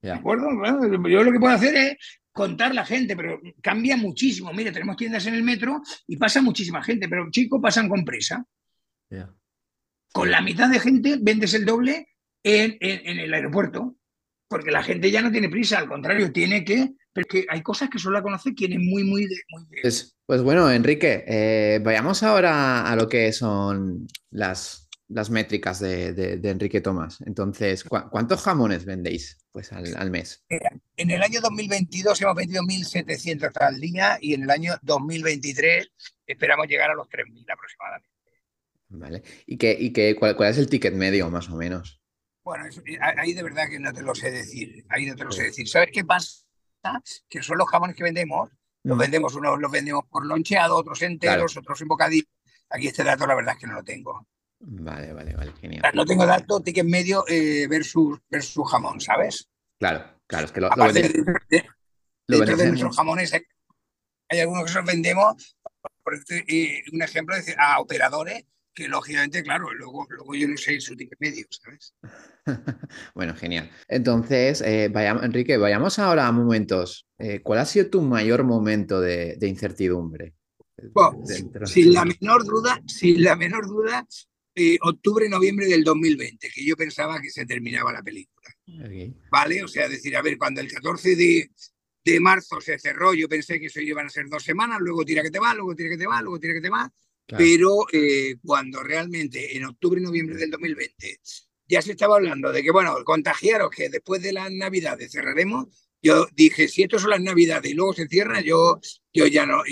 ¿De 0.00 0.12
acuerdo? 0.12 0.48
yo 1.08 1.22
lo 1.24 1.32
que 1.32 1.40
puedo 1.40 1.54
hacer 1.54 1.74
es 1.74 1.96
contar 2.30 2.74
la 2.74 2.84
gente, 2.84 3.16
pero 3.16 3.40
cambia 3.60 3.96
muchísimo. 3.96 4.52
Mira, 4.52 4.70
tenemos 4.70 4.96
tiendas 4.96 5.26
en 5.26 5.34
el 5.34 5.42
metro 5.42 5.80
y 6.06 6.16
pasa 6.16 6.40
muchísima 6.40 6.82
gente, 6.82 7.08
pero 7.08 7.30
chicos 7.30 7.60
pasan 7.60 7.88
con 7.88 8.04
prisa. 8.04 8.44
Con 10.12 10.30
la 10.30 10.40
mitad 10.40 10.68
de 10.68 10.78
gente 10.78 11.18
vendes 11.20 11.54
el 11.54 11.64
doble 11.64 12.08
en, 12.44 12.76
el 12.80 13.34
aeropuerto, 13.34 13.96
porque 14.46 14.70
la 14.70 14.82
gente 14.82 15.10
ya 15.10 15.20
no 15.22 15.32
tiene 15.32 15.48
prisa, 15.48 15.78
al 15.78 15.88
contrario, 15.88 16.30
tiene 16.30 16.64
que... 16.64 16.92
Pero 17.14 17.26
que 17.26 17.46
hay 17.48 17.62
cosas 17.62 17.88
que 17.88 17.98
solo 17.98 18.18
la 18.18 18.22
conoce 18.22 18.54
quien 18.54 18.74
es 18.74 18.80
muy, 18.80 19.04
muy... 19.04 19.26
muy 19.48 19.66
pues, 19.80 20.14
pues, 20.26 20.42
bueno, 20.42 20.70
Enrique, 20.70 21.24
eh, 21.26 21.80
vayamos 21.82 22.22
ahora 22.22 22.90
a 22.90 22.96
lo 22.96 23.08
que 23.08 23.32
son 23.32 24.06
las 24.30 24.84
las 25.08 25.30
métricas 25.30 25.80
de, 25.80 26.40
Enrique 26.42 26.80
Tomás. 26.80 27.20
Entonces, 27.26 27.84
¿cuántos 27.84 28.42
jamones 28.42 28.84
vendéis 28.84 29.38
pues, 29.52 29.72
al, 29.72 30.10
mes? 30.10 30.44
En 30.96 31.10
el 31.10 31.22
año 31.22 31.40
2022 31.40 32.20
hemos 32.22 32.34
vendido 32.34 32.62
1.700 32.62 33.52
al 33.60 33.80
día 33.80 34.18
y 34.20 34.34
en 34.34 34.44
el 34.44 34.50
año 34.50 34.74
2023 34.82 35.90
esperamos 36.26 36.66
llegar 36.66 36.90
a 36.90 36.94
los 36.94 37.08
3.000 37.08 37.46
aproximadamente. 37.52 38.08
Vale. 38.88 39.22
¿Y, 39.46 39.56
qué, 39.56 39.76
y 39.78 39.92
qué, 39.92 40.16
cuál, 40.16 40.36
es 40.50 40.58
el 40.58 40.68
ticket 40.68 40.94
medio, 40.94 41.28
más 41.30 41.48
o 41.48 41.56
menos? 41.56 42.00
Bueno, 42.42 42.66
eh, 42.66 42.98
ahí 43.00 43.32
de 43.32 43.42
verdad 43.42 43.68
que 43.68 43.78
no 43.78 43.92
te 43.92 44.02
lo 44.02 44.14
sé 44.14 44.30
decir. 44.30 44.84
Ahí 44.88 45.06
no 45.06 45.16
te 45.16 45.24
lo 45.24 45.32
sé 45.32 45.44
decir. 45.44 45.68
¿Sabes 45.68 45.90
qué 45.92 46.04
pasa? 46.04 46.43
Que 47.28 47.42
son 47.42 47.58
los 47.58 47.68
jamones 47.68 47.96
que 47.96 48.04
vendemos. 48.04 48.50
Los 48.82 48.96
mm. 48.96 49.00
vendemos, 49.00 49.34
unos 49.34 49.58
los 49.58 49.70
vendemos 49.70 50.04
por 50.10 50.26
loncheado, 50.26 50.76
otros 50.76 51.00
enteros, 51.02 51.56
otros 51.56 51.80
en 51.80 51.88
bocadillo. 51.88 52.26
Aquí 52.70 52.88
este 52.88 53.04
dato 53.04 53.26
la 53.26 53.34
verdad 53.34 53.54
es 53.54 53.60
que 53.60 53.66
no 53.66 53.74
lo 53.74 53.84
tengo. 53.84 54.26
Vale, 54.60 55.12
vale, 55.12 55.34
vale, 55.34 55.52
genial. 55.60 55.82
No 55.94 56.04
tengo 56.04 56.26
dato 56.26 56.60
ticket 56.60 56.86
medio 56.86 57.24
eh, 57.28 57.66
versus, 57.68 58.18
versus 58.28 58.70
jamón, 58.70 59.00
¿sabes? 59.00 59.48
Claro, 59.78 60.04
claro, 60.26 60.46
es 60.46 60.52
que 60.52 60.60
lo, 60.60 60.70
lo, 60.74 60.92
de, 60.92 62.56
de 62.56 62.66
nuestros 62.68 62.96
jamones 62.96 63.34
hay, 63.34 64.40
algunos 64.40 64.64
que 64.64 64.78
los 64.78 64.86
vendemos, 64.86 65.56
por 66.02 66.14
un 66.14 67.02
ejemplo, 67.02 67.36
a 67.58 67.80
operadores 67.80 68.44
que 68.74 68.88
lógicamente, 68.88 69.42
claro, 69.42 69.72
luego, 69.72 70.06
luego 70.10 70.34
yo 70.34 70.48
no 70.48 70.56
sé 70.56 70.80
su 70.80 70.96
ticket 70.96 71.18
medio, 71.20 71.46
¿sabes? 71.50 71.94
bueno, 73.14 73.34
genial. 73.34 73.70
Entonces, 73.88 74.60
eh, 74.62 74.90
vayamos, 74.92 75.22
Enrique, 75.22 75.56
vayamos 75.56 75.98
ahora 75.98 76.26
a 76.26 76.32
momentos. 76.32 77.06
Eh, 77.18 77.40
¿Cuál 77.40 77.60
ha 77.60 77.64
sido 77.64 77.88
tu 77.88 78.02
mayor 78.02 78.44
momento 78.44 79.00
de, 79.00 79.38
incertidumbre? 79.42 80.34
sin 81.66 81.92
la 81.92 82.04
menor 82.04 82.44
duda, 82.44 82.82
sin 82.86 83.22
la 83.22 83.36
menor 83.36 83.66
duda, 83.66 84.06
eh, 84.56 84.76
octubre, 84.82 85.28
noviembre 85.28 85.66
del 85.66 85.84
2020, 85.84 86.50
que 86.52 86.64
yo 86.64 86.76
pensaba 86.76 87.20
que 87.20 87.30
se 87.30 87.46
terminaba 87.46 87.92
la 87.92 88.02
película. 88.02 88.48
¿Vale? 89.30 89.62
O 89.62 89.68
sea, 89.68 89.88
decir, 89.88 90.16
a 90.16 90.22
ver, 90.22 90.36
cuando 90.36 90.60
el 90.60 90.70
14 90.70 91.14
de, 91.14 91.50
de 92.04 92.20
marzo 92.20 92.60
se 92.60 92.78
cerró, 92.78 93.14
yo 93.14 93.28
pensé 93.28 93.60
que 93.60 93.66
eso 93.66 93.80
iban 93.80 94.06
a 94.06 94.10
ser 94.10 94.28
dos 94.28 94.42
semanas, 94.42 94.78
luego 94.80 95.04
tira 95.04 95.22
que 95.22 95.30
te 95.30 95.38
va, 95.38 95.54
luego 95.54 95.74
tira 95.76 95.90
que 95.90 95.96
te 95.96 96.06
va, 96.06 96.20
luego 96.20 96.40
tira 96.40 96.54
que 96.54 96.60
te 96.60 96.70
va. 96.70 96.92
Pero 97.26 97.86
eh, 97.92 98.36
cuando 98.44 98.82
realmente 98.82 99.56
en 99.56 99.64
octubre 99.64 100.00
y 100.00 100.04
noviembre 100.04 100.36
del 100.36 100.50
2020 100.50 101.20
ya 101.66 101.80
se 101.80 101.92
estaba 101.92 102.16
hablando 102.16 102.52
de 102.52 102.62
que, 102.62 102.70
bueno, 102.70 102.94
contagiaros 103.04 103.70
que 103.70 103.88
después 103.88 104.22
de 104.22 104.32
las 104.32 104.52
navidades 104.52 105.12
cerraremos, 105.12 105.66
yo 106.02 106.26
dije, 106.34 106.68
si 106.68 106.82
esto 106.82 106.98
son 106.98 107.10
las 107.10 107.22
navidades 107.22 107.70
y 107.70 107.74
luego 107.74 107.94
se 107.94 108.06
cierra, 108.06 108.42
yo, 108.42 108.78
yo 109.12 109.26
ya 109.26 109.46
no, 109.46 109.62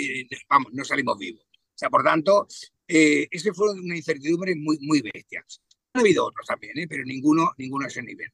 vamos, 0.48 0.72
no 0.72 0.84
salimos 0.84 1.18
vivos. 1.18 1.44
O 1.44 1.78
sea, 1.78 1.90
por 1.90 2.03
tanto, 2.03 2.46
eh, 2.88 3.28
ese 3.30 3.53
fue 3.53 3.72
una 3.72 3.96
incertidumbre 3.96 4.55
muy, 4.57 4.78
muy 4.80 5.03
bestia. 5.03 5.44
Ha 5.92 6.00
habido 6.00 6.24
otros 6.24 6.46
también, 6.46 6.78
¿eh? 6.78 6.86
pero 6.88 7.05
ninguno, 7.05 7.53
ninguno 7.59 7.84
a 7.84 7.88
ese 7.88 8.03
nivel. 8.03 8.30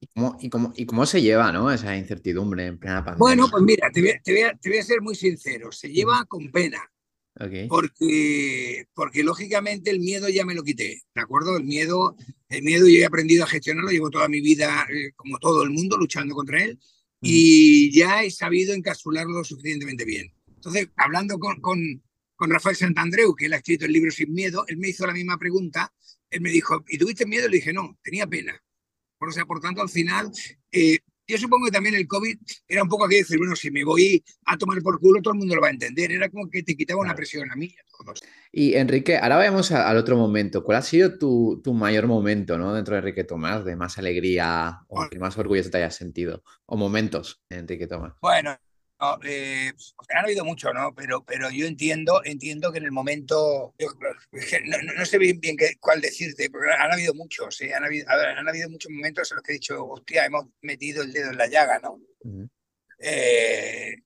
¿Y 0.00 0.06
cómo, 0.08 0.36
y, 0.40 0.50
cómo, 0.50 0.72
¿Y 0.76 0.86
cómo 0.86 1.06
se 1.06 1.22
lleva 1.22 1.50
¿no? 1.52 1.70
esa 1.70 1.96
incertidumbre 1.96 2.66
en 2.66 2.78
plena 2.78 3.04
pandemia? 3.04 3.18
Bueno, 3.18 3.48
pues 3.50 3.62
mira, 3.62 3.90
te 3.90 4.02
voy, 4.02 4.12
te 4.22 4.32
voy, 4.32 4.42
a, 4.42 4.54
te 4.54 4.68
voy 4.68 4.78
a 4.78 4.82
ser 4.82 5.00
muy 5.00 5.14
sincero, 5.14 5.72
se 5.72 5.88
lleva 5.88 6.24
con 6.26 6.50
pena. 6.50 6.90
Porque, 7.68 8.86
porque 8.92 9.24
lógicamente 9.24 9.90
el 9.90 10.00
miedo 10.00 10.28
ya 10.28 10.44
me 10.44 10.54
lo 10.54 10.62
quité, 10.62 11.02
¿de 11.14 11.20
acuerdo? 11.22 11.56
El 11.56 11.64
miedo, 11.64 12.14
el 12.48 12.62
miedo 12.62 12.86
yo 12.86 12.98
he 12.98 13.04
aprendido 13.04 13.44
a 13.44 13.46
gestionarlo, 13.46 13.90
llevo 13.90 14.10
toda 14.10 14.28
mi 14.28 14.42
vida, 14.42 14.86
eh, 14.92 15.12
como 15.16 15.38
todo 15.38 15.62
el 15.62 15.70
mundo, 15.70 15.96
luchando 15.96 16.34
contra 16.34 16.62
él 16.62 16.78
y 17.20 17.92
ya 17.92 18.22
he 18.22 18.30
sabido 18.30 18.74
encapsularlo 18.74 19.44
suficientemente 19.44 20.04
bien. 20.04 20.32
Entonces, 20.48 20.88
hablando 20.96 21.38
con, 21.38 21.60
con, 21.60 22.02
con 22.34 22.50
Rafael 22.50 22.76
Santandreu, 22.76 23.34
que 23.34 23.46
él 23.46 23.52
ha 23.52 23.56
escrito 23.56 23.84
el 23.84 23.92
libro 23.92 24.10
Sin 24.10 24.32
Miedo, 24.32 24.64
él 24.68 24.78
me 24.78 24.88
hizo 24.88 25.06
la 25.06 25.12
misma 25.12 25.38
pregunta, 25.38 25.92
él 26.30 26.40
me 26.40 26.50
dijo, 26.50 26.84
¿y 26.88 26.98
tuviste 26.98 27.26
miedo? 27.26 27.48
Le 27.48 27.56
dije, 27.56 27.72
no, 27.72 27.98
tenía 28.02 28.26
pena. 28.26 28.62
O 29.18 29.30
sea, 29.30 29.44
por 29.44 29.60
tanto, 29.60 29.82
al 29.82 29.90
final, 29.90 30.30
eh, 30.72 31.00
yo 31.30 31.38
supongo 31.38 31.66
que 31.66 31.72
también 31.72 31.94
el 31.94 32.06
COVID 32.06 32.36
era 32.68 32.82
un 32.82 32.88
poco 32.88 33.06
de 33.08 33.16
decir, 33.16 33.38
bueno, 33.38 33.54
si 33.54 33.70
me 33.70 33.84
voy 33.84 34.22
a 34.46 34.58
tomar 34.58 34.82
por 34.82 34.98
culo, 34.98 35.22
todo 35.22 35.32
el 35.34 35.38
mundo 35.38 35.54
lo 35.54 35.60
va 35.60 35.68
a 35.68 35.72
entender. 35.72 36.12
Era 36.12 36.28
como 36.28 36.48
que 36.50 36.62
te 36.62 36.76
quitaba 36.76 37.00
una 37.00 37.14
presión 37.14 37.50
a 37.50 37.56
mí 37.56 37.66
y 37.66 37.78
a 37.78 37.84
todos. 37.90 38.22
Y 38.52 38.74
Enrique, 38.74 39.16
ahora 39.16 39.36
vayamos 39.36 39.70
al 39.70 39.96
otro 39.96 40.16
momento. 40.16 40.64
¿Cuál 40.64 40.78
ha 40.78 40.82
sido 40.82 41.18
tu, 41.18 41.60
tu, 41.62 41.72
mayor 41.72 42.06
momento 42.06 42.58
¿no? 42.58 42.74
dentro 42.74 42.94
de 42.94 42.98
Enrique 42.98 43.24
Tomás, 43.24 43.64
de 43.64 43.76
más 43.76 43.98
alegría 43.98 44.80
o 44.88 45.08
que 45.08 45.18
más 45.18 45.38
orgullo 45.38 45.70
te 45.70 45.76
hayas 45.76 45.94
sentido? 45.94 46.42
O 46.66 46.76
momentos, 46.76 47.42
Enrique 47.48 47.86
Tomás. 47.86 48.14
Bueno, 48.20 48.56
no, 49.00 49.18
eh, 49.24 49.72
han 50.10 50.24
habido 50.24 50.44
mucho, 50.44 50.72
¿no? 50.72 50.94
Pero, 50.94 51.24
pero 51.24 51.50
yo 51.50 51.66
entiendo, 51.66 52.20
entiendo 52.24 52.70
que 52.70 52.78
en 52.78 52.84
el 52.84 52.92
momento, 52.92 53.74
no, 54.96 55.06
sé 55.06 55.18
bien, 55.18 55.40
bien 55.40 55.56
qué, 55.56 55.76
cuál 55.80 56.00
decirte, 56.00 56.50
porque 56.50 56.70
han 56.70 56.92
habido 56.92 57.14
muchos, 57.14 57.56
¿sí? 57.56 57.72
han, 57.72 57.84
habido, 57.84 58.08
han 58.10 58.48
habido 58.48 58.68
muchos 58.68 58.92
momentos 58.92 59.30
en 59.30 59.36
los 59.36 59.42
que 59.42 59.52
he 59.52 59.54
dicho, 59.54 59.84
hostia, 59.84 60.26
hemos 60.26 60.46
metido 60.60 61.02
el 61.02 61.12
dedo 61.12 61.30
en 61.30 61.38
la 61.38 61.46
llaga, 61.46 61.78
¿no? 61.78 62.00
eh, 62.98 63.96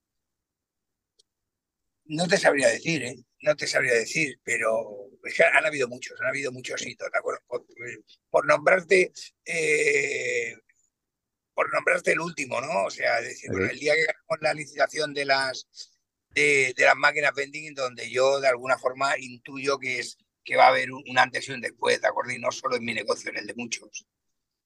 no 2.07 2.28
te 2.28 2.36
sabría 2.36 2.68
decir, 2.68 3.03
¿eh? 3.03 3.16
No 3.40 3.57
te 3.57 3.66
sabría 3.66 3.95
decir, 3.95 4.40
pero 4.42 5.11
han 5.53 5.66
habido 5.66 5.88
muchos, 5.88 6.18
han 6.20 6.28
habido 6.28 6.51
muchos 6.53 6.86
hitos, 6.86 7.11
¿de 7.11 7.18
acuerdo? 7.18 7.40
Por, 7.47 7.66
por 8.30 8.47
nombrarte, 8.47 9.12
eh, 9.45 10.55
por 11.55 11.72
nombrarte 11.72 12.12
el 12.12 12.20
último, 12.20 12.61
¿no? 12.61 12.84
O 12.84 12.90
sea, 12.90 13.20
decir, 13.20 13.50
el 13.52 13.78
día 13.78 13.94
que 13.94 14.05
ganamos 14.05 14.38
la 14.40 14.55
licitación 14.55 15.14
de 15.14 15.24
las, 15.24 15.68
de, 16.30 16.74
las 16.76 16.96
máquinas 16.96 17.34
vending, 17.34 17.74
donde 17.74 18.11
yo 18.11 18.40
de 18.40 18.48
alguna 18.48 18.76
forma 18.78 19.16
intuyo 19.18 19.78
que, 19.78 20.00
es, 20.00 20.18
que 20.44 20.57
va 20.57 20.66
a 20.66 20.68
haber 20.68 20.92
un, 20.92 21.18
antes 21.18 21.48
y 21.48 21.52
un 21.52 21.61
después, 21.61 22.00
¿de 22.00 22.09
acuerdo? 22.09 22.32
Y 22.32 22.38
no 22.38 22.50
solo 22.50 22.76
en 22.76 22.84
mi 22.84 22.94
negocio, 22.94 23.30
en 23.30 23.38
el 23.38 23.46
de 23.46 23.55
muchos. 23.55 24.07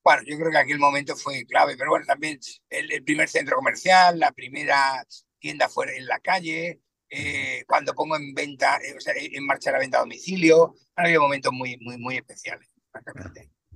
Bueno, 0.02 0.22
yo 0.26 0.38
creo 0.38 0.50
que 0.50 0.58
aquel 0.58 0.78
momento 0.78 1.14
fue 1.16 1.44
clave, 1.44 1.76
pero 1.76 1.90
bueno, 1.90 2.06
también 2.06 2.40
el, 2.70 3.04
primer 3.04 3.28
centro 3.28 3.56
comercial, 3.56 4.18
la 4.18 4.32
primera 4.32 5.04
tienda 5.38 5.68
fuera 5.68 5.92
en 5.92 6.06
la 6.06 6.18
calle, 6.20 6.80
eh, 7.10 7.64
cuando 7.66 7.94
pongo 7.94 8.16
en 8.16 8.32
venta, 8.32 8.78
eh, 8.78 8.94
o 8.96 9.00
sea, 9.00 9.14
en 9.16 9.44
marcha 9.44 9.70
la 9.70 9.78
venta 9.78 9.98
a 9.98 10.00
domicilio, 10.00 10.74
han 10.96 11.06
habido 11.06 11.22
momentos 11.22 11.52
muy, 11.52 11.76
muy, 11.78 11.98
muy 11.98 12.16
especiales. 12.16 12.68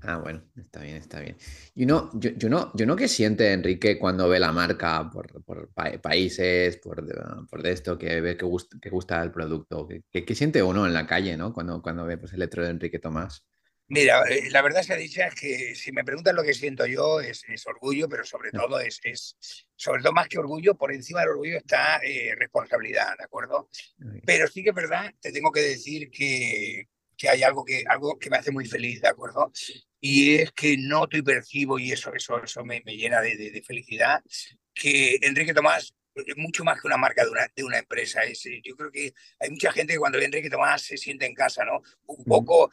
Ah, 0.05 0.17
bueno, 0.17 0.43
está 0.57 0.81
bien, 0.81 0.97
está 0.97 1.21
bien. 1.21 1.37
Y 1.75 1.85
uno, 1.85 2.11
yo, 2.15 2.31
yo, 2.31 2.49
no, 2.49 2.73
yo 2.75 2.87
no 2.87 2.97
que 2.97 3.07
siente 3.07 3.53
Enrique 3.53 3.99
cuando 3.99 4.29
ve 4.29 4.41
la 4.41 4.51
marca 4.51 5.09
por, 5.11 5.45
por 5.45 5.73
países, 6.01 6.77
por, 6.79 7.05
por 7.49 7.67
esto, 7.67 7.97
que 7.97 8.21
ve 8.21 8.37
que 8.37 8.45
gusta, 8.45 8.77
que 8.81 8.91
gusta 8.91 9.23
el 9.23 9.31
producto, 9.31 9.87
que, 9.87 10.25
que, 10.25 10.35
siente 10.35 10.63
uno 10.63 10.87
en 10.87 10.93
la 10.93 11.07
calle, 11.07 11.37
¿no? 11.37 11.53
Cuando, 11.53 11.81
cuando 11.81 12.05
ve 12.05 12.19
pues, 12.19 12.33
el 12.33 12.41
letro 12.41 12.65
de 12.65 12.71
Enrique 12.71 12.99
Tomás. 12.99 13.45
Mira, 13.87 14.23
eh, 14.29 14.49
la 14.51 14.63
verdad 14.63 14.85
ha 14.89 14.97
dicho 14.97 15.23
es 15.23 15.35
que 15.35 15.75
si 15.75 15.93
me 15.93 16.03
preguntan 16.03 16.35
lo 16.35 16.43
que 16.43 16.55
siento 16.55 16.87
yo 16.87 17.21
es, 17.21 17.45
es 17.49 17.67
orgullo, 17.67 18.09
pero 18.09 18.25
sobre 18.25 18.51
todo 18.51 18.81
es, 18.81 19.01
es, 19.05 19.37
sobre 19.77 20.03
todo 20.03 20.13
más 20.13 20.29
que 20.29 20.39
orgullo, 20.39 20.75
por 20.75 20.93
encima 20.93 21.21
del 21.21 21.31
orgullo 21.31 21.59
está 21.59 21.99
eh, 21.99 22.35
responsabilidad, 22.37 23.17
¿de 23.19 23.25
acuerdo? 23.25 23.69
Pero 24.25 24.49
sí 24.49 24.65
que 24.65 24.71
es 24.71 24.75
verdad, 24.75 25.13
te 25.21 25.31
tengo 25.31 25.53
que 25.53 25.61
decir 25.61 26.11
que, 26.11 26.89
que 27.23 27.29
hay 27.29 27.45
algo 27.45 27.65
que, 27.65 27.85
algo 27.87 28.19
que 28.19 28.29
me 28.29 28.37
hace 28.37 28.51
muy 28.51 28.67
feliz, 28.67 29.01
¿de 29.01 29.09
acuerdo? 29.09 29.53
Y 30.01 30.35
es 30.35 30.51
que 30.51 30.77
noto 30.77 31.17
y 31.17 31.23
percibo, 31.23 31.79
y 31.79 31.93
eso, 31.93 32.13
eso, 32.13 32.43
eso 32.43 32.65
me, 32.65 32.83
me 32.85 32.97
llena 32.97 33.21
de, 33.21 33.37
de, 33.37 33.63
felicidad, 33.63 34.21
que 34.75 35.21
Enrique 35.23 35.55
Tomás 35.55 35.95
es 36.17 36.37
mucho 36.37 36.65
más 36.65 36.81
que 36.81 36.89
una 36.89 36.97
marca 36.97 37.25
de 37.25 37.31
una, 37.31 37.47
de 37.55 37.63
una 37.63 37.79
empresa. 37.79 38.23
Es, 38.25 38.43
yo 38.65 38.75
creo 38.75 38.91
que 38.91 39.15
hay 39.39 39.51
mucha 39.51 39.71
gente 39.71 39.93
que 39.93 40.01
cuando 40.01 40.19
ve 40.19 40.25
Enrique 40.25 40.51
Tomás 40.51 40.83
se 40.83 40.97
siente 40.97 41.25
en 41.25 41.33
casa, 41.33 41.65
¿no? 41.65 41.81
Un 42.07 42.25
poco, 42.25 42.73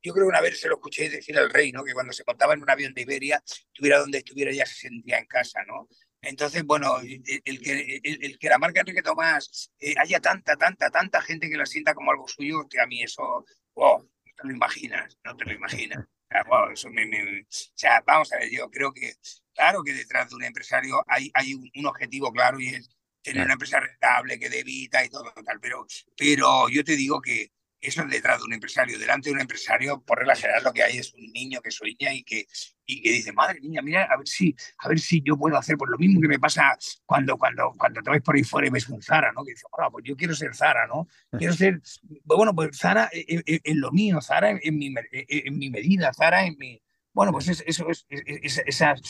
yo 0.00 0.12
creo 0.12 0.26
que 0.26 0.30
una 0.30 0.40
vez 0.40 0.60
se 0.60 0.68
lo 0.68 0.76
escuché 0.76 1.10
decir 1.10 1.36
al 1.36 1.50
rey, 1.50 1.72
¿no? 1.72 1.82
Que 1.82 1.92
cuando 1.92 2.12
se 2.12 2.22
montaba 2.24 2.54
en 2.54 2.62
un 2.62 2.70
avión 2.70 2.94
de 2.94 3.02
Iberia, 3.02 3.42
estuviera 3.44 3.98
donde 3.98 4.18
estuviera 4.18 4.52
ya 4.52 4.66
se 4.66 4.88
sentía 4.88 5.18
en 5.18 5.26
casa, 5.26 5.64
¿no? 5.66 5.88
Entonces, 6.22 6.64
bueno, 6.64 6.98
el, 7.00 7.60
que, 7.60 8.00
el, 8.04 8.38
que 8.38 8.48
la 8.48 8.58
marca 8.58 8.80
Enrique 8.80 9.02
Tomás 9.02 9.72
eh, 9.80 9.94
haya 9.98 10.20
tanta, 10.20 10.54
tanta, 10.54 10.90
tanta 10.90 11.22
gente 11.22 11.48
que 11.48 11.56
la 11.56 11.66
sienta 11.66 11.94
como 11.94 12.10
algo 12.10 12.28
suyo, 12.28 12.68
que 12.68 12.78
a 12.78 12.86
mí 12.86 13.02
eso, 13.02 13.44
wow, 13.80 13.98
no 13.98 14.32
te 14.36 14.46
lo 14.46 14.52
imaginas, 14.52 15.18
no 15.24 15.36
te 15.36 15.44
lo 15.46 15.52
imaginas. 15.52 16.06
Wow, 16.46 16.70
eso 16.70 16.90
me, 16.90 17.04
o 17.04 17.46
sea, 17.48 18.02
vamos 18.06 18.32
a 18.32 18.36
ver, 18.36 18.50
yo 18.50 18.70
creo 18.70 18.92
que, 18.92 19.14
claro 19.52 19.82
que 19.82 19.92
detrás 19.92 20.28
de 20.28 20.36
un 20.36 20.44
empresario 20.44 21.02
hay, 21.08 21.30
hay 21.34 21.54
un, 21.54 21.68
un 21.74 21.86
objetivo 21.86 22.30
claro 22.30 22.60
y 22.60 22.68
es 22.68 22.88
tener 23.22 23.44
una 23.44 23.54
empresa 23.54 23.80
rentable 23.80 24.38
que 24.38 24.48
debita 24.48 25.04
y 25.04 25.08
todo 25.08 25.32
tal, 25.44 25.58
pero, 25.60 25.86
pero 26.16 26.68
yo 26.68 26.84
te 26.84 26.94
digo 26.94 27.20
que, 27.20 27.50
eso 27.80 28.02
es 28.02 28.10
detrás 28.10 28.38
de 28.38 28.44
un 28.44 28.52
empresario. 28.52 28.98
Delante 28.98 29.30
de 29.30 29.34
un 29.34 29.40
empresario, 29.40 30.02
por 30.02 30.18
regla 30.18 30.36
general, 30.36 30.62
lo 30.64 30.72
que 30.72 30.82
hay 30.82 30.98
es 30.98 31.14
un 31.14 31.32
niño 31.32 31.60
que 31.62 31.70
sueña 31.70 32.12
y 32.12 32.22
que, 32.22 32.46
y 32.84 33.00
que 33.00 33.10
dice, 33.12 33.32
madre 33.32 33.60
mía, 33.60 33.80
mira, 33.82 34.04
a 34.04 34.16
ver 34.16 34.28
si, 34.28 34.54
a 34.78 34.88
ver 34.88 34.98
si 34.98 35.22
yo 35.22 35.36
puedo 35.36 35.56
hacer 35.56 35.76
por 35.76 35.90
lo 35.90 35.96
mismo 35.96 36.20
que 36.20 36.28
me 36.28 36.38
pasa 36.38 36.76
cuando, 37.06 37.38
cuando, 37.38 37.72
cuando 37.78 38.02
te 38.02 38.10
ves 38.10 38.22
por 38.22 38.36
ahí 38.36 38.44
fuera 38.44 38.68
y 38.68 38.70
ves 38.70 38.88
un 38.88 39.02
Zara, 39.02 39.32
¿no? 39.32 39.44
Que 39.44 39.52
dice, 39.52 39.64
pues 39.90 40.04
yo 40.04 40.16
quiero 40.16 40.34
ser 40.34 40.54
Zara, 40.54 40.86
¿no? 40.86 41.08
Quiero 41.38 41.54
ser, 41.54 41.80
bueno, 42.24 42.54
pues 42.54 42.76
Zara 42.76 43.08
en, 43.12 43.80
lo 43.80 43.90
mío, 43.92 44.20
Zara 44.20 44.50
en, 44.50 44.78
mi, 44.78 44.94
en 45.12 45.58
mi 45.58 45.70
medida, 45.70 46.12
Zara 46.12 46.44
en 46.44 46.56
mi... 46.58 46.82
Bueno, 47.12 47.32
pues 47.32 47.48
eso 47.48 47.88
es, 47.88 48.06
esas, 48.08 49.00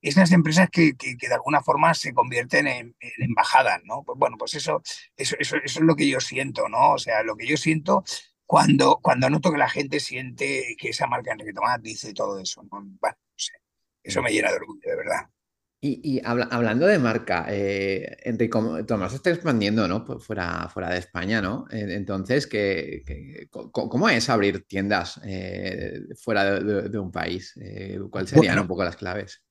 esas 0.00 0.32
empresas 0.32 0.68
que, 0.70 0.94
que, 0.94 1.16
de 1.16 1.34
alguna 1.34 1.62
forma 1.62 1.94
se 1.94 2.12
convierten 2.12 2.66
en, 2.66 2.96
embajadas, 3.18 3.80
¿no? 3.84 4.02
Pues 4.02 4.18
bueno, 4.18 4.36
pues 4.38 4.54
eso, 4.54 4.82
eso, 5.16 5.36
eso, 5.38 5.56
eso, 5.56 5.80
es 5.80 5.86
lo 5.86 5.96
que 5.96 6.08
yo 6.08 6.20
siento, 6.20 6.68
¿no? 6.68 6.92
O 6.92 6.98
sea, 6.98 7.22
lo 7.22 7.36
que 7.36 7.46
yo 7.46 7.56
siento 7.56 8.04
cuando, 8.50 8.98
cuando 9.00 9.30
noto 9.30 9.52
que 9.52 9.58
la 9.58 9.68
gente 9.68 10.00
siente 10.00 10.74
que 10.76 10.88
esa 10.88 11.06
marca 11.06 11.30
Enrique 11.30 11.52
Tomás 11.52 11.80
dice 11.80 12.12
todo 12.12 12.40
eso. 12.40 12.62
Bueno, 12.68 12.88
no 13.00 13.14
sé. 13.36 13.52
Eso 14.02 14.22
me 14.22 14.32
llena 14.32 14.50
de 14.50 14.56
orgullo, 14.56 14.90
de 14.90 14.96
verdad. 14.96 15.28
Y, 15.82 16.20
hablando 16.24 16.86
de 16.86 16.98
marca, 16.98 17.46
eh, 17.48 18.18
Enrique 18.24 18.58
Tomás 18.86 19.14
está 19.14 19.30
expandiendo, 19.30 19.86
¿no? 19.86 20.04
Pues 20.04 20.24
fuera, 20.24 20.68
fuera 20.68 20.90
de 20.90 20.98
España, 20.98 21.40
¿no? 21.40 21.66
Entonces, 21.70 22.46
¿qué, 22.46 23.04
cómo 23.50 24.08
es 24.08 24.28
abrir 24.28 24.66
tiendas 24.66 25.20
eh, 25.24 26.00
fuera 26.20 26.60
de, 26.60 26.98
un 26.98 27.12
país? 27.12 27.54
Eh, 27.62 28.00
¿Cuáles 28.10 28.30
serían 28.30 28.58
un 28.58 28.66
poco 28.66 28.82
las 28.82 28.96
claves? 28.96 29.44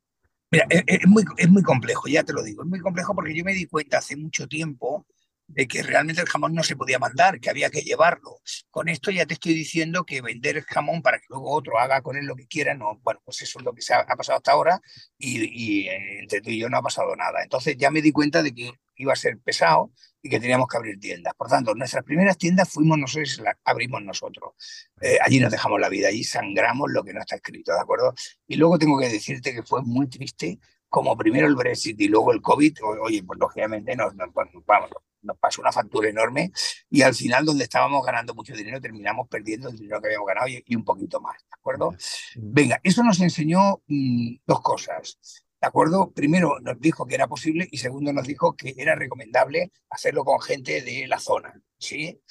Mira, 0.52 0.66
es, 0.70 1.08
muy, 1.08 1.24
es 1.38 1.50
muy 1.50 1.62
complejo, 1.62 2.08
ya 2.08 2.24
te 2.24 2.34
lo 2.34 2.42
digo. 2.42 2.64
Es 2.64 2.70
muy 2.70 2.80
complejo 2.80 3.14
porque 3.14 3.36
yo 3.36 3.44
me 3.44 3.54
di 3.54 3.66
cuenta 3.66 4.00
hace 4.00 4.16
mucho 4.16 4.48
tiempo 4.48 5.06
de 5.50 5.68
que 5.68 5.82
realmente 5.84 6.22
el 6.22 6.30
jamón 6.30 6.54
no 6.54 6.64
se 6.64 6.76
podía 6.76 7.00
mandar, 7.00 7.40
que 7.40 7.50
había 7.50 7.70
que 7.70 7.82
llevarlo. 7.82 8.40
Con 8.70 8.88
esto 8.88 9.12
ya 9.12 9.26
te 9.26 9.34
estoy 9.34 9.54
diciendo 9.54 10.06
que 10.06 10.22
vender 10.22 10.58
el 10.58 10.64
jamón 10.64 11.02
para 11.02 11.18
que 11.18 11.26
luego 11.30 11.52
otro 11.52 11.80
haga 11.80 12.02
con 12.02 12.16
él 12.18 12.26
lo 12.26 12.36
que 12.36 12.48
quiera, 12.48 12.76
no, 12.76 13.00
bueno, 13.04 13.20
pues 13.26 13.42
eso 13.42 13.60
es 13.60 13.66
lo 13.66 13.74
que 13.74 13.82
se 13.82 13.94
ha, 13.94 14.06
pasado 14.06 14.38
hasta 14.38 14.52
ahora 14.52 14.80
y, 15.18 15.88
eh, 15.88 16.20
entre 16.20 16.42
tú 16.42 16.52
y 16.52 16.60
yo 16.60 16.70
no 16.70 16.78
ha 16.78 16.82
pasado 16.82 17.16
nada. 17.16 17.42
Entonces 17.44 17.76
ya 17.78 17.90
me 17.90 18.02
di 18.02 18.12
cuenta 18.12 18.44
de 18.44 18.54
que 18.54 18.72
iba 18.98 19.14
a 19.14 19.16
ser 19.16 19.40
pesado 19.40 19.92
y 20.22 20.30
que 20.30 20.40
teníamos 20.40 20.68
que 20.68 20.78
abrir 20.78 21.00
tiendas. 21.00 21.34
Por 21.34 21.48
tanto, 21.48 21.74
nuestras 21.74 22.04
primeras 22.04 22.38
tiendas 22.38 22.70
fuimos 22.70 22.98
nosotros 22.98 23.40
y 23.40 23.42
las 23.42 23.56
abrimos 23.64 24.04
nosotros. 24.04 24.54
Eh, 25.02 25.18
allí 25.22 25.40
nos 25.40 25.52
dejamos 25.52 25.80
la 25.80 25.90
vida, 25.90 26.10
allí 26.10 26.24
sangramos 26.24 26.92
lo 26.92 27.04
que 27.04 27.14
no 27.14 27.22
está 27.22 27.36
escrito, 27.36 27.74
¿de 27.74 27.80
acuerdo? 27.80 28.14
Y 28.48 28.56
luego 28.58 28.78
tengo 28.78 29.00
que 29.00 29.10
decirte 29.10 29.54
que 29.54 29.64
fue 29.64 29.82
muy 29.82 30.08
triste 30.08 30.60
como 30.90 31.16
primero 31.16 31.48
el 31.48 31.56
Brexit 31.56 32.00
y 32.02 32.08
luego 32.08 32.34
el 32.34 32.42
COVID, 32.42 32.78
oye, 33.02 33.24
pues 33.24 33.40
lógicamente 33.40 33.96
nos, 33.96 34.14
nos, 34.16 34.30
vamos, 34.66 34.90
nos 35.22 35.38
pasó 35.38 35.62
una 35.62 35.72
factura 35.72 36.10
enorme 36.10 36.52
y 36.90 37.02
al 37.02 37.14
final 37.14 37.46
donde 37.46 37.64
estábamos 37.64 38.06
ganando 38.06 38.34
mucho 38.34 38.54
dinero 38.54 38.80
terminamos 38.82 39.28
perdiendo 39.28 39.70
el 39.70 39.78
dinero 39.78 40.02
que 40.02 40.08
habíamos 40.08 40.28
ganado 40.28 40.48
y, 40.48 40.76
un 40.76 40.84
poquito 40.84 41.20
más, 41.22 41.38
¿de 41.38 41.56
acuerdo? 41.58 41.96
Venga, 42.36 42.80
eso 42.84 43.04
nos 43.04 43.20
enseñó 43.20 43.82
mm, 43.88 44.36
dos 44.46 44.62
cosas, 44.62 45.20
¿de 45.62 45.68
acuerdo? 45.68 46.12
Primero 46.12 46.60
nos 46.62 46.80
dijo 46.80 47.06
que 47.06 47.16
era 47.16 47.28
posible 47.28 47.68
y 47.72 47.78
segundo 47.78 48.14
nos 48.14 48.28
dijo 48.28 48.56
que 48.56 48.74
era 48.78 48.96
recomendable 48.96 49.72
hacerlo 49.90 50.24
con 50.24 50.40
gente 50.42 50.82
de 50.82 51.08
la 51.08 51.20
zona, 51.20 51.62
¿sí? 51.78 52.22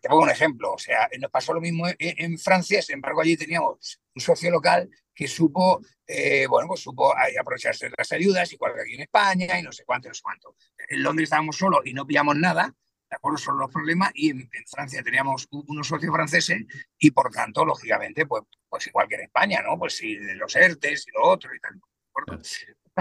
Te 0.00 0.08
pongo 0.08 0.22
un 0.22 0.30
ejemplo, 0.30 0.72
o 0.72 0.78
sea, 0.78 1.08
nos 1.18 1.30
pasó 1.30 1.52
lo 1.52 1.60
mismo 1.60 1.86
en, 1.98 2.38
Francia, 2.38 2.80
sin 2.80 2.94
embargo 2.94 3.20
allí 3.20 3.36
teníamos 3.36 4.00
un 4.14 4.20
socio 4.20 4.50
local 4.50 4.88
que 5.14 5.28
supo, 5.28 5.80
eh, 6.06 6.46
bueno, 6.46 6.68
pues 6.68 6.80
supo 6.80 7.12
aprovecharse 7.40 7.86
de 7.86 7.94
las 7.96 8.10
ayudas, 8.12 8.52
igual 8.52 8.74
que 8.74 8.82
aquí 8.82 8.94
en 8.94 9.02
España 9.02 9.58
y 9.58 9.62
no 9.62 9.72
sé 9.72 9.84
cuánto, 9.84 10.08
no 10.08 10.14
sé 10.14 10.22
cuánto. 10.22 10.54
En 10.88 11.02
Londres 11.02 11.26
estábamos 11.26 11.56
solos 11.56 11.80
y 11.84 11.92
no 11.92 12.06
pillamos 12.06 12.36
nada, 12.36 12.74
¿de 13.10 13.16
acuerdo? 13.16 13.38
Son 13.38 13.58
los 13.58 13.70
problemas 13.70 14.10
y 14.14 14.30
en, 14.30 14.48
Francia 14.66 15.02
teníamos 15.02 15.48
unos 15.50 15.86
socios 15.86 16.14
franceses 16.14 16.64
y 16.98 17.10
por 17.10 17.30
tanto, 17.30 17.64
lógicamente, 17.64 18.26
pues, 18.26 18.44
pues 18.68 18.86
igual 18.86 19.08
que 19.08 19.16
en 19.16 19.22
España, 19.22 19.62
¿no? 19.62 19.78
Pues 19.78 19.98
de 20.00 20.34
los 20.34 20.54
ERTES 20.54 21.08
y 21.08 21.10
lo 21.12 21.24
otro 21.24 21.54
y 21.54 21.60
tal. 21.60 21.80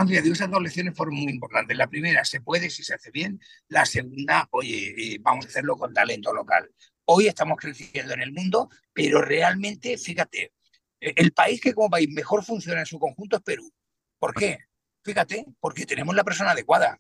Digo, 0.05 0.33
esas 0.33 0.51
dos 0.51 0.61
lecciones 0.61 0.95
fueron 0.95 1.15
muy 1.15 1.31
importantes. 1.31 1.75
La 1.75 1.87
primera, 1.87 2.23
se 2.23 2.41
puede 2.41 2.69
si 2.69 2.83
se 2.83 2.93
hace 2.93 3.11
bien. 3.11 3.39
La 3.67 3.85
segunda, 3.85 4.47
oye, 4.51 4.93
eh, 4.97 5.17
vamos 5.21 5.45
a 5.45 5.49
hacerlo 5.49 5.75
con 5.77 5.93
talento 5.93 6.33
local. 6.33 6.69
Hoy 7.05 7.27
estamos 7.27 7.57
creciendo 7.57 8.13
en 8.13 8.21
el 8.21 8.33
mundo, 8.33 8.69
pero 8.93 9.21
realmente, 9.21 9.97
fíjate, 9.97 10.53
e, 10.99 11.13
el 11.15 11.31
país 11.31 11.61
que 11.61 11.73
como 11.73 11.89
país 11.89 12.09
mejor 12.11 12.43
funciona 12.43 12.81
en 12.81 12.85
su 12.85 12.99
conjunto 12.99 13.37
es 13.37 13.43
Perú. 13.43 13.71
¿Por 14.19 14.33
qué? 14.33 14.59
Fíjate, 15.03 15.45
porque 15.59 15.85
tenemos 15.85 16.15
la 16.15 16.23
persona 16.23 16.51
adecuada. 16.51 16.99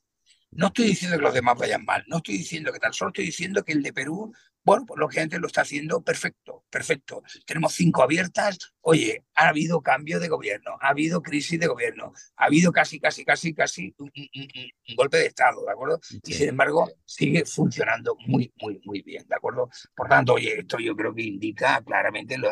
No 0.57 0.67
estoy 0.67 0.85
diciendo 0.85 1.17
que 1.17 1.23
los 1.23 1.35
demás 1.35 1.55
vayan 1.55 1.85
mal, 1.85 2.03
no 2.07 2.17
estoy 2.17 2.39
diciendo 2.39 2.73
que 2.73 2.79
tal, 2.79 2.91
solo 2.91 3.09
estoy 3.09 3.25
diciendo 3.25 3.63
que 3.63 3.73
el 3.73 3.83
de 3.83 3.93
Perú, 3.93 4.33
bueno, 4.63 4.87
pues 4.87 4.99
lógicamente 4.99 5.37
lo 5.37 5.45
está 5.45 5.61
haciendo 5.61 6.01
perfecto, 6.01 6.65
perfecto. 6.71 7.21
Tenemos 7.45 7.75
cinco 7.75 8.01
abiertas, 8.01 8.57
oye, 8.81 9.23
ha 9.35 9.49
habido 9.49 9.81
cambio 9.81 10.19
de 10.19 10.29
gobierno, 10.29 10.75
ha 10.81 10.89
habido 10.89 11.21
crisis 11.21 11.59
de 11.59 11.67
gobierno, 11.67 12.11
ha 12.37 12.45
habido 12.45 12.71
casi, 12.71 12.99
casi, 12.99 13.23
casi, 13.23 13.53
casi 13.53 13.93
un, 13.99 14.11
golpe 14.95 15.17
de 15.17 15.27
Estado, 15.27 15.63
¿de 15.63 15.71
acuerdo? 15.71 15.99
Y 16.23 16.33
sin 16.33 16.49
embargo, 16.49 16.89
sigue 17.05 17.45
funcionando 17.45 18.17
muy, 18.25 18.51
muy, 18.59 18.81
muy 18.83 19.03
bien, 19.03 19.27
¿de 19.27 19.35
acuerdo? 19.35 19.69
Por 19.95 20.09
tanto, 20.09 20.33
oye, 20.33 20.61
esto 20.61 20.79
yo 20.79 20.95
creo 20.95 21.13
que 21.13 21.21
indica 21.21 21.83
claramente 21.83 22.35
lo, 22.35 22.49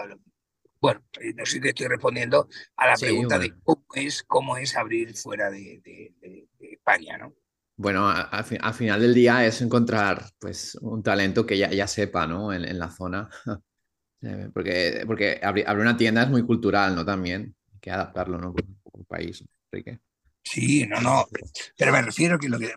bueno, 0.79 1.03
eh, 1.19 1.33
no 1.33 1.43
sé 1.43 1.53
si 1.53 1.59
te 1.59 1.69
estoy 1.69 1.87
respondiendo 1.87 2.47
a 2.75 2.85
la 2.85 2.95
pregunta 2.97 3.39
de 3.39 3.51
cómo 3.63 3.87
es, 3.95 4.21
cómo 4.21 4.57
es 4.57 4.75
abrir 4.75 5.15
fuera 5.15 5.49
de 5.49 5.81
España, 6.59 7.17
¿no? 7.17 7.33
Bueno, 7.77 8.07
al 8.07 8.73
final 8.73 9.01
del 9.01 9.13
día 9.13 9.45
es 9.45 9.61
encontrar 9.61 10.23
pues, 10.39 10.75
un 10.81 11.03
talento 11.03 11.45
que 11.45 11.57
ya, 11.57 11.69
ya 11.71 11.87
sepa 11.87 12.25
¿no? 12.25 12.53
en, 12.53 12.79
la 12.79 12.89
zona. 12.89 13.29
Eh, 14.21 14.49
porque, 14.51 15.03
porque 15.05 15.39
abrir, 15.43 15.67
una 15.69 15.95
tienda 15.97 16.23
es 16.23 16.29
muy 16.29 16.43
cultural, 16.43 16.95
¿no? 16.95 17.05
También 17.05 17.55
hay 17.71 17.79
que 17.79 17.91
adaptarlo, 17.91 18.39
¿no? 18.39 18.55
un 18.93 19.05
país, 19.05 19.43
Enrique. 19.71 19.99
Sí, 20.41 20.87
no, 20.87 20.99
no. 20.99 21.27
Pero 21.77 21.91
me 21.91 22.01
refiero 22.01 22.39
que 22.39 22.49
lo 22.49 22.57
que. 22.57 22.73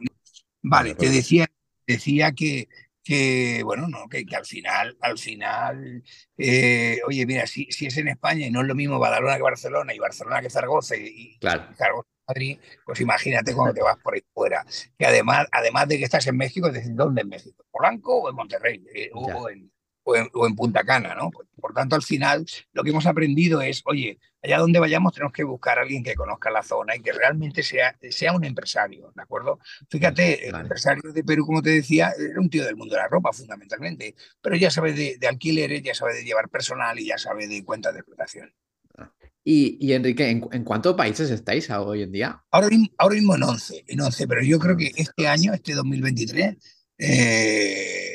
Vale, 0.61 0.95
te 0.95 1.09
decía, 1.09 1.47
decía 1.87 2.33
que, 2.33 2.69
que 3.03 3.63
bueno, 3.65 3.89
no, 3.89 4.09
que, 4.11 4.27
que 4.27 4.37
al 4.37 4.45
final, 4.45 4.99
al 5.01 5.17
final, 5.17 6.03
eh, 6.37 7.01
oye, 7.07 7.25
mira, 7.25 7.47
si, 7.47 7.67
si 7.71 7.87
es 7.87 7.97
en 7.97 8.09
España 8.09 8.47
y 8.47 8.51
no 8.51 8.61
es 8.61 8.67
lo 8.67 8.75
mismo 8.75 8.99
Badalona 8.99 9.37
que 9.37 9.43
Barcelona 9.43 9.95
y 9.95 9.99
Barcelona 9.99 10.43
que 10.43 10.51
Zaragoza 10.51 10.97
y, 10.97 11.39
claro. 11.39 11.75
Zaragoza 11.77 12.09
Madrid, 12.29 12.59
pues 12.85 13.01
imagínate 13.01 13.55
cuando 13.55 13.74
te 13.74 13.83
vas 13.83 13.97
por 13.97 14.14
ahí 14.14 14.22
fuera. 14.35 14.64
Que 14.99 15.07
además, 15.07 15.47
además 15.51 15.89
de 15.89 15.99
que 15.99 16.05
estás 16.05 16.26
en 16.26 16.37
México, 16.37 16.68
es 16.68 16.74
decir, 16.74 16.95
¿dónde 16.95 17.22
en 17.22 17.29
México? 17.29 17.64
¿Polanco 17.70 18.18
o 18.18 18.29
en 18.29 18.37
Monterrey? 18.37 18.85
Eh, 18.95 19.11
o, 19.14 19.49
en, 19.49 19.70
o, 20.05 20.47
en, 20.47 20.55
Punta 20.55 20.85
Cana, 20.85 21.14
¿no? 21.14 21.31
Por, 21.31 21.72
tanto, 21.72 21.97
al 21.97 22.03
final, 22.03 22.45
lo 22.72 22.83
que 22.83 22.91
hemos 22.91 23.07
aprendido 23.07 23.62
es, 23.62 23.83
oye, 23.87 24.18
allá 24.43 24.59
donde 24.59 24.79
vayamos 24.79 25.12
tenemos 25.12 25.33
que 25.33 25.45
buscar 25.45 25.79
a 25.79 25.83
alguien 25.83 26.03
que 26.03 26.14
conozca 26.14 26.51
la 26.51 26.62
zona 26.62 26.97
y 26.97 27.01
que 27.01 27.12
realmente 27.12 27.62
sea, 27.62 27.97
sea 28.11 28.33
un 28.33 28.45
empresario, 28.45 29.12
¿de 29.14 29.22
acuerdo? 29.22 29.59
Fíjate, 29.91 30.49
el 30.49 30.55
empresario 30.55 31.12
de 31.12 31.24
Perú, 31.24 31.47
como 31.47 31.62
te 31.62 31.70
decía, 31.70 32.12
era 32.18 32.41
un 32.41 32.51
tío 32.51 32.64
del 32.64 32.76
mundo 32.76 32.95
de 32.95 33.03
la 33.03 33.09
ropa, 33.09 33.33
fundamentalmente, 33.33 34.14
pero 34.41 34.57
ya 34.57 34.70
sabe 34.70 34.93
de, 34.93 35.16
de 35.18 35.26
alquileres, 35.29 35.83
ya 35.83 35.95
sabe 35.95 36.14
de 36.14 36.24
llevar 36.24 36.49
personal 36.49 36.99
y 36.99 37.07
ya 37.07 37.18
sabe 37.18 37.49
de 37.49 37.64
cuentas 37.64 37.95
de 37.95 38.01
explotación. 38.01 38.53
Y, 39.51 39.95
Enrique, 39.95 40.29
¿en, 40.29 40.63
cuántos 40.63 40.95
países 40.95 41.31
estáis 41.31 41.71
hoy 41.71 42.03
en 42.03 42.13
día? 42.13 42.45
Ahora, 42.51 42.69
ahora 42.99 43.15
mismo 43.15 43.35
en 43.35 43.45
11, 43.45 43.85
en 43.89 43.99
11, 44.03 44.29
pero 44.29 44.43
yo 44.43 44.59
creo 44.59 44.77
que 44.77 44.93
este 44.95 45.27
año, 45.27 45.55
este 45.55 45.73
2023, 45.73 46.55
eh, 46.99 48.13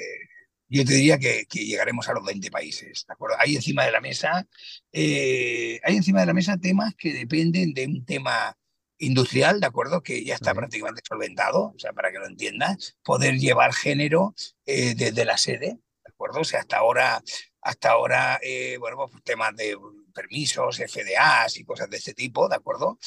yo 0.69 0.85
te 0.85 0.93
diría 0.93 1.17
que, 1.17 1.47
llegaremos 1.51 2.07
a 2.07 2.13
los 2.13 2.23
20 2.23 2.51
países, 2.51 3.05
¿de 3.07 3.13
acuerdo? 3.13 3.37
Hay 3.39 3.55
encima 3.55 3.83
de 3.83 3.91
la 3.91 3.99
mesa, 3.99 4.47
eh, 4.91 5.79
hay 5.83 5.95
encima 5.95 6.19
de 6.19 6.27
la 6.27 6.35
mesa 6.35 6.55
temas 6.57 6.93
que 6.95 7.11
dependen 7.11 7.73
de 7.73 7.87
un 7.87 8.05
tema 8.05 8.55
industrial, 8.99 9.59
¿de 9.59 9.65
acuerdo? 9.65 10.03
Que 10.03 10.23
ya 10.23 10.35
está 10.35 10.53
prácticamente 10.53 11.01
solventado, 11.03 11.73
o 11.75 11.79
sea, 11.79 11.93
para 11.93 12.11
que 12.11 12.19
lo 12.19 12.27
entiendas, 12.27 12.95
poder 13.03 13.39
llevar 13.39 13.73
género 13.73 14.35
eh, 14.67 14.93
desde 14.95 15.25
la 15.25 15.39
sede, 15.39 15.79
¿de 15.79 16.11
acuerdo? 16.11 16.41
O 16.41 16.45
sea, 16.45 16.59
hasta 16.59 16.77
ahora, 16.77 17.23
hasta 17.59 17.89
ahora, 17.89 18.39
bueno, 18.79 18.97
pues 19.09 19.23
temas 19.23 19.55
de 19.55 19.75
permisos, 20.13 20.77
FDAs 20.77 21.57
y 21.57 21.65
cosas 21.65 21.89
de 21.89 21.97
este 21.97 22.13
tipo, 22.13 22.47
¿de 22.47 22.55
acuerdo? 22.55 22.97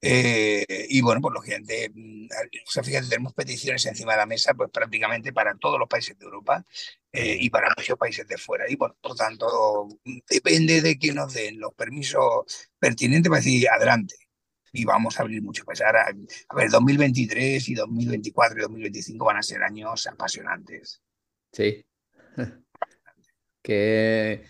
Eh, 0.00 0.86
y 0.90 1.00
bueno, 1.00 1.20
pues 1.20 1.32
lógicamente, 1.34 1.90
mm, 1.94 2.26
o 2.66 2.70
sea, 2.70 2.82
fíjate, 2.82 3.08
tenemos 3.08 3.32
peticiones 3.32 3.86
encima 3.86 4.12
de 4.12 4.18
la 4.18 4.26
mesa, 4.26 4.54
pues 4.54 4.70
prácticamente 4.70 5.32
para 5.32 5.56
todos 5.56 5.78
los 5.78 5.88
países 5.88 6.18
de 6.18 6.24
Europa 6.24 6.64
eh, 7.12 7.36
y 7.40 7.48
para 7.50 7.72
muchos 7.76 7.96
países 7.96 8.26
de 8.28 8.36
fuera. 8.36 8.64
Y 8.68 8.76
bueno, 8.76 8.96
por 9.00 9.16
tanto, 9.16 9.88
depende 10.28 10.82
de 10.82 10.98
que 10.98 11.12
nos 11.12 11.32
den 11.32 11.58
los 11.58 11.72
permisos 11.74 12.70
pertinentes 12.78 13.30
para 13.30 13.40
decir 13.40 13.68
adelante. 13.68 14.16
Y 14.72 14.84
vamos 14.84 15.18
a 15.18 15.22
abrir 15.22 15.42
muchos 15.42 15.64
países. 15.64 15.86
Ahora, 15.86 16.06
a 16.48 16.54
ver, 16.54 16.70
2023 16.70 17.68
y 17.70 17.74
2024 17.74 18.58
y 18.58 18.62
2025 18.62 19.24
van 19.24 19.38
a 19.38 19.42
ser 19.42 19.62
años 19.62 20.06
apasionantes. 20.06 21.00
Sí. 21.52 21.86
que 23.62 24.44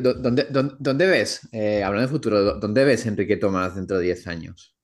dónde, 0.00 1.06
ves, 1.06 1.48
eh, 1.52 1.82
hablando 1.82 2.08
de 2.08 2.12
futuro, 2.12 2.58
dónde 2.58 2.84
ves 2.84 3.06
Enrique 3.06 3.36
Tomás 3.36 3.74
dentro 3.74 3.98
de 3.98 4.04
10 4.04 4.26
años? 4.26 4.76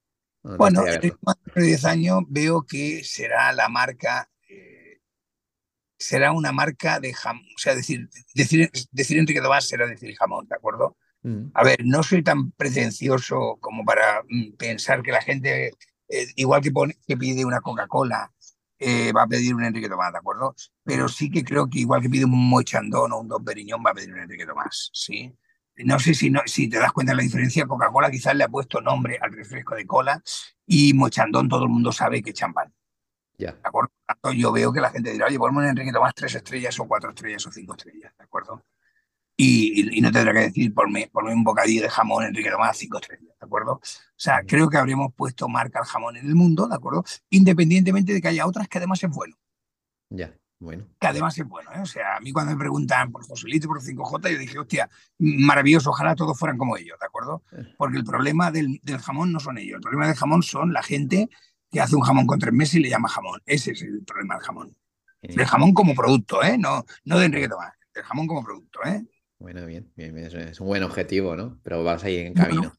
Bueno, 0.42 0.82
dentro 0.84 1.34
de 1.54 1.62
10 1.62 1.84
años 1.84 2.20
veo 2.28 2.64
que 2.66 3.02
será 3.04 3.52
la 3.52 3.68
marca, 3.68 4.30
eh, 4.48 5.00
será 5.98 6.32
una 6.32 6.52
marca 6.52 6.98
de 7.00 7.12
jamón, 7.12 7.44
o 7.54 7.58
sea, 7.58 7.74
decir, 7.74 8.08
decir, 8.34 8.70
decir 8.90 9.18
Enrique 9.18 9.40
Tomás 9.40 9.68
será 9.68 9.86
decir 9.86 10.14
jamón, 10.16 10.46
¿de 10.48 10.56
acuerdo? 10.56 10.96
Mm. 11.22 11.50
A 11.54 11.64
ver, 11.64 11.78
no 11.84 12.02
soy 12.02 12.22
tan 12.22 12.52
pretencioso 12.52 13.58
como 13.60 13.84
para 13.84 14.22
mm, 14.28 14.56
pensar 14.56 15.02
que 15.02 15.12
la 15.12 15.20
gente, 15.20 15.72
eh, 16.08 16.26
igual 16.36 16.62
que, 16.62 16.70
pone, 16.72 16.96
que 17.06 17.16
pide 17.16 17.44
una 17.44 17.60
Coca-Cola, 17.60 18.32
eh, 18.81 19.12
va 19.12 19.24
a 19.24 19.27
pedir 19.27 19.55
un 19.55 19.62
Enrique 19.62 19.89
Tomás, 19.89 20.11
¿de 20.11 20.19
acuerdo? 20.19 20.55
Pero 20.82 21.07
sí 21.07 21.31
que 21.31 21.44
creo 21.44 21.69
que 21.69 21.81
igual 21.81 22.01
que 22.01 22.09
pide 22.09 22.24
un 22.24 22.48
Mochandón 22.48 23.12
o 23.12 23.20
un 23.20 23.28
Don 23.28 23.44
Periñón, 23.44 23.85
va 23.85 23.90
a 23.90 23.94
pedir 23.94 24.12
un 24.12 24.20
Enrique 24.20 24.47
Tomás, 24.47 24.90
¿sí? 24.93 25.32
No 25.77 25.98
sé 25.98 26.15
si, 26.15 26.31
no, 26.31 26.40
si 26.47 26.69
te 26.69 26.78
das 26.78 26.93
cuenta 26.93 27.12
de 27.12 27.16
la 27.16 27.23
diferencia, 27.23 27.66
Coca-Cola 27.66 28.11
quizás 28.11 28.35
le 28.35 28.44
ha 28.44 28.48
puesto 28.48 28.81
nombre 28.81 29.19
al 29.20 29.32
refresco 29.32 29.74
de 29.74 29.86
cola 29.86 30.23
y 30.66 30.93
Mochandón 30.94 31.48
todo 31.48 31.65
el 31.65 31.70
mundo 31.70 31.93
sabe 31.93 32.23
que 32.23 32.31
es 32.31 32.36
champán. 32.36 32.73
Ya. 33.39 33.52
¿De 33.52 33.61
acuerdo? 33.62 33.90
Yo 34.35 34.52
veo 34.52 34.73
que 34.73 34.81
la 34.81 34.90
gente 34.90 35.12
dirá, 35.12 35.27
oye, 35.27 35.39
ponemos 35.39 35.62
un 35.62 35.69
Enrique 35.70 35.93
Tomás 35.93 36.15
tres 36.15 36.35
estrellas 36.35 36.78
o 36.81 36.89
cuatro 36.89 37.11
estrellas 37.11 37.47
o 37.47 37.52
cinco 37.52 37.74
estrellas, 37.74 38.12
¿de 38.16 38.24
acuerdo? 38.24 38.65
Y, 39.42 40.00
no 40.00 40.12
tendrá 40.12 40.32
que 40.32 40.40
decir 40.40 40.74
por 40.74 40.88
por 41.10 41.24
un 41.24 41.44
bocadillo 41.44 41.82
de 41.82 41.88
jamón 41.88 42.24
Enrique 42.24 42.50
Tomás 42.50 42.76
cinco 42.76 42.98
estrellas, 42.98 43.34
¿de 43.40 43.46
acuerdo? 43.46 43.72
O 43.74 43.80
sea, 44.16 44.42
creo 44.46 44.68
que 44.68 44.76
habríamos 44.76 45.14
puesto 45.14 45.48
marca 45.48 45.78
al 45.78 45.86
jamón 45.86 46.16
en 46.16 46.26
el 46.26 46.34
mundo, 46.34 46.68
¿de 46.68 46.74
acuerdo? 46.74 47.04
Independientemente 47.30 48.12
de 48.12 48.20
que 48.20 48.28
haya 48.28 48.46
otras 48.46 48.68
que 48.68 48.78
además 48.78 49.02
es 49.02 49.10
bueno. 49.10 49.36
Ya, 50.10 50.34
bueno. 50.58 50.86
Que 50.98 51.06
además 51.06 51.38
es 51.38 51.46
bueno, 51.46 51.70
¿eh? 51.72 51.80
O 51.80 51.86
sea, 51.86 52.16
a 52.16 52.20
mí 52.20 52.32
cuando 52.32 52.52
me 52.52 52.58
preguntan 52.58 53.10
por 53.10 53.26
Joselito, 53.26 53.68
por 53.68 53.80
5J, 53.80 54.32
yo 54.32 54.38
dije, 54.38 54.58
hostia, 54.58 54.90
maravilloso, 55.18 55.90
ojalá 55.90 56.14
todos 56.14 56.38
fueran 56.38 56.58
como 56.58 56.76
ellos, 56.76 56.98
¿de 57.00 57.06
acuerdo? 57.06 57.42
Eh. 57.52 57.74
Porque 57.78 57.96
el 57.96 58.04
problema 58.04 58.50
del, 58.50 58.80
del 58.82 58.98
jamón 58.98 59.32
no 59.32 59.40
son 59.40 59.56
ellos, 59.56 59.76
el 59.76 59.80
problema 59.80 60.06
del 60.06 60.16
jamón 60.16 60.42
son 60.42 60.72
la 60.72 60.82
gente 60.82 61.30
que 61.70 61.80
hace 61.80 61.96
un 61.96 62.02
jamón 62.02 62.26
con 62.26 62.38
tres 62.38 62.52
meses 62.52 62.74
y 62.74 62.80
le 62.80 62.90
llama 62.90 63.08
jamón. 63.08 63.40
Ese 63.46 63.72
es 63.72 63.82
el 63.82 64.02
problema 64.04 64.34
del 64.34 64.42
jamón. 64.42 64.76
El 65.22 65.46
jamón 65.46 65.72
como 65.72 65.94
producto, 65.94 66.42
¿eh? 66.42 66.58
No, 66.58 66.84
no 67.04 67.18
de 67.18 67.26
Enrique 67.26 67.48
Tomás, 67.48 67.74
el 67.94 68.02
jamón 68.02 68.26
como 68.26 68.42
producto, 68.42 68.80
¿eh? 68.84 69.04
Bueno, 69.40 69.64
bien, 69.64 69.90
bien, 69.96 70.16
es 70.18 70.60
un 70.60 70.66
buen 70.66 70.82
objetivo, 70.82 71.34
¿no? 71.34 71.58
Pero 71.62 71.82
vas 71.82 72.04
ahí 72.04 72.18
en 72.18 72.34
camino. 72.34 72.74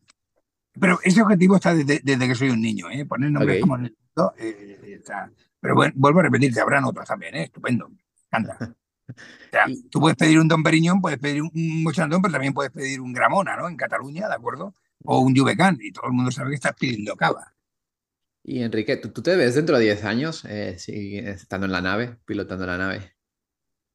pero 0.80 1.00
ese 1.04 1.24
objetivo 1.24 1.56
está 1.56 1.74
desde, 1.74 2.02
que 2.04 2.36
soy 2.36 2.52
un 2.52 2.62
niño, 2.62 2.90
¿eh? 2.92 3.04
Poner 3.04 3.32
nombre 3.32 3.60
como 3.60 3.78
en 3.78 3.86
el 3.86 3.98
mundo, 3.98 4.34
eh, 4.38 4.80
está. 5.00 5.32
Pero 5.60 5.74
bueno, 5.74 5.94
vuelvo 5.96 6.20
a 6.20 6.24
repetirte, 6.24 6.62
habrán 6.62 6.86
otras 6.86 7.08
también, 7.08 7.36
¿eh? 7.36 7.44
Estupendo, 7.44 7.92
canta. 8.30 8.58
O 9.12 9.50
sea, 9.52 9.66
tú 9.90 10.00
puedes 10.00 10.16
pedir 10.16 10.40
un 10.40 10.48
Don 10.48 10.64
Periñón, 10.64 11.02
puedes 11.02 11.20
pedir 11.20 11.42
un 11.42 11.84
Mochandón, 11.84 12.22
pero 12.22 12.32
también 12.32 12.54
puedes 12.54 12.72
pedir 12.72 13.02
un 13.02 13.12
Gramona, 13.12 13.58
¿no? 13.58 13.68
En 13.68 13.76
Cataluña, 13.76 14.30
¿de 14.30 14.36
acuerdo? 14.36 14.74
O 15.04 15.20
un 15.20 15.36
Jubecán, 15.36 15.78
y 15.82 15.92
todo 15.92 16.06
el 16.06 16.14
mundo 16.14 16.32
sabe 16.32 16.52
que 16.52 16.56
estás 16.56 16.76
pidiendo 16.80 17.18
cava. 17.18 17.54
Y 18.42 18.62
Enrique, 18.62 18.96
¿tú, 18.96 19.22
te 19.22 19.36
ves 19.36 19.56
dentro 19.56 19.78
de 19.78 19.84
10 19.84 20.06
años 20.06 20.46
eh, 20.46 20.78
estando 20.88 21.66
en 21.66 21.74
la 21.74 21.82
nave, 21.82 22.20
pilotando 22.24 22.66
la 22.66 22.78
nave? 22.78 23.14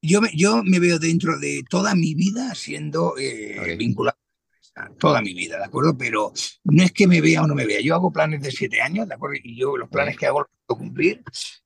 Yo 0.07 0.21
me, 0.21 0.31
yo 0.35 0.63
me 0.63 0.79
veo 0.79 0.99
dentro 0.99 1.39
de 1.39 1.65
toda 1.69 1.95
mi 1.95 2.15
vida 2.15 2.55
siendo 2.55 3.15
eh, 3.19 3.77
vinculado 3.77 4.19
toda 4.99 5.23
mi 5.23 5.33
vida, 5.35 5.59
¿de 5.59 5.65
acuerdo? 5.65 5.97
Pero 5.97 6.33
no 6.65 6.83
es 6.83 6.93
que 6.93 7.07
me 7.07 7.21
vea 7.21 7.43
o 7.43 7.47
no 7.47 7.55
me 7.55 7.67
vea. 7.67 7.81
Yo 7.81 7.95
hago 7.95 8.13
planes 8.13 8.43
de 8.43 8.51
siete 8.51 8.81
años, 8.81 9.09
¿de 9.09 9.15
acuerdo? 9.15 9.37
Y 9.43 9.57
yo 9.57 9.77
los 9.77 9.89
planes 9.89 10.17
que 10.17 10.27
hago 10.27 10.41
los 10.41 10.49
puedo 10.67 10.79
cumplir. 10.81 11.23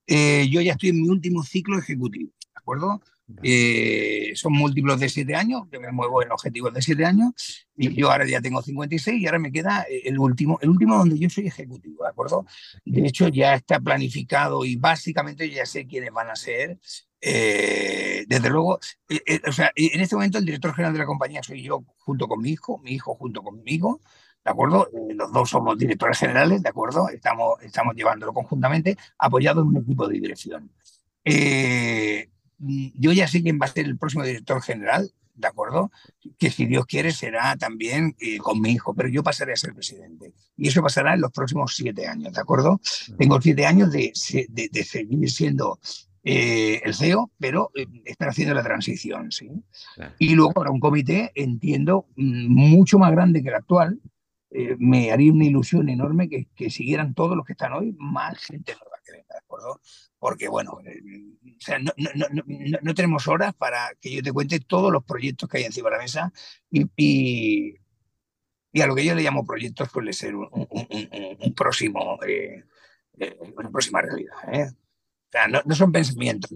Eh, 0.06 0.48
yo 0.50 0.60
ya 0.60 0.72
estoy 0.72 0.90
en 0.90 1.02
mi 1.02 1.08
último 1.08 1.42
ciclo 1.42 1.78
ejecutivo, 1.78 2.32
¿de 2.40 2.58
acuerdo? 2.60 3.00
Eh, 3.42 4.32
son 4.34 4.52
múltiplos 4.52 4.98
de 5.00 5.08
siete 5.08 5.34
años, 5.34 5.62
que 5.70 5.78
me 5.78 5.92
muevo 5.92 6.22
en 6.22 6.32
objetivos 6.32 6.72
de 6.74 6.82
siete 6.82 7.04
años, 7.04 7.66
y 7.76 7.94
yo 7.94 8.10
ahora 8.10 8.26
ya 8.26 8.40
tengo 8.40 8.62
56 8.62 9.20
y 9.20 9.26
ahora 9.26 9.38
me 9.38 9.52
queda 9.52 9.86
el 9.88 10.18
último, 10.18 10.58
el 10.62 10.70
último 10.70 10.96
donde 10.96 11.18
yo 11.18 11.28
soy 11.30 11.46
ejecutivo, 11.46 12.04
¿de 12.04 12.10
acuerdo? 12.10 12.46
De 12.84 13.06
hecho, 13.06 13.28
ya 13.28 13.54
está 13.54 13.80
planificado 13.80 14.64
y 14.64 14.76
básicamente 14.76 15.48
ya 15.50 15.66
sé 15.66 15.86
quiénes 15.86 16.12
van 16.12 16.30
a 16.30 16.36
ser 16.36 16.78
eh, 17.20 18.24
desde 18.26 18.48
luego, 18.48 18.78
eh, 19.08 19.20
eh, 19.26 19.40
o 19.46 19.52
sea, 19.52 19.70
en 19.76 20.00
este 20.00 20.16
momento 20.16 20.38
el 20.38 20.44
director 20.46 20.72
general 20.74 20.94
de 20.94 21.00
la 21.00 21.06
compañía 21.06 21.42
soy 21.42 21.62
yo 21.62 21.84
junto 21.98 22.26
con 22.26 22.40
mi 22.40 22.50
hijo, 22.50 22.78
mi 22.78 22.92
hijo 22.92 23.14
junto 23.14 23.42
conmigo, 23.42 24.00
¿de 24.42 24.50
acuerdo? 24.50 24.88
los 25.14 25.30
dos 25.32 25.50
somos 25.50 25.76
directores 25.76 26.18
generales, 26.18 26.62
¿de 26.62 26.68
acuerdo? 26.70 27.08
Estamos, 27.10 27.60
estamos 27.62 27.94
llevándolo 27.94 28.32
conjuntamente, 28.32 28.96
apoyado 29.18 29.60
en 29.60 29.68
un 29.68 29.76
equipo 29.78 30.08
de 30.08 30.14
dirección. 30.14 30.70
Yo 32.60 33.12
ya 33.12 33.26
sé 33.26 33.42
quién 33.42 33.58
va 33.60 33.66
a 33.66 33.70
ser 33.70 33.86
el 33.86 33.98
próximo 33.98 34.24
director 34.24 34.62
general, 34.62 35.10
¿de 35.34 35.48
acuerdo? 35.48 35.90
Que 36.38 36.50
si 36.50 36.66
Dios 36.66 36.86
quiere 36.86 37.12
será 37.12 37.56
también 37.56 38.14
con 38.40 38.60
mi 38.60 38.72
hijo, 38.72 38.94
pero 38.94 39.08
yo 39.08 39.22
pasaré 39.22 39.54
a 39.54 39.56
ser 39.56 39.74
presidente. 39.74 40.34
Y 40.56 40.68
eso 40.68 40.82
pasará 40.82 41.14
en 41.14 41.22
los 41.22 41.32
próximos 41.32 41.74
siete 41.74 42.06
años, 42.06 42.34
¿de 42.34 42.40
acuerdo? 42.40 42.80
Tengo 43.18 43.40
siete 43.40 43.64
años 43.64 43.90
de, 43.90 44.12
de, 44.50 44.68
de 44.70 44.84
seguir 44.84 45.30
siendo 45.30 45.78
eh, 46.22 46.82
el 46.84 46.94
CEO, 46.94 47.30
pero 47.38 47.70
eh, 47.74 47.86
están 48.04 48.28
haciendo 48.28 48.54
la 48.54 48.62
transición, 48.62 49.32
¿sí? 49.32 49.50
Y 50.18 50.34
luego 50.34 50.52
para 50.52 50.70
un 50.70 50.80
comité, 50.80 51.32
entiendo, 51.34 52.06
mm, 52.16 52.46
mucho 52.48 52.98
más 52.98 53.10
grande 53.12 53.42
que 53.42 53.48
el 53.48 53.54
actual, 53.54 54.00
eh, 54.50 54.76
me 54.78 55.12
haría 55.12 55.32
una 55.32 55.46
ilusión 55.46 55.88
enorme 55.88 56.28
que, 56.28 56.48
que, 56.54 56.68
siguieran 56.68 57.14
todos 57.14 57.36
los 57.36 57.46
que 57.46 57.52
están 57.52 57.72
hoy, 57.72 57.94
más 57.98 58.38
gente 58.38 58.74
nueva 58.74 58.98
que 58.99 58.99
venga, 58.99 58.99
¿de 58.99 58.99
Porque, 60.18 60.48
bueno, 60.48 60.72
o 60.72 60.80
sea, 61.58 61.78
no, 61.78 61.92
no, 61.96 62.10
no, 62.30 62.42
no, 62.82 62.94
tenemos 62.94 63.26
horas 63.28 63.54
para 63.54 63.90
que 64.00 64.12
yo 64.12 64.22
te 64.22 64.32
cuente 64.32 64.60
todos 64.60 64.92
los 64.92 65.04
proyectos 65.04 65.48
que 65.48 65.58
hay 65.58 65.64
encima 65.64 65.90
de 65.90 65.96
la 65.96 66.02
mesa 66.02 66.32
y, 66.70 66.86
y, 66.96 68.80
a 68.80 68.86
lo 68.86 68.94
que 68.94 69.04
yo 69.04 69.14
le 69.14 69.22
llamo 69.22 69.44
proyectos 69.44 69.90
puede 69.90 70.12
ser 70.12 70.34
un, 70.36 70.48
un, 70.52 71.36
un, 71.40 71.54
próximo, 71.54 72.18
una 73.56 73.70
próxima 73.70 74.02
realidad, 74.02 74.36
¿eh? 74.52 74.70
no, 75.64 75.74
son 75.74 75.92
pensamientos, 75.92 76.50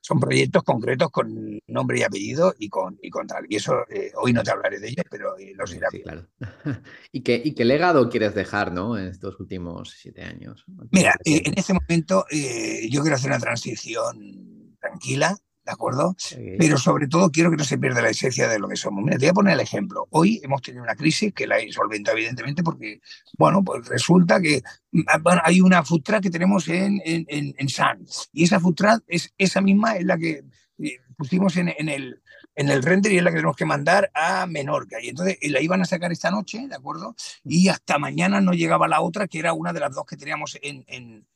son, 0.00 0.20
proyectos 0.20 0.62
concretos 0.62 1.10
con 1.10 1.60
nombre 1.66 1.98
y 1.98 2.02
apellido 2.02 2.54
y 2.58 2.68
con, 2.68 2.98
y 3.02 3.10
con 3.10 3.26
tal. 3.26 3.46
Y 3.48 3.56
eso 3.56 3.74
eh, 3.88 4.12
hoy 4.16 4.32
no 4.32 4.42
te 4.42 4.50
hablaré 4.50 4.78
de 4.78 4.88
ellos, 4.88 5.04
pero 5.10 5.36
eh, 5.38 5.52
los 5.56 5.74
irá. 5.74 5.88
claro. 5.88 6.28
¿Y, 7.12 7.22
qué, 7.22 7.40
¿Y 7.44 7.54
qué 7.54 7.64
legado 7.64 8.08
quieres 8.08 8.34
dejar 8.34 8.72
¿no? 8.72 8.98
en 8.98 9.06
estos 9.06 9.38
últimos 9.40 9.90
siete 9.90 10.22
años? 10.22 10.64
Mira, 10.90 11.14
eh, 11.24 11.42
en 11.44 11.54
este 11.56 11.74
momento 11.74 12.24
yo 12.30 13.02
quiero 13.02 13.16
hacer 13.16 13.30
una 13.30 13.40
transición 13.40 14.76
tranquila, 14.80 15.36
¿de 15.64 15.72
acuerdo? 15.72 16.14
Pero 16.58 16.76
sobre 16.78 17.08
todo 17.08 17.30
quiero 17.30 17.50
que 17.50 17.56
no 17.56 17.64
se 17.64 17.78
pierda 17.78 18.02
la 18.02 18.10
esencia 18.10 18.48
de 18.48 18.58
lo 18.58 18.68
que 18.68 18.76
somos. 18.76 19.02
Mira, 19.02 19.16
te 19.16 19.26
voy 19.26 19.30
a 19.30 19.34
poner 19.34 19.54
el 19.54 19.60
ejemplo. 19.60 20.06
Hoy 20.10 20.40
hemos 20.42 20.60
tenido 20.60 20.82
una 20.82 20.94
crisis 20.94 21.32
que 21.32 21.46
la 21.46 21.58
he 21.58 21.72
solventado 21.72 22.16
evidentemente 22.16 22.62
porque, 22.62 23.00
bueno, 23.38 23.64
pues 23.64 23.86
resulta 23.88 24.40
que 24.40 24.62
ah, 25.06 25.40
hay 25.44 25.60
una 25.60 25.82
food 25.82 26.02
que 26.20 26.30
tenemos 26.30 26.68
en, 26.68 27.00
en, 27.04 27.54
en, 27.56 27.68
San 27.68 28.04
y 28.32 28.44
esa 28.44 28.60
food 28.60 28.76
es 29.06 29.32
esa 29.38 29.60
misma 29.60 29.96
es 29.96 30.04
la 30.04 30.18
que 30.18 30.44
eh, 30.78 30.98
pusimos 31.16 31.56
en, 31.56 31.68
en, 31.68 31.88
el, 31.88 32.20
en 32.54 32.68
el 32.68 32.82
render 32.82 33.12
y 33.12 33.18
es 33.18 33.22
la 33.22 33.30
que 33.30 33.36
tenemos 33.36 33.56
que 33.56 33.64
mandar 33.64 34.10
a 34.14 34.46
Menorca. 34.46 35.00
Y 35.00 35.08
entonces 35.08 35.38
la 35.42 35.60
iban 35.60 35.80
a 35.80 35.86
sacar 35.86 36.12
esta 36.12 36.30
noche, 36.30 36.66
¿de 36.68 36.74
acuerdo? 36.74 37.14
Y 37.44 37.68
hasta 37.68 37.98
mañana 37.98 38.40
no 38.40 38.52
llegaba 38.52 38.88
la 38.88 39.00
otra, 39.00 39.28
que 39.28 39.38
era 39.38 39.52
una 39.52 39.72
de 39.72 39.80
las 39.80 39.94
dos 39.94 40.04
que 40.04 40.16
teníamos 40.16 40.58
en, 40.62 40.84
en, 40.88 41.26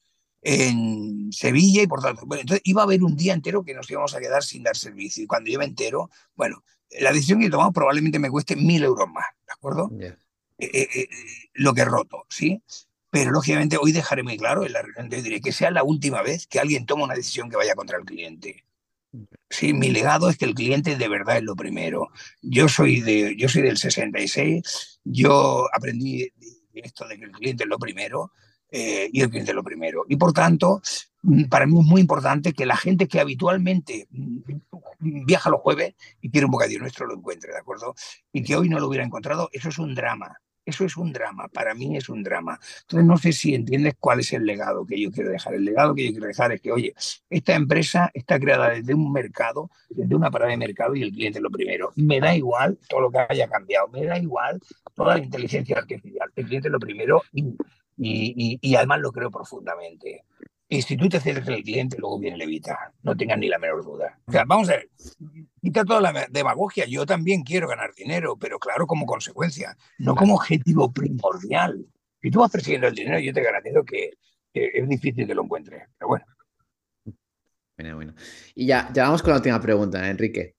en 0.42 1.32
Sevilla 1.32 1.82
y 1.82 1.86
por 1.86 2.00
tanto, 2.00 2.24
bueno, 2.26 2.42
entonces 2.42 2.62
iba 2.64 2.82
a 2.82 2.84
haber 2.84 3.02
un 3.02 3.16
día 3.16 3.34
entero 3.34 3.64
que 3.64 3.74
nos 3.74 3.90
íbamos 3.90 4.14
a 4.14 4.20
quedar 4.20 4.42
sin 4.42 4.62
dar 4.62 4.76
servicio. 4.76 5.24
Y 5.24 5.26
cuando 5.26 5.50
yo 5.50 5.58
me 5.58 5.64
entero, 5.64 6.10
bueno, 6.34 6.62
la 7.00 7.12
decisión 7.12 7.40
que 7.40 7.46
he 7.46 7.50
tomado 7.50 7.72
probablemente 7.72 8.18
me 8.18 8.30
cueste 8.30 8.56
mil 8.56 8.82
euros 8.82 9.08
más, 9.08 9.26
¿de 9.46 9.52
acuerdo? 9.52 9.90
Eh, 10.00 10.16
eh, 10.58 10.88
eh, 10.94 11.08
lo 11.54 11.74
que 11.74 11.82
he 11.82 11.84
roto, 11.84 12.24
¿sí? 12.28 12.62
Pero 13.10 13.30
lógicamente 13.30 13.78
hoy 13.80 13.92
dejaré 13.92 14.22
muy 14.22 14.36
claro 14.36 14.64
en 14.64 14.72
la 14.72 14.82
reunión 14.82 15.08
diré 15.08 15.40
que 15.40 15.52
sea 15.52 15.70
la 15.70 15.82
última 15.82 16.22
vez 16.22 16.46
que 16.46 16.60
alguien 16.60 16.84
toma 16.84 17.04
una 17.04 17.14
decisión 17.14 17.48
que 17.48 17.56
vaya 17.56 17.74
contra 17.74 17.98
el 17.98 18.04
cliente. 18.04 18.64
Sí, 19.48 19.72
mi 19.72 19.88
legado 19.88 20.28
es 20.28 20.36
que 20.36 20.44
el 20.44 20.54
cliente 20.54 20.96
de 20.96 21.08
verdad 21.08 21.38
es 21.38 21.42
lo 21.42 21.56
primero. 21.56 22.10
Yo 22.42 22.68
soy, 22.68 23.00
de, 23.00 23.34
yo 23.36 23.48
soy 23.48 23.62
del 23.62 23.78
66, 23.78 25.00
yo 25.04 25.66
aprendí 25.74 26.30
esto 26.74 27.08
de 27.08 27.18
que 27.18 27.24
el 27.24 27.32
cliente 27.32 27.64
es 27.64 27.68
lo 27.68 27.78
primero, 27.78 28.32
eh, 28.70 29.08
y 29.12 29.20
el 29.22 29.30
cliente 29.30 29.52
lo 29.52 29.62
primero. 29.62 30.04
Y 30.08 30.16
por 30.16 30.32
tanto, 30.32 30.80
mm, 31.22 31.44
para 31.44 31.66
mí 31.66 31.78
es 31.78 31.86
muy 31.86 32.00
importante 32.00 32.52
que 32.52 32.66
la 32.66 32.76
gente 32.76 33.08
que 33.08 33.20
habitualmente 33.20 34.08
mm, 34.10 34.38
viaja 35.26 35.50
los 35.50 35.60
jueves 35.60 35.94
y 36.20 36.30
quiere 36.30 36.46
un 36.46 36.52
bocadillo 36.52 36.80
nuestro 36.80 37.06
lo 37.06 37.14
encuentre, 37.14 37.52
¿de 37.52 37.58
acuerdo? 37.58 37.94
Y 38.32 38.42
que 38.42 38.56
hoy 38.56 38.68
no 38.68 38.78
lo 38.78 38.88
hubiera 38.88 39.04
encontrado, 39.04 39.48
eso 39.52 39.68
es 39.68 39.78
un 39.78 39.94
drama. 39.94 40.40
Eso 40.68 40.84
es 40.84 40.98
un 40.98 41.14
drama, 41.14 41.48
para 41.48 41.72
mí 41.72 41.96
es 41.96 42.10
un 42.10 42.22
drama. 42.22 42.60
Entonces 42.82 43.06
no 43.06 43.16
sé 43.16 43.32
si 43.32 43.54
entiendes 43.54 43.94
cuál 43.98 44.20
es 44.20 44.34
el 44.34 44.44
legado 44.44 44.84
que 44.84 45.00
yo 45.00 45.10
quiero 45.10 45.30
dejar. 45.30 45.54
El 45.54 45.64
legado 45.64 45.94
que 45.94 46.04
yo 46.04 46.10
quiero 46.10 46.26
dejar 46.26 46.52
es 46.52 46.60
que, 46.60 46.70
oye, 46.70 46.92
esta 47.30 47.54
empresa 47.54 48.10
está 48.12 48.38
creada 48.38 48.68
desde 48.68 48.92
un 48.92 49.10
mercado, 49.10 49.70
desde 49.88 50.14
una 50.14 50.30
parada 50.30 50.50
de 50.50 50.58
mercado 50.58 50.94
y 50.94 51.02
el 51.02 51.10
cliente 51.10 51.38
es 51.38 51.42
lo 51.42 51.50
primero. 51.50 51.90
Me 51.96 52.20
da 52.20 52.36
igual 52.36 52.78
todo 52.86 53.00
lo 53.00 53.10
que 53.10 53.18
haya 53.30 53.48
cambiado, 53.48 53.88
me 53.88 54.04
da 54.04 54.18
igual 54.18 54.60
toda 54.94 55.16
la 55.16 55.24
inteligencia 55.24 55.78
artificial. 55.78 56.30
El 56.36 56.44
cliente 56.44 56.68
es 56.68 56.72
lo 56.72 56.78
primero 56.78 57.22
y 57.32 57.44
y, 57.98 58.74
además 58.76 59.00
lo 59.00 59.12
creo 59.12 59.30
profundamente. 59.30 60.24
Y 60.68 60.82
si 60.82 60.96
tú 60.96 61.08
te 61.08 61.16
acercas 61.16 61.48
al 61.48 61.62
cliente, 61.62 61.96
luego 61.98 62.18
viene 62.18 62.36
Levita. 62.36 62.92
No 63.02 63.16
tengas 63.16 63.38
ni 63.38 63.48
la 63.48 63.58
menor 63.58 63.84
duda. 63.84 64.18
O 64.26 64.32
sea, 64.32 64.44
vamos 64.46 64.68
a 64.68 64.72
ver, 64.72 64.90
quita 65.62 65.84
toda 65.84 66.00
la 66.00 66.26
demagogia. 66.30 66.84
Yo 66.86 67.06
también 67.06 67.42
quiero 67.42 67.68
ganar 67.68 67.94
dinero, 67.94 68.36
pero 68.36 68.58
claro, 68.58 68.86
como 68.86 69.06
consecuencia, 69.06 69.76
no 69.98 70.14
como 70.14 70.34
objetivo 70.34 70.92
primordial. 70.92 71.86
Si 72.20 72.30
tú 72.30 72.40
vas 72.40 72.50
persiguiendo 72.50 72.88
el 72.88 72.94
dinero, 72.94 73.18
yo 73.18 73.32
te 73.32 73.42
garantizo 73.42 73.84
que, 73.84 74.10
es 74.52 74.88
difícil 74.88 75.26
que 75.26 75.34
lo 75.34 75.44
encuentres. 75.44 75.84
Pero 75.98 76.08
bueno. 76.08 76.24
Bueno, 77.76 77.96
bueno. 77.96 78.14
Y 78.54 78.66
ya, 78.66 78.90
ya 78.92 79.04
vamos 79.04 79.22
con 79.22 79.30
la 79.30 79.36
última 79.36 79.60
pregunta, 79.60 80.08
Enrique 80.10 80.57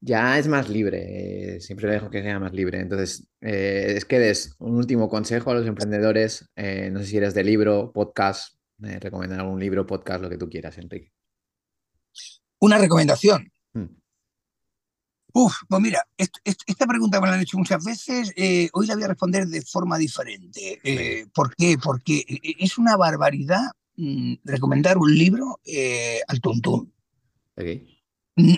ya 0.00 0.38
es 0.38 0.46
más 0.46 0.68
libre, 0.68 1.56
eh, 1.56 1.60
siempre 1.60 1.88
le 1.88 1.94
dejo 1.94 2.10
que 2.10 2.22
sea 2.22 2.38
más 2.38 2.52
libre. 2.52 2.80
Entonces, 2.80 3.26
eh, 3.40 3.94
es 3.96 4.04
que 4.04 4.18
des 4.18 4.54
un 4.58 4.76
último 4.76 5.08
consejo 5.08 5.50
a 5.50 5.54
los 5.54 5.66
emprendedores, 5.66 6.48
eh, 6.56 6.90
no 6.92 7.00
sé 7.00 7.06
si 7.06 7.16
eres 7.16 7.34
de 7.34 7.44
libro, 7.44 7.92
podcast, 7.92 8.54
recomendar 8.78 9.40
algún 9.40 9.58
libro, 9.58 9.86
podcast, 9.86 10.22
lo 10.22 10.30
que 10.30 10.38
tú 10.38 10.48
quieras, 10.48 10.78
Enrique. 10.78 11.12
Una 12.60 12.78
recomendación. 12.78 13.50
Hmm. 13.72 13.86
Uf, 15.32 15.54
pues 15.68 15.82
mira, 15.82 16.02
esta 16.16 16.86
pregunta 16.86 17.20
me 17.20 17.26
la 17.26 17.34
han 17.34 17.40
hecho 17.40 17.58
muchas 17.58 17.84
veces, 17.84 18.32
hoy 18.72 18.86
la 18.86 18.94
voy 18.94 19.04
a 19.04 19.08
responder 19.08 19.46
de 19.46 19.62
forma 19.62 19.98
diferente. 19.98 20.80
¿Por 21.34 21.54
qué? 21.54 21.76
Porque 21.82 22.24
es 22.58 22.78
una 22.78 22.96
barbaridad 22.96 23.62
mm, 23.96 24.34
recomendar 24.44 24.96
un 24.96 25.14
libro 25.14 25.60
al 26.28 26.40
tuntún. 26.40 26.92
Okay 27.56 27.97
Mm, 27.97 27.97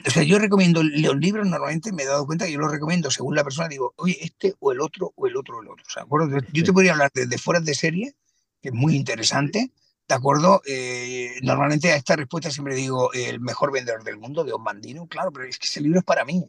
o 0.06 0.10
sea, 0.10 0.22
yo 0.22 0.38
recomiendo 0.38 0.82
los 0.82 1.16
libros, 1.16 1.46
normalmente 1.46 1.92
me 1.92 2.02
he 2.02 2.06
dado 2.06 2.26
cuenta 2.26 2.46
que 2.46 2.52
yo 2.52 2.58
los 2.58 2.70
recomiendo 2.70 3.10
según 3.10 3.34
la 3.34 3.44
persona, 3.44 3.68
digo, 3.68 3.94
oye, 3.96 4.18
este 4.20 4.54
o 4.58 4.72
el 4.72 4.80
otro, 4.80 5.12
o 5.16 5.26
el 5.26 5.36
otro, 5.36 5.58
o 5.58 5.62
el 5.62 5.68
otro. 5.68 5.84
O 5.86 5.90
sea, 5.90 6.02
¿acuerdo? 6.02 6.38
Yo 6.52 6.64
te 6.64 6.72
podría 6.72 6.92
hablar 6.92 7.10
de, 7.12 7.38
fuera 7.38 7.60
de 7.60 7.74
serie, 7.74 8.14
que 8.60 8.68
es 8.68 8.74
muy 8.74 8.94
interesante, 8.94 9.72
¿de 10.08 10.14
acuerdo? 10.14 10.60
Eh, 10.66 11.36
normalmente 11.42 11.92
a 11.92 11.96
esta 11.96 12.16
respuesta 12.16 12.50
siempre 12.50 12.74
digo, 12.74 13.12
el 13.12 13.40
mejor 13.40 13.72
vendedor 13.72 14.04
del 14.04 14.18
mundo, 14.18 14.44
de 14.44 14.52
Osmandino, 14.52 15.06
claro, 15.06 15.32
pero 15.32 15.46
es 15.46 15.58
que 15.58 15.66
ese 15.66 15.80
libro 15.80 16.00
es 16.00 16.04
para 16.04 16.24
mí. 16.24 16.44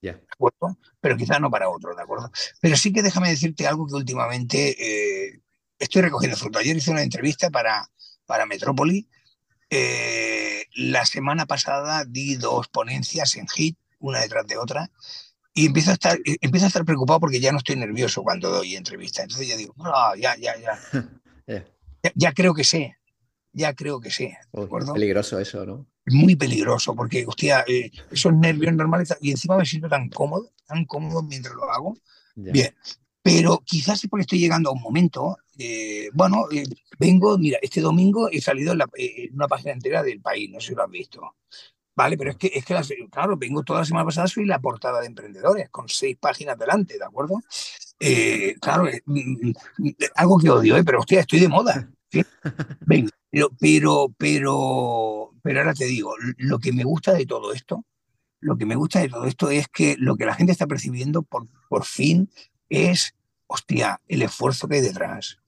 ¿De 0.00 0.10
acuerdo? 0.10 0.78
Pero 1.00 1.16
quizás 1.16 1.40
no 1.40 1.48
para 1.48 1.68
otro, 1.68 1.94
¿de 1.94 2.02
acuerdo? 2.02 2.30
Pero 2.60 2.76
sí 2.76 2.92
que 2.92 3.02
déjame 3.02 3.28
decirte 3.28 3.68
algo 3.68 3.86
que 3.86 3.94
últimamente 3.94 4.74
eh, 4.78 5.40
estoy 5.78 6.02
recogiendo 6.02 6.36
fruto. 6.36 6.58
Ayer 6.58 6.76
hice 6.76 6.90
una 6.90 7.02
entrevista 7.02 7.50
para, 7.50 7.88
para 8.26 8.46
Metrópoli. 8.46 9.08
Eh, 9.74 10.66
la 10.74 11.06
semana 11.06 11.46
pasada 11.46 12.04
di 12.04 12.36
dos 12.36 12.68
ponencias 12.68 13.36
en 13.36 13.46
HIT, 13.46 13.78
una 14.00 14.20
detrás 14.20 14.46
de 14.46 14.58
otra, 14.58 14.90
y 15.54 15.64
empiezo 15.64 15.92
a 15.92 15.94
estar, 15.94 16.18
eh, 16.26 16.36
empiezo 16.42 16.66
a 16.66 16.68
estar 16.68 16.84
preocupado 16.84 17.20
porque 17.20 17.40
ya 17.40 17.52
no 17.52 17.58
estoy 17.58 17.76
nervioso 17.76 18.22
cuando 18.22 18.50
doy 18.50 18.76
entrevista. 18.76 19.22
Entonces 19.22 19.48
ya 19.48 19.56
digo, 19.56 19.74
ah, 19.78 20.12
ya, 20.18 20.36
ya, 20.38 20.54
ya. 20.58 21.64
ya. 22.14 22.32
creo 22.34 22.52
que 22.52 22.64
sé, 22.64 22.98
ya 23.52 23.72
creo 23.72 23.98
que 23.98 24.10
sé. 24.10 24.36
peligroso 24.92 25.38
eso, 25.38 25.64
¿no? 25.64 25.86
muy 26.06 26.36
peligroso, 26.36 26.94
porque, 26.94 27.24
hostia, 27.26 27.64
eh, 27.66 27.90
esos 28.10 28.34
nervios 28.34 28.74
normales, 28.74 29.16
y 29.22 29.30
encima 29.30 29.56
me 29.56 29.64
siento 29.64 29.88
tan 29.88 30.10
cómodo, 30.10 30.50
tan 30.66 30.84
cómodo 30.84 31.22
mientras 31.22 31.54
lo 31.54 31.70
hago. 31.70 31.96
Bien, 32.34 32.74
pero 33.22 33.62
quizás 33.64 34.04
es 34.04 34.10
porque 34.10 34.22
estoy 34.22 34.38
llegando 34.38 34.68
a 34.68 34.72
un 34.72 34.82
momento, 34.82 35.38
eh, 35.58 36.10
bueno, 36.14 36.46
eh, 36.50 36.64
vengo, 36.98 37.36
mira, 37.38 37.58
este 37.60 37.80
domingo 37.80 38.28
he 38.30 38.40
salido 38.40 38.72
en, 38.72 39.34
una 39.34 39.48
página 39.48 39.72
entera 39.72 40.02
del 40.02 40.20
país, 40.20 40.50
no 40.50 40.60
sé 40.60 40.68
si 40.68 40.74
lo 40.74 40.84
has 40.84 40.90
visto. 40.90 41.36
Vale, 41.94 42.16
pero 42.16 42.30
es 42.30 42.36
que, 42.36 42.50
es 42.54 42.64
que 42.64 42.74
claro, 43.10 43.36
vengo 43.36 43.62
toda 43.62 43.80
la 43.80 43.84
semana 43.84 44.06
pasada, 44.06 44.26
soy 44.26 44.46
la 44.46 44.60
portada 44.60 45.00
de 45.00 45.08
emprendedores, 45.08 45.68
con 45.68 45.88
seis 45.88 46.16
páginas 46.18 46.58
delante, 46.58 46.96
¿de 46.98 47.04
acuerdo? 47.04 47.40
claro, 48.60 48.88
mm, 49.04 49.50
mm, 49.78 49.90
algo 50.16 50.38
que 50.38 50.50
odio, 50.50 50.84
pero 50.84 51.00
hostia, 51.00 51.20
estoy 51.20 51.40
de 51.40 51.48
moda. 51.48 51.88
Pero, 53.30 53.48
pero, 53.58 54.14
pero, 54.18 55.30
pero 55.42 55.60
ahora 55.60 55.74
te 55.74 55.86
digo, 55.86 56.14
lo 56.38 56.58
que 56.58 56.72
me 56.72 56.84
gusta 56.84 57.12
de 57.12 57.26
todo 57.26 57.52
esto, 57.52 57.84
lo 58.40 58.56
que 58.56 58.66
me 58.66 58.74
gusta 58.74 59.00
de 59.00 59.08
todo 59.08 59.24
esto 59.24 59.50
es 59.50 59.68
que 59.68 59.96
lo 59.98 60.16
que 60.16 60.26
la 60.26 60.34
gente 60.34 60.52
está 60.52 60.66
percibiendo 60.66 61.22
por, 61.22 61.46
por 61.68 61.84
fin 61.84 62.28
es, 62.68 63.14
hostia, 63.46 64.00
el 64.08 64.22
esfuerzo 64.22 64.68
que 64.68 64.76
hay 64.76 64.80
detrás 64.80 65.41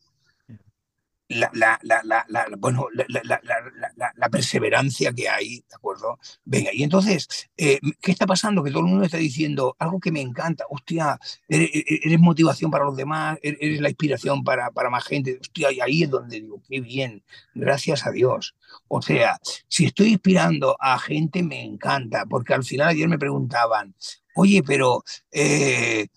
la, 1.29 1.51
la, 1.55 1.79
la, 1.83 2.25
la 2.29 2.47
bueno, 2.59 2.87
la, 2.95 4.29
perseverancia 4.29 5.13
que 5.13 5.29
hay, 5.29 5.61
¿de 5.61 5.75
acuerdo? 5.75 6.19
Venga, 6.45 6.71
y 6.73 6.83
entonces, 6.83 7.49
eh, 7.57 7.79
¿qué 8.01 8.13
está 8.13 8.27
pasando? 8.27 8.63
Que 8.63 8.71
todo 8.71 8.81
el 8.81 8.91
mundo 8.91 9.05
está 9.05 9.17
diciendo 9.17 9.75
algo 9.79 10.01
que 10.01 10.13
me 10.13 10.21
encanta, 10.21 10.65
hostia, 10.69 11.19
eres, 11.49 12.21
motivación 12.21 12.71
para 12.71 12.85
los 12.85 12.97
demás, 12.97 13.39
eres 13.43 13.81
la 13.81 13.89
inspiración 13.89 14.45
para, 14.45 14.71
para 14.71 14.91
más 14.91 15.05
gente, 15.05 15.39
hostia, 15.41 15.73
y 15.73 15.81
ahí 15.81 16.03
es 16.03 16.11
donde 16.11 16.41
digo, 16.41 16.63
qué 16.69 16.81
bien, 16.81 17.23
gracias 17.55 18.07
a 18.07 18.11
Dios. 18.11 18.55
O 18.89 19.01
sea, 19.01 19.39
si 19.69 19.87
estoy 19.87 20.09
inspirando 20.09 20.77
a 20.79 20.99
gente, 20.99 21.43
me 21.43 21.63
encanta, 21.63 22.27
porque 22.27 22.55
al 22.55 22.65
final 22.65 22.89
ayer 22.89 23.09
me 23.09 23.19
preguntaban, 23.19 23.95
oye, 24.35 24.63
pero... 24.63 25.03
Eh, 25.33 26.09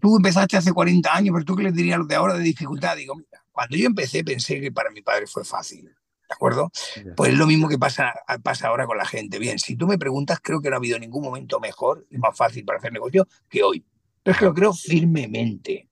tú 0.00 0.16
empezaste 0.16 0.56
hace 0.56 0.72
40 0.72 1.12
años, 1.12 1.32
pero 1.32 1.44
tú 1.44 1.56
qué 1.56 1.64
les 1.64 1.74
dirías 1.74 1.98
los 1.98 2.06
de 2.06 2.14
ahora 2.14 2.34
de 2.34 2.44
dificultad? 2.44 2.96
Digo, 2.96 3.16
mira, 3.16 3.39
cuando 3.52 3.76
yo 3.76 3.86
empecé 3.86 4.24
pensé 4.24 4.60
que 4.60 4.72
para 4.72 4.90
mi 4.90 5.02
padre 5.02 5.26
fue 5.26 5.44
fácil, 5.44 5.84
¿de 5.84 6.34
acuerdo? 6.34 6.70
Pues 7.16 7.32
es 7.32 7.38
lo 7.38 7.46
mismo 7.46 7.68
que 7.68 7.78
pasa, 7.78 8.14
pasa 8.42 8.68
ahora 8.68 8.86
con 8.86 8.96
la 8.96 9.04
gente. 9.04 9.38
Bien, 9.38 9.58
si 9.58 9.76
tú 9.76 9.86
me 9.86 9.98
preguntas, 9.98 10.38
creo 10.42 10.60
que 10.60 10.70
no 10.70 10.76
ha 10.76 10.78
habido 10.78 10.98
ningún 10.98 11.22
momento 11.22 11.58
mejor 11.60 12.06
y 12.10 12.18
más 12.18 12.36
fácil 12.36 12.64
para 12.64 12.78
hacer 12.78 12.92
negocio 12.92 13.26
que 13.48 13.62
hoy. 13.62 13.84
Entonces 14.18 14.42
lo 14.42 14.54
creo 14.54 14.72
firmemente. 14.72 15.90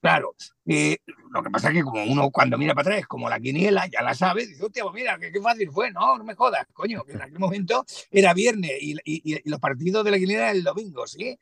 Claro, 0.00 0.34
eh, 0.64 0.98
lo 1.32 1.42
que 1.42 1.50
pasa 1.50 1.68
es 1.68 1.74
que 1.74 1.82
como 1.82 2.04
uno 2.04 2.30
cuando 2.30 2.56
mira 2.56 2.72
para 2.72 2.90
atrás, 2.90 3.06
como 3.08 3.28
la 3.28 3.40
quiniela, 3.40 3.86
ya 3.88 4.00
la 4.00 4.14
sabe, 4.14 4.46
dice, 4.46 4.64
hostia, 4.64 4.84
pues 4.84 4.94
mira, 4.94 5.18
qué, 5.18 5.40
fácil 5.40 5.70
fue, 5.72 5.90
no, 5.90 6.16
no 6.16 6.22
me 6.22 6.34
jodas, 6.34 6.66
coño, 6.72 7.02
que 7.04 7.12
en 7.12 7.22
aquel 7.22 7.38
momento 7.40 7.84
era 8.10 8.32
viernes 8.32 8.72
y, 8.80 8.94
y 9.04 9.50
los 9.50 9.58
partidos 9.58 10.04
de 10.04 10.12
la 10.12 10.18
quiniela 10.18 10.44
eran 10.44 10.56
el 10.56 10.62
domingo, 10.62 11.04
¿sí? 11.06 11.36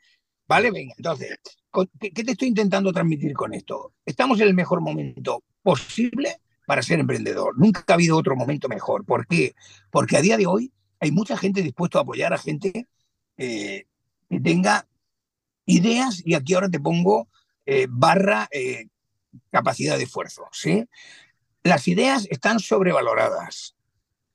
Vale, 0.49 0.71
venga, 0.71 0.95
entonces, 0.97 1.39
¿qué 2.01 2.11
te 2.11 2.33
estoy 2.33 2.49
intentando 2.49 2.93
transmitir 2.93 3.33
con 3.35 3.53
esto? 3.53 3.95
Estamos 4.05 4.41
en 4.41 4.49
el 4.49 4.55
mejor 4.55 4.81
momento 4.81 5.43
posible 5.63 6.41
para 6.67 6.83
ser 6.83 7.01
emprendedor. 7.01 7.59
Nunca 7.59 7.85
ha 7.89 7.95
habido 7.95 8.17
otro 8.17 8.37
momento 8.37 8.69
mejor. 8.69 9.05
¿Por 9.05 9.27
qué? 9.27 9.55
Porque 9.91 10.17
a 10.17 10.21
día 10.21 10.37
de 10.37 10.47
hoy 10.47 10.73
hay 11.01 11.11
mucha 11.11 11.37
gente 11.37 11.63
dispuesta 11.63 11.99
a 11.99 12.03
apoyar 12.03 12.33
a 12.33 12.39
gente 12.39 12.87
eh, 13.37 13.87
que 14.29 14.41
tenga 14.41 14.87
ideas, 15.67 16.23
y 16.25 16.35
aquí 16.35 16.55
ahora 16.55 16.69
te 16.69 16.81
pongo 16.81 17.29
eh, 17.65 17.87
barra 17.89 18.49
eh, 18.53 18.87
capacidad 19.51 19.97
de 19.97 20.05
esfuerzo. 20.05 20.45
¿sí? 20.53 20.89
Las 21.65 21.89
ideas 21.89 22.29
están 22.31 22.61
sobrevaloradas. 22.61 23.75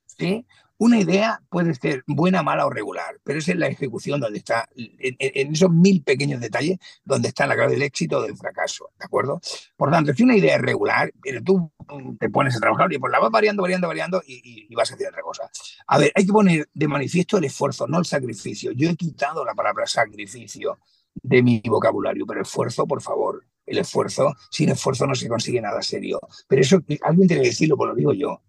¿sí? 0.06 0.46
Una 0.82 0.98
idea 0.98 1.40
puede 1.48 1.74
ser 1.74 2.02
buena, 2.08 2.42
mala 2.42 2.66
o 2.66 2.70
regular, 2.70 3.20
pero 3.22 3.38
es 3.38 3.46
en 3.46 3.60
la 3.60 3.68
ejecución 3.68 4.18
donde 4.18 4.38
está, 4.38 4.68
en, 4.74 5.54
esos 5.54 5.70
mil 5.70 6.02
pequeños 6.02 6.40
detalles, 6.40 6.80
donde 7.04 7.28
está 7.28 7.46
la 7.46 7.54
clave 7.54 7.74
del 7.74 7.82
éxito 7.82 8.18
o 8.18 8.22
del 8.22 8.36
fracaso, 8.36 8.90
¿de 8.98 9.04
acuerdo? 9.04 9.40
Por 9.76 9.92
tanto, 9.92 10.12
si 10.12 10.24
una 10.24 10.36
idea 10.36 10.56
es 10.56 10.60
regular, 10.60 11.12
pero 11.22 11.40
tú 11.40 11.70
te 12.18 12.28
pones 12.30 12.56
a 12.56 12.58
trabajar 12.58 12.92
y 12.92 12.98
pues 12.98 13.12
la 13.12 13.20
vas 13.20 13.30
variando, 13.30 13.62
variando, 13.62 13.86
variando 13.86 14.22
y, 14.26 14.74
vas 14.74 14.90
a 14.90 14.94
hacer 14.94 15.06
otra 15.06 15.22
cosa. 15.22 15.48
A 15.86 15.98
ver, 15.98 16.10
hay 16.16 16.26
que 16.26 16.32
poner 16.32 16.68
de 16.74 16.88
manifiesto 16.88 17.38
el 17.38 17.44
esfuerzo, 17.44 17.86
no 17.86 18.00
el 18.00 18.04
sacrificio. 18.04 18.72
Yo 18.72 18.90
he 18.90 18.96
quitado 18.96 19.44
la 19.44 19.54
palabra 19.54 19.86
sacrificio 19.86 20.80
de 21.14 21.44
mi 21.44 21.62
vocabulario, 21.64 22.26
pero 22.26 22.42
esfuerzo, 22.42 22.88
por 22.88 23.00
favor, 23.00 23.46
el 23.66 23.78
esfuerzo, 23.78 24.34
sin 24.50 24.70
esfuerzo 24.70 25.06
no 25.06 25.14
se 25.14 25.28
consigue 25.28 25.60
nada 25.60 25.80
serio. 25.80 26.18
Pero 26.48 26.60
eso 26.60 26.80
alguien 27.02 27.28
tiene 27.28 27.44
que 27.44 27.50
decirlo, 27.50 27.76
pues 27.76 27.90
lo 27.90 27.94
digo 27.94 28.12
yo. 28.12 28.42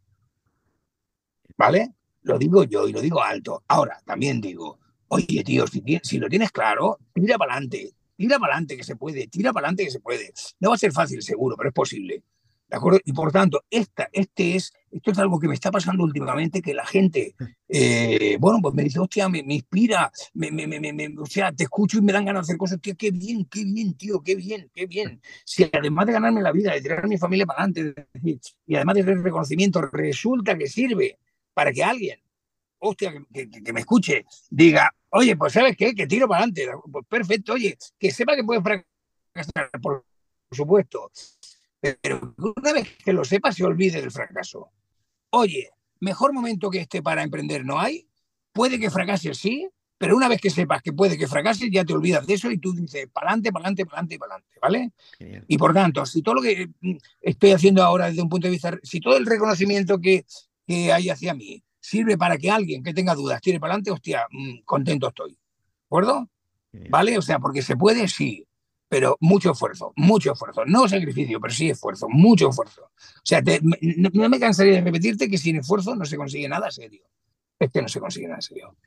¿Vale? 1.55 1.93
Lo 2.23 2.37
digo 2.37 2.63
yo 2.63 2.87
y 2.87 2.93
lo 2.93 3.01
digo 3.01 3.21
alto. 3.21 3.63
Ahora, 3.67 4.01
también 4.05 4.41
digo, 4.41 4.79
oye, 5.07 5.43
tío, 5.43 5.65
si, 5.67 6.17
lo 6.17 6.27
tienes 6.27 6.51
claro, 6.51 6.97
tira 7.13 7.37
para 7.37 7.53
adelante, 7.53 7.93
tira 8.15 8.39
para 8.39 8.53
adelante 8.53 8.77
que 8.77 8.83
se 8.83 8.95
puede, 8.95 9.27
tira 9.27 9.53
para 9.53 9.67
adelante 9.67 9.85
que 9.85 9.91
se 9.91 9.99
puede. 9.99 10.33
No 10.59 10.69
va 10.69 10.75
a 10.75 10.79
ser 10.79 10.91
fácil, 10.91 11.21
seguro, 11.21 11.55
pero 11.57 11.69
es 11.69 11.75
posible. 11.75 12.23
¿De 12.67 12.77
acuerdo? 12.77 12.99
Y 13.05 13.13
por 13.13 13.31
tanto, 13.31 13.63
esta, 13.69 14.09
este 14.11 14.55
es, 14.55 14.73
esto 14.89 15.11
es 15.11 15.19
algo 15.19 15.39
que 15.39 15.47
me 15.47 15.53
está 15.53 15.69
pasando 15.69 16.03
últimamente, 16.03 16.59
que 16.59 16.73
la 16.73 16.85
gente, 16.85 17.35
eh, 17.67 18.37
bueno, 18.39 18.59
pues 18.61 18.73
me 18.73 18.83
dice, 18.83 18.99
hostia, 18.99 19.29
me, 19.29 19.43
inspira, 19.47 20.11
me, 20.33 20.49
me, 20.49 20.67
me, 20.67 21.15
o 21.19 21.25
sea, 21.27 21.51
te 21.51 21.65
escucho 21.65 21.99
y 21.99 22.01
me 22.01 22.13
dan 22.13 22.25
ganas 22.25 22.47
de 22.47 22.51
hacer 22.51 22.57
cosas, 22.57 22.81
tío, 22.81 22.95
qué 22.97 23.11
bien, 23.11 23.45
qué 23.45 23.63
bien, 23.63 23.93
tío, 23.95 24.21
qué 24.21 24.35
bien, 24.35 24.71
qué 24.73 24.87
bien. 24.87 25.21
Si 25.45 25.69
además 25.71 26.07
de 26.07 26.13
ganarme 26.13 26.41
la 26.41 26.51
vida, 26.51 26.73
de 26.73 26.81
tirar 26.81 27.05
a 27.05 27.07
mi 27.07 27.19
familia 27.19 27.45
para 27.45 27.63
adelante, 27.63 28.07
y 28.65 28.75
además 28.75 28.95
de 28.95 29.03
tener 29.03 29.21
reconocimiento, 29.21 29.81
resulta 29.81 30.57
que 30.57 30.65
sirve 30.65 31.19
para 31.53 31.71
que 31.71 31.83
alguien, 31.83 32.19
hostia, 32.79 33.13
que, 33.33 33.73
me 33.73 33.79
escuche, 33.79 34.25
diga, 34.49 34.93
oye, 35.09 35.35
pues 35.35 35.53
¿sabes 35.53 35.75
qué? 35.77 35.93
Que 35.93 36.07
tiro 36.07 36.27
para 36.27 36.43
adelante. 36.43 36.67
Pues 36.91 37.05
perfecto, 37.07 37.53
oye, 37.53 37.77
que 37.97 38.11
sepa 38.11 38.35
que 38.35 38.43
puede 38.43 38.61
fracasar, 38.61 39.69
por 39.81 40.05
supuesto. 40.51 41.11
Pero 41.79 42.33
una 42.37 42.73
vez 42.73 42.97
que 43.03 43.13
lo 43.13 43.23
sepa, 43.25 43.51
se 43.51 43.63
olvide 43.63 44.01
del 44.01 44.11
fracaso. 44.11 44.71
Oye, 45.31 45.69
mejor 45.99 46.33
momento 46.33 46.69
que 46.69 46.79
este 46.79 47.01
para 47.01 47.23
emprender 47.23 47.65
no 47.65 47.79
hay. 47.79 48.07
Puede 48.51 48.79
que 48.79 48.91
fracase, 48.91 49.33
sí, 49.33 49.67
pero 49.97 50.17
una 50.17 50.27
vez 50.27 50.41
que 50.41 50.49
sepas 50.49 50.81
que 50.81 50.91
puede 50.91 51.17
que 51.17 51.27
fracase, 51.27 51.71
ya 51.71 51.85
te 51.85 51.93
olvidas 51.93 52.27
de 52.27 52.33
eso 52.33 52.51
y 52.51 52.57
tú 52.57 52.73
dices, 52.73 53.07
para 53.11 53.29
adelante, 53.29 53.51
para 53.51 53.63
adelante, 53.63 53.85
para 53.85 53.99
adelante, 54.01 54.19
para 54.19 54.33
adelante, 54.33 54.93
¿vale? 55.17 55.43
Y 55.47 55.57
por 55.57 55.73
tanto, 55.73 56.05
si 56.05 56.21
todo 56.21 56.35
lo 56.35 56.41
que 56.41 56.69
mm, 56.81 56.97
estoy 57.21 57.51
haciendo 57.51 57.81
ahora 57.81 58.07
desde 58.07 58.21
un 58.21 58.27
punto 58.27 58.47
de 58.47 58.51
vista, 58.51 58.77
si 58.83 58.99
todo 58.99 59.15
el 59.15 59.25
reconocimiento 59.25 59.99
que, 59.99 60.25
que 60.65 60.91
hay 60.91 61.09
hacia 61.09 61.33
mí 61.33 61.63
sirve 61.83 62.17
para 62.17 62.37
que 62.37 62.49
alguien 62.49 62.81
que 62.81 62.93
tenga 62.93 63.13
dudas 63.13 63.41
tire 63.41 63.59
para 63.59 63.73
adelante, 63.73 63.91
hostia, 63.91 64.25
mm, 64.31 64.59
contento 64.63 65.09
estoy. 65.09 65.31
¿De 65.31 65.85
acuerdo? 65.85 66.29
¿Vale? 66.89 67.17
O 67.17 67.21
sea, 67.21 67.39
porque 67.39 67.61
se 67.61 67.75
puede, 67.75 68.07
sí, 68.07 68.47
pero 68.87 69.17
mucho 69.19 69.51
esfuerzo, 69.51 69.91
mucho 69.95 70.33
esfuerzo. 70.33 70.63
No 70.65 70.87
sacrificio, 70.87 71.39
pero 71.39 71.53
sí 71.53 71.69
esfuerzo, 71.69 72.07
mucho 72.09 72.49
esfuerzo. 72.49 72.83
O 72.83 73.21
sea, 73.23 73.41
no, 73.41 74.29
me 74.29 74.39
cansaría 74.39 74.75
de 74.75 74.81
repetirte 74.81 75.29
que 75.29 75.37
sin 75.37 75.57
esfuerzo 75.57 75.95
no 75.95 76.05
se 76.05 76.15
consigue 76.15 76.47
nada 76.47 76.71
serio. 76.71 77.03
Es 77.59 77.71
que 77.71 77.81
no 77.81 77.87
se 77.87 77.99
consigue 77.99 78.27
nada 78.27 78.41
serio. 78.41 78.77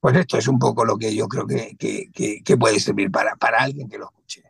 Pues 0.00 0.16
esto 0.16 0.38
es 0.38 0.48
un 0.48 0.58
poco 0.58 0.84
lo 0.84 0.96
que 0.96 1.14
yo 1.14 1.26
creo 1.28 1.46
que, 1.46 1.76
que, 1.76 2.56
puede 2.56 2.78
servir 2.78 3.10
para, 3.10 3.36
para 3.36 3.58
alguien 3.58 3.88
que 3.88 3.98
lo 3.98 4.06
escuche. 4.06 4.44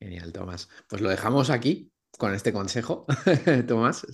Genial, 0.00 0.32
Tomás. 0.32 0.68
Pues 0.88 1.00
lo 1.00 1.08
dejamos 1.08 1.48
aquí 1.50 1.90
con 2.18 2.34
este 2.34 2.52
consejo, 2.52 3.06
Tomás. 3.68 4.06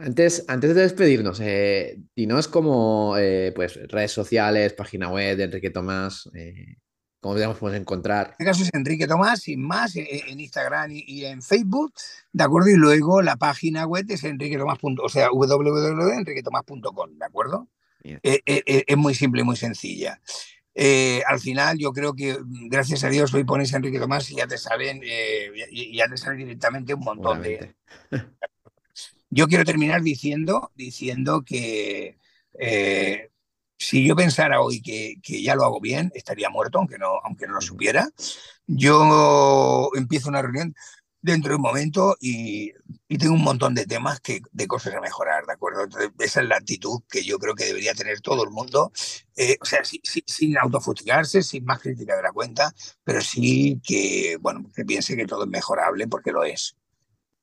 Antes, 0.00 0.46
antes 0.48 0.74
de 0.74 0.80
despedirnos, 0.80 1.40
eh, 1.40 1.98
dinos 2.16 2.48
como 2.48 3.18
eh, 3.18 3.52
pues, 3.54 3.78
redes 3.88 4.12
sociales, 4.12 4.72
página 4.72 5.10
web 5.10 5.36
de 5.36 5.44
Enrique 5.44 5.68
Tomás, 5.68 6.30
eh, 6.34 6.76
cómo 7.20 7.34
podemos 7.34 7.74
encontrar. 7.74 8.28
En 8.28 8.32
este 8.32 8.44
caso 8.46 8.62
es 8.62 8.70
Enrique 8.72 9.06
Tomás, 9.06 9.40
sin 9.40 9.60
más, 9.60 9.94
en 9.96 10.40
Instagram 10.40 10.90
y, 10.92 11.26
en 11.26 11.42
Facebook, 11.42 11.92
¿de 12.32 12.44
acuerdo? 12.44 12.70
Y 12.70 12.76
luego 12.76 13.20
la 13.20 13.36
página 13.36 13.84
web 13.84 14.06
es 14.08 14.24
enriquetomás. 14.24 14.78
o 14.82 15.08
sea, 15.10 15.28
www.enriquetomás.com, 15.30 17.18
¿de 17.18 17.24
acuerdo? 17.26 17.68
es 18.02 18.96
muy 18.96 19.14
simple 19.14 19.42
y 19.42 19.44
muy 19.44 19.56
sencilla. 19.56 20.18
al 21.26 21.40
final, 21.40 21.76
yo 21.76 21.92
creo 21.92 22.14
que 22.14 22.38
gracias 22.70 23.04
a 23.04 23.10
Dios 23.10 23.34
hoy 23.34 23.44
pones 23.44 23.74
a 23.74 23.76
Enrique 23.76 23.98
Tomás 23.98 24.30
y 24.30 24.36
ya 24.36 24.46
te 24.46 24.56
salen, 24.56 25.02
ya 25.92 26.08
te 26.08 26.16
sale 26.16 26.38
directamente 26.38 26.94
un 26.94 27.00
montón 27.00 27.42
de. 27.42 27.74
Yo 29.30 29.46
quiero 29.46 29.64
terminar 29.64 30.02
diciendo, 30.02 30.70
diciendo 30.74 31.42
que 31.42 32.18
si 33.80 34.06
yo 34.06 34.14
pensara 34.14 34.60
hoy 34.60 34.82
que, 34.82 35.16
ya 35.42 35.54
lo 35.54 35.64
hago 35.64 35.80
bien, 35.80 36.12
estaría 36.14 36.50
muerto, 36.50 36.78
aunque 36.78 36.98
no, 36.98 37.18
aunque 37.24 37.46
no 37.46 37.54
lo 37.54 37.60
supiera. 37.62 38.10
Yo 38.66 39.90
empiezo 39.94 40.28
una 40.28 40.42
reunión 40.42 40.74
dentro 41.22 41.50
de 41.50 41.56
un 41.56 41.62
momento 41.62 42.16
y, 42.20 42.72
tengo 43.18 43.34
un 43.34 43.42
montón 43.42 43.74
de 43.74 43.86
temas 43.86 44.20
que, 44.20 44.42
de 44.52 44.66
cosas 44.66 44.94
a 44.94 45.00
mejorar, 45.00 45.46
¿de 45.46 45.54
acuerdo? 45.54 45.84
Entonces, 45.84 46.10
esa 46.18 46.42
es 46.42 46.48
la 46.48 46.56
actitud 46.56 47.00
que 47.10 47.24
yo 47.24 47.38
creo 47.38 47.54
que 47.54 47.64
debería 47.64 47.94
tener 47.94 48.20
todo 48.20 48.44
el 48.44 48.50
mundo, 48.50 48.92
eh, 49.36 49.56
o 49.60 49.64
sea, 49.64 49.80
sin 49.82 50.58
autofustigarse, 50.58 51.42
sin 51.42 51.64
más 51.64 51.80
crítica 51.80 52.16
de 52.16 52.22
la 52.22 52.32
cuenta, 52.32 52.74
pero 53.02 53.22
sí 53.22 53.80
que, 53.82 54.36
bueno, 54.40 54.70
que 54.74 54.84
piense 54.84 55.16
que 55.16 55.26
todo 55.26 55.44
es 55.44 55.50
mejorable 55.50 56.06
porque 56.06 56.32
lo 56.32 56.44
es. 56.44 56.76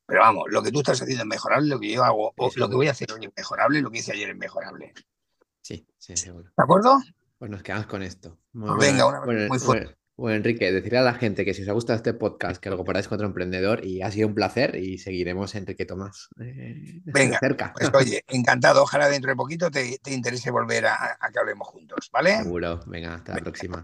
Pero 0.07 0.21
vamos, 0.21 0.45
lo 0.49 0.63
que 0.63 0.71
tú 0.71 0.79
estás 0.79 1.01
haciendo 1.01 1.23
es 1.23 1.27
mejorable, 1.27 1.67
lo 1.67 1.79
que 1.79 1.91
yo 1.91 2.03
hago, 2.03 2.33
o 2.37 2.51
lo 2.55 2.69
que 2.69 2.75
voy 2.75 2.87
a 2.87 2.91
hacer 2.91 3.09
es 3.11 3.29
mejorable, 3.35 3.81
lo 3.81 3.91
que 3.91 3.99
hice 3.99 4.13
ayer 4.13 4.29
es 4.29 4.37
mejorable. 4.37 4.93
Sí, 5.61 5.85
sí, 5.97 6.15
seguro. 6.15 6.45
¿De 6.45 6.63
acuerdo? 6.63 6.97
Pues 7.37 7.51
nos 7.51 7.61
quedamos 7.61 7.87
con 7.87 8.01
esto. 8.01 8.39
Muy 8.53 8.79
Venga, 8.79 9.05
una 9.05 9.19
vez 9.19 9.49
muy 9.49 9.59
fuerte. 9.59 9.97
Bueno, 10.15 10.37
Enrique, 10.37 10.71
decirle 10.71 10.97
a 10.97 11.03
la 11.03 11.13
gente 11.13 11.45
que 11.45 11.53
si 11.53 11.61
os 11.61 11.67
ha 11.67 11.73
gustado 11.73 11.97
este 11.97 12.13
podcast, 12.13 12.59
que 12.59 12.71
lo 12.71 12.77
comparáis 12.77 13.07
con 13.07 13.17
otro 13.17 13.27
emprendedor 13.27 13.85
y 13.85 14.01
ha 14.01 14.09
sido 14.09 14.29
un 14.29 14.33
placer 14.33 14.75
y 14.75 14.97
seguiremos 14.97 15.53
Enrique 15.53 15.85
Tomás 15.85 16.29
eh, 16.39 17.01
Venga, 17.05 17.37
cerca. 17.37 17.73
Pues, 17.77 17.93
oye, 17.93 18.23
encantado. 18.27 18.81
Ojalá 18.81 19.09
dentro 19.09 19.29
de 19.29 19.35
poquito 19.35 19.69
te, 19.69 19.99
interese 20.07 20.49
volver 20.49 20.87
a, 20.87 21.17
a, 21.19 21.31
que 21.31 21.39
hablemos 21.39 21.67
juntos, 21.67 22.09
¿vale? 22.11 22.37
Seguro. 22.37 22.79
Venga, 22.87 23.13
hasta 23.13 23.35
la 23.35 23.41
próxima. 23.41 23.83